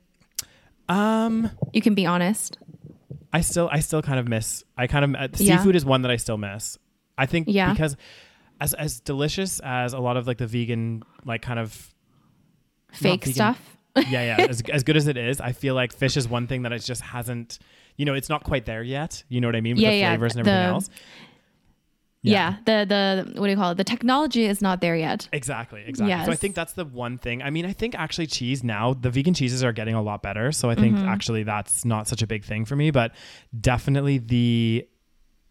um, 0.89 1.51
You 1.73 1.81
can 1.81 1.93
be 1.93 2.05
honest. 2.05 2.57
I 3.33 3.41
still 3.41 3.69
I 3.71 3.79
still 3.81 4.01
kind 4.01 4.19
of 4.19 4.27
miss. 4.27 4.63
I 4.77 4.87
kind 4.87 5.05
of 5.05 5.13
uh, 5.21 5.27
Yeah. 5.37 5.57
seafood 5.57 5.75
is 5.75 5.85
one 5.85 6.01
that 6.01 6.11
I 6.11 6.15
still 6.15 6.37
miss. 6.37 6.77
I 7.17 7.25
think 7.25 7.47
Yeah. 7.49 7.71
because 7.71 7.95
as 8.59 8.73
as 8.73 8.99
delicious 8.99 9.59
as 9.63 9.93
a 9.93 9.99
lot 9.99 10.17
of 10.17 10.27
like 10.27 10.37
the 10.37 10.47
vegan 10.47 11.03
like 11.25 11.41
kind 11.41 11.59
of 11.59 11.93
Fake 12.91 13.21
vegan. 13.21 13.33
stuff. 13.33 13.77
yeah, 14.09 14.37
yeah. 14.37 14.45
As, 14.47 14.61
as 14.71 14.83
good 14.83 14.95
as 14.97 15.07
it 15.07 15.17
is, 15.17 15.41
I 15.41 15.51
feel 15.51 15.73
like 15.75 15.91
fish 15.93 16.17
is 16.17 16.27
one 16.27 16.45
thing 16.47 16.61
that 16.63 16.71
it 16.71 16.79
just 16.83 17.01
hasn't, 17.01 17.57
you 17.95 18.05
know, 18.05 18.13
it's 18.13 18.29
not 18.29 18.43
quite 18.43 18.65
there 18.65 18.83
yet. 18.83 19.23
You 19.27 19.41
know 19.41 19.47
what 19.47 19.55
I 19.55 19.61
mean? 19.61 19.75
With 19.75 19.81
Yeah, 19.83 19.89
the 19.91 19.97
yeah, 19.97 20.09
flavors 20.11 20.35
and 20.35 20.39
everything 20.47 20.61
the- 20.63 20.73
else. 20.73 20.89
Yeah. 22.23 22.57
The 22.65 22.85
the 22.87 23.39
what 23.39 23.45
do 23.47 23.51
you 23.51 23.55
call 23.55 23.71
it? 23.71 23.75
The 23.77 23.83
technology 23.85 24.45
is 24.45 24.61
not 24.61 24.81
there 24.81 24.95
yet. 24.97 25.29
Exactly, 25.31 25.83
exactly. 25.85 26.25
So 26.25 26.31
I 26.31 26.35
think 26.35 26.55
that's 26.55 26.73
the 26.73 26.83
one 26.83 27.17
thing. 27.17 27.41
I 27.41 27.49
mean, 27.51 27.65
I 27.65 27.71
think 27.73 27.95
actually 27.95 28.27
cheese 28.27 28.63
now, 28.63 28.93
the 28.93 29.09
vegan 29.09 29.33
cheeses 29.33 29.63
are 29.63 29.71
getting 29.71 29.95
a 29.95 30.01
lot 30.01 30.21
better. 30.23 30.51
So 30.51 30.69
I 30.69 30.75
think 30.75 30.95
Mm-hmm. 30.97 31.07
actually 31.07 31.43
that's 31.43 31.85
not 31.85 32.07
such 32.07 32.21
a 32.21 32.27
big 32.27 32.43
thing 32.43 32.65
for 32.65 32.75
me, 32.75 32.91
but 32.91 33.13
definitely 33.59 34.17
the 34.17 34.87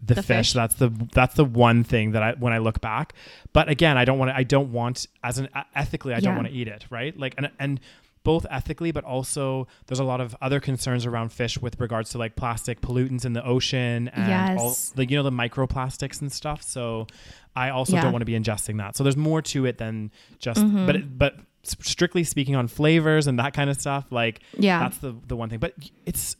the, 0.00 0.14
The 0.14 0.22
fish. 0.22 0.26
fish. 0.48 0.52
That's 0.52 0.74
the 0.74 0.90
that's 1.12 1.34
the 1.34 1.44
one 1.44 1.82
thing 1.84 2.12
that 2.12 2.22
I 2.22 2.32
when 2.34 2.52
I 2.52 2.58
look 2.58 2.80
back. 2.80 3.14
But 3.52 3.68
again, 3.68 3.96
I 3.96 4.04
don't 4.04 4.18
want 4.18 4.30
to. 4.30 4.36
I 4.36 4.42
don't 4.42 4.72
want 4.72 5.06
as 5.24 5.38
an 5.38 5.48
ethically. 5.74 6.12
I 6.14 6.20
don't 6.20 6.36
want 6.36 6.48
to 6.48 6.52
eat 6.54 6.68
it. 6.68 6.84
Right. 6.90 7.18
Like 7.18 7.34
and 7.38 7.50
and 7.58 7.80
both 8.22 8.44
ethically, 8.50 8.90
but 8.90 9.04
also 9.04 9.68
there's 9.86 10.00
a 10.00 10.04
lot 10.04 10.20
of 10.20 10.34
other 10.42 10.58
concerns 10.58 11.06
around 11.06 11.30
fish 11.32 11.58
with 11.58 11.80
regards 11.80 12.10
to 12.10 12.18
like 12.18 12.34
plastic 12.36 12.80
pollutants 12.80 13.24
in 13.24 13.32
the 13.34 13.44
ocean 13.46 14.08
and 14.08 14.58
all 14.58 14.68
Yes. 14.70 14.92
like 14.96 15.10
you 15.10 15.16
know 15.16 15.22
the 15.22 15.30
microplastics 15.30 16.20
and 16.20 16.30
stuff. 16.32 16.60
So 16.62 17.06
I 17.54 17.70
also 17.70 17.94
Yeah. 17.94 18.02
don't 18.02 18.12
want 18.12 18.22
to 18.22 18.26
be 18.26 18.32
ingesting 18.38 18.78
that. 18.78 18.96
So 18.96 19.02
there's 19.04 19.16
more 19.16 19.40
to 19.42 19.64
it 19.64 19.78
than 19.78 20.10
just. 20.40 20.60
Mhm. 20.60 20.86
But 20.86 20.96
it, 20.96 21.18
but 21.18 21.36
strictly 21.62 22.22
speaking 22.24 22.54
on 22.54 22.68
flavors 22.68 23.26
and 23.28 23.38
that 23.38 23.54
kind 23.54 23.70
of 23.70 23.80
stuff, 23.80 24.10
like 24.12 24.40
Yeah. 24.58 24.80
that's 24.80 24.98
the 24.98 25.14
the 25.26 25.36
one 25.36 25.48
thing. 25.48 25.58
But 25.60 25.74
it's 26.04 26.36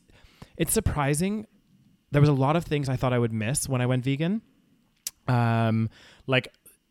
it's 0.57 0.73
surprising. 0.73 1.47
There 2.17 2.21
was 2.23 2.31
a 2.31 2.33
lot 2.47 2.57
of 2.57 2.65
things 2.65 2.89
I 2.89 2.97
thought 2.97 3.13
I 3.13 3.19
would 3.19 3.33
miss 3.33 3.69
when 3.69 3.81
I 3.83 3.87
went 3.87 4.03
vegan. 4.05 4.41
Um, 5.29 5.91
like 6.27 6.49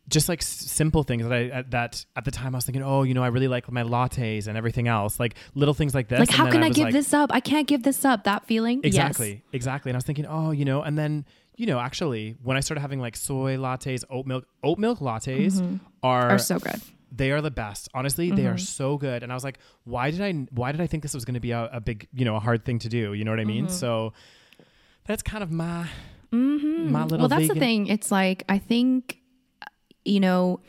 just 0.08 0.30
like 0.30 0.42
s- 0.42 0.48
simple 0.48 1.02
things 1.04 1.24
that 1.24 1.34
I 1.34 1.50
uh, 1.50 1.64
that 1.70 2.06
at 2.16 2.26
the 2.26 2.32
time 2.32 2.54
I 2.54 2.58
was 2.60 2.66
thinking, 2.66 2.84
oh, 2.84 3.02
you 3.04 3.14
know, 3.16 3.24
I 3.24 3.28
really 3.28 3.48
like 3.48 3.72
my 3.72 3.82
lattes 3.84 4.48
and 4.48 4.56
everything 4.58 4.88
else, 4.88 5.20
like 5.20 5.36
little 5.56 5.74
things 5.74 5.96
like 5.96 6.10
this. 6.10 6.20
like 6.20 6.30
And 6.30 6.38
how 6.38 6.52
can 6.52 6.64
I, 6.64 6.68
was 6.68 6.76
give 6.78 6.84
like- 6.86 6.94
this 6.94 7.14
up? 7.14 7.32
I 7.34 7.40
can't 7.40 7.68
give 7.68 7.82
this 7.84 8.06
up. 8.06 8.26
That 8.26 8.46
feeling. 8.46 8.82
Exactly, 8.84 9.44
exactly. 9.52 9.90
And 9.90 9.96
I 9.96 10.00
was 10.00 10.04
thinking, 10.06 10.26
oh, 10.28 10.52
you 10.52 10.66
know, 10.66 10.82
and 10.84 10.98
then 10.98 11.26
you 11.56 11.66
know, 11.66 11.80
actually, 11.80 12.36
when 12.44 12.58
I 12.58 12.60
started 12.60 12.82
having 12.82 13.00
like 13.00 13.16
soy 13.16 13.56
lattes, 13.56 14.04
oat 14.10 14.26
milk, 14.28 14.46
oat 14.64 14.78
milk 14.78 15.00
lattes 15.00 15.54
Mhm. 15.62 15.80
are 16.04 16.32
Are 16.32 16.38
so 16.38 16.60
good. 16.60 16.82
they 17.12 17.32
are 17.32 17.42
the 17.42 17.50
best. 17.50 17.88
Honestly, 17.94 18.30
they 18.32 18.46
are 18.46 18.56
Mhm. 18.56 18.60
so 18.60 18.98
good. 18.98 19.24
And 19.24 19.32
I 19.32 19.36
was 19.36 19.46
like, 19.46 19.58
why 19.86 20.12
did 20.12 20.20
I 20.22 20.34
why 20.52 20.74
did 20.74 20.82
I 20.82 20.88
think 20.88 21.02
this 21.02 21.14
was 21.14 21.24
going 21.24 21.36
to 21.36 21.40
be 21.40 21.52
a, 21.52 21.70
a 21.72 21.80
big, 21.80 22.08
you 22.14 22.26
know, 22.26 22.36
a 22.36 22.42
hard 22.42 22.66
thing 22.66 22.80
to 22.80 22.90
do? 22.90 23.14
You 23.14 23.24
know 23.24 23.32
what 23.32 23.40
I 23.40 23.46
mean? 23.46 23.68
Mhm. 23.68 23.72
So 23.72 24.12
that's 25.06 25.22
kind 25.24 25.44
of 25.44 25.52
my 25.52 25.88
Mm-hmm. 26.32 26.92
My 26.92 27.04
little 27.04 27.20
well, 27.20 27.28
that's 27.30 27.48
the 27.48 27.56
thing. 27.56 27.88
It's 27.88 28.12
like 28.12 28.44
I 28.50 28.58
think, 28.58 29.20
you 30.04 30.20
know, 30.20 30.60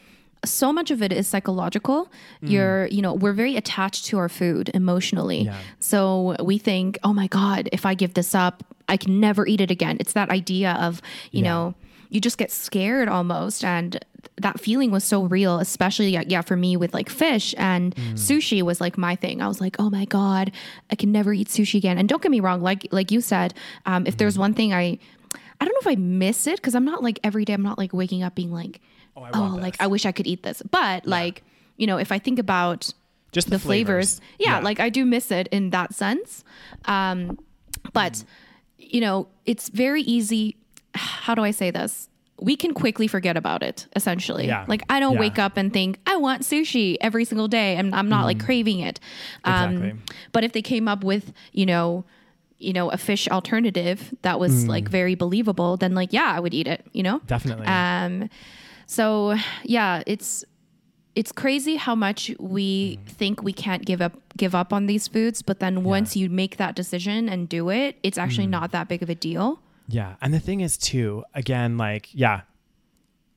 so 0.45 0.73
much 0.73 0.93
of 0.93 1.03
it 1.03 1.13
is 1.13 1.27
psychological. 1.27 2.13
You're, 2.41 2.87
you 2.87 3.03
know, 3.03 3.15
we're 3.15 3.33
very 3.33 3.57
attached 3.57 4.05
to 4.07 4.19
our 4.19 4.29
food 4.29 4.71
emotionally. 4.75 5.41
Mm. 5.43 5.47
Yeah. 5.47 5.59
So 5.81 6.37
we 6.45 6.59
think, 6.59 6.99
oh 7.03 7.13
my 7.13 7.27
god, 7.27 7.69
if 7.73 7.85
I 7.85 7.95
give 7.95 8.15
this 8.15 8.33
up, 8.35 8.63
I 8.89 8.97
can 8.97 9.19
never 9.19 9.47
eat 9.49 9.61
it 9.61 9.73
again. 9.73 9.97
It's 9.99 10.13
that 10.13 10.31
idea 10.31 10.73
of, 10.81 11.03
you 11.33 11.43
Yeah. 11.43 11.51
know, 11.51 11.75
you 12.09 12.21
just 12.21 12.39
get 12.39 12.51
scared 12.51 13.09
almost, 13.09 13.65
and 13.65 14.05
that 14.41 14.61
feeling 14.61 14.91
was 14.91 15.05
so 15.05 15.25
real. 15.25 15.59
Especially, 15.61 16.11
yeah, 16.11 16.23
yeah, 16.27 16.43
for 16.43 16.57
me 16.57 16.77
with 16.77 16.93
like 16.95 17.09
fish 17.09 17.55
and 17.59 17.95
Mm. 17.95 18.13
sushi 18.15 18.63
was 18.63 18.81
like 18.81 18.99
my 18.99 19.17
thing. 19.17 19.41
I 19.41 19.49
was 19.49 19.61
like, 19.61 19.77
oh 19.79 19.91
my 19.91 20.05
god, 20.05 20.53
I 20.91 20.95
can 20.97 21.11
never 21.13 21.33
eat 21.33 21.49
sushi 21.49 21.75
again. 21.79 21.99
And 21.99 22.09
don't 22.09 22.21
get 22.23 22.31
me 22.31 22.41
wrong, 22.41 22.61
like 22.61 22.87
like 22.93 23.11
you 23.11 23.21
said, 23.21 23.55
um, 23.87 24.07
if 24.07 24.15
Mm. 24.15 24.19
there's 24.19 24.39
one 24.39 24.55
thing 24.55 24.73
I 24.75 24.99
I 25.61 25.65
don't 25.65 25.73
know 25.75 25.81
if 25.81 25.87
I 25.87 26.01
miss 26.01 26.47
it 26.47 26.57
because 26.57 26.75
I'm 26.75 26.85
not 26.85 27.03
like 27.03 27.19
every 27.25 27.45
day. 27.47 27.55
I'm 27.55 27.63
not 27.63 27.79
like 27.79 27.93
waking 27.95 28.23
up 28.23 28.35
being 28.35 28.53
like, 28.53 28.81
oh, 29.17 29.23
I 29.23 29.31
oh, 29.33 29.57
like. 29.61 29.77
I 29.81 29.87
wish 29.87 30.05
I 30.05 30.13
could 30.13 30.27
eat 30.27 30.43
this. 30.43 30.61
But 30.71 31.07
like, 31.07 31.43
you 31.79 31.87
know, 31.87 31.97
if 31.97 32.13
I 32.13 32.19
think 32.19 32.39
about 32.39 32.93
just 33.33 33.49
the, 33.49 33.59
flavors, 33.59 34.21
yeah, 34.39 34.59
like 34.61 34.81
I 34.81 34.91
do 34.91 35.07
miss 35.07 35.31
it 35.31 35.49
in 35.49 35.71
that 35.71 35.95
sense. 35.95 36.45
Um, 36.85 37.39
but 37.95 38.23
you 38.79 39.01
know, 39.01 39.29
it's 39.47 39.71
very 39.71 40.03
easy. 40.03 40.57
How 40.97 41.35
do 41.35 41.43
I 41.43 41.51
say 41.51 41.71
this? 41.71 42.09
We 42.41 42.55
can 42.57 42.75
quickly 42.75 43.07
forget 43.07 43.37
about 43.37 43.63
it. 43.63 43.87
Essentially, 43.97 44.47
Yeah. 44.47 44.65
like 44.69 44.83
I 44.91 45.01
don't 45.01 45.15
Yeah. 45.15 45.21
wake 45.21 45.39
up 45.39 45.57
and 45.57 45.73
think 45.73 45.99
I 46.07 46.17
want 46.17 46.43
sushi 46.43 46.97
every 47.01 47.25
single 47.25 47.49
day, 47.49 47.77
and 47.77 47.95
I'm 47.95 48.09
not 48.09 48.25
like 48.27 48.39
craving 48.45 48.81
it. 48.81 49.01
Um, 49.45 49.77
Exactly. 49.77 50.01
But 50.33 50.45
if 50.45 50.53
they 50.53 50.63
came 50.63 50.87
up 50.89 51.03
with, 51.05 51.33
you 51.53 51.65
know, 51.67 52.05
you 52.59 52.73
know, 52.73 52.91
a 52.91 52.97
fish 52.99 53.29
alternative 53.29 54.15
that 54.23 54.39
was 54.41 54.65
Mm. 54.65 54.69
like 54.69 54.89
very 54.89 55.15
believable, 55.15 55.77
then 55.77 55.95
like 55.95 56.13
yeah, 56.13 56.33
I 56.35 56.41
would 56.41 56.53
eat 56.55 56.67
it. 56.67 56.85
You 56.93 57.03
know. 57.03 57.21
definitely. 57.27 57.67
Um, 57.67 58.29
so 58.87 59.37
yeah, 59.65 60.03
it's 60.07 60.45
it's 61.15 61.33
crazy 61.33 61.77
how 61.77 61.95
much 61.95 62.31
we 62.39 62.99
think 63.07 63.43
we 63.43 63.53
can't 63.55 63.87
give 63.87 64.03
up 64.03 64.13
give 64.37 64.55
up 64.55 64.73
on 64.75 64.85
these 64.87 65.09
foods, 65.09 65.41
but 65.41 65.61
then 65.61 65.83
once 65.85 66.15
you 66.17 66.29
make 66.29 66.59
that 66.59 66.77
decision 66.77 67.29
and 67.31 67.49
do 67.49 67.71
it, 67.71 67.97
it's 68.03 68.19
actually 68.19 68.47
not 68.47 68.73
that 68.73 68.87
big 68.89 69.03
of 69.03 69.09
a 69.09 69.15
deal. 69.15 69.61
Yeah. 69.89 70.17
And 70.21 70.33
the 70.35 70.41
thing 70.41 70.61
is 70.61 70.77
too, 70.77 71.25
again, 71.35 71.77
like, 71.77 72.09
yeah. 72.13 72.43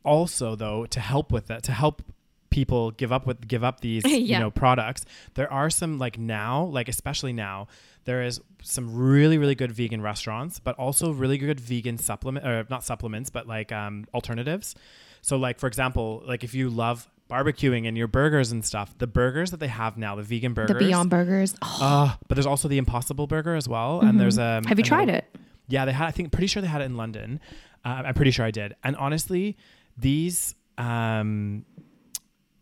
Also 0.04 0.56
though, 0.56 0.86
to 0.88 1.00
help 1.00 1.32
with 1.32 1.48
that, 1.48 1.64
to 1.64 1.72
help 1.72 2.02
people 2.50 2.90
give 2.92 3.12
up 3.12 3.28
with 3.28 3.48
give 3.48 3.64
up 3.64 3.80
these 3.82 4.04
you 4.06 4.40
know 4.40 4.50
products, 4.50 5.06
there 5.36 5.52
are 5.52 5.70
some 5.70 6.00
like 6.00 6.18
now, 6.18 6.64
like 6.64 6.88
especially 6.88 7.34
now, 7.34 7.68
there 8.06 8.24
is 8.24 8.42
some 8.64 8.96
really, 8.96 9.38
really 9.38 9.56
good 9.56 9.72
vegan 9.72 10.02
restaurants, 10.02 10.60
but 10.60 10.76
also 10.78 11.12
really 11.12 11.38
good 11.38 11.60
vegan 11.60 11.98
supplement 11.98 12.46
or 12.46 12.66
not 12.70 12.84
supplements, 12.84 13.30
but 13.30 13.46
like 13.46 13.72
um 13.72 14.06
alternatives. 14.14 14.74
So 15.22 15.38
like 15.38 15.60
for 15.60 15.68
example, 15.68 16.24
like 16.26 16.44
if 16.44 16.54
you 16.56 16.70
love 16.70 17.08
barbecuing 17.30 17.88
and 17.88 17.96
your 17.98 18.08
burgers 18.08 18.52
and 18.52 18.66
stuff, 18.66 18.98
the 18.98 19.06
burgers 19.06 19.52
that 19.52 19.60
they 19.60 19.68
have 19.68 19.98
now, 19.98 20.16
the 20.16 20.24
vegan 20.24 20.54
burgers. 20.54 20.74
The 20.76 20.86
Beyond 20.86 21.10
Burgers. 21.10 21.56
Oh, 21.62 21.78
Uh, 21.82 22.16
but 22.28 22.36
there's 22.36 22.48
also 22.48 22.68
the 22.68 22.78
Impossible 22.78 23.28
Burger 23.28 23.56
as 23.56 23.68
well, 23.68 24.00
and 24.00 24.20
there's 24.20 24.38
a. 24.38 24.42
Mm-hmm. 24.42 24.68
have 24.68 24.80
you 24.80 24.84
tried 24.86 25.10
it? 25.10 25.26
Yeah, 25.70 25.86
they 25.86 25.94
had. 25.94 26.08
I 26.08 26.12
think 26.12 26.32
pretty 26.32 26.48
sure 26.48 26.62
they 26.62 26.68
had 26.68 26.82
it 26.82 26.86
in 26.86 26.98
London. 26.98 27.40
Uh, 27.86 28.04
I'm 28.08 28.14
pretty 28.14 28.32
sure 28.32 28.46
I 28.46 28.52
did. 28.52 28.76
And 28.84 28.96
honestly, 28.98 29.56
these. 29.98 30.56
Um, 30.78 31.66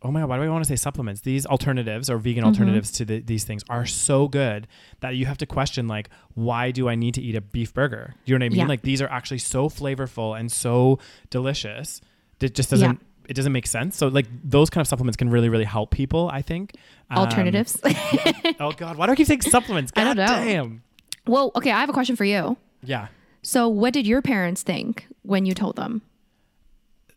oh 0.03 0.11
my 0.11 0.19
god, 0.21 0.29
why 0.29 0.37
do 0.37 0.43
I 0.43 0.49
want 0.49 0.63
to 0.63 0.67
say 0.67 0.75
supplements? 0.75 1.21
These 1.21 1.45
alternatives 1.45 2.09
or 2.09 2.17
vegan 2.17 2.43
Mm-hmm. 2.43 2.47
alternatives 2.49 2.91
to 2.93 3.05
the, 3.05 3.19
these 3.19 3.43
things 3.43 3.63
are 3.69 3.85
so 3.85 4.27
good 4.27 4.67
that 4.99 5.15
you 5.15 5.25
have 5.25 5.37
to 5.39 5.45
question 5.45 5.87
like, 5.87 6.09
why 6.35 6.71
do 6.71 6.87
I 6.87 6.95
need 6.95 7.13
to 7.15 7.21
eat 7.21 7.35
a 7.35 7.41
beef 7.41 7.73
burger? 7.73 8.13
Do 8.25 8.31
you 8.31 8.37
know 8.37 8.43
what 8.43 8.47
I 8.47 8.49
mean? 8.49 8.59
Yeah. 8.59 8.67
Like 8.67 8.81
these 8.83 9.01
are 9.01 9.07
actually 9.09 9.39
so 9.39 9.69
flavorful 9.69 10.39
and 10.39 10.51
so 10.51 10.99
delicious. 11.29 12.01
It 12.39 12.53
just 12.55 12.69
doesn't. 12.69 12.91
Yeah. 12.91 13.03
It 13.29 13.33
doesn't 13.35 13.51
make 13.51 13.67
sense. 13.67 13.97
So 13.97 14.07
like 14.07 14.25
those 14.43 14.69
kind 14.69 14.81
of 14.81 14.87
supplements 14.87 15.17
can 15.17 15.29
really, 15.29 15.49
really 15.49 15.65
help 15.65 15.91
people. 15.91 16.29
I 16.31 16.41
think. 16.41 16.73
Um, 17.09 17.17
Alternatives. 17.19 17.79
oh 18.59 18.71
God, 18.71 18.97
why 18.97 19.05
do 19.07 19.11
I 19.11 19.15
keep 19.15 19.27
saying 19.27 19.41
supplements? 19.41 19.91
I 19.97 20.03
don't 20.05 20.15
God 20.15 20.39
know. 20.39 20.45
Damn. 20.45 20.83
well, 21.25 21.51
okay, 21.55 21.71
I 21.71 21.79
have 21.81 21.89
a 21.89 21.93
question 21.93 22.15
for 22.15 22.23
you. 22.25 22.55
Yeah. 22.83 23.07
So, 23.41 23.67
what 23.67 23.93
did 23.93 24.05
your 24.05 24.21
parents 24.21 24.61
think 24.63 25.07
when 25.23 25.45
you 25.45 25.53
told 25.53 25.75
them? 25.75 26.01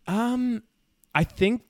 Um, 0.06 0.62
I 1.14 1.24
think 1.24 1.62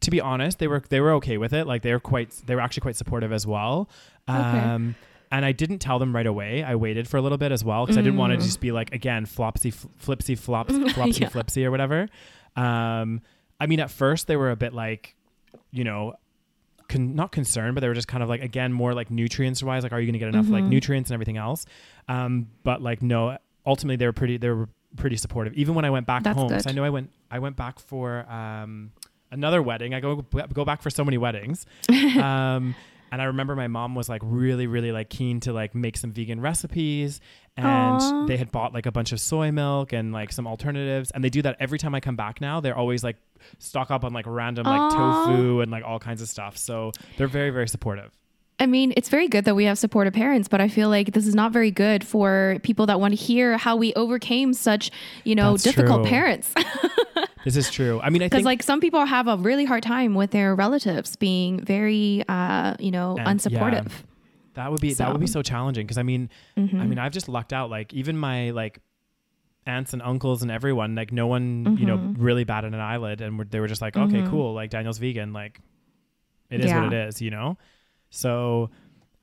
to 0.00 0.10
be 0.10 0.20
honest, 0.20 0.58
they 0.58 0.68
were 0.68 0.82
they 0.88 1.00
were 1.00 1.12
okay 1.14 1.38
with 1.38 1.52
it. 1.52 1.66
Like 1.66 1.82
they 1.82 1.92
were 1.92 2.00
quite 2.00 2.30
they 2.46 2.54
were 2.54 2.60
actually 2.60 2.82
quite 2.82 2.96
supportive 2.96 3.32
as 3.32 3.46
well. 3.46 3.88
Um, 4.26 4.94
and 5.30 5.44
I 5.44 5.52
didn't 5.52 5.78
tell 5.80 5.98
them 5.98 6.14
right 6.14 6.26
away. 6.26 6.62
I 6.62 6.74
waited 6.76 7.08
for 7.08 7.16
a 7.16 7.22
little 7.22 7.38
bit 7.38 7.50
as 7.52 7.64
well 7.64 7.84
because 7.84 7.98
I 7.98 8.02
didn't 8.02 8.18
want 8.18 8.32
to 8.32 8.38
just 8.38 8.60
be 8.60 8.72
like 8.72 8.94
again 8.94 9.26
flopsy 9.26 9.72
fl- 9.72 9.88
flipsy 10.00 10.38
flops 10.38 10.72
flopsy 10.94 11.20
Yeah. 11.22 11.28
flipsy 11.30 11.64
or 11.64 11.70
whatever. 11.70 12.08
Um, 12.56 13.20
I 13.60 13.66
mean, 13.66 13.80
at 13.80 13.90
first 13.90 14.26
they 14.26 14.36
were 14.36 14.50
a 14.50 14.56
bit 14.56 14.72
like, 14.72 15.14
you 15.70 15.84
know. 15.84 16.14
Con- 16.88 17.14
not 17.14 17.32
concerned, 17.32 17.74
but 17.74 17.80
they 17.82 17.88
were 17.88 17.94
just 17.94 18.08
kind 18.08 18.22
of 18.22 18.28
like 18.28 18.42
again 18.42 18.72
more 18.72 18.94
like 18.94 19.10
nutrients 19.10 19.62
wise, 19.62 19.82
like 19.82 19.92
are 19.92 20.00
you 20.00 20.06
going 20.06 20.14
to 20.14 20.18
get 20.18 20.28
enough 20.28 20.48
like 20.48 20.62
Mm-hmm. 20.62 20.70
nutrients 20.70 21.10
and 21.10 21.14
everything 21.14 21.36
else? 21.36 21.66
Um, 22.08 22.48
but 22.64 22.80
like 22.82 23.02
no, 23.02 23.36
ultimately 23.66 23.96
they 23.96 24.06
were 24.06 24.12
pretty 24.12 24.38
they 24.38 24.48
were 24.48 24.68
pretty 24.96 25.16
supportive. 25.16 25.52
Even 25.54 25.74
when 25.74 25.84
I 25.84 25.90
went 25.90 26.06
back 26.06 26.22
That's 26.22 26.36
home, 26.38 26.48
'cause 26.48 26.64
good. 26.64 26.72
I 26.72 26.74
know 26.74 26.84
I 26.84 26.90
went 26.90 27.10
I 27.30 27.38
went 27.40 27.56
back 27.56 27.78
for 27.78 28.24
um, 28.32 28.92
another 29.30 29.60
wedding. 29.62 29.92
I 29.92 30.00
go 30.00 30.22
go 30.54 30.64
back 30.64 30.80
for 30.80 30.88
so 30.90 31.04
many 31.04 31.18
weddings. 31.18 31.66
um, 32.16 32.74
and 33.10 33.22
I 33.22 33.24
remember 33.24 33.56
my 33.56 33.68
mom 33.68 33.94
was 33.94 34.08
like 34.08 34.20
really, 34.24 34.66
really 34.66 34.92
like 34.92 35.08
keen 35.08 35.40
to 35.40 35.52
like 35.52 35.74
make 35.74 35.96
some 35.96 36.12
vegan 36.12 36.40
recipes, 36.40 37.20
and 37.58 38.00
Aw. 38.00 38.26
they 38.26 38.36
had 38.36 38.50
bought 38.52 38.72
like 38.72 38.86
a 38.86 38.92
bunch 38.92 39.12
of 39.12 39.20
soy 39.20 39.50
milk 39.50 39.92
and 39.92 40.12
like 40.12 40.32
some 40.32 40.46
alternatives, 40.46 41.10
and 41.10 41.22
they 41.24 41.30
do 41.30 41.42
that 41.42 41.56
every 41.60 41.78
time 41.78 41.94
I 41.94 42.00
come 42.00 42.16
back. 42.16 42.40
Now 42.40 42.60
they're 42.60 42.76
always 42.76 43.02
like 43.04 43.16
stock 43.58 43.90
up 43.90 44.04
on 44.04 44.12
like 44.12 44.26
random 44.26 44.64
like 44.66 44.92
tofu 44.92 45.60
and 45.60 45.70
like 45.70 45.84
all 45.84 45.98
kinds 45.98 46.22
of 46.22 46.28
stuff. 46.28 46.56
So 46.56 46.92
they're 47.16 47.28
very, 47.28 47.50
very 47.50 47.68
supportive. 47.68 48.10
I 48.60 48.66
mean, 48.66 48.92
it's 48.96 49.08
very 49.08 49.28
good 49.28 49.44
that 49.44 49.54
we 49.54 49.64
have 49.66 49.78
supportive 49.78 50.12
parents, 50.14 50.48
but 50.48 50.60
I 50.60 50.66
feel 50.68 50.88
like 50.88 51.12
this 51.12 51.28
is 51.28 51.34
not 51.34 51.52
very 51.52 51.70
good 51.70 52.04
for 52.04 52.58
people 52.64 52.86
that 52.86 52.98
want 52.98 53.12
to 53.12 53.16
hear 53.16 53.56
how 53.56 53.76
we 53.76 53.94
overcame 53.94 54.52
such, 54.52 54.90
you 55.22 55.36
know, 55.36 55.52
That's 55.52 55.62
difficult 55.62 56.02
true. 56.02 56.10
parents. 56.10 56.52
This 57.44 57.56
is 57.56 57.70
true. 57.70 57.98
I 58.02 58.10
mean, 58.10 58.20
I 58.20 58.26
Because 58.26 58.38
think 58.38 58.44
like 58.46 58.62
some 58.62 58.80
people 58.80 59.04
have 59.06 59.26
a 59.28 59.36
really 59.36 59.64
hard 59.64 59.82
time 59.82 60.14
with 60.14 60.32
their 60.32 60.54
relatives 60.54 61.16
being 61.16 61.64
very, 61.64 62.22
uh, 62.28 62.74
you 62.78 62.90
know, 62.90 63.16
And- 63.16 63.40
unsupportive. 63.40 63.90
That 64.58 64.70
would 64.70 64.80
be 64.80 64.92
that 64.94 65.10
would 65.12 65.20
be 65.20 65.26
so 65.26 65.42
challenging 65.42 65.86
because 65.86 65.98
I 65.98 66.02
mean, 66.02 66.28
Mm-hmm. 66.56 66.80
I 66.80 66.86
mean, 66.86 66.98
I've 66.98 67.12
just 67.12 67.28
lucked 67.28 67.52
out. 67.52 67.70
Like 67.70 67.94
even 67.94 68.16
my 68.18 68.50
like 68.50 68.80
aunts 69.66 69.92
and 69.92 70.02
uncles 70.02 70.42
and 70.42 70.50
everyone, 70.50 70.94
like 70.94 71.12
no 71.12 71.26
one, 71.26 71.76
you 71.78 71.86
know, 71.86 71.98
Mm-hmm. 71.98 72.22
really 72.22 72.44
batted 72.44 72.74
an 72.74 72.80
eyelid, 72.80 73.20
and 73.20 73.38
they 73.50 73.60
were 73.60 73.68
just 73.68 73.82
like, 73.82 73.96
okay, 73.96 74.22
cool, 74.28 74.54
like 74.54 74.70
Daniel's 74.70 74.98
vegan, 74.98 75.32
like 75.32 75.60
it 76.50 76.60
is 76.60 76.66
Yeah. 76.70 76.82
what 76.84 76.92
it 76.92 77.08
is, 77.08 77.20
you 77.22 77.30
know. 77.30 77.56
So 78.10 78.70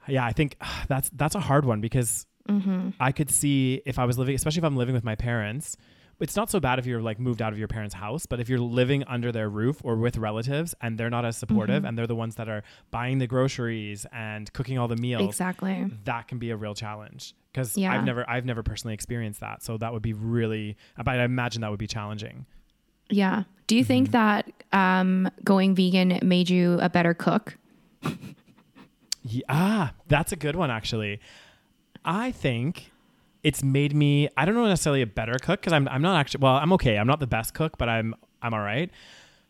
yeah, 0.08 0.24
I 0.26 0.32
think 0.34 0.56
that's 0.88 1.10
that's 1.14 1.36
a 1.36 1.40
hard 1.40 1.66
one 1.66 1.82
because 1.82 2.26
Mm-hmm. 2.48 2.90
I 3.00 3.12
could 3.12 3.32
see 3.32 3.82
if 3.88 3.98
I 3.98 4.06
was 4.06 4.20
living, 4.20 4.36
especially 4.36 4.60
if 4.60 4.66
I'm 4.66 4.76
living 4.78 4.94
with 4.94 5.04
my 5.04 5.16
parents, 5.16 5.78
it's 6.20 6.36
not 6.36 6.50
so 6.50 6.60
bad 6.60 6.80
if 6.80 6.86
you're 6.86 7.02
like 7.02 7.20
moved 7.20 7.42
out 7.42 7.52
of 7.54 7.60
your 7.60 7.68
parents' 7.68 7.94
house, 7.96 8.26
but 8.26 8.40
if 8.40 8.48
you're 8.50 8.60
living 8.60 9.04
under 9.06 9.32
their 9.32 9.50
roof 9.50 9.82
or 9.84 9.96
with 9.98 10.18
relatives 10.18 10.74
and 10.82 10.98
they're 10.98 11.10
not 11.10 11.26
as 11.26 11.36
supportive 11.38 11.78
Mm-hmm. 11.78 11.86
and 11.88 11.98
they're 11.98 12.08
the 12.08 12.16
ones 12.16 12.36
that 12.36 12.48
are 12.50 12.64
buying 12.92 13.18
the 13.18 13.28
groceries 13.28 14.06
and 14.14 14.52
cooking 14.54 14.78
all 14.78 14.88
the 14.88 14.96
meals, 14.96 15.28
Exactly. 15.28 15.92
that 16.06 16.28
can 16.28 16.38
be 16.40 16.52
a 16.52 16.58
real 16.58 16.74
challenge. 16.76 17.34
Because 17.52 17.78
Yeah. 17.78 17.94
I've 17.94 18.04
never, 18.06 18.30
I've 18.30 18.46
never 18.46 18.64
personally 18.64 18.94
experienced 18.94 19.40
that, 19.42 19.64
so 19.64 19.78
that 19.78 19.92
would 19.94 20.02
be 20.02 20.14
really. 20.14 20.78
But 20.98 21.08
I 21.20 21.24
imagine 21.24 21.62
that 21.62 21.70
would 21.72 21.80
be 21.80 21.88
challenging. 21.88 22.46
Yeah. 23.10 23.44
Do 23.68 23.76
you 23.76 23.82
Mm-hmm. 23.84 23.88
think 23.88 24.12
that 24.12 24.52
um, 24.74 25.30
going 25.44 25.76
vegan 25.76 26.20
made 26.24 26.50
you 26.50 26.80
a 26.82 26.90
better 26.90 27.14
cook? 27.14 27.58
Yeah, 29.24 29.42
ah, 29.50 29.94
that's 30.08 30.32
a 30.32 30.36
good 30.36 30.56
one 30.56 30.70
actually. 30.70 31.20
I 32.04 32.32
think 32.32 32.92
it's 33.46 33.64
made 33.64 33.96
me 33.96 34.28
I 34.36 34.44
don't 34.44 34.56
know 34.56 34.66
necessarily 34.66 35.04
a 35.04 35.08
better 35.08 35.38
cook 35.40 35.62
because 35.62 35.72
I'm 35.72 35.88
I'm 35.88 36.02
not 36.02 36.20
actually 36.20 36.42
well 36.42 36.56
I'm 36.56 36.74
okay 36.74 36.98
I'm 36.98 37.06
not 37.06 37.20
the 37.20 37.28
best 37.28 37.54
cook 37.54 37.78
but 37.78 37.88
I'm 37.88 38.16
I'm 38.42 38.54
all 38.54 38.60
right. 38.60 38.90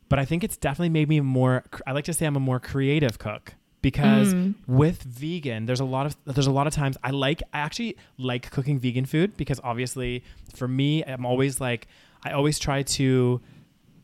But 0.10 0.20
I 0.20 0.26
think 0.26 0.44
it's 0.44 0.58
definitely 0.58 0.90
made 0.90 1.08
me 1.08 1.22
more 1.22 1.64
I 1.88 1.94
like 1.94 2.04
to 2.06 2.14
say 2.14 2.26
I'm 2.26 2.36
a 2.36 2.42
more 2.42 2.60
creative 2.60 3.18
cook 3.18 3.56
because 3.82 4.34
mm. 4.34 4.54
with 4.68 5.02
vegan 5.04 5.66
there's 5.66 5.80
a 5.80 5.86
lot 5.86 6.06
of 6.06 6.18
there's 6.26 6.46
a 6.46 6.52
lot 6.52 6.68
of 6.68 6.74
times 6.74 6.98
I 7.06 7.12
like 7.12 7.42
I 7.54 7.60
actually 7.60 7.96
like 8.18 8.52
cooking 8.52 8.80
vegan 8.80 9.06
food 9.06 9.38
because 9.38 9.62
obviously 9.64 10.26
for 10.54 10.68
me 10.68 11.02
I'm 11.06 11.26
always 11.26 11.62
like 11.62 11.88
I 12.22 12.32
always 12.32 12.60
try 12.60 12.84
to 12.84 13.40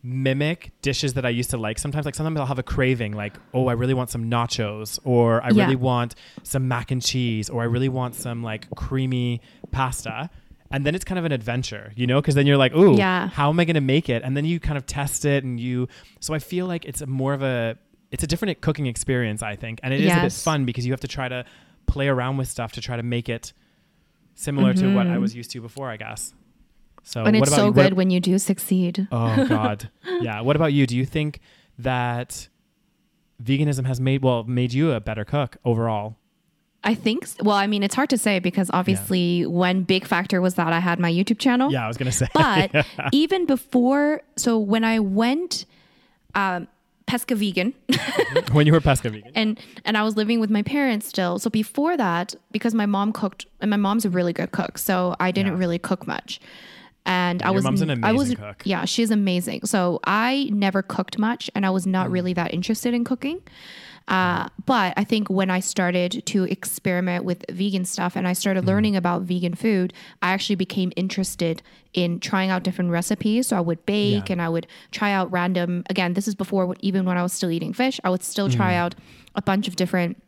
mimic 0.04 0.72
dishes 0.82 1.14
that 1.14 1.26
I 1.26 1.30
used 1.30 1.52
to 1.52 1.58
like. 1.58 1.78
Sometimes, 1.78 2.06
like 2.06 2.16
sometimes 2.16 2.38
I'll 2.40 2.46
have 2.46 2.60
a 2.60 2.64
craving, 2.64 3.14
like, 3.14 3.38
oh, 3.54 3.68
I 3.68 3.74
really 3.74 3.94
want 3.94 4.10
some 4.10 4.30
nachos, 4.30 5.00
or 5.04 5.44
I 5.44 5.50
Yeah. 5.50 5.64
really 5.64 5.76
want 5.76 6.16
some 6.44 6.68
mac 6.68 6.92
and 6.92 7.02
cheese, 7.02 7.50
or 7.50 7.62
I 7.62 7.66
really 7.66 7.90
want 7.90 8.16
some 8.16 8.44
like 8.44 8.70
creamy 8.76 9.42
pasta. 9.72 10.30
And 10.72 10.86
then 10.86 10.96
it's 10.96 11.04
kind 11.04 11.20
of 11.20 11.26
an 11.26 11.34
adventure, 11.34 11.92
you 11.96 12.08
know, 12.08 12.22
because 12.22 12.34
then 12.34 12.48
you're 12.48 12.58
like, 12.58 12.74
ooh, 12.74 12.96
Yeah. 12.96 13.28
how 13.28 13.50
am 13.50 13.60
I 13.60 13.66
going 13.66 13.76
to 13.76 13.82
make 13.82 14.10
it? 14.10 14.24
And 14.24 14.36
then 14.36 14.46
you 14.46 14.60
kind 14.60 14.78
of 14.78 14.86
test 14.86 15.26
it, 15.26 15.44
and 15.44 15.60
you. 15.60 15.88
So 16.20 16.34
I 16.34 16.40
feel 16.40 16.66
like 16.66 16.86
it's 16.86 17.02
a 17.02 17.08
more 17.08 17.34
of 17.34 17.44
a, 17.44 17.78
it's 18.10 18.24
a 18.24 18.28
different 18.28 18.60
cooking 18.62 18.88
experience, 18.88 19.44
I 19.44 19.56
think, 19.56 19.80
and 19.84 19.94
it 19.94 20.02
is 20.02 20.12
a 20.12 20.22
bit 20.22 20.34
fun 20.34 20.66
because 20.66 20.86
you 20.86 20.94
have 20.94 21.02
to 21.02 21.08
try 21.08 21.28
to 21.28 21.46
play 21.88 22.08
around 22.08 22.38
with 22.38 22.48
stuff 22.48 22.72
to 22.74 22.82
try 22.82 22.96
to 22.96 23.04
make 23.04 23.28
it 23.30 23.54
similar 24.36 24.74
to 24.74 24.96
what 24.96 25.08
I 25.08 25.12
mm-hmm. 25.12 25.22
was 25.22 25.36
used 25.36 25.52
to 25.52 25.62
before, 25.62 25.90
I 25.90 25.98
guess. 25.98 26.34
So 27.04 27.20
Mm-hmm. 27.22 27.28
and 27.28 27.40
what 27.40 27.48
it's 27.48 27.56
so 27.56 27.66
you? 27.66 27.72
What- 27.72 27.84
good 27.84 27.94
when 27.94 28.10
you 28.10 28.20
do 28.20 28.38
succeed. 28.38 29.08
Oh 29.12 29.46
God. 29.48 29.90
yeah. 30.22 30.42
What 30.42 30.56
about 30.56 30.74
you? 30.74 30.86
Do 30.88 30.96
you 30.96 31.06
think 31.06 31.40
that 31.80 32.48
veganism 33.44 33.86
has 33.86 34.00
made 34.00 34.22
well 34.24 34.44
made 34.44 34.74
you 34.74 34.92
a 34.92 35.00
better 35.00 35.26
cook 35.26 35.58
overall? 35.66 36.16
I 36.84 36.96
think, 36.96 37.28
well, 37.44 37.56
I 37.56 37.68
mean, 37.68 37.84
it's 37.84 37.94
hard 37.94 38.10
to 38.10 38.18
say 38.18 38.40
because 38.40 38.72
obviously 38.74 39.46
one 39.46 39.84
big 39.84 40.04
factor 40.08 40.42
was 40.42 40.56
that 40.56 40.74
I 40.74 40.80
had 40.80 41.00
my 41.00 41.12
YouTube 41.12 41.38
channel. 41.38 41.72
Yeah, 41.72 41.84
I 41.86 41.88
was 41.88 41.96
gonna 41.98 42.12
say. 42.12 42.28
But 42.34 42.86
even 43.12 43.46
before, 43.46 44.22
so 44.36 44.58
when 44.58 44.84
I 44.84 44.98
went 45.00 45.66
um, 46.34 46.68
pesca 47.06 47.36
vegan 47.36 47.74
when 48.54 48.66
you 48.66 48.72
were 48.74 48.80
pesca 48.82 49.10
vegan. 49.10 49.32
and 49.36 49.60
and 49.86 49.96
I 49.98 50.02
was 50.04 50.16
living 50.18 50.40
with 50.40 50.50
my 50.50 50.64
parents 50.64 51.06
still. 51.08 51.38
So 51.40 51.50
before 51.52 51.98
that, 51.98 52.34
because 52.52 52.74
my 52.74 52.86
mom 52.88 53.12
cooked, 53.14 53.46
and 53.60 53.70
my 53.70 53.78
mom's 53.78 54.06
a 54.06 54.10
really 54.10 54.34
good 54.34 54.52
cook, 54.52 54.78
so 54.80 55.16
I 55.20 55.30
didn't 55.32 55.54
Yeah. 55.54 55.60
really 55.60 55.78
cook 55.80 56.08
much. 56.08 56.40
And 57.06 57.42
I 57.42 57.50
was, 57.52 57.64
mom's 57.64 57.82
an 57.82 58.04
I 58.04 58.12
was, 58.12 58.30
amazing 58.30 58.36
cook. 58.38 58.62
yeah, 58.66 58.86
she's 58.86 59.10
amazing. 59.12 59.66
So 59.66 60.00
I 60.06 60.50
never 60.54 60.82
cooked 60.84 61.18
much, 61.18 61.50
and 61.56 61.66
I 61.66 61.70
was 61.72 61.88
not 61.88 62.08
Mm. 62.10 62.12
really 62.14 62.34
that 62.34 62.54
interested 62.54 62.94
in 62.94 63.04
cooking. 63.04 63.42
Uh, 64.08 64.50
but 64.66 64.94
I 64.98 65.04
think 65.04 65.30
when 65.30 65.50
I 65.50 65.60
started 65.62 66.24
to 66.26 66.44
experiment 66.46 67.24
with 67.24 67.46
vegan 67.50 67.86
stuff 67.86 68.16
and 68.16 68.28
I 68.28 68.34
started 68.34 68.62
Mm-hmm. 68.62 68.68
learning 68.70 68.96
about 68.96 69.22
vegan 69.22 69.54
food, 69.56 69.94
I 70.22 70.32
actually 70.32 70.56
became 70.56 70.92
interested 70.96 71.62
in 71.94 72.20
trying 72.20 72.50
out 72.50 72.64
different 72.64 72.92
recipes. 72.92 73.48
So 73.48 73.58
I 73.58 73.62
would 73.62 73.86
bake 73.86 74.28
Yeah. 74.30 74.34
and 74.34 74.42
I 74.42 74.50
would 74.50 74.68
try 74.92 75.12
out 75.12 75.32
random, 75.32 75.84
again, 75.90 76.14
this 76.14 76.28
is 76.28 76.36
before 76.36 76.76
even 76.82 77.06
when 77.06 77.18
I 77.18 77.24
was 77.24 77.32
still 77.32 77.52
eating 77.52 77.74
fish, 77.74 78.00
I 78.04 78.10
would 78.10 78.24
still 78.24 78.50
try 78.50 78.74
Mm. 78.74 78.78
out 78.78 78.96
a 79.36 79.42
bunch 79.42 79.68
of 79.68 79.76
different 79.76 80.22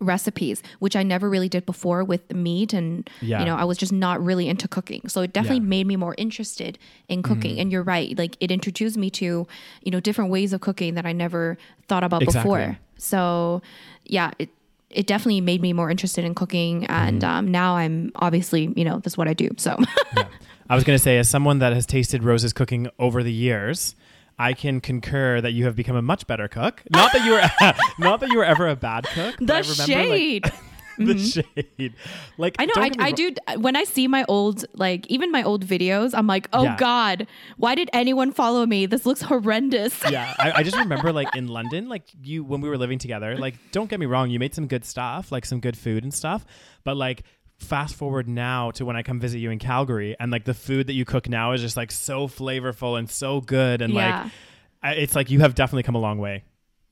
recipes 0.00 0.62
which 0.78 0.94
i 0.96 1.02
never 1.02 1.28
really 1.30 1.48
did 1.48 1.64
before 1.66 2.04
with 2.04 2.32
meat 2.34 2.72
and 2.72 3.08
Yeah. 3.20 3.40
you 3.40 3.46
know 3.46 3.56
i 3.56 3.64
was 3.64 3.78
just 3.78 3.92
not 3.92 4.22
really 4.24 4.48
into 4.48 4.68
cooking 4.68 5.08
so 5.08 5.22
it 5.22 5.32
definitely 5.32 5.56
Yeah. 5.56 5.60
Mm-hmm. 5.62 5.68
made 5.68 5.86
me 5.86 5.96
more 5.96 6.14
interested 6.18 6.78
in 7.08 7.22
cooking 7.22 7.58
and 7.60 7.70
you're 7.72 7.82
right 7.82 8.16
like 8.18 8.36
it 8.40 8.50
introduced 8.50 8.96
me 8.96 9.10
to 9.10 9.46
you 9.82 9.90
know 9.90 10.00
different 10.00 10.30
ways 10.30 10.52
of 10.52 10.60
cooking 10.60 10.94
that 10.94 11.06
i 11.06 11.12
never 11.12 11.56
thought 11.88 12.04
about 12.04 12.22
Exactly. 12.22 12.42
before 12.42 12.78
so 12.98 13.62
yeah 14.04 14.30
it 14.38 14.48
it 14.90 15.06
definitely 15.06 15.40
made 15.40 15.60
me 15.60 15.72
more 15.72 15.90
interested 15.90 16.24
in 16.24 16.34
cooking 16.34 16.86
and 16.86 17.22
Mm-hmm. 17.22 17.30
um, 17.30 17.48
now 17.50 17.76
i'm 17.76 18.12
obviously 18.16 18.72
you 18.76 18.84
know 18.84 18.98
that's 19.00 19.16
what 19.18 19.28
i 19.28 19.34
do 19.34 19.48
so 19.56 19.76
I 20.68 20.74
was 20.74 20.82
gonna 20.82 20.98
say, 20.98 21.16
as 21.18 21.28
someone 21.28 21.60
that 21.60 21.72
has 21.74 21.86
tasted 21.86 22.24
Rose's 22.24 22.52
cooking 22.52 22.88
over 22.98 23.22
the 23.22 23.32
years, 23.32 23.94
I 24.38 24.52
can 24.52 24.80
concur 24.80 25.40
that 25.40 25.52
you 25.52 25.64
have 25.64 25.76
become 25.76 25.96
a 25.96 26.02
much 26.02 26.26
better 26.26 26.48
cook. 26.48 26.82
Not 26.90 27.12
that 27.12 27.24
you 27.24 27.32
were, 27.32 27.74
not 27.98 28.20
that 28.20 28.30
you 28.30 28.38
were 28.38 28.44
ever 28.44 28.68
a 28.68 28.76
bad 28.76 29.04
cook. 29.06 29.36
but 29.38 29.46
the 29.46 29.54
I 29.54 29.60
remember, 29.60 29.82
like, 29.82 29.86
shade 29.86 30.52
the 30.98 31.14
mm-hmm. 31.14 31.60
shade. 31.78 31.94
Like 32.38 32.56
I 32.58 32.64
know. 32.66 32.72
I, 32.76 32.90
I 32.98 33.12
do. 33.12 33.34
When 33.58 33.76
I 33.76 33.84
see 33.84 34.08
my 34.08 34.24
old, 34.28 34.64
like 34.74 35.06
even 35.08 35.30
my 35.30 35.42
old 35.42 35.66
videos, 35.66 36.12
I'm 36.14 36.26
like, 36.26 36.48
oh 36.52 36.64
Yeah. 36.64 36.76
God, 36.76 37.26
why 37.56 37.74
did 37.74 37.90
anyone 37.92 38.32
follow 38.32 38.64
me? 38.64 38.86
This 38.86 39.04
looks 39.04 39.22
horrendous. 39.22 39.98
yeah, 40.10 40.34
I, 40.38 40.52
I 40.52 40.62
just 40.62 40.76
remember 40.78 41.12
like 41.12 41.34
in 41.36 41.48
London, 41.48 41.88
like 41.88 42.04
you 42.22 42.44
when 42.44 42.60
we 42.60 42.68
were 42.68 42.78
living 42.78 42.98
together. 42.98 43.36
Like, 43.36 43.56
don't 43.72 43.90
get 43.90 44.00
me 44.00 44.06
wrong, 44.06 44.30
you 44.30 44.38
made 44.38 44.54
some 44.54 44.66
good 44.66 44.84
stuff, 44.84 45.30
like 45.30 45.44
some 45.44 45.60
good 45.60 45.76
food 45.76 46.02
and 46.02 46.12
stuff. 46.12 46.46
But 46.84 46.96
like, 46.96 47.24
fast 47.58 47.94
forward 47.94 48.28
now 48.28 48.70
to 48.72 48.84
when 48.84 48.96
I 48.96 49.02
come 49.02 49.18
visit 49.20 49.38
you 49.38 49.50
in 49.50 49.58
Calgary, 49.58 50.14
and 50.20 50.30
like 50.30 50.44
the 50.44 50.54
food 50.54 50.86
that 50.88 50.92
you 50.94 51.04
cook 51.04 51.28
now 51.28 51.52
is 51.52 51.60
just 51.60 51.76
like 51.76 51.90
so 51.90 52.28
flavorful 52.28 52.98
and 52.98 53.08
so 53.10 53.40
good, 53.40 53.82
and 53.82 53.92
Yeah. 53.94 54.28
like, 54.84 54.96
it's 54.98 55.14
like 55.14 55.30
you 55.30 55.40
have 55.40 55.54
definitely 55.54 55.82
come 55.82 55.94
a 55.94 56.00
long 56.00 56.18
way. 56.18 56.44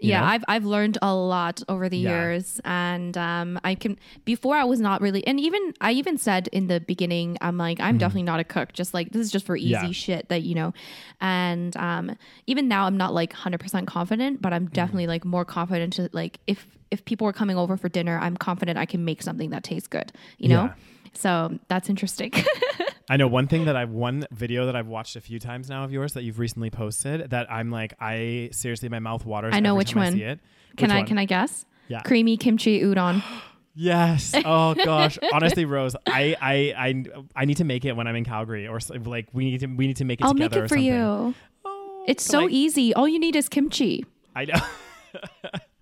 Yeah, 0.04 0.20
know? 0.20 0.26
I've 0.26 0.44
I've 0.48 0.64
learned 0.64 0.98
a 1.02 1.14
lot 1.14 1.62
over 1.68 1.88
the 1.88 1.96
Yeah. 1.98 2.10
years, 2.10 2.60
and 2.64 3.16
um, 3.16 3.58
I 3.64 3.74
can. 3.74 3.98
Before 4.24 4.56
I 4.56 4.64
was 4.64 4.80
not 4.80 5.00
really, 5.00 5.26
and 5.26 5.38
even 5.40 5.74
I 5.80 5.92
even 5.92 6.18
said 6.18 6.48
in 6.48 6.66
the 6.66 6.80
beginning, 6.80 7.38
I'm 7.40 7.58
like, 7.58 7.80
I'm 7.80 7.98
definitely 7.98 8.22
not 8.24 8.40
a 8.40 8.44
cook. 8.44 8.72
Just 8.72 8.94
like 8.94 9.10
this 9.12 9.20
is 9.22 9.30
just 9.32 9.46
for 9.46 9.56
easy 9.56 9.70
Mm-hmm. 9.74 9.86
Yeah. 9.86 9.92
shit 9.92 10.28
that 10.28 10.42
you 10.42 10.54
know, 10.54 10.72
and 11.20 11.76
um, 11.76 12.16
even 12.46 12.68
now 12.68 12.86
I'm 12.86 12.96
not 12.96 13.14
like 13.14 13.32
100 13.32 13.58
percent 13.60 13.86
confident, 13.86 14.40
but 14.42 14.48
Mm-hmm. 14.52 14.56
I'm 14.56 14.66
definitely 14.70 15.06
like 15.06 15.24
more 15.24 15.44
confident 15.44 15.92
to 15.94 16.08
like 16.12 16.38
if 16.46 16.66
if 16.90 17.04
people 17.04 17.26
are 17.26 17.32
coming 17.32 17.56
over 17.56 17.76
for 17.76 17.88
dinner, 17.88 18.18
I'm 18.20 18.36
confident 18.36 18.78
I 18.78 18.86
can 18.86 19.04
make 19.04 19.22
something 19.22 19.50
that 19.50 19.64
tastes 19.64 19.88
good. 19.88 20.12
You 20.38 20.48
know, 20.48 20.64
Yeah. 20.66 20.74
So 21.16 21.58
that's 21.68 21.88
interesting. 21.90 22.32
I 23.10 23.16
know 23.18 23.28
one 23.28 23.46
thing 23.48 23.66
that 23.66 23.76
I've 23.76 23.90
one 23.90 24.26
video 24.30 24.66
that 24.66 24.76
I've 24.76 24.86
watched 24.86 25.14
a 25.16 25.20
few 25.20 25.38
times 25.38 25.68
now 25.68 25.84
of 25.84 25.92
yours 25.92 26.14
that 26.14 26.22
you've 26.22 26.38
recently 26.38 26.70
posted 26.70 27.30
that 27.30 27.50
I'm 27.52 27.70
like 27.70 27.92
I 28.00 28.48
seriously 28.52 28.88
my 28.88 28.98
mouth 28.98 29.26
waters. 29.26 29.52
I 29.54 29.60
know 29.60 29.74
which 29.74 29.94
I 29.94 29.98
one. 30.00 30.12
see 30.14 30.22
it. 30.22 30.40
Can 30.76 30.90
I 30.90 30.98
one? 30.98 31.06
can 31.06 31.18
I 31.18 31.24
guess? 31.26 31.66
Yeah. 31.88 32.00
Creamy 32.00 32.36
kimchi 32.36 32.80
udon. 32.80 33.22
Yes. 33.76 34.32
Oh 34.44 34.74
gosh. 34.76 35.18
Honestly, 35.32 35.64
Rose, 35.64 35.96
I, 36.06 36.36
I 36.40 36.54
I 36.78 37.04
I 37.34 37.44
need 37.44 37.56
to 37.56 37.64
make 37.64 37.84
it 37.84 37.96
when 37.96 38.06
I'm 38.06 38.14
in 38.14 38.24
Calgary, 38.24 38.68
or 38.68 38.78
like 39.04 39.26
we 39.32 39.44
need 39.50 39.58
to 39.60 39.66
we 39.66 39.88
need 39.88 39.96
to 39.96 40.04
make 40.04 40.20
it 40.20 40.24
I'll 40.24 40.32
together. 40.32 40.60
make 40.60 40.64
it 40.66 40.68
for 40.68 40.76
something. 40.76 40.84
you. 40.84 41.34
Oh, 41.64 42.04
It's 42.06 42.22
so 42.24 42.46
I- 42.46 42.50
easy. 42.50 42.94
All 42.94 43.08
you 43.08 43.18
need 43.18 43.34
is 43.34 43.48
kimchi. 43.48 44.06
I 44.36 44.44
know 44.44 44.54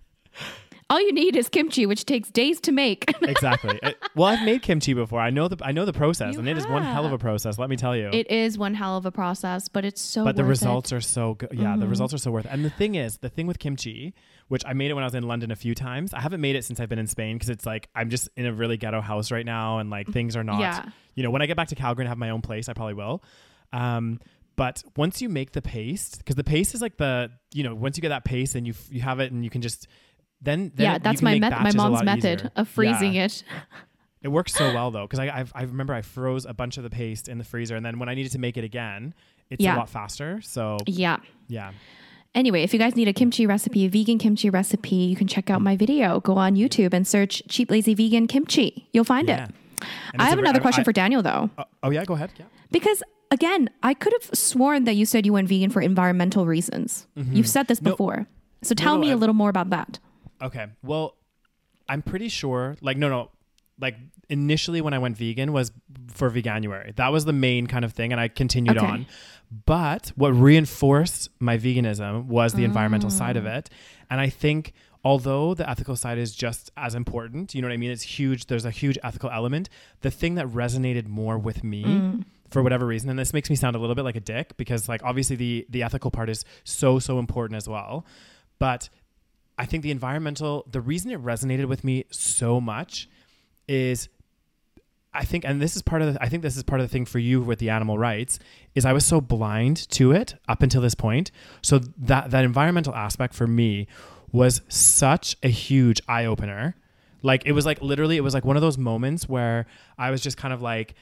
All 0.92 1.00
you 1.00 1.12
need 1.14 1.36
is 1.36 1.48
kimchi, 1.48 1.86
which 1.86 2.04
takes 2.04 2.30
days 2.30 2.60
to 2.60 2.70
make. 2.72 3.10
exactly. 3.22 3.78
It- 3.82 3.96
well, 4.14 4.28
I've 4.28 4.44
made 4.44 4.60
kimchi 4.60 4.92
before. 4.92 5.20
I 5.20 5.30
know 5.30 5.48
the 5.48 5.56
I 5.64 5.72
know 5.72 5.86
the 5.86 5.92
process, 5.94 6.34
You 6.34 6.40
and 6.40 6.48
it 6.48 6.58
is 6.58 6.66
one 6.66 6.82
hell 6.82 7.06
of 7.06 7.12
a 7.12 7.18
process. 7.18 7.58
Let 7.58 7.70
me 7.70 7.76
tell 7.76 7.96
you. 7.96 8.10
it 8.12 8.30
is 8.30 8.58
one 8.58 8.74
hell 8.74 8.98
of 8.98 9.06
a 9.06 9.10
process, 9.10 9.68
but 9.68 9.86
it's 9.86 10.02
so. 10.02 10.22
but 10.24 10.36
the 10.36 10.44
results 10.44 10.92
it. 10.92 10.96
are 10.96 11.00
so 11.00 11.34
good. 11.34 11.48
Yeah, 11.54 11.68
Mm-hmm. 11.72 11.80
the 11.80 11.88
results 11.88 12.12
are 12.12 12.18
so 12.18 12.30
worth. 12.30 12.44
it. 12.44 12.52
And 12.52 12.62
the 12.62 12.70
thing 12.70 12.94
is, 12.96 13.16
the 13.18 13.30
thing 13.30 13.46
with 13.46 13.58
kimchi, 13.58 14.12
which 14.48 14.62
I 14.66 14.74
made 14.74 14.90
it 14.90 14.94
when 14.94 15.02
I 15.02 15.06
was 15.06 15.14
in 15.14 15.22
London 15.26 15.50
a 15.50 15.56
few 15.56 15.74
times. 15.74 16.12
I 16.12 16.20
haven't 16.20 16.42
made 16.42 16.56
it 16.56 16.64
since 16.66 16.78
I've 16.78 16.90
been 16.90 16.98
in 16.98 17.06
Spain 17.06 17.36
because 17.36 17.48
it's 17.48 17.64
like 17.64 17.88
I'm 17.94 18.10
just 18.10 18.28
in 18.36 18.44
a 18.44 18.52
really 18.52 18.76
ghetto 18.76 19.00
house 19.00 19.30
right 19.32 19.46
now, 19.46 19.78
and 19.78 19.88
like 19.88 20.08
things 20.08 20.36
are 20.36 20.44
not. 20.44 20.60
Yeah. 20.60 20.84
You 21.14 21.22
know, 21.22 21.30
when 21.30 21.40
I 21.40 21.46
get 21.46 21.56
back 21.56 21.68
to 21.68 21.74
Calgary 21.74 22.04
and 22.04 22.08
have 22.10 22.18
my 22.18 22.28
own 22.30 22.42
place, 22.42 22.68
I 22.68 22.74
probably 22.74 22.94
will. 22.94 23.22
Um, 23.72 24.20
but 24.56 24.82
once 24.98 25.22
you 25.22 25.30
make 25.30 25.52
the 25.52 25.62
paste, 25.62 26.18
because 26.18 26.36
the 26.36 26.44
paste 26.44 26.74
is 26.74 26.82
like 26.82 26.98
the 26.98 27.30
you 27.54 27.62
know 27.64 27.74
once 27.74 27.96
you 27.96 28.02
get 28.02 28.10
that 28.10 28.24
paste 28.26 28.54
and 28.54 28.66
you 28.66 28.74
you 28.90 29.00
have 29.00 29.20
it 29.20 29.32
and 29.32 29.42
you 29.42 29.48
can 29.48 29.62
just 29.62 29.86
then, 30.42 30.72
then 30.74 30.84
Yeah, 30.84 30.94
it- 30.96 31.02
that's 31.02 31.22
my 31.22 31.38
method. 31.38 31.62
My 31.62 31.72
mom's 31.72 32.02
method 32.02 32.40
easier. 32.40 32.50
of 32.56 32.68
freezing 32.68 33.14
Yeah. 33.14 33.24
it. 33.26 33.44
It 34.22 34.28
works 34.28 34.54
so 34.54 34.72
well 34.72 34.90
though, 34.90 35.02
because 35.06 35.18
I 35.18 35.28
I've, 35.30 35.52
I 35.54 35.62
remember 35.62 35.94
I 35.94 36.02
froze 36.02 36.44
a 36.46 36.54
bunch 36.54 36.76
of 36.76 36.84
the 36.84 36.90
paste 36.90 37.28
in 37.28 37.38
the 37.38 37.44
freezer, 37.44 37.74
and 37.76 37.84
then 37.84 37.98
when 37.98 38.08
I 38.08 38.14
needed 38.14 38.32
to 38.32 38.38
make 38.38 38.56
it 38.56 38.64
again, 38.64 39.14
it's 39.50 39.62
Yeah. 39.64 39.76
a 39.76 39.78
lot 39.78 39.88
faster. 39.88 40.40
So 40.42 40.78
Yeah. 40.86 41.18
yeah, 41.48 41.72
Anyway, 42.34 42.62
if 42.62 42.72
you 42.72 42.78
guys 42.78 42.96
need 42.96 43.08
a 43.08 43.12
kimchi 43.12 43.46
recipe, 43.46 43.84
a 43.84 43.88
vegan 43.90 44.16
kimchi 44.16 44.48
recipe, 44.48 44.96
you 44.96 45.16
can 45.16 45.26
check 45.26 45.50
out 45.50 45.60
my 45.60 45.76
video. 45.76 46.18
Go 46.20 46.38
on 46.38 46.54
YouTube 46.56 46.94
and 46.94 47.06
search 47.06 47.42
cheap 47.46 47.70
lazy 47.70 47.92
vegan 47.94 48.26
kimchi. 48.26 48.88
You'll 48.94 49.04
find 49.04 49.28
yeah. 49.28 49.44
it. 49.44 49.50
And 50.14 50.22
I 50.22 50.30
have 50.30 50.38
a 50.38 50.40
another 50.40 50.58
I- 50.60 50.62
question 50.62 50.80
I- 50.80 50.84
for 50.84 50.92
Daniel 50.92 51.20
though. 51.22 51.50
Oh, 51.58 51.64
oh 51.82 51.90
yeah, 51.90 52.04
go 52.06 52.14
ahead. 52.14 52.30
Yeah. 52.38 52.46
Because 52.70 53.02
again, 53.30 53.68
I 53.82 53.92
could 53.92 54.14
have 54.14 54.30
sworn 54.38 54.84
that 54.84 54.94
you 54.94 55.04
said 55.04 55.26
you 55.26 55.32
went 55.34 55.46
vegan 55.48 55.68
for 55.68 55.82
environmental 55.82 56.46
reasons. 56.46 57.06
You've 57.16 57.48
said 57.48 57.68
this 57.68 57.80
Mm-hmm. 57.80 57.86
No. 57.88 57.92
before. 57.92 58.26
So 58.62 58.74
tell 58.74 58.94
no, 58.94 59.00
me 59.02 59.08
a 59.08 59.10
I've- 59.12 59.20
little 59.20 59.34
more 59.34 59.50
about 59.50 59.68
that. 59.70 59.98
Okay. 60.42 60.66
Well, 60.82 61.16
I'm 61.88 62.02
pretty 62.02 62.28
sure. 62.28 62.76
Like, 62.80 62.96
no, 62.96 63.08
no. 63.08 63.30
like 63.80 63.96
initially 64.28 64.80
when 64.80 64.94
I 64.94 64.98
went 64.98 65.16
vegan 65.16 65.52
was 65.52 65.72
for 66.08 66.30
veganuary. 66.30 66.94
That 66.96 67.12
was 67.12 67.24
the 67.24 67.32
main 67.32 67.66
kind 67.66 67.84
of 67.84 67.92
thing 67.92 68.12
and 68.12 68.20
I 68.20 68.28
continued 68.28 68.78
Okay. 68.78 68.86
on. 68.86 69.06
But 69.66 70.12
what 70.16 70.30
reinforced 70.30 71.28
my 71.38 71.58
veganism 71.58 72.26
was 72.26 72.54
the 72.54 72.64
environmental 72.64 73.10
side 73.10 73.36
of 73.36 73.44
mm. 73.44 73.58
it. 73.58 73.70
And 74.08 74.20
I 74.20 74.30
think 74.30 74.72
although 75.04 75.52
the 75.54 75.68
ethical 75.68 75.96
side 75.96 76.18
is 76.18 76.34
just 76.34 76.70
as 76.76 76.94
important, 76.94 77.54
you 77.54 77.60
know 77.60 77.68
what 77.68 77.74
I 77.74 77.76
mean? 77.76 77.90
It's 77.90 78.02
huge. 78.02 78.46
There's 78.46 78.64
a 78.64 78.70
huge 78.70 78.98
ethical 79.02 79.30
element. 79.30 79.68
The 80.00 80.10
thing 80.10 80.36
that 80.36 80.46
resonated 80.46 81.06
more 81.06 81.36
with 81.38 81.62
me 81.64 81.84
mm. 81.84 82.24
for 82.50 82.62
whatever 82.62 82.86
reason, 82.86 83.10
and 83.10 83.18
this 83.18 83.32
makes 83.32 83.50
me 83.50 83.56
sound 83.56 83.76
a 83.76 83.78
little 83.78 83.94
bit 83.94 84.04
like 84.04 84.16
a 84.16 84.20
dick 84.20 84.56
because 84.56 84.88
like 84.88 85.02
obviously 85.04 85.36
the 85.36 85.66
the 85.68 85.82
ethical 85.82 86.10
part 86.10 86.30
is 86.30 86.44
so, 86.64 86.98
so 86.98 87.18
important 87.18 87.56
as 87.56 87.68
well. 87.68 88.06
But 88.58 88.88
I 89.58 89.66
think 89.66 89.82
the 89.82 89.90
environmental, 89.90 90.66
the 90.70 90.80
reason 90.80 91.10
it 91.10 91.22
resonated 91.22 91.66
with 91.66 91.84
me 91.84 92.04
so 92.10 92.60
much 92.60 93.08
is 93.68 94.08
I 95.14 95.24
think, 95.24 95.44
and 95.44 95.60
this 95.60 95.76
is 95.76 95.82
part 95.82 96.00
of 96.00 96.14
the, 96.14 96.22
I 96.22 96.28
think 96.28 96.42
this 96.42 96.56
is 96.56 96.62
part 96.62 96.80
of 96.80 96.88
the 96.88 96.92
thing 96.92 97.04
for 97.04 97.18
you 97.18 97.42
with 97.42 97.58
the 97.58 97.68
animal 97.68 97.98
rights 97.98 98.38
is 98.74 98.86
I 98.86 98.94
was 98.94 99.04
so 99.04 99.20
blind 99.20 99.88
to 99.90 100.12
it 100.12 100.34
up 100.48 100.62
until 100.62 100.80
this 100.80 100.94
point. 100.94 101.30
So 101.60 101.80
that, 101.98 102.30
that 102.30 102.44
environmental 102.44 102.94
aspect 102.94 103.34
for 103.34 103.46
me 103.46 103.88
was 104.30 104.62
such 104.68 105.36
a 105.42 105.48
huge 105.48 106.00
eye 106.08 106.24
opener. 106.24 106.76
Like 107.20 107.42
it 107.44 107.52
was 107.52 107.66
like 107.66 107.82
literally, 107.82 108.16
it 108.16 108.22
was 108.22 108.32
like 108.32 108.46
one 108.46 108.56
of 108.56 108.62
those 108.62 108.78
moments 108.78 109.28
where 109.28 109.66
I 109.98 110.10
was 110.10 110.22
just 110.22 110.38
kind 110.38 110.54
of 110.54 110.62
like, 110.62 110.94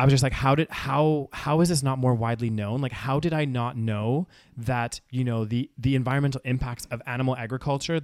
I 0.00 0.04
was 0.04 0.14
just 0.14 0.22
like, 0.22 0.32
how 0.32 0.54
did 0.54 0.70
how 0.70 1.28
how 1.30 1.60
is 1.60 1.68
this 1.68 1.82
not 1.82 1.98
more 1.98 2.14
widely 2.14 2.48
known? 2.48 2.80
Like, 2.80 2.92
how 2.92 3.20
did 3.20 3.34
I 3.34 3.44
not 3.44 3.76
know 3.76 4.28
that 4.56 4.98
you 5.10 5.24
know 5.24 5.44
the 5.44 5.70
the 5.76 5.94
environmental 5.94 6.40
impacts 6.46 6.86
of 6.86 7.02
animal 7.06 7.36
agriculture 7.36 8.00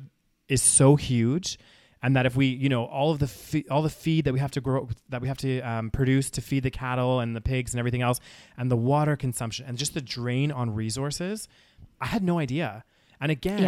is 0.47 0.61
so 0.61 0.97
huge, 0.97 1.59
and 2.03 2.15
that 2.15 2.27
if 2.27 2.37
we 2.37 2.49
you 2.49 2.69
know 2.69 2.85
all 2.85 3.13
of 3.13 3.19
the 3.19 3.27
fe- 3.27 3.65
all 3.71 3.81
the 3.81 3.89
feed 3.89 4.27
that 4.27 4.35
we 4.35 4.41
have 4.41 4.51
to 4.51 4.61
grow 4.61 4.91
that 5.09 5.23
we 5.23 5.29
have 5.29 5.39
to 5.39 5.61
um, 5.63 5.91
produce 5.91 6.29
to 6.33 6.43
feed 6.43 6.65
the 6.65 6.71
cattle 6.71 7.21
and 7.21 7.35
the 7.35 7.41
pigs 7.41 7.73
and 7.73 7.79
everything 7.79 8.03
else, 8.03 8.21
and 8.59 8.71
the 8.71 8.77
water 8.77 9.17
consumption 9.17 9.65
and 9.67 9.79
just 9.79 9.95
the 9.95 10.03
drain 10.03 10.53
on 10.53 10.75
resources, 10.75 11.49
I 11.99 12.09
had 12.09 12.23
no 12.23 12.39
idea. 12.39 12.85
And 13.23 13.33
again, 13.33 13.63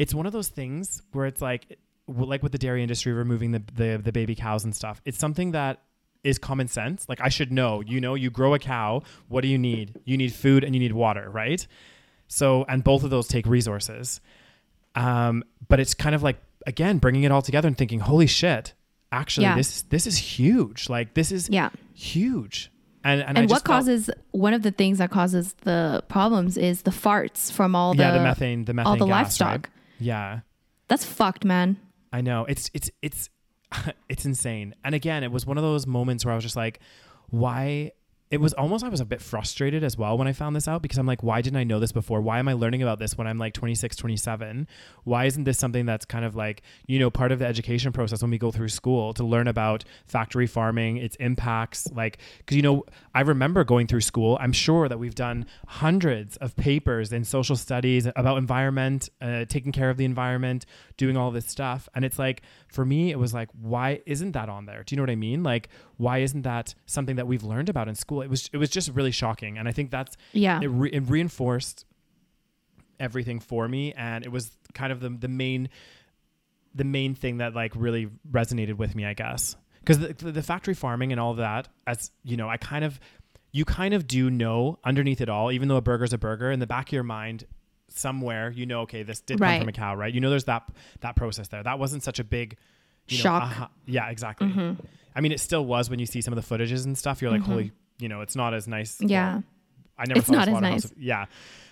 it's 0.00 0.12
one 0.12 0.26
of 0.26 0.32
those 0.32 0.48
things 0.48 1.00
where 1.12 1.26
it's 1.26 1.40
like 1.40 1.78
like 2.08 2.42
with 2.42 2.50
the 2.50 2.58
dairy 2.58 2.82
industry 2.82 3.12
removing 3.12 3.52
the, 3.52 3.62
the 3.72 4.00
the 4.02 4.10
baby 4.10 4.34
cows 4.34 4.64
and 4.64 4.74
stuff 4.74 5.00
it's 5.04 5.16
something 5.18 5.52
that 5.52 5.80
is 6.24 6.38
common 6.38 6.68
sense 6.68 7.08
like 7.08 7.20
i 7.20 7.28
should 7.28 7.50
know 7.50 7.80
you 7.80 8.00
know 8.00 8.14
you 8.14 8.30
grow 8.30 8.52
a 8.54 8.58
cow 8.58 9.02
what 9.28 9.40
do 9.40 9.48
you 9.48 9.58
need 9.58 9.98
you 10.04 10.16
need 10.16 10.32
food 10.32 10.62
and 10.64 10.74
you 10.74 10.80
need 10.80 10.92
water 10.92 11.30
right 11.30 11.66
so 12.28 12.64
and 12.68 12.84
both 12.84 13.02
of 13.04 13.10
those 13.10 13.26
take 13.28 13.46
resources 13.46 14.20
um 14.94 15.42
but 15.68 15.80
it's 15.80 15.94
kind 15.94 16.14
of 16.14 16.22
like 16.22 16.36
again 16.66 16.98
bringing 16.98 17.22
it 17.22 17.32
all 17.32 17.42
together 17.42 17.68
and 17.68 17.78
thinking 17.78 18.00
holy 18.00 18.26
shit 18.26 18.74
actually 19.12 19.44
Yeah. 19.44 19.56
this 19.56 19.82
this 19.82 20.06
is 20.06 20.16
huge 20.18 20.88
like 20.88 21.14
this 21.14 21.32
is 21.32 21.48
Yeah. 21.48 21.70
huge 21.94 22.70
and 23.02 23.22
and, 23.22 23.38
And 23.38 23.48
just 23.48 23.50
what 23.50 23.66
felt- 23.66 23.78
causes 23.78 24.10
one 24.32 24.52
of 24.52 24.62
the 24.62 24.70
things 24.70 24.98
that 24.98 25.10
causes 25.10 25.54
the 25.62 26.04
problems 26.08 26.56
is 26.58 26.82
the 26.82 26.90
farts 26.90 27.50
from 27.50 27.74
all 27.74 27.94
the 27.94 28.02
yeah 28.02 28.12
the 28.12 28.20
methane 28.22 28.64
the 28.66 28.74
methane 28.74 28.86
all 28.90 28.96
the 28.96 29.06
gas, 29.06 29.40
right? 29.40 29.46
livestock. 29.48 29.70
yeah 29.98 30.40
That's 30.88 31.04
fucked, 31.04 31.44
man. 31.44 31.76
I 32.12 32.20
know. 32.20 32.44
It's 32.46 32.68
it's 32.74 32.90
it's 33.00 33.30
it's 34.08 34.24
insane. 34.24 34.74
And 34.84 34.94
again, 34.94 35.22
it 35.24 35.30
was 35.30 35.46
one 35.46 35.58
of 35.58 35.62
those 35.64 35.86
moments 35.86 36.24
where 36.24 36.32
I 36.32 36.34
was 36.34 36.44
just 36.44 36.56
like, 36.56 36.80
why 37.28 37.92
it 38.30 38.40
was 38.40 38.52
almost 38.52 38.84
I 38.84 38.88
was 38.88 39.00
a 39.00 39.04
bit 39.04 39.20
frustrated 39.20 39.82
as 39.82 39.98
well 39.98 40.16
when 40.16 40.28
I 40.28 40.32
found 40.32 40.54
this 40.54 40.68
out 40.68 40.82
because 40.82 40.98
I'm 40.98 41.06
like, 41.06 41.24
why 41.24 41.42
didn't 41.42 41.56
I 41.56 41.64
know 41.64 41.80
this 41.80 41.90
before? 41.90 42.20
Why 42.20 42.38
am 42.38 42.46
I 42.46 42.52
learning 42.52 42.80
about 42.80 43.00
this 43.00 43.18
when 43.18 43.26
I'm 43.26 43.38
like 43.38 43.54
26, 43.54 43.96
27? 43.96 44.68
Why 45.02 45.24
isn't 45.24 45.42
this 45.42 45.58
something 45.58 45.84
that's 45.84 46.04
kind 46.04 46.24
of 46.24 46.36
like, 46.36 46.62
you 46.86 47.00
know, 47.00 47.10
part 47.10 47.32
of 47.32 47.40
the 47.40 47.46
education 47.46 47.90
process 47.90 48.22
when 48.22 48.30
we 48.30 48.38
go 48.38 48.52
through 48.52 48.68
school 48.68 49.12
to 49.14 49.24
learn 49.24 49.48
about 49.48 49.82
factory 50.06 50.46
farming, 50.46 50.98
its 50.98 51.16
impacts? 51.16 51.90
Like, 51.90 52.18
because, 52.38 52.56
you 52.56 52.62
know, 52.62 52.84
I 53.16 53.22
remember 53.22 53.64
going 53.64 53.88
through 53.88 54.02
school, 54.02 54.38
I'm 54.40 54.52
sure 54.52 54.88
that 54.88 55.00
we've 55.00 55.16
done 55.16 55.44
hundreds 55.66 56.36
of 56.36 56.54
papers 56.54 57.12
in 57.12 57.24
social 57.24 57.56
studies 57.56 58.06
about 58.14 58.38
environment, 58.38 59.08
uh, 59.20 59.44
taking 59.46 59.72
care 59.72 59.90
of 59.90 59.96
the 59.96 60.04
environment, 60.04 60.66
doing 60.96 61.16
all 61.16 61.32
this 61.32 61.46
stuff. 61.46 61.88
And 61.96 62.04
it's 62.04 62.18
like, 62.18 62.42
for 62.68 62.84
me, 62.84 63.10
it 63.10 63.18
was 63.18 63.34
like, 63.34 63.48
why 63.60 64.02
isn't 64.06 64.32
that 64.32 64.48
on 64.48 64.66
there? 64.66 64.84
Do 64.84 64.94
you 64.94 64.98
know 64.98 65.02
what 65.02 65.10
I 65.10 65.16
mean? 65.16 65.42
Like, 65.42 65.68
why 66.00 66.18
isn't 66.18 66.42
that 66.42 66.74
something 66.86 67.16
that 67.16 67.26
we've 67.26 67.42
learned 67.44 67.68
about 67.68 67.86
in 67.88 67.94
school? 67.94 68.22
It 68.22 68.30
was, 68.30 68.48
it 68.52 68.56
was 68.56 68.70
just 68.70 68.88
really 68.94 69.10
shocking. 69.10 69.58
And 69.58 69.68
I 69.68 69.72
think 69.72 69.90
that's, 69.90 70.16
Yeah. 70.32 70.58
it, 70.62 70.68
re- 70.68 70.90
it 70.90 71.00
reinforced 71.08 71.84
everything 72.98 73.38
for 73.40 73.68
me. 73.68 73.92
And 73.92 74.24
it 74.24 74.30
was 74.32 74.50
kind 74.72 74.92
of 74.92 75.00
the, 75.00 75.10
the 75.10 75.28
main, 75.28 75.68
the 76.74 76.84
main 76.84 77.14
thing 77.14 77.38
that 77.38 77.54
like 77.54 77.72
really 77.76 78.08
resonated 78.30 78.74
with 78.78 78.94
me, 78.94 79.04
I 79.04 79.14
guess. 79.14 79.56
Because 79.80 79.98
the, 79.98 80.12
the, 80.14 80.32
the 80.32 80.42
factory 80.42 80.74
farming 80.74 81.12
and 81.12 81.20
all 81.20 81.34
that, 81.34 81.68
as 81.86 82.10
you 82.24 82.36
know, 82.36 82.48
I 82.48 82.56
kind 82.56 82.84
of, 82.84 82.98
you 83.52 83.64
kind 83.64 83.94
of 83.94 84.06
do 84.06 84.30
know 84.30 84.78
underneath 84.84 85.20
it 85.20 85.28
all, 85.28 85.50
even 85.52 85.68
though 85.68 85.76
a 85.76 85.80
burger's 85.82 86.12
a 86.12 86.18
burger, 86.18 86.50
in 86.50 86.60
the 86.60 86.66
back 86.66 86.88
of 86.88 86.92
your 86.92 87.02
mind, 87.02 87.44
somewhere, 87.88 88.50
you 88.50 88.64
know, 88.66 88.82
okay, 88.82 89.02
this 89.02 89.20
did 89.20 89.40
Right. 89.40 89.54
come 89.54 89.60
from 89.62 89.68
a 89.68 89.72
cow, 89.72 89.94
right? 89.96 90.14
You 90.14 90.20
know, 90.20 90.30
there's 90.30 90.44
that 90.44 90.62
that 91.00 91.16
process 91.16 91.48
there. 91.48 91.62
That 91.62 91.78
wasn't 91.78 92.02
such 92.04 92.18
a 92.20 92.24
big 92.24 92.56
you 93.08 93.18
know, 93.18 93.22
Shock. 93.22 93.42
aha- 93.42 93.70
yeah, 93.86 94.08
exactly. 94.10 94.46
Mm-hmm. 94.48 94.80
I 95.14 95.20
mean, 95.20 95.32
it 95.32 95.40
still 95.40 95.64
was 95.64 95.90
when 95.90 95.98
you 95.98 96.06
see 96.06 96.20
some 96.20 96.32
of 96.36 96.48
the 96.48 96.54
footages 96.56 96.84
and 96.84 96.96
stuff. 96.96 97.20
You're 97.20 97.30
like, 97.30 97.42
mm-hmm. 97.42 97.50
holy, 97.52 97.72
you 97.98 98.08
know, 98.08 98.20
it's 98.20 98.36
not 98.36 98.54
as 98.54 98.68
nice. 98.68 99.00
Yeah. 99.00 99.34
Well, 99.34 99.42
I 99.98 100.04
never 100.06 100.18
It's 100.20 100.28
thought 100.28 100.34
not 100.34 100.48
a 100.48 100.50
slaughterhouse. 100.52 100.84
nice. 100.84 100.88
Would, 100.90 101.02
yeah, 101.02 101.26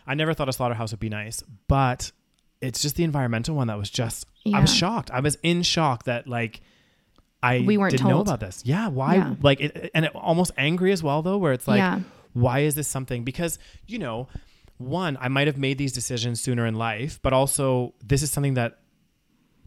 I 0.07 0.14
never 0.14 0.34
thought 0.34 0.49
a 0.49 0.53
slaughterhouse 0.53 0.91
would 0.93 1.01
be 1.01 1.09
nice, 1.09 1.43
but 1.66 2.12
it's 2.61 2.82
just 2.82 2.97
the 2.97 3.05
environmental 3.05 3.55
one 3.55 3.68
that 3.68 3.78
was 3.78 3.91
just. 3.91 4.26
I 4.53 4.61
was 4.61 4.74
shocked. 4.74 5.11
I 5.11 5.20
was 5.20 5.36
in 5.43 5.62
shock 5.62 6.05
that 6.05 6.26
like. 6.26 6.61
I 7.43 7.61
We 7.61 7.76
weren't 7.78 7.93
didn't 7.93 8.09
know 8.09 8.14
told. 8.14 8.26
about 8.28 8.41
this. 8.41 8.62
Yeah, 8.66 8.89
why? 8.89 9.14
Yeah. 9.14 9.34
Like, 9.41 9.61
it, 9.61 9.93
and 9.95 10.05
it, 10.07 10.12
almost 10.16 10.51
angry 10.57 10.91
as 10.91 11.05
well, 11.05 11.22
though, 11.22 11.39
where 11.39 11.53
it's 11.53 11.68
like, 11.68 11.78
Yeah. 11.78 12.01
why 12.32 12.61
is 12.61 12.74
this 12.74 12.89
something? 12.89 13.22
Because 13.22 13.61
you 13.86 13.99
know, 14.01 14.26
one, 14.78 15.16
I 15.20 15.28
might 15.28 15.47
have 15.47 15.57
made 15.57 15.78
these 15.78 15.93
decisions 15.93 16.41
sooner 16.41 16.66
in 16.66 16.74
life, 16.74 17.20
but 17.22 17.32
also 17.32 17.95
this 18.05 18.22
is 18.24 18.30
something 18.32 18.55
that 18.55 18.78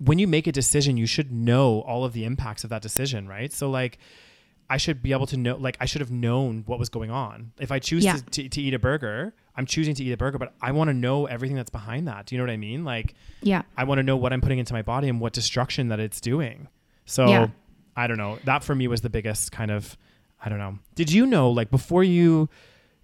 when 0.03 0.17
you 0.19 0.27
make 0.27 0.47
a 0.47 0.51
decision, 0.51 0.97
you 0.97 1.05
should 1.05 1.31
know 1.31 1.81
all 1.81 2.03
of 2.03 2.13
the 2.13 2.25
impacts 2.25 2.63
of 2.63 2.69
that 2.71 2.81
decision, 2.81 3.27
right? 3.27 3.51
So 3.53 3.69
like 3.69 3.97
I 4.69 4.77
should 4.77 5.03
be 5.03 5.11
able 5.11 5.27
to 5.27 5.37
know 5.37 5.57
like 5.57 5.77
I 5.79 5.85
should 5.85 6.01
have 6.01 6.11
known 6.11 6.63
what 6.65 6.79
was 6.79 6.89
going 6.89 7.11
on. 7.11 7.51
If 7.59 7.71
I 7.71 7.79
choose 7.79 8.03
Yeah. 8.03 8.15
to, 8.15 8.23
to, 8.23 8.49
to 8.49 8.61
eat 8.61 8.73
a 8.73 8.79
burger, 8.79 9.33
I'm 9.55 9.65
choosing 9.65 9.93
to 9.95 10.03
eat 10.03 10.11
a 10.11 10.17
burger, 10.17 10.37
but 10.37 10.53
I 10.61 10.71
want 10.71 10.87
to 10.87 10.93
know 10.93 11.25
everything 11.27 11.55
that's 11.57 11.69
behind 11.69 12.07
that. 12.07 12.25
Do 12.25 12.33
you 12.35 12.39
know 12.39 12.45
what 12.45 12.53
I 12.53 12.57
mean? 12.57 12.83
Like 12.85 13.13
Yeah. 13.41 13.61
I 13.77 13.83
want 13.83 13.99
to 13.99 14.03
know 14.03 14.15
what 14.17 14.33
I'm 14.33 14.41
putting 14.41 14.59
into 14.59 14.73
my 14.73 14.81
body 14.81 15.07
and 15.09 15.19
what 15.19 15.33
destruction 15.33 15.89
that 15.89 15.99
it's 15.99 16.19
doing. 16.21 16.67
So 17.05 17.27
Yeah. 17.27 17.47
I 17.95 18.07
don't 18.07 18.17
know. 18.17 18.39
That 18.45 18.63
for 18.63 18.73
me 18.73 18.87
was 18.87 19.01
the 19.01 19.09
biggest 19.09 19.51
kind 19.51 19.69
of 19.71 19.97
I 20.43 20.49
don't 20.49 20.57
know. 20.57 20.79
Did 20.95 21.11
you 21.11 21.27
know 21.27 21.51
like 21.51 21.69
before 21.69 22.03
you 22.03 22.49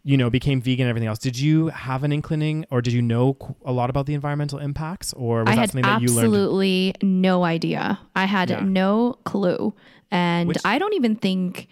you 0.09 0.15
know 0.19 0.29
became 0.29 0.59
vegan 0.61 0.85
and 0.85 0.89
everything 0.89 1.09
else, 1.11 1.19
did 1.19 1.37
you 1.45 1.67
have 1.87 2.01
an 2.07 2.11
inclining 2.11 2.65
or 2.71 2.81
did 2.81 2.93
you 2.93 3.01
know 3.01 3.35
a 3.65 3.73
lot 3.79 3.89
about 3.89 4.05
the 4.05 4.13
environmental 4.13 4.57
impacts 4.59 5.11
or 5.13 5.43
was 5.43 5.49
I 5.51 5.55
that 5.57 5.69
something 5.71 5.83
that 5.83 6.01
you 6.01 6.07
learned? 6.09 6.27
absolutely 6.27 6.93
no 7.01 7.43
idea. 7.43 7.99
I 8.15 8.25
had 8.25 8.49
Yeah. 8.49 8.61
no 8.61 9.17
clue. 9.25 9.73
And 10.09 10.47
Which- 10.47 10.57
I 10.63 10.79
don't 10.79 10.93
even 10.93 11.15
think 11.15 11.67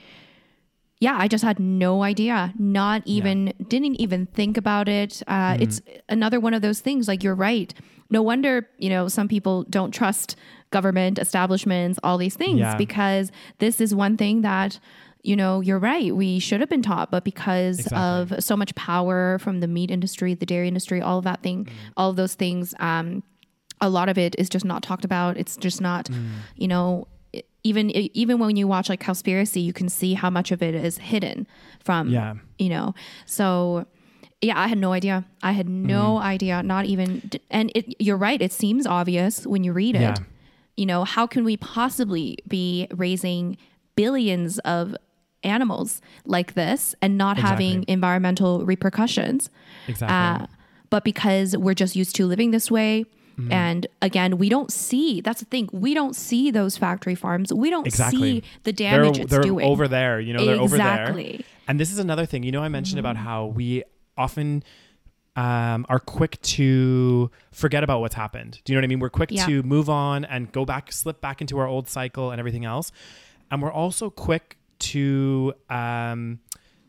yeah, 0.99 1.15
I 1.19 1.27
just 1.27 1.43
had 1.43 1.59
no 1.59 2.03
idea. 2.03 2.53
Not 2.57 3.01
even 3.05 3.53
didn't 3.67 3.95
even 4.05 4.27
think 4.27 4.57
about 4.57 4.87
it. 4.87 5.21
Uh, 5.27 5.53
Mm-hmm. 5.53 5.63
It's 5.63 5.81
another 6.09 6.39
one 6.39 6.53
of 6.53 6.61
those 6.61 6.79
things. 6.79 7.07
Like 7.07 7.21
you're 7.23 7.35
right. 7.35 7.73
No 8.09 8.21
wonder 8.21 8.67
you 8.77 8.89
know 8.89 9.07
some 9.07 9.27
people 9.27 9.63
don't 9.69 9.91
trust 9.91 10.35
government 10.71 11.19
establishments, 11.19 11.99
all 12.03 12.17
these 12.17 12.35
things, 12.35 12.59
Yeah. 12.59 12.75
because 12.75 13.31
this 13.59 13.79
is 13.79 13.93
one 13.95 14.17
thing 14.17 14.41
that 14.41 14.79
you 15.25 15.35
know 15.35 15.61
you're 15.61 15.79
right. 15.79 16.15
We 16.15 16.39
should 16.39 16.59
have 16.59 16.69
been 16.69 16.81
taught, 16.81 17.09
but 17.11 17.23
because 17.23 17.79
Exactly. 17.79 18.35
of 18.37 18.43
so 18.43 18.55
much 18.55 18.73
power 18.75 19.39
from 19.39 19.59
the 19.59 19.67
meat 19.67 19.91
industry, 19.91 20.33
the 20.33 20.45
dairy 20.45 20.67
industry, 20.67 21.01
all 21.01 21.17
of 21.17 21.23
that 21.25 21.41
thing, 21.41 21.67
all 21.97 22.09
of 22.09 22.15
those 22.15 22.35
things. 22.35 22.73
Um, 22.79 23.23
a 23.81 23.89
lot 23.89 24.07
of 24.07 24.17
it 24.17 24.35
is 24.37 24.47
just 24.49 24.63
not 24.65 24.81
talked 24.83 25.03
about. 25.03 25.35
It's 25.37 25.57
just 25.57 25.81
not, 25.81 26.05
Mm. 26.05 26.27
you 26.55 26.67
know, 26.67 27.07
even 27.63 27.89
even 27.91 28.39
when 28.39 28.55
you 28.55 28.67
watch 28.67 28.87
like 28.89 29.01
Cowspiracy, 29.01 29.61
you 29.63 29.73
can 29.73 29.89
see 29.89 30.13
how 30.13 30.29
much 30.29 30.51
of 30.51 30.61
it 30.61 30.75
is 30.75 30.97
hidden 30.99 31.45
from, 31.83 32.09
Yeah. 32.09 32.35
you 32.57 32.69
know. 32.69 32.93
So, 33.25 33.85
yeah, 34.41 34.57
I 34.59 34.67
had 34.67 34.77
no 34.77 34.93
idea. 34.93 35.25
I 35.43 35.51
had 35.53 35.67
Mm. 35.67 35.85
no 35.85 36.19
idea. 36.19 36.61
Not 36.63 36.85
even, 36.85 37.29
and 37.49 37.71
it, 37.75 37.95
you're 37.99 38.17
right. 38.17 38.41
It 38.41 38.53
seems 38.53 38.85
obvious 38.85 39.45
when 39.47 39.63
you 39.63 39.73
read 39.73 39.95
it. 39.95 40.01
Yeah. 40.01 40.15
You 40.77 40.85
know, 40.85 41.03
how 41.03 41.25
can 41.27 41.43
we 41.43 41.57
possibly 41.57 42.37
be 42.47 42.87
raising 42.95 43.57
billions 43.95 44.59
of 44.59 44.95
animals 45.45 46.01
like 46.25 46.53
this 46.55 46.95
and 47.01 47.17
not 47.17 47.37
having 47.37 47.85
environmental 47.87 48.65
repercussions? 48.65 49.49
Exactly. 49.87 50.45
Uh, 50.45 50.47
but 50.89 51.03
because 51.03 51.55
we're 51.57 51.73
just 51.73 51.95
used 51.95 52.15
to 52.17 52.25
living 52.25 52.51
this 52.51 52.69
way. 52.71 53.05
Mm-hmm. 53.37 53.51
And 53.51 53.87
again, 54.01 54.37
we 54.37 54.47
don't 54.47 54.71
see 54.71 55.19
that's 55.19 55.41
the 55.41 55.45
thing. 55.45 55.69
We 55.73 55.93
don't 55.93 56.15
see 56.15 56.51
those 56.51 56.77
factory 56.77 57.15
farms. 57.15 57.53
We 57.53 57.69
don't 57.69 57.85
Exactly. 57.85 58.41
see 58.41 58.43
the 58.63 58.71
damage 58.71 59.15
they're, 59.15 59.23
it's 59.23 59.31
they're 59.31 59.41
doing. 59.41 59.65
over 59.65 59.87
there 59.89 60.21
you 60.21 60.31
know 60.33 60.45
they're 60.45 60.55
over 60.59 60.77
there 60.77 61.01
Exactly. 61.01 61.45
and 61.67 61.77
this 61.77 61.91
is 61.91 61.99
another 61.99 62.25
thing 62.25 62.43
you 62.43 62.51
know 62.53 62.63
i 62.63 62.69
mentioned 62.69 62.97
about 62.99 63.15
Mm-hmm. 63.17 63.25
how 63.25 63.45
we 63.47 63.83
often 64.17 64.63
um, 65.35 65.85
are 65.89 65.99
quick 65.99 66.41
to 66.43 67.29
forget 67.51 67.83
about 67.83 67.99
what's 67.99 68.15
happened. 68.15 68.61
Do 68.63 68.71
you 68.71 68.77
know 68.77 68.79
what 68.79 68.85
I 68.85 68.87
mean? 68.87 68.99
We're 68.99 69.09
quick 69.09 69.31
Yeah. 69.31 69.45
to 69.47 69.63
move 69.63 69.89
on 69.89 70.23
and 70.23 70.49
go 70.53 70.63
back, 70.63 70.93
slip 70.93 71.19
back 71.19 71.41
into 71.41 71.57
our 71.59 71.67
old 71.67 71.89
cycle 71.89 72.31
and 72.31 72.39
everything 72.39 72.63
else. 72.63 72.93
And 73.51 73.61
we're 73.61 73.71
also 73.71 74.09
quick 74.09 74.57
to 74.79 75.53
um, 75.69 76.39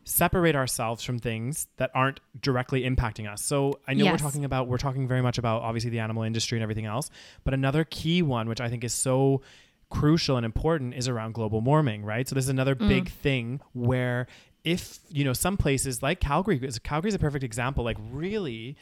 separate 0.03 0.55
ourselves 0.55 1.03
from 1.03 1.19
things 1.19 1.67
that 1.77 1.91
aren't 1.93 2.19
directly 2.41 2.83
impacting 2.83 3.31
us. 3.31 3.43
So 3.43 3.79
I 3.87 3.93
know 3.93 4.05
we're 4.11 4.17
talking 4.17 4.45
about, 4.45 4.67
we're 4.67 4.77
talking 4.77 5.07
very 5.07 5.21
much 5.21 5.37
about 5.37 5.63
obviously 5.63 5.89
the 5.89 5.99
animal 5.99 6.23
industry 6.23 6.57
and 6.57 6.63
everything 6.63 6.85
else. 6.85 7.09
But 7.43 7.53
another 7.53 7.83
key 7.83 8.21
one, 8.21 8.47
which 8.47 8.61
I 8.61 8.69
think 8.69 8.83
is 8.83 8.93
so 8.93 9.41
crucial 9.89 10.37
and 10.37 10.45
important, 10.45 10.93
is 10.93 11.07
around 11.07 11.33
global 11.33 11.61
warming, 11.61 12.05
right? 12.05 12.27
So 12.27 12.35
this 12.35 12.45
is 12.45 12.49
another 12.49 12.75
big 12.75 13.09
thing 13.09 13.59
where 13.73 14.27
if, 14.63 14.99
you 15.09 15.23
know, 15.23 15.33
some 15.33 15.57
places 15.57 16.01
like 16.01 16.19
Calgary, 16.19 16.59
Calgary 16.83 17.09
is 17.09 17.15
a 17.15 17.19
perfect 17.19 17.43
example, 17.43 17.83
like 17.83 17.97
really 18.11 18.75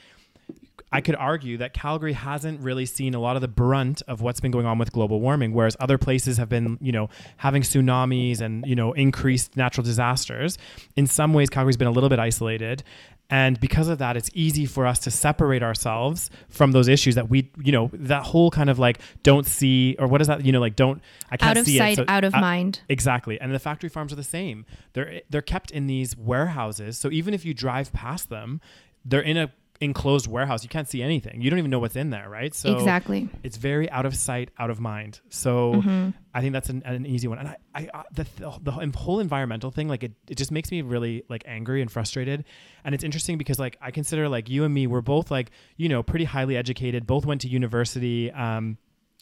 I 0.92 1.02
could 1.02 1.16
argue 1.16 1.58
that 1.58 1.74
Calgary 1.74 2.14
hasn't 2.14 2.62
really 2.62 2.86
seen 2.86 3.14
a 3.14 3.20
lot 3.20 3.36
of 3.36 3.42
the 3.42 3.48
brunt 3.48 4.02
of 4.08 4.22
what's 4.22 4.40
been 4.40 4.52
going 4.52 4.66
on 4.66 4.78
with 4.78 4.92
global 4.92 5.20
warming, 5.20 5.54
whereas 5.54 5.76
other 5.80 5.98
places 5.98 6.38
have 6.38 6.50
been, 6.50 6.78
you 6.82 6.92
know, 6.92 7.10
having 7.38 7.64
tsunamis 7.64 8.42
and, 8.42 8.66
you 8.66 8.76
know, 8.76 8.94
increased 8.94 9.58
natural 9.58 9.84
disasters. 9.84 10.58
In 10.96 11.08
some 11.08 11.34
ways, 11.34 11.50
Calgary's 11.50 11.78
been 11.78 11.88
a 11.88 11.92
little 11.92 12.10
bit 12.10 12.20
isolated. 12.20 12.84
And 13.28 13.60
because 13.60 13.88
of 13.88 13.98
that, 13.98 14.16
it's 14.16 14.30
easy 14.36 14.68
for 14.68 14.86
us 14.86 15.00
to 15.00 15.12
separate 15.12 15.64
ourselves 15.64 16.30
from 16.48 16.74
those 16.74 16.88
issues 16.88 17.16
that 17.16 17.28
we, 17.28 17.52
you 17.64 17.72
know, 17.72 17.90
that 17.94 18.22
whole 18.24 18.52
kind 18.52 18.70
of 18.70 18.78
like 18.78 19.00
don't 19.24 19.48
see, 19.48 19.96
or 19.98 20.08
what 20.08 20.22
is 20.22 20.28
that, 20.28 20.46
you 20.46 20.52
know, 20.52 20.60
like 20.60 20.76
don't, 20.76 21.02
I 21.32 21.38
can't 21.38 21.52
out 21.52 21.58
of 21.58 21.66
see 21.66 21.78
sight, 21.78 21.94
it. 21.94 21.96
so- 21.96 22.06
out 22.08 22.24
of 22.24 22.36
uh, 22.36 22.40
mind. 22.40 22.82
Exactly. 22.88 23.42
And 23.42 23.52
the 23.52 23.60
factory 23.60 23.90
farms 23.90 24.14
are 24.14 24.16
the 24.16 24.24
same. 24.24 24.66
They're 24.94 25.22
they're 25.30 25.42
kept 25.42 25.72
in 25.72 25.88
these 25.88 26.16
warehouses. 26.16 27.00
So 27.00 27.10
even 27.10 27.34
if 27.34 27.46
you 27.46 27.56
drive 27.56 27.92
past 27.94 28.30
them, 28.30 28.62
they're 29.04 29.22
in 29.22 29.38
a 29.38 29.52
enclosed 29.82 30.28
warehouse. 30.28 30.64
You 30.64 30.70
can't 30.70 30.88
see 30.88 31.04
anything. 31.04 31.42
You 31.42 31.50
don't 31.50 31.60
even 31.60 31.72
know 31.72 31.80
what's 31.80 31.96
in 31.96 32.10
there, 32.10 32.30
right? 32.30 32.54
So 32.54 32.76
exactly. 32.76 33.30
it's 33.44 33.58
very 33.58 33.90
out 33.90 34.06
of 34.06 34.16
sight, 34.16 34.52
out 34.58 34.70
of 34.70 34.80
mind. 34.80 35.20
So 35.30 35.74
Mm-hmm. 35.76 36.10
I 36.34 36.42
think 36.42 36.54
that's 36.54 36.70
an, 36.70 36.84
an 36.86 37.06
easy 37.06 37.28
one. 37.28 37.40
And 37.40 37.48
I, 37.50 37.58
I, 37.74 37.90
I 37.94 38.04
the, 38.12 38.26
the 38.62 38.72
whole 38.98 39.20
environmental 39.20 39.72
thing, 39.72 39.88
like 39.88 40.04
it, 40.04 40.14
it 40.30 40.36
just 40.36 40.52
makes 40.52 40.72
me 40.72 40.82
really 40.82 41.24
like 41.30 41.44
angry 41.46 41.82
and 41.82 41.92
frustrated. 41.92 42.46
And 42.84 42.94
it's 42.96 43.04
interesting 43.04 43.38
because 43.38 43.60
like 43.60 43.78
I 43.82 43.92
consider 43.92 44.28
like 44.30 44.50
you 44.50 44.64
and 44.64 44.74
me, 44.74 44.88
we're 44.88 45.02
both 45.02 45.32
like 45.32 45.52
you 45.78 45.90
know 45.90 46.04
pretty 46.04 46.26
highly 46.26 46.58
educated. 46.58 47.08
Both 47.08 47.26
went 47.26 47.42
to 47.42 47.48
university. 47.48 48.32
Um, 48.32 48.78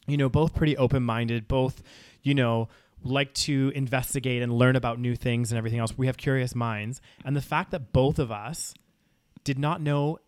you 0.06 0.16
know, 0.16 0.28
both 0.28 0.54
pretty 0.54 0.76
open 0.76 1.02
minded. 1.02 1.48
Both, 1.48 1.82
you 2.22 2.34
know. 2.34 2.68
Like 3.06 3.34
to 3.34 3.70
investigate 3.74 4.40
and 4.40 4.50
learn 4.50 4.76
about 4.76 4.98
new 4.98 5.14
things 5.14 5.52
and 5.52 5.58
everything 5.58 5.78
else. 5.78 5.92
We 5.98 6.06
have 6.06 6.16
curious 6.16 6.54
minds. 6.54 7.02
And 7.22 7.36
the 7.36 7.42
fact 7.42 7.72
that 7.72 7.92
both 7.92 8.18
of 8.18 8.32
us 8.32 8.72
did 9.44 9.58
not 9.58 9.82
know 9.82 10.20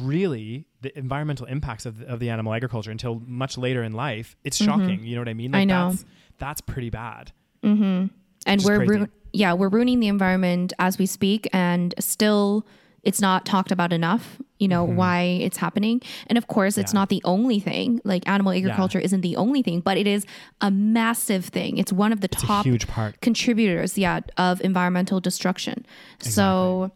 really 0.00 0.66
the 0.82 0.96
environmental 0.98 1.46
impacts 1.46 1.86
of 1.86 1.98
the, 1.98 2.06
of 2.06 2.20
the 2.20 2.30
animal 2.30 2.52
agriculture 2.54 2.90
until 2.90 3.20
much 3.26 3.58
later 3.58 3.82
in 3.82 3.92
life 3.92 4.36
it's 4.44 4.56
shocking 4.56 5.04
you 5.04 5.14
know 5.14 5.20
what 5.20 5.28
i 5.28 5.34
mean 5.34 5.50
Mm-hmm. 5.52 5.60
I 5.60 5.64
know. 5.64 5.90
that's 5.90 6.04
that's 6.38 6.60
pretty 6.60 6.90
bad 6.90 7.32
Mm-hmm. 7.64 8.06
And 8.46 8.62
we're 8.64 8.84
ru- 8.86 9.08
yeah, 9.34 9.52
we're 9.52 9.68
ruining 9.68 10.00
the 10.00 10.08
environment 10.08 10.72
as 10.78 10.96
we 10.96 11.04
speak, 11.04 11.46
and 11.52 11.94
still 11.98 12.66
it's 13.02 13.20
not 13.20 13.44
talked 13.44 13.70
about 13.70 13.92
enough. 13.92 14.38
You 14.58 14.66
know 14.68 14.82
why 14.82 15.20
it's 15.42 15.58
happening, 15.58 16.00
and 16.26 16.38
of 16.38 16.46
course, 16.46 16.78
it's 16.78 16.92
Mm-hmm. 16.92 16.96
Yeah. 16.96 17.00
not 17.00 17.08
the 17.10 17.20
only 17.24 17.60
thing. 17.60 18.00
Like 18.02 18.26
animal 18.26 18.52
agriculture 18.52 18.98
isn't 18.98 19.20
the 19.20 19.36
only 19.36 19.60
thing, 19.62 19.80
but 19.80 19.98
it 19.98 20.06
is 20.06 20.24
a 20.62 20.70
massive 20.70 21.44
thing. 21.44 21.76
It's 21.76 21.92
one 21.92 22.12
of 22.12 22.22
the 22.22 22.30
it's 22.32 22.42
top 22.42 22.64
huge 22.64 22.86
part 22.88 23.20
contributors, 23.20 23.98
yeah, 23.98 24.20
of 24.38 24.62
environmental 24.62 25.20
destruction. 25.20 25.84
So, 26.18 26.92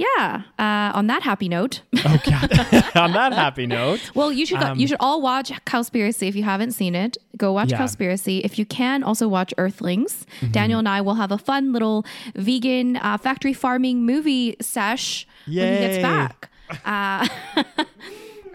yeah. 0.00 0.42
Uh, 0.58 0.98
on 0.98 1.06
that 1.08 1.22
happy 1.22 1.48
note, 1.48 1.82
okay 1.94 2.32
on 2.94 3.12
that 3.12 3.32
happy 3.32 3.66
note 3.66 4.00
well, 4.14 4.32
you 4.32 4.44
should 4.46 4.60
go, 4.60 4.72
you 4.74 4.86
should 4.86 4.96
all 5.00 5.20
watch 5.20 5.50
Cowspiracy 5.66 6.28
if 6.28 6.34
you 6.34 6.42
haven't 6.42 6.72
seen 6.72 6.94
it. 6.94 7.16
Go 7.36 7.52
watch 7.52 7.72
Um, 7.72 7.78
Yeah. 7.80 7.86
Mm-hmm. 7.86 8.02
Cowspiracy. 8.02 8.40
If 8.44 8.58
you 8.58 8.66
can, 8.66 9.02
also 9.02 9.28
watch 9.28 9.52
Earthlings. 9.58 10.26
Daniel 10.50 10.78
and 10.78 10.88
I 10.88 11.00
will 11.00 11.14
have 11.14 11.32
a 11.32 11.38
fun 11.38 11.72
little 11.72 12.04
vegan 12.34 12.96
uh, 12.96 13.18
factory 13.18 13.54
farming 13.54 14.04
movie 14.04 14.56
sesh 14.60 15.26
when 15.46 15.72
he 15.74 15.78
gets 15.86 15.98
back. 16.02 16.50
Uh, 16.84 17.26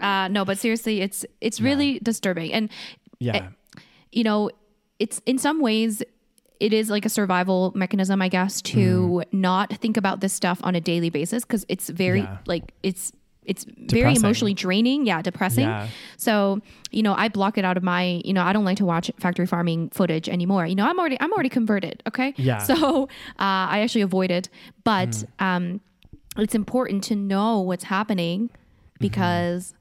uh, 0.00 0.28
no, 0.28 0.44
but 0.44 0.58
seriously, 0.58 1.00
it's 1.00 1.24
it's 1.40 1.60
really 1.60 1.98
disturbing, 2.02 2.52
and 2.52 2.70
yeah 3.18 3.48
you 4.16 4.24
know, 4.24 4.50
it's 4.98 5.20
in 5.26 5.38
some 5.38 5.60
ways 5.60 6.02
it 6.60 6.72
is 6.72 6.90
like 6.90 7.04
a 7.04 7.08
survival 7.08 7.72
mechanism, 7.74 8.20
I 8.22 8.28
guess, 8.28 8.62
to 8.62 9.22
not 9.32 9.72
think 9.76 9.96
about 9.96 10.20
this 10.20 10.32
stuff 10.32 10.60
on 10.64 10.74
a 10.74 10.80
daily 10.80 11.10
basis 11.10 11.44
because 11.44 11.64
it's 11.68 11.88
very 11.88 12.20
Yeah. 12.20 12.38
like 12.46 12.72
it's 12.82 13.12
it's 13.44 13.64
very 13.68 14.16
emotionally 14.16 14.54
draining. 14.54 15.06
Yeah, 15.06 15.22
depressing. 15.22 15.66
Yeah. 15.68 15.88
So 16.16 16.60
you 16.90 17.02
know, 17.02 17.14
I 17.14 17.28
block 17.28 17.56
it 17.58 17.64
out 17.64 17.76
of 17.76 17.82
my. 17.84 18.20
You 18.24 18.32
know, 18.32 18.42
I 18.42 18.52
don't 18.52 18.64
like 18.64 18.78
to 18.78 18.84
watch 18.84 19.08
factory 19.20 19.46
farming 19.46 19.90
footage 19.90 20.28
anymore. 20.28 20.66
You 20.66 20.74
know, 20.74 20.84
I'm 20.84 20.98
already 20.98 21.16
I'm 21.20 21.32
already 21.32 21.48
converted. 21.48 22.02
Okay. 22.08 22.34
Yeah. 22.36 22.58
So 22.58 23.04
uh, 23.04 23.06
I 23.38 23.80
actually 23.80 24.00
avoid 24.00 24.30
it, 24.32 24.48
but 24.82 25.22
um, 25.38 25.80
it's 26.36 26.54
important 26.56 27.04
to 27.04 27.14
know 27.14 27.60
what's 27.60 27.84
happening 27.84 28.50
because 28.98 29.74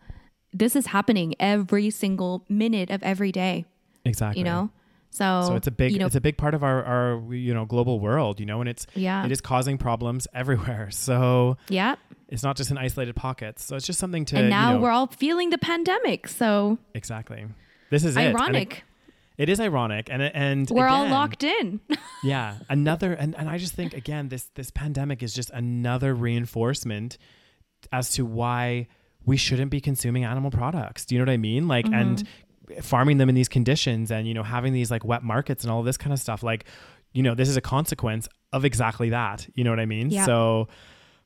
this 0.54 0.76
is 0.76 0.88
happening 0.88 1.34
every 1.40 1.90
single 1.90 2.44
minute 2.50 2.90
of 2.90 3.02
every 3.04 3.32
day 3.32 3.66
exactly 4.06 4.40
you 4.40 4.44
know 4.46 4.70
so 5.16 5.44
so 5.48 5.56
it's 5.56 5.68
a 5.68 5.72
big 5.72 5.92
you 5.94 6.00
know 6.00 6.06
it's 6.08 6.16
a 6.16 6.22
big 6.22 6.38
part 6.38 6.54
of 6.54 6.64
our 6.64 6.84
our 6.84 7.34
you 7.34 7.54
know 7.54 7.66
global 7.66 8.00
world 8.00 8.40
you 8.40 8.46
know 8.46 8.60
and 8.60 8.70
it's 8.70 8.86
Yeah. 8.96 9.26
it 9.26 9.32
is 9.32 9.42
causing 9.42 9.78
problems 9.78 10.28
everywhere. 10.34 10.92
So 10.92 11.58
yeah 11.70 11.96
it's 12.28 12.44
not 12.44 12.58
just 12.58 12.72
in 12.72 12.78
isolated 12.78 13.16
pockets. 13.16 13.64
So 13.64 13.76
it's 13.76 13.86
just 13.86 14.00
something 14.00 14.26
to 14.26 14.38
and 14.38 14.50
now 14.50 14.70
you 14.72 14.76
know, 14.76 14.82
we're 14.84 14.92
all 14.92 15.08
feeling 15.08 15.50
the 15.52 15.58
pandemic 15.58 16.28
so 16.28 16.78
exactly. 16.94 17.46
This 17.90 18.04
is. 18.04 18.18
And 18.18 18.28
it- 18.28 18.36
ironic. 18.36 18.84
it 19.38 19.48
is 19.50 19.60
ironic. 19.60 20.10
And 20.12 20.22
and 20.22 20.70
we're 20.70 20.88
all 20.88 21.08
locked 21.08 21.44
in. 21.44 21.80
Yeah. 22.24 22.58
Another 22.70 23.14
and, 23.14 23.36
and 23.36 23.48
i 23.50 23.58
just 23.60 23.74
think 23.74 23.94
again 23.94 24.30
this 24.30 24.50
this 24.56 24.72
pandemic 24.72 25.22
is 25.22 25.32
just 25.34 25.52
another 25.52 26.16
reinforcement 26.16 27.18
as 27.92 28.12
to 28.14 28.26
why 28.26 28.88
we 29.26 29.38
shouldn't 29.38 29.70
be 29.72 29.82
consuming 29.82 30.24
animal 30.24 30.50
products. 30.52 31.06
Do 31.06 31.14
you 31.16 31.20
know 31.20 31.30
what 31.30 31.34
i 31.34 31.38
mean? 31.38 31.68
Like 31.68 31.86
and 31.86 32.18
mm-hmm. 32.18 32.28
Farming 32.82 33.18
them 33.18 33.30
in 33.30 33.36
these 33.36 33.50
conditions 33.50 34.12
and 34.12 34.28
you 34.28 34.34
know 34.34 34.44
having 34.44 34.74
these 34.74 34.90
like 34.92 35.04
wet 35.06 35.24
markets 35.24 35.64
and 35.64 35.72
all 35.72 35.84
this 35.84 35.98
kind 35.98 36.12
of 36.14 36.20
stuff 36.20 36.44
like 36.44 36.66
you 37.14 37.22
know 37.24 37.34
this 37.36 37.48
is 37.50 37.58
a 37.58 37.62
consequence 37.62 38.28
of 38.54 38.66
exactly 38.66 39.10
that 39.10 39.48
you 39.56 39.64
know 39.64 39.70
what 39.70 39.80
i 39.80 39.86
mean 39.86 40.10
Yeah. 40.10 40.26
so 40.26 40.68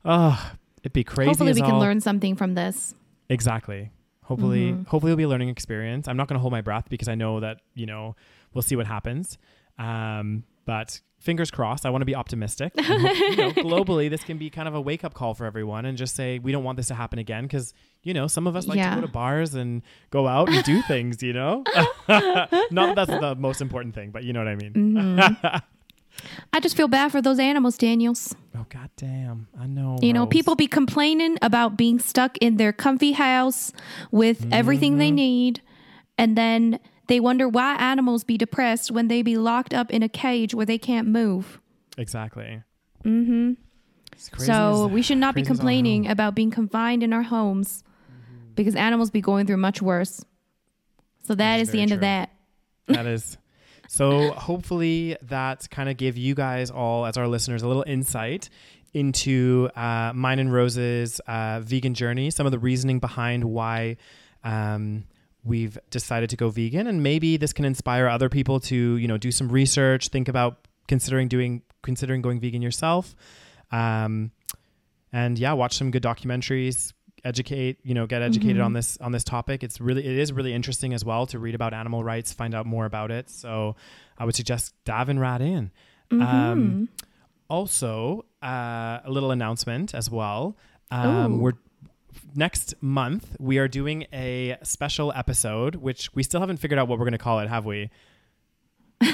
oh 0.06 0.52
it'd 0.82 0.94
be 0.94 1.04
crazy 1.04 1.30
hopefully 1.30 1.54
we 1.54 1.62
can 1.62 1.80
learn 1.80 2.00
something 2.02 2.36
from 2.36 2.54
this 2.56 2.96
Exactly. 3.30 3.92
Hopefully, 4.24 4.72
Mm-hmm. 4.72 4.84
hopefully 4.84 5.12
it'll 5.12 5.18
be 5.18 5.24
a 5.24 5.28
learning 5.28 5.50
experience. 5.50 6.08
I'm 6.08 6.18
not 6.18 6.28
going 6.28 6.36
to 6.36 6.40
hold 6.40 6.52
my 6.52 6.62
breath 6.62 6.86
because 6.90 7.08
I 7.08 7.16
know 7.16 7.40
that 7.40 7.62
you 7.76 7.86
know 7.86 8.16
we'll 8.54 8.62
see 8.64 8.76
what 8.76 8.86
happens. 8.88 9.38
Um, 9.78 10.44
but 10.66 11.00
fingers 11.20 11.52
crossed. 11.52 11.86
I 11.86 11.90
want 11.90 12.02
to 12.02 12.06
be 12.06 12.16
optimistic. 12.16 12.74
Hope, 12.80 12.88
you 13.20 13.36
know, 13.36 13.52
globally, 13.52 14.10
this 14.10 14.24
can 14.24 14.38
be 14.38 14.50
kind 14.50 14.68
of 14.68 14.74
a 14.76 14.82
wake 14.82 15.04
up 15.04 15.14
call 15.14 15.34
for 15.34 15.46
everyone, 15.46 15.86
and 15.86 15.98
just 15.98 16.16
say 16.16 16.40
we 16.40 16.52
don't 16.52 16.64
want 16.64 16.78
this 16.78 16.88
to 16.88 16.96
happen 16.96 17.20
again 17.20 17.44
because 17.44 17.74
you 18.04 18.14
know 18.14 18.28
some 18.28 18.48
of 18.48 18.56
us 18.56 18.68
like 18.68 18.78
Yeah. 18.78 18.96
to 18.96 19.02
go 19.02 19.08
to 19.08 19.12
bars 19.12 19.54
and 19.54 19.82
go 20.10 20.28
out 20.28 20.50
and 20.50 20.64
do 20.64 20.82
things. 20.84 21.22
You 21.22 21.34
know, 21.34 21.64
not 22.08 22.50
that 22.50 22.94
that's 22.96 23.12
the 23.20 23.36
most 23.38 23.62
important 23.62 23.94
thing, 23.96 24.12
but 24.12 24.24
you 24.24 24.34
know 24.34 24.40
what 24.40 24.48
I 24.48 24.56
mean. 24.56 24.74
Mm-hmm. 24.74 25.58
i 26.52 26.60
just 26.60 26.76
feel 26.76 26.90
bad 26.90 27.12
for 27.14 27.22
those 27.22 27.40
animals 27.40 27.78
daniels 27.78 28.36
Oh 28.58 28.66
god 28.70 28.90
damn! 28.98 29.48
I 29.58 29.68
know. 29.68 29.98
you 30.02 30.12
know 30.12 30.26
people 30.26 30.56
be 30.56 30.68
complaining 30.68 31.38
about 31.42 31.78
being 31.78 31.98
stuck 32.00 32.38
in 32.40 32.58
their 32.58 32.74
comfy 32.74 33.14
house 33.14 33.72
with 34.12 34.46
everything 34.52 34.94
Mm-hmm. 34.94 35.00
they 35.00 35.12
need 35.12 35.62
and 36.18 36.36
then 36.38 36.80
they 37.10 37.20
wonder 37.20 37.50
why 37.50 37.76
animals 37.76 38.24
be 38.24 38.38
depressed 38.38 38.92
when 38.92 39.10
they 39.10 39.22
be 39.22 39.36
locked 39.38 39.74
up 39.74 39.92
in 39.92 40.02
a 40.04 40.10
cage 40.10 40.54
where 40.56 40.66
they 40.66 40.78
can't 40.78 41.08
move 41.08 41.60
exactly. 41.98 42.64
Mm-hmm. 43.04 43.54
So 44.38 44.88
we 44.88 45.02
should 45.02 45.18
not 45.18 45.34
be 45.34 45.42
crazy 45.42 45.52
as 45.52 45.52
all 45.52 45.58
complaining 45.58 46.08
about 46.08 46.36
being 46.36 46.52
confined 46.52 47.04
in 47.04 47.12
our 47.12 47.24
homes 47.24 47.84
Mm-hmm. 48.10 48.54
because 48.56 48.76
animals 48.76 49.12
be 49.12 49.22
going 49.22 49.46
through 49.48 49.58
much 49.58 49.82
worse. 49.82 50.24
So 51.24 51.36
that 51.36 51.60
is 51.60 51.68
is 51.70 51.74
the 51.74 51.82
end 51.82 51.92
of 51.92 52.00
that. 52.02 52.32
that 52.88 53.06
is 53.06 53.38
so 53.88 54.32
hopefully 54.32 55.18
that 55.24 55.70
kind 55.70 55.90
of 55.90 55.98
gave 55.98 56.18
you 56.18 56.36
guys 56.36 56.70
all 56.72 57.06
as 57.06 57.18
our 57.18 57.28
listeners 57.28 57.64
a 57.64 57.68
little 57.68 57.86
insight 57.88 58.50
into 58.94 59.70
uh, 59.76 60.12
mine 60.14 60.40
and 60.40 60.52
rose's 60.52 61.20
uh, 61.28 61.60
vegan 61.62 61.94
journey 61.94 62.32
some 62.32 62.46
of 62.46 62.52
the 62.52 62.60
reasoning 62.60 63.00
behind 63.00 63.44
why 63.44 63.96
um, 64.44 65.04
we've 65.44 65.78
decided 65.90 66.30
to 66.30 66.36
go 66.36 66.50
vegan 66.50 66.88
and 66.88 67.02
maybe 67.02 67.38
this 67.38 67.54
can 67.54 67.66
inspire 67.66 68.08
other 68.08 68.30
people 68.30 68.60
to 68.60 68.98
you 68.98 69.08
know 69.08 69.18
do 69.18 69.32
some 69.32 69.50
research 69.50 70.10
think 70.10 70.28
about 70.28 70.68
considering 70.88 71.28
doing 71.28 71.62
considering 71.82 72.22
going 72.22 72.40
vegan 72.40 72.62
yourself. 72.62 73.16
Um, 73.72 74.32
and 75.12 75.40
yeah 75.40 75.54
watch 75.54 75.78
some 75.78 75.92
good 75.92 76.04
documentaries 76.04 76.94
educate 77.24 77.80
you 77.84 77.94
know 77.94 78.08
get 78.08 78.22
educated 78.22 78.62
on 78.62 78.74
this 78.74 78.98
on 78.98 79.12
this 79.12 79.24
topic. 79.24 79.64
It's 79.64 79.80
really 79.80 80.06
it 80.06 80.18
is 80.18 80.32
really 80.32 80.54
interesting 80.54 80.94
as 80.94 81.04
well 81.06 81.26
to 81.28 81.40
read 81.40 81.56
about 81.56 81.74
animal 81.74 82.04
rights 82.04 82.34
find 82.34 82.54
out 82.54 82.66
more 82.66 82.86
about 82.86 83.12
it. 83.12 83.30
So 83.30 83.76
i 84.18 84.26
would 84.26 84.36
suggest 84.36 84.74
diving 84.86 85.20
right 85.20 85.42
in. 85.42 85.72
Um, 86.12 86.90
also 87.50 88.26
uh, 88.42 89.00
a 89.04 89.10
little 89.10 89.32
announcement 89.32 89.94
as 89.94 90.10
well. 90.10 90.58
Um, 90.92 91.40
we're 91.40 91.54
next 92.36 92.76
month 92.82 93.36
we 93.40 93.58
are 93.58 93.68
doing 93.68 94.06
a 94.14 94.58
special 94.64 95.12
episode, 95.16 95.76
which 95.76 96.14
we 96.16 96.24
still 96.24 96.40
haven't 96.40 96.58
figured 96.58 96.80
out 96.80 96.88
what 96.88 96.98
we're 97.00 97.06
going 97.06 97.12
to 97.14 97.18
call 97.18 97.40
it, 97.40 97.50
have 97.50 97.66
we? 97.66 97.90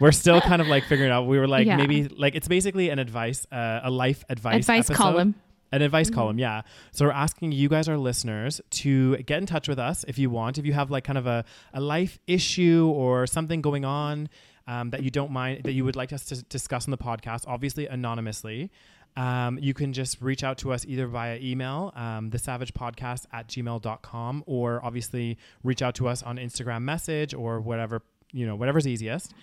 we're 0.00 0.12
still 0.12 0.40
kind 0.40 0.62
of 0.62 0.68
like 0.68 0.84
figuring 0.84 1.10
out. 1.10 1.26
We 1.26 1.38
were 1.38 1.48
like 1.48 1.66
Yeah. 1.66 1.76
maybe 1.76 2.08
like 2.08 2.34
it's 2.34 2.48
basically 2.48 2.88
an 2.90 2.98
advice, 2.98 3.46
uh, 3.52 3.80
a 3.82 3.90
life 3.90 4.24
advice 4.28 4.60
Advice 4.60 4.90
episode. 4.90 4.96
column. 5.02 5.34
An 5.74 5.80
advice 5.80 6.10
column, 6.10 6.38
yeah. 6.38 6.62
So 6.90 7.06
we're 7.06 7.12
asking 7.12 7.52
you 7.52 7.70
guys, 7.70 7.88
our 7.88 7.96
listeners, 7.96 8.60
to 8.70 9.16
get 9.18 9.38
in 9.38 9.46
touch 9.46 9.68
with 9.68 9.78
us 9.78 10.04
if 10.06 10.18
you 10.18 10.28
want. 10.28 10.58
If 10.58 10.66
you 10.66 10.74
have 10.74 10.90
like 10.90 11.02
kind 11.04 11.16
of 11.16 11.26
a, 11.26 11.46
a 11.72 11.80
life 11.80 12.18
issue 12.26 12.92
or 12.94 13.26
something 13.26 13.62
going 13.62 13.82
on 13.86 14.28
um, 14.66 14.90
that 14.90 15.02
you 15.02 15.10
don't 15.10 15.30
mind, 15.30 15.64
that 15.64 15.72
you 15.72 15.82
would 15.86 15.96
like 15.96 16.12
us 16.12 16.26
to 16.26 16.42
discuss 16.42 16.86
on 16.86 16.90
the 16.90 16.98
podcast, 16.98 17.44
obviously 17.46 17.86
anonymously, 17.86 18.70
um, 19.16 19.58
you 19.60 19.74
can 19.74 19.92
just 19.92 20.20
reach 20.20 20.42
out 20.42 20.58
to 20.58 20.72
us 20.72 20.84
either 20.86 21.06
via 21.06 21.38
email, 21.40 21.92
um, 21.94 22.30
thesavegpodcast 22.30 23.26
at 23.32 23.48
gmail.com, 23.48 24.44
or 24.46 24.84
obviously 24.84 25.38
reach 25.62 25.82
out 25.82 25.94
to 25.96 26.08
us 26.08 26.22
on 26.22 26.36
Instagram 26.36 26.82
message 26.82 27.34
or 27.34 27.60
whatever, 27.60 28.02
you 28.32 28.46
know, 28.46 28.56
whatever's 28.56 28.86
easiest. 28.86 29.34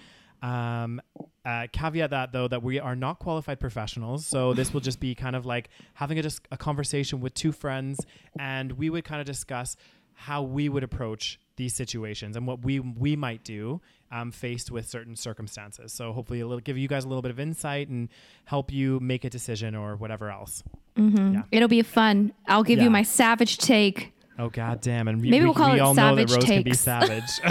Um, 0.41 1.01
uh, 1.45 1.67
caveat 1.71 2.11
that 2.11 2.31
though 2.31 2.47
that 2.47 2.63
we 2.63 2.79
are 2.79 2.95
not 2.95 3.19
qualified 3.19 3.59
professionals, 3.59 4.25
so 4.25 4.53
this 4.53 4.73
will 4.73 4.81
just 4.81 4.99
be 4.99 5.13
kind 5.13 5.35
of 5.35 5.45
like 5.45 5.69
having 5.95 6.17
a 6.17 6.29
a 6.51 6.57
conversation 6.57 7.19
with 7.19 7.33
two 7.33 7.51
friends, 7.51 7.99
and 8.39 8.71
we 8.73 8.89
would 8.89 9.03
kind 9.03 9.19
of 9.19 9.27
discuss 9.27 9.75
how 10.13 10.41
we 10.43 10.69
would 10.69 10.83
approach 10.83 11.39
these 11.59 11.75
situations 11.75 12.35
and 12.35 12.47
what 12.47 12.63
we 12.63 12.79
we 12.79 13.15
might 13.15 13.43
do 13.43 13.79
um, 14.11 14.31
faced 14.31 14.71
with 14.71 14.89
certain 14.89 15.15
circumstances. 15.15 15.93
So 15.93 16.11
hopefully 16.13 16.39
it'll 16.39 16.59
give 16.59 16.79
you 16.79 16.87
guys 16.87 17.05
a 17.05 17.07
little 17.07 17.21
bit 17.21 17.29
of 17.29 17.39
insight 17.39 17.89
and 17.89 18.09
help 18.45 18.71
you 18.71 18.99
make 18.99 19.23
a 19.23 19.29
decision 19.29 19.75
or 19.75 19.95
whatever 19.95 20.31
else. 20.31 20.63
Mm-hmm. 20.97 21.33
Yeah. 21.35 21.41
It'll 21.51 21.67
be 21.67 21.83
fun. 21.83 22.33
I'll 22.47 22.63
give 22.63 22.79
Yeah. 22.79 22.85
you 22.85 22.89
my 22.89 23.03
savage 23.03 23.59
take. 23.59 24.13
Oh 24.39 24.49
god 24.49 24.81
damn! 24.81 25.07
And 25.09 25.21
Maybe 25.21 25.39
we, 25.39 25.45
we'll 25.45 25.53
call 25.53 25.73
we 25.73 25.77
it 25.77 25.81
all 25.81 25.93
know 25.93 26.15
that 26.15 26.29
savage 26.29 26.31
Rose 26.31 26.45
can 26.45 26.63
be 26.63 26.71
takes. 26.71 26.79
savage. 26.79 27.29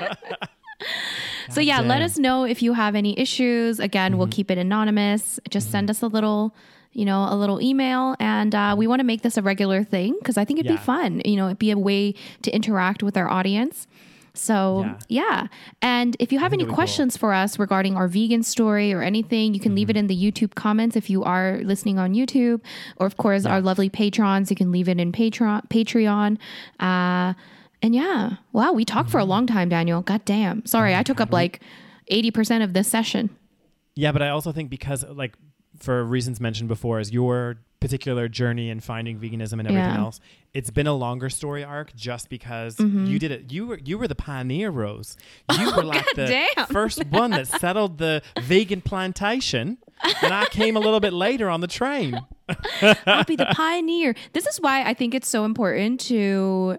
So 1.50 1.62
yeah, 1.62 1.80
let 1.80 2.02
us 2.02 2.18
know 2.18 2.44
if 2.44 2.62
you 2.62 2.74
have 2.74 2.94
any 2.94 3.18
issues. 3.18 3.80
Again, 3.80 4.18
we'll 4.18 4.26
mm-hmm. 4.26 4.32
keep 4.32 4.50
it 4.50 4.58
anonymous. 4.58 5.40
Just 5.48 5.70
send 5.70 5.86
mm-hmm. 5.86 5.90
us 5.90 6.02
a 6.02 6.06
little, 6.06 6.54
you 6.98 7.04
know, 7.10 7.20
a 7.34 7.36
little 7.42 7.58
email, 7.70 8.02
and 8.18 8.52
uh, 8.62 8.74
we 8.80 8.86
want 8.90 9.00
to 9.00 9.08
make 9.12 9.22
this 9.22 9.36
a 9.36 9.42
regular 9.52 9.80
thing 9.94 10.10
because 10.18 10.36
I 10.36 10.44
think 10.44 10.58
it'd 10.58 10.70
Yeah. 10.70 10.76
be 10.78 10.82
fun. 10.92 11.10
You 11.24 11.36
know, 11.38 11.46
it'd 11.46 11.58
be 11.68 11.70
a 11.70 11.78
way 11.90 12.02
to 12.42 12.48
interact 12.58 13.00
with 13.06 13.16
our 13.16 13.28
audience. 13.38 13.86
So 14.34 14.84
yeah, 15.08 15.48
and 15.82 16.16
if 16.20 16.28
you 16.32 16.38
have 16.38 16.52
any 16.52 16.62
it'll 16.62 16.70
cool. 16.72 16.82
questions 16.82 17.16
for 17.16 17.32
us 17.42 17.58
regarding 17.58 17.96
our 17.96 18.06
vegan 18.08 18.42
story 18.44 18.92
or 18.92 19.02
anything, 19.02 19.52
you 19.54 19.58
can 19.66 19.74
leave 19.74 19.90
it 19.90 19.94
Mm-hmm. 19.96 20.10
in 20.10 20.12
the 20.12 20.32
YouTube 20.32 20.52
comments 20.54 20.94
if 20.96 21.10
you 21.10 21.24
are 21.24 21.58
listening 21.64 21.98
on 21.98 22.14
YouTube, 22.14 22.60
or 22.98 23.06
of 23.06 23.16
course 23.16 23.44
our 23.46 23.60
lovely 23.60 23.88
patrons. 23.88 24.50
You 24.50 24.56
can 24.56 24.70
leave 24.70 24.88
it 24.88 24.98
in 25.00 25.10
Patreon. 25.12 25.68
Patreon. 25.68 26.38
Uh, 26.78 27.34
and 27.82 27.94
yeah, 27.94 28.36
wow, 28.52 28.72
we 28.72 28.84
talked 28.84 29.08
Mm-hmm. 29.08 29.12
for 29.12 29.18
a 29.18 29.24
long 29.34 29.46
time, 29.46 29.68
Daniel. 29.68 30.02
God 30.02 30.22
damn. 30.24 30.64
Sorry, 30.66 30.94
I 30.94 31.02
took 31.02 31.20
up 31.20 31.32
like 31.32 31.60
eighty 32.08 32.30
percent 32.30 32.62
of 32.62 32.72
this 32.74 32.86
session. 32.88 33.30
Yeah, 33.96 34.12
but 34.12 34.22
I 34.22 34.28
also 34.28 34.52
think 34.52 34.70
because 34.70 35.04
like 35.04 35.34
for 35.80 36.04
reasons 36.04 36.40
mentioned 36.40 36.68
before, 36.68 37.00
is 37.00 37.12
your 37.12 37.58
particular 37.80 38.28
journey 38.28 38.70
in 38.70 38.80
finding 38.80 39.18
veganism 39.20 39.52
and 39.60 39.68
everything 39.68 39.76
Yeah. 39.94 39.98
else, 39.98 40.18
it's 40.52 40.70
been 40.70 40.88
a 40.88 40.92
longer 40.94 41.30
story 41.30 41.62
arc 41.62 41.94
just 41.94 42.28
because 42.28 42.78
you 42.80 43.18
did 43.20 43.30
it. 43.30 43.52
You 43.52 43.66
were 43.68 43.78
you 43.84 43.98
were 43.98 44.08
the 44.08 44.16
pioneer, 44.16 44.70
Rose. 44.70 45.16
You 45.58 45.74
were 45.76 45.84
like 45.84 46.04
the 46.16 46.22
Mm-hmm. 46.22 46.46
damn. 46.56 46.66
first 46.66 47.04
one 47.06 47.30
that 47.30 47.46
settled 47.46 47.98
the 47.98 48.22
vegan 48.40 48.80
plantation, 48.80 49.78
and 50.22 50.34
I 50.34 50.46
came 50.46 50.76
a 50.76 50.80
little 50.80 51.00
bit 51.00 51.12
later 51.12 51.48
on 51.48 51.60
the 51.60 51.68
train. 51.68 52.18
I'll 53.06 53.24
be 53.24 53.36
the 53.36 53.46
pioneer. 53.54 54.14
This 54.32 54.46
is 54.46 54.58
why 54.60 54.82
I 54.82 54.94
think 54.94 55.14
it's 55.14 55.28
so 55.28 55.44
important 55.44 56.00
to, 56.08 56.78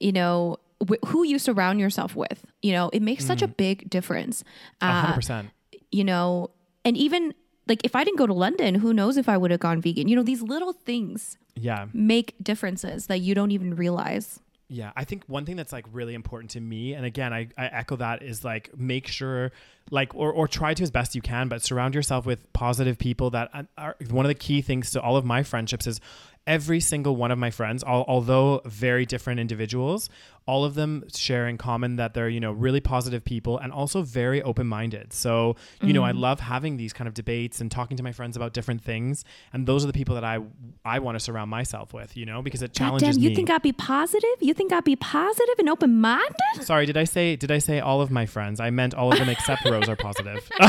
you 0.00 0.12
know, 0.12 0.58
wh- 0.86 1.06
who 1.08 1.22
you 1.24 1.38
surround 1.38 1.80
yourself 1.80 2.14
with. 2.16 2.44
You 2.60 2.72
know, 2.72 2.90
it 2.92 3.00
makes 3.00 3.24
such 3.24 3.40
a 3.40 3.48
big 3.48 3.88
difference. 3.88 4.44
Uh, 4.82 5.14
percent. 5.14 5.50
you 5.90 6.04
know, 6.04 6.50
and 6.84 6.96
even 6.96 7.32
like 7.70 7.80
if 7.84 7.94
I 7.96 8.02
didn't 8.04 8.18
go 8.18 8.26
to 8.26 8.34
London, 8.34 8.74
who 8.74 8.92
knows 8.92 9.16
if 9.16 9.28
I 9.28 9.36
would 9.40 9.50
have 9.50 9.60
gone 9.60 9.80
vegan? 9.80 10.08
You 10.08 10.16
know, 10.16 10.22
these 10.32 10.42
little 10.42 10.72
things 10.74 11.38
Yeah. 11.54 11.86
make 11.94 12.34
differences 12.42 13.06
that 13.06 13.20
you 13.20 13.34
don't 13.34 13.52
even 13.52 13.74
realize. 13.76 14.40
Yeah, 14.72 14.92
I 14.94 15.02
think 15.04 15.24
one 15.26 15.44
thing 15.46 15.56
that's 15.56 15.72
like 15.72 15.84
really 15.92 16.14
important 16.14 16.50
to 16.52 16.60
me, 16.60 16.94
and 16.94 17.04
again, 17.04 17.32
I, 17.32 17.48
I 17.58 17.66
echo 17.66 17.96
that 17.96 18.22
is 18.22 18.44
like 18.44 18.70
make 18.78 19.08
sure, 19.08 19.50
like, 19.90 20.14
or, 20.14 20.32
or 20.32 20.46
try 20.46 20.74
to 20.74 20.82
as 20.84 20.92
best 20.92 21.16
you 21.16 21.22
can, 21.22 21.48
but 21.48 21.60
surround 21.62 21.92
yourself 21.94 22.24
with 22.24 22.52
positive 22.52 22.96
people 22.96 23.30
that 23.30 23.50
are- 23.52 23.66
are 23.76 23.96
one 24.10 24.24
of 24.24 24.28
the 24.28 24.34
key 24.46 24.60
things 24.62 24.90
to 24.92 25.00
all 25.02 25.16
of 25.16 25.24
my 25.24 25.42
friendships 25.42 25.88
is 25.88 26.00
every 26.46 26.80
single 26.80 27.16
one 27.16 27.30
of 27.30 27.38
my 27.38 27.50
friends, 27.50 27.84
al- 27.84 28.04
although 28.08 28.60
very 28.64 29.06
different 29.06 29.40
individuals, 29.40 30.08
all 30.46 30.64
of 30.64 30.74
them 30.74 31.04
share 31.14 31.46
in 31.46 31.56
common 31.56 31.96
that 31.96 32.12
they're, 32.14 32.28
you 32.28 32.40
know, 32.40 32.50
really 32.50 32.80
positive 32.80 33.24
people 33.24 33.58
and 33.58 33.72
also 33.72 34.02
very 34.02 34.42
open 34.42 34.66
minded. 34.66 35.12
So, 35.12 35.54
you 35.80 35.92
know, 35.92 36.02
I 36.02 36.10
mm-hmm. 36.10 36.20
love 36.20 36.40
having 36.40 36.76
these 36.76 36.92
kind 36.92 37.06
of 37.06 37.14
debates 37.14 37.60
and 37.60 37.70
talking 37.70 37.96
to 37.98 38.02
my 38.02 38.10
friends 38.10 38.36
about 38.36 38.52
different 38.52 38.82
things. 38.82 39.24
And 39.52 39.66
those 39.66 39.84
are 39.84 39.86
the 39.86 39.92
people 39.92 40.16
that 40.16 40.24
I, 40.24 40.38
I 40.84 40.98
want 40.98 41.14
to 41.14 41.20
surround 41.20 41.50
myself 41.50 41.92
with, 41.94 42.16
you 42.16 42.26
know, 42.26 42.42
because 42.42 42.62
it 42.62 42.72
challenges 42.72 43.16
damn, 43.16 43.22
you 43.22 43.30
me. 43.30 43.36
think 43.36 43.48
I'd 43.50 43.62
be 43.62 43.72
positive? 43.72 44.28
You 44.40 44.54
think 44.54 44.72
I'd 44.72 44.82
be 44.82 44.96
positive 44.96 45.54
and 45.58 45.68
open 45.68 46.00
minded? 46.00 46.34
Sorry, 46.62 46.86
did 46.86 46.96
I 46.96 47.04
say 47.04 47.36
did 47.36 47.52
I 47.52 47.58
say 47.58 47.78
all 47.78 48.00
of 48.00 48.10
my 48.10 48.26
friends? 48.26 48.58
I 48.58 48.70
meant 48.70 48.94
all 48.94 49.12
of 49.12 49.18
them 49.18 49.28
except 49.28 49.64
Rose 49.66 49.88
are 49.88 49.96
positive. 49.96 50.48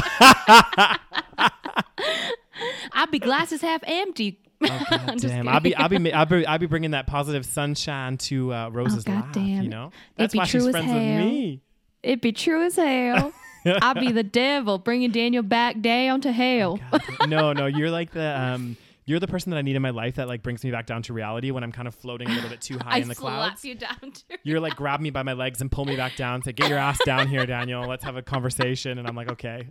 I'd 2.94 3.10
be 3.10 3.20
glasses 3.20 3.62
half 3.62 3.82
empty. 3.88 4.40
Oh, 4.64 4.86
God 4.90 5.18
damn, 5.20 5.48
I'll 5.48 5.60
be 5.60 5.76
I'll 5.76 5.90
be 5.90 6.14
I'll 6.14 6.26
be 6.26 6.46
I'll 6.46 6.58
be 6.60 6.66
bringing 6.68 6.92
that 6.92 7.08
positive 7.08 7.46
sunshine 7.46 8.18
to 8.18 8.54
uh, 8.54 8.70
Rose's 8.70 9.04
Oh, 9.08 9.12
goddamn. 9.12 9.64
You 9.64 9.70
know, 9.70 9.92
that's 10.16 10.34
be 10.34 10.40
why 10.40 10.46
she's 10.46 10.62
true 10.62 10.70
as 10.70 10.74
friends 10.74 10.88
with 10.88 10.96
hell. 11.02 11.26
me. 11.26 11.62
It'd 12.04 12.22
be 12.22 12.32
true 12.32 12.64
as 12.66 12.76
hell. 12.76 13.34
I'd 13.66 14.00
be 14.00 14.12
the 14.12 14.24
devil 14.24 14.78
bringing 14.80 15.12
Daniel 15.12 15.44
back 15.44 15.82
down 15.82 16.22
to 16.22 16.32
hell. 16.32 16.80
Damn- 17.20 17.30
no, 17.30 17.54
no, 17.54 17.66
you're 17.68 17.92
like 17.92 18.12
the 18.12 18.40
um. 18.40 18.78
You're 19.04 19.20
the 19.20 19.28
person 19.28 19.50
that 19.50 19.58
I 19.58 19.64
need 19.64 19.76
in 19.76 19.82
my 19.82 19.90
life 19.90 20.16
that 20.16 20.28
like 20.28 20.44
brings 20.44 20.64
me 20.64 20.70
back 20.72 20.86
down 20.86 21.02
to 21.04 21.14
reality 21.14 21.50
when 21.50 21.64
I'm 21.64 21.72
kind 21.72 21.88
of 21.88 21.96
floating 21.96 22.30
a 22.30 22.34
little 22.34 22.52
bit 22.52 22.62
too 22.62 22.78
high 22.78 22.98
in 23.00 23.08
the 23.08 23.16
clouds. 23.16 23.66
you 23.66 23.74
down 23.74 23.98
to 24.00 24.24
You're 24.44 24.60
like 24.60 24.76
grab 24.76 25.02
me 25.02 25.10
by 25.10 25.24
my 25.24 25.34
legs 25.34 25.60
and 25.60 25.72
pull 25.72 25.86
me 25.86 25.98
back 25.98 26.16
down. 26.16 26.44
Say, 26.44 26.54
get 26.54 26.70
your 26.70 26.78
ass 26.78 27.00
down 27.04 27.28
here, 27.28 27.46
Daniel. 27.48 27.82
Let's 27.88 28.04
have 28.06 28.16
a 28.16 28.22
conversation. 28.22 29.00
And 29.00 29.08
I'm 29.08 29.16
like, 29.16 29.32
okay, 29.32 29.68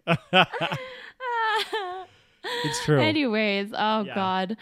it's 2.44 2.84
true. 2.84 3.00
Anyways, 3.00 3.72
oh 3.76 4.02
Yeah. 4.04 4.14
god. 4.14 4.56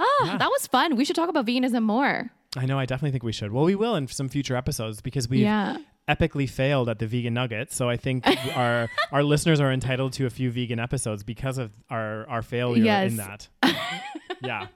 Oh, 0.00 0.22
Yeah. 0.26 0.38
that 0.38 0.48
was 0.50 0.66
fun. 0.66 0.96
We 0.96 1.04
should 1.04 1.16
talk 1.16 1.28
about 1.28 1.46
veganism 1.46 1.82
more. 1.82 2.30
I 2.56 2.66
know. 2.66 2.78
I 2.78 2.86
definitely 2.86 3.10
think 3.12 3.22
we 3.24 3.32
should. 3.32 3.52
Well, 3.52 3.64
we 3.64 3.74
will 3.74 3.96
in 3.96 4.06
some 4.08 4.28
future 4.28 4.56
episodes 4.56 5.00
because 5.00 5.28
we've 5.28 5.40
yeah. 5.40 5.76
epically 6.08 6.48
failed 6.48 6.88
at 6.88 6.98
the 7.00 7.06
vegan 7.06 7.34
nuggets. 7.34 7.74
So 7.74 7.88
I 7.88 7.96
think 7.96 8.24
our 8.56 8.88
our 9.12 9.22
listeners 9.24 9.60
are 9.60 9.72
entitled 9.72 10.12
to 10.14 10.26
a 10.26 10.30
few 10.30 10.50
vegan 10.50 10.78
episodes 10.78 11.22
because 11.24 11.58
of 11.58 11.72
our 11.90 12.26
our 12.28 12.42
failure 12.42 12.84
Yes. 12.84 13.10
in 13.10 13.16
that. 13.16 13.48
yeah. 14.42 14.66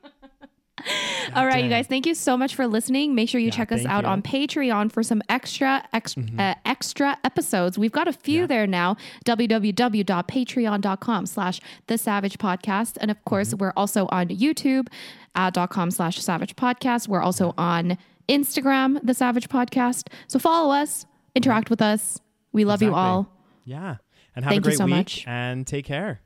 All 1.34 1.46
right, 1.46 1.62
you 1.64 1.70
guys, 1.70 1.86
thank 1.86 2.06
you 2.06 2.14
so 2.14 2.36
much 2.36 2.54
for 2.54 2.66
listening. 2.66 3.14
Make 3.14 3.28
sure 3.28 3.40
you 3.40 3.46
Yeah, 3.48 3.52
check 3.52 3.72
us 3.72 3.84
out 3.84 4.04
you. 4.04 4.08
Mm-hmm. 4.08 4.12
on 4.12 4.22
Patreon 4.22 4.92
for 4.92 5.02
some 5.02 5.22
extra 5.28 5.84
extra, 5.92 6.24
uh, 6.38 6.54
extra 6.64 7.18
episodes. 7.24 7.78
We've 7.78 7.92
got 7.92 8.08
a 8.08 8.12
few 8.12 8.40
Yeah. 8.42 8.46
there 8.46 8.66
now. 8.66 8.96
www.patreon.com 9.26 11.26
slash 11.26 11.60
the 11.86 11.94
saveg 11.94 12.36
podcast. 12.38 12.96
And 13.00 13.10
of 13.10 13.22
course, 13.24 13.48
Mm-hmm. 13.48 13.58
we're 13.64 13.72
also 13.76 14.06
on 14.10 14.28
YouTube 14.28 14.88
uh, 15.34 15.50
dot 15.50 15.70
com 15.70 15.90
slash 15.90 16.18
saveg 16.20 16.54
podcast. 16.54 17.08
We're 17.08 17.22
also 17.22 17.54
on 17.58 17.98
Instagram, 18.28 19.00
the 19.02 19.12
saveg 19.12 19.48
podcast. 19.48 20.08
So 20.26 20.38
follow 20.38 20.72
us, 20.72 21.06
interact 21.34 21.70
with 21.70 21.82
us. 21.82 22.18
We 22.52 22.64
love 22.64 22.82
you 22.82 22.94
all. 22.94 23.30
Yeah. 23.64 23.96
And 24.34 24.44
have 24.44 24.52
Thank 24.52 24.66
a 24.66 24.70
you 24.70 24.76
so 24.76 24.84
week 24.84 24.94
much. 24.94 25.24
and 25.26 25.66
take 25.66 25.84
care. 25.84 26.20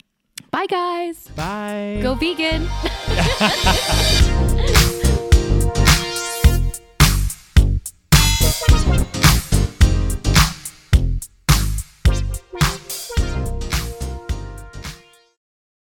Bye, 0.52 0.66
guys. 0.66 1.28
Bye. 1.34 2.00
Go 2.02 2.14
vegan. 2.14 2.68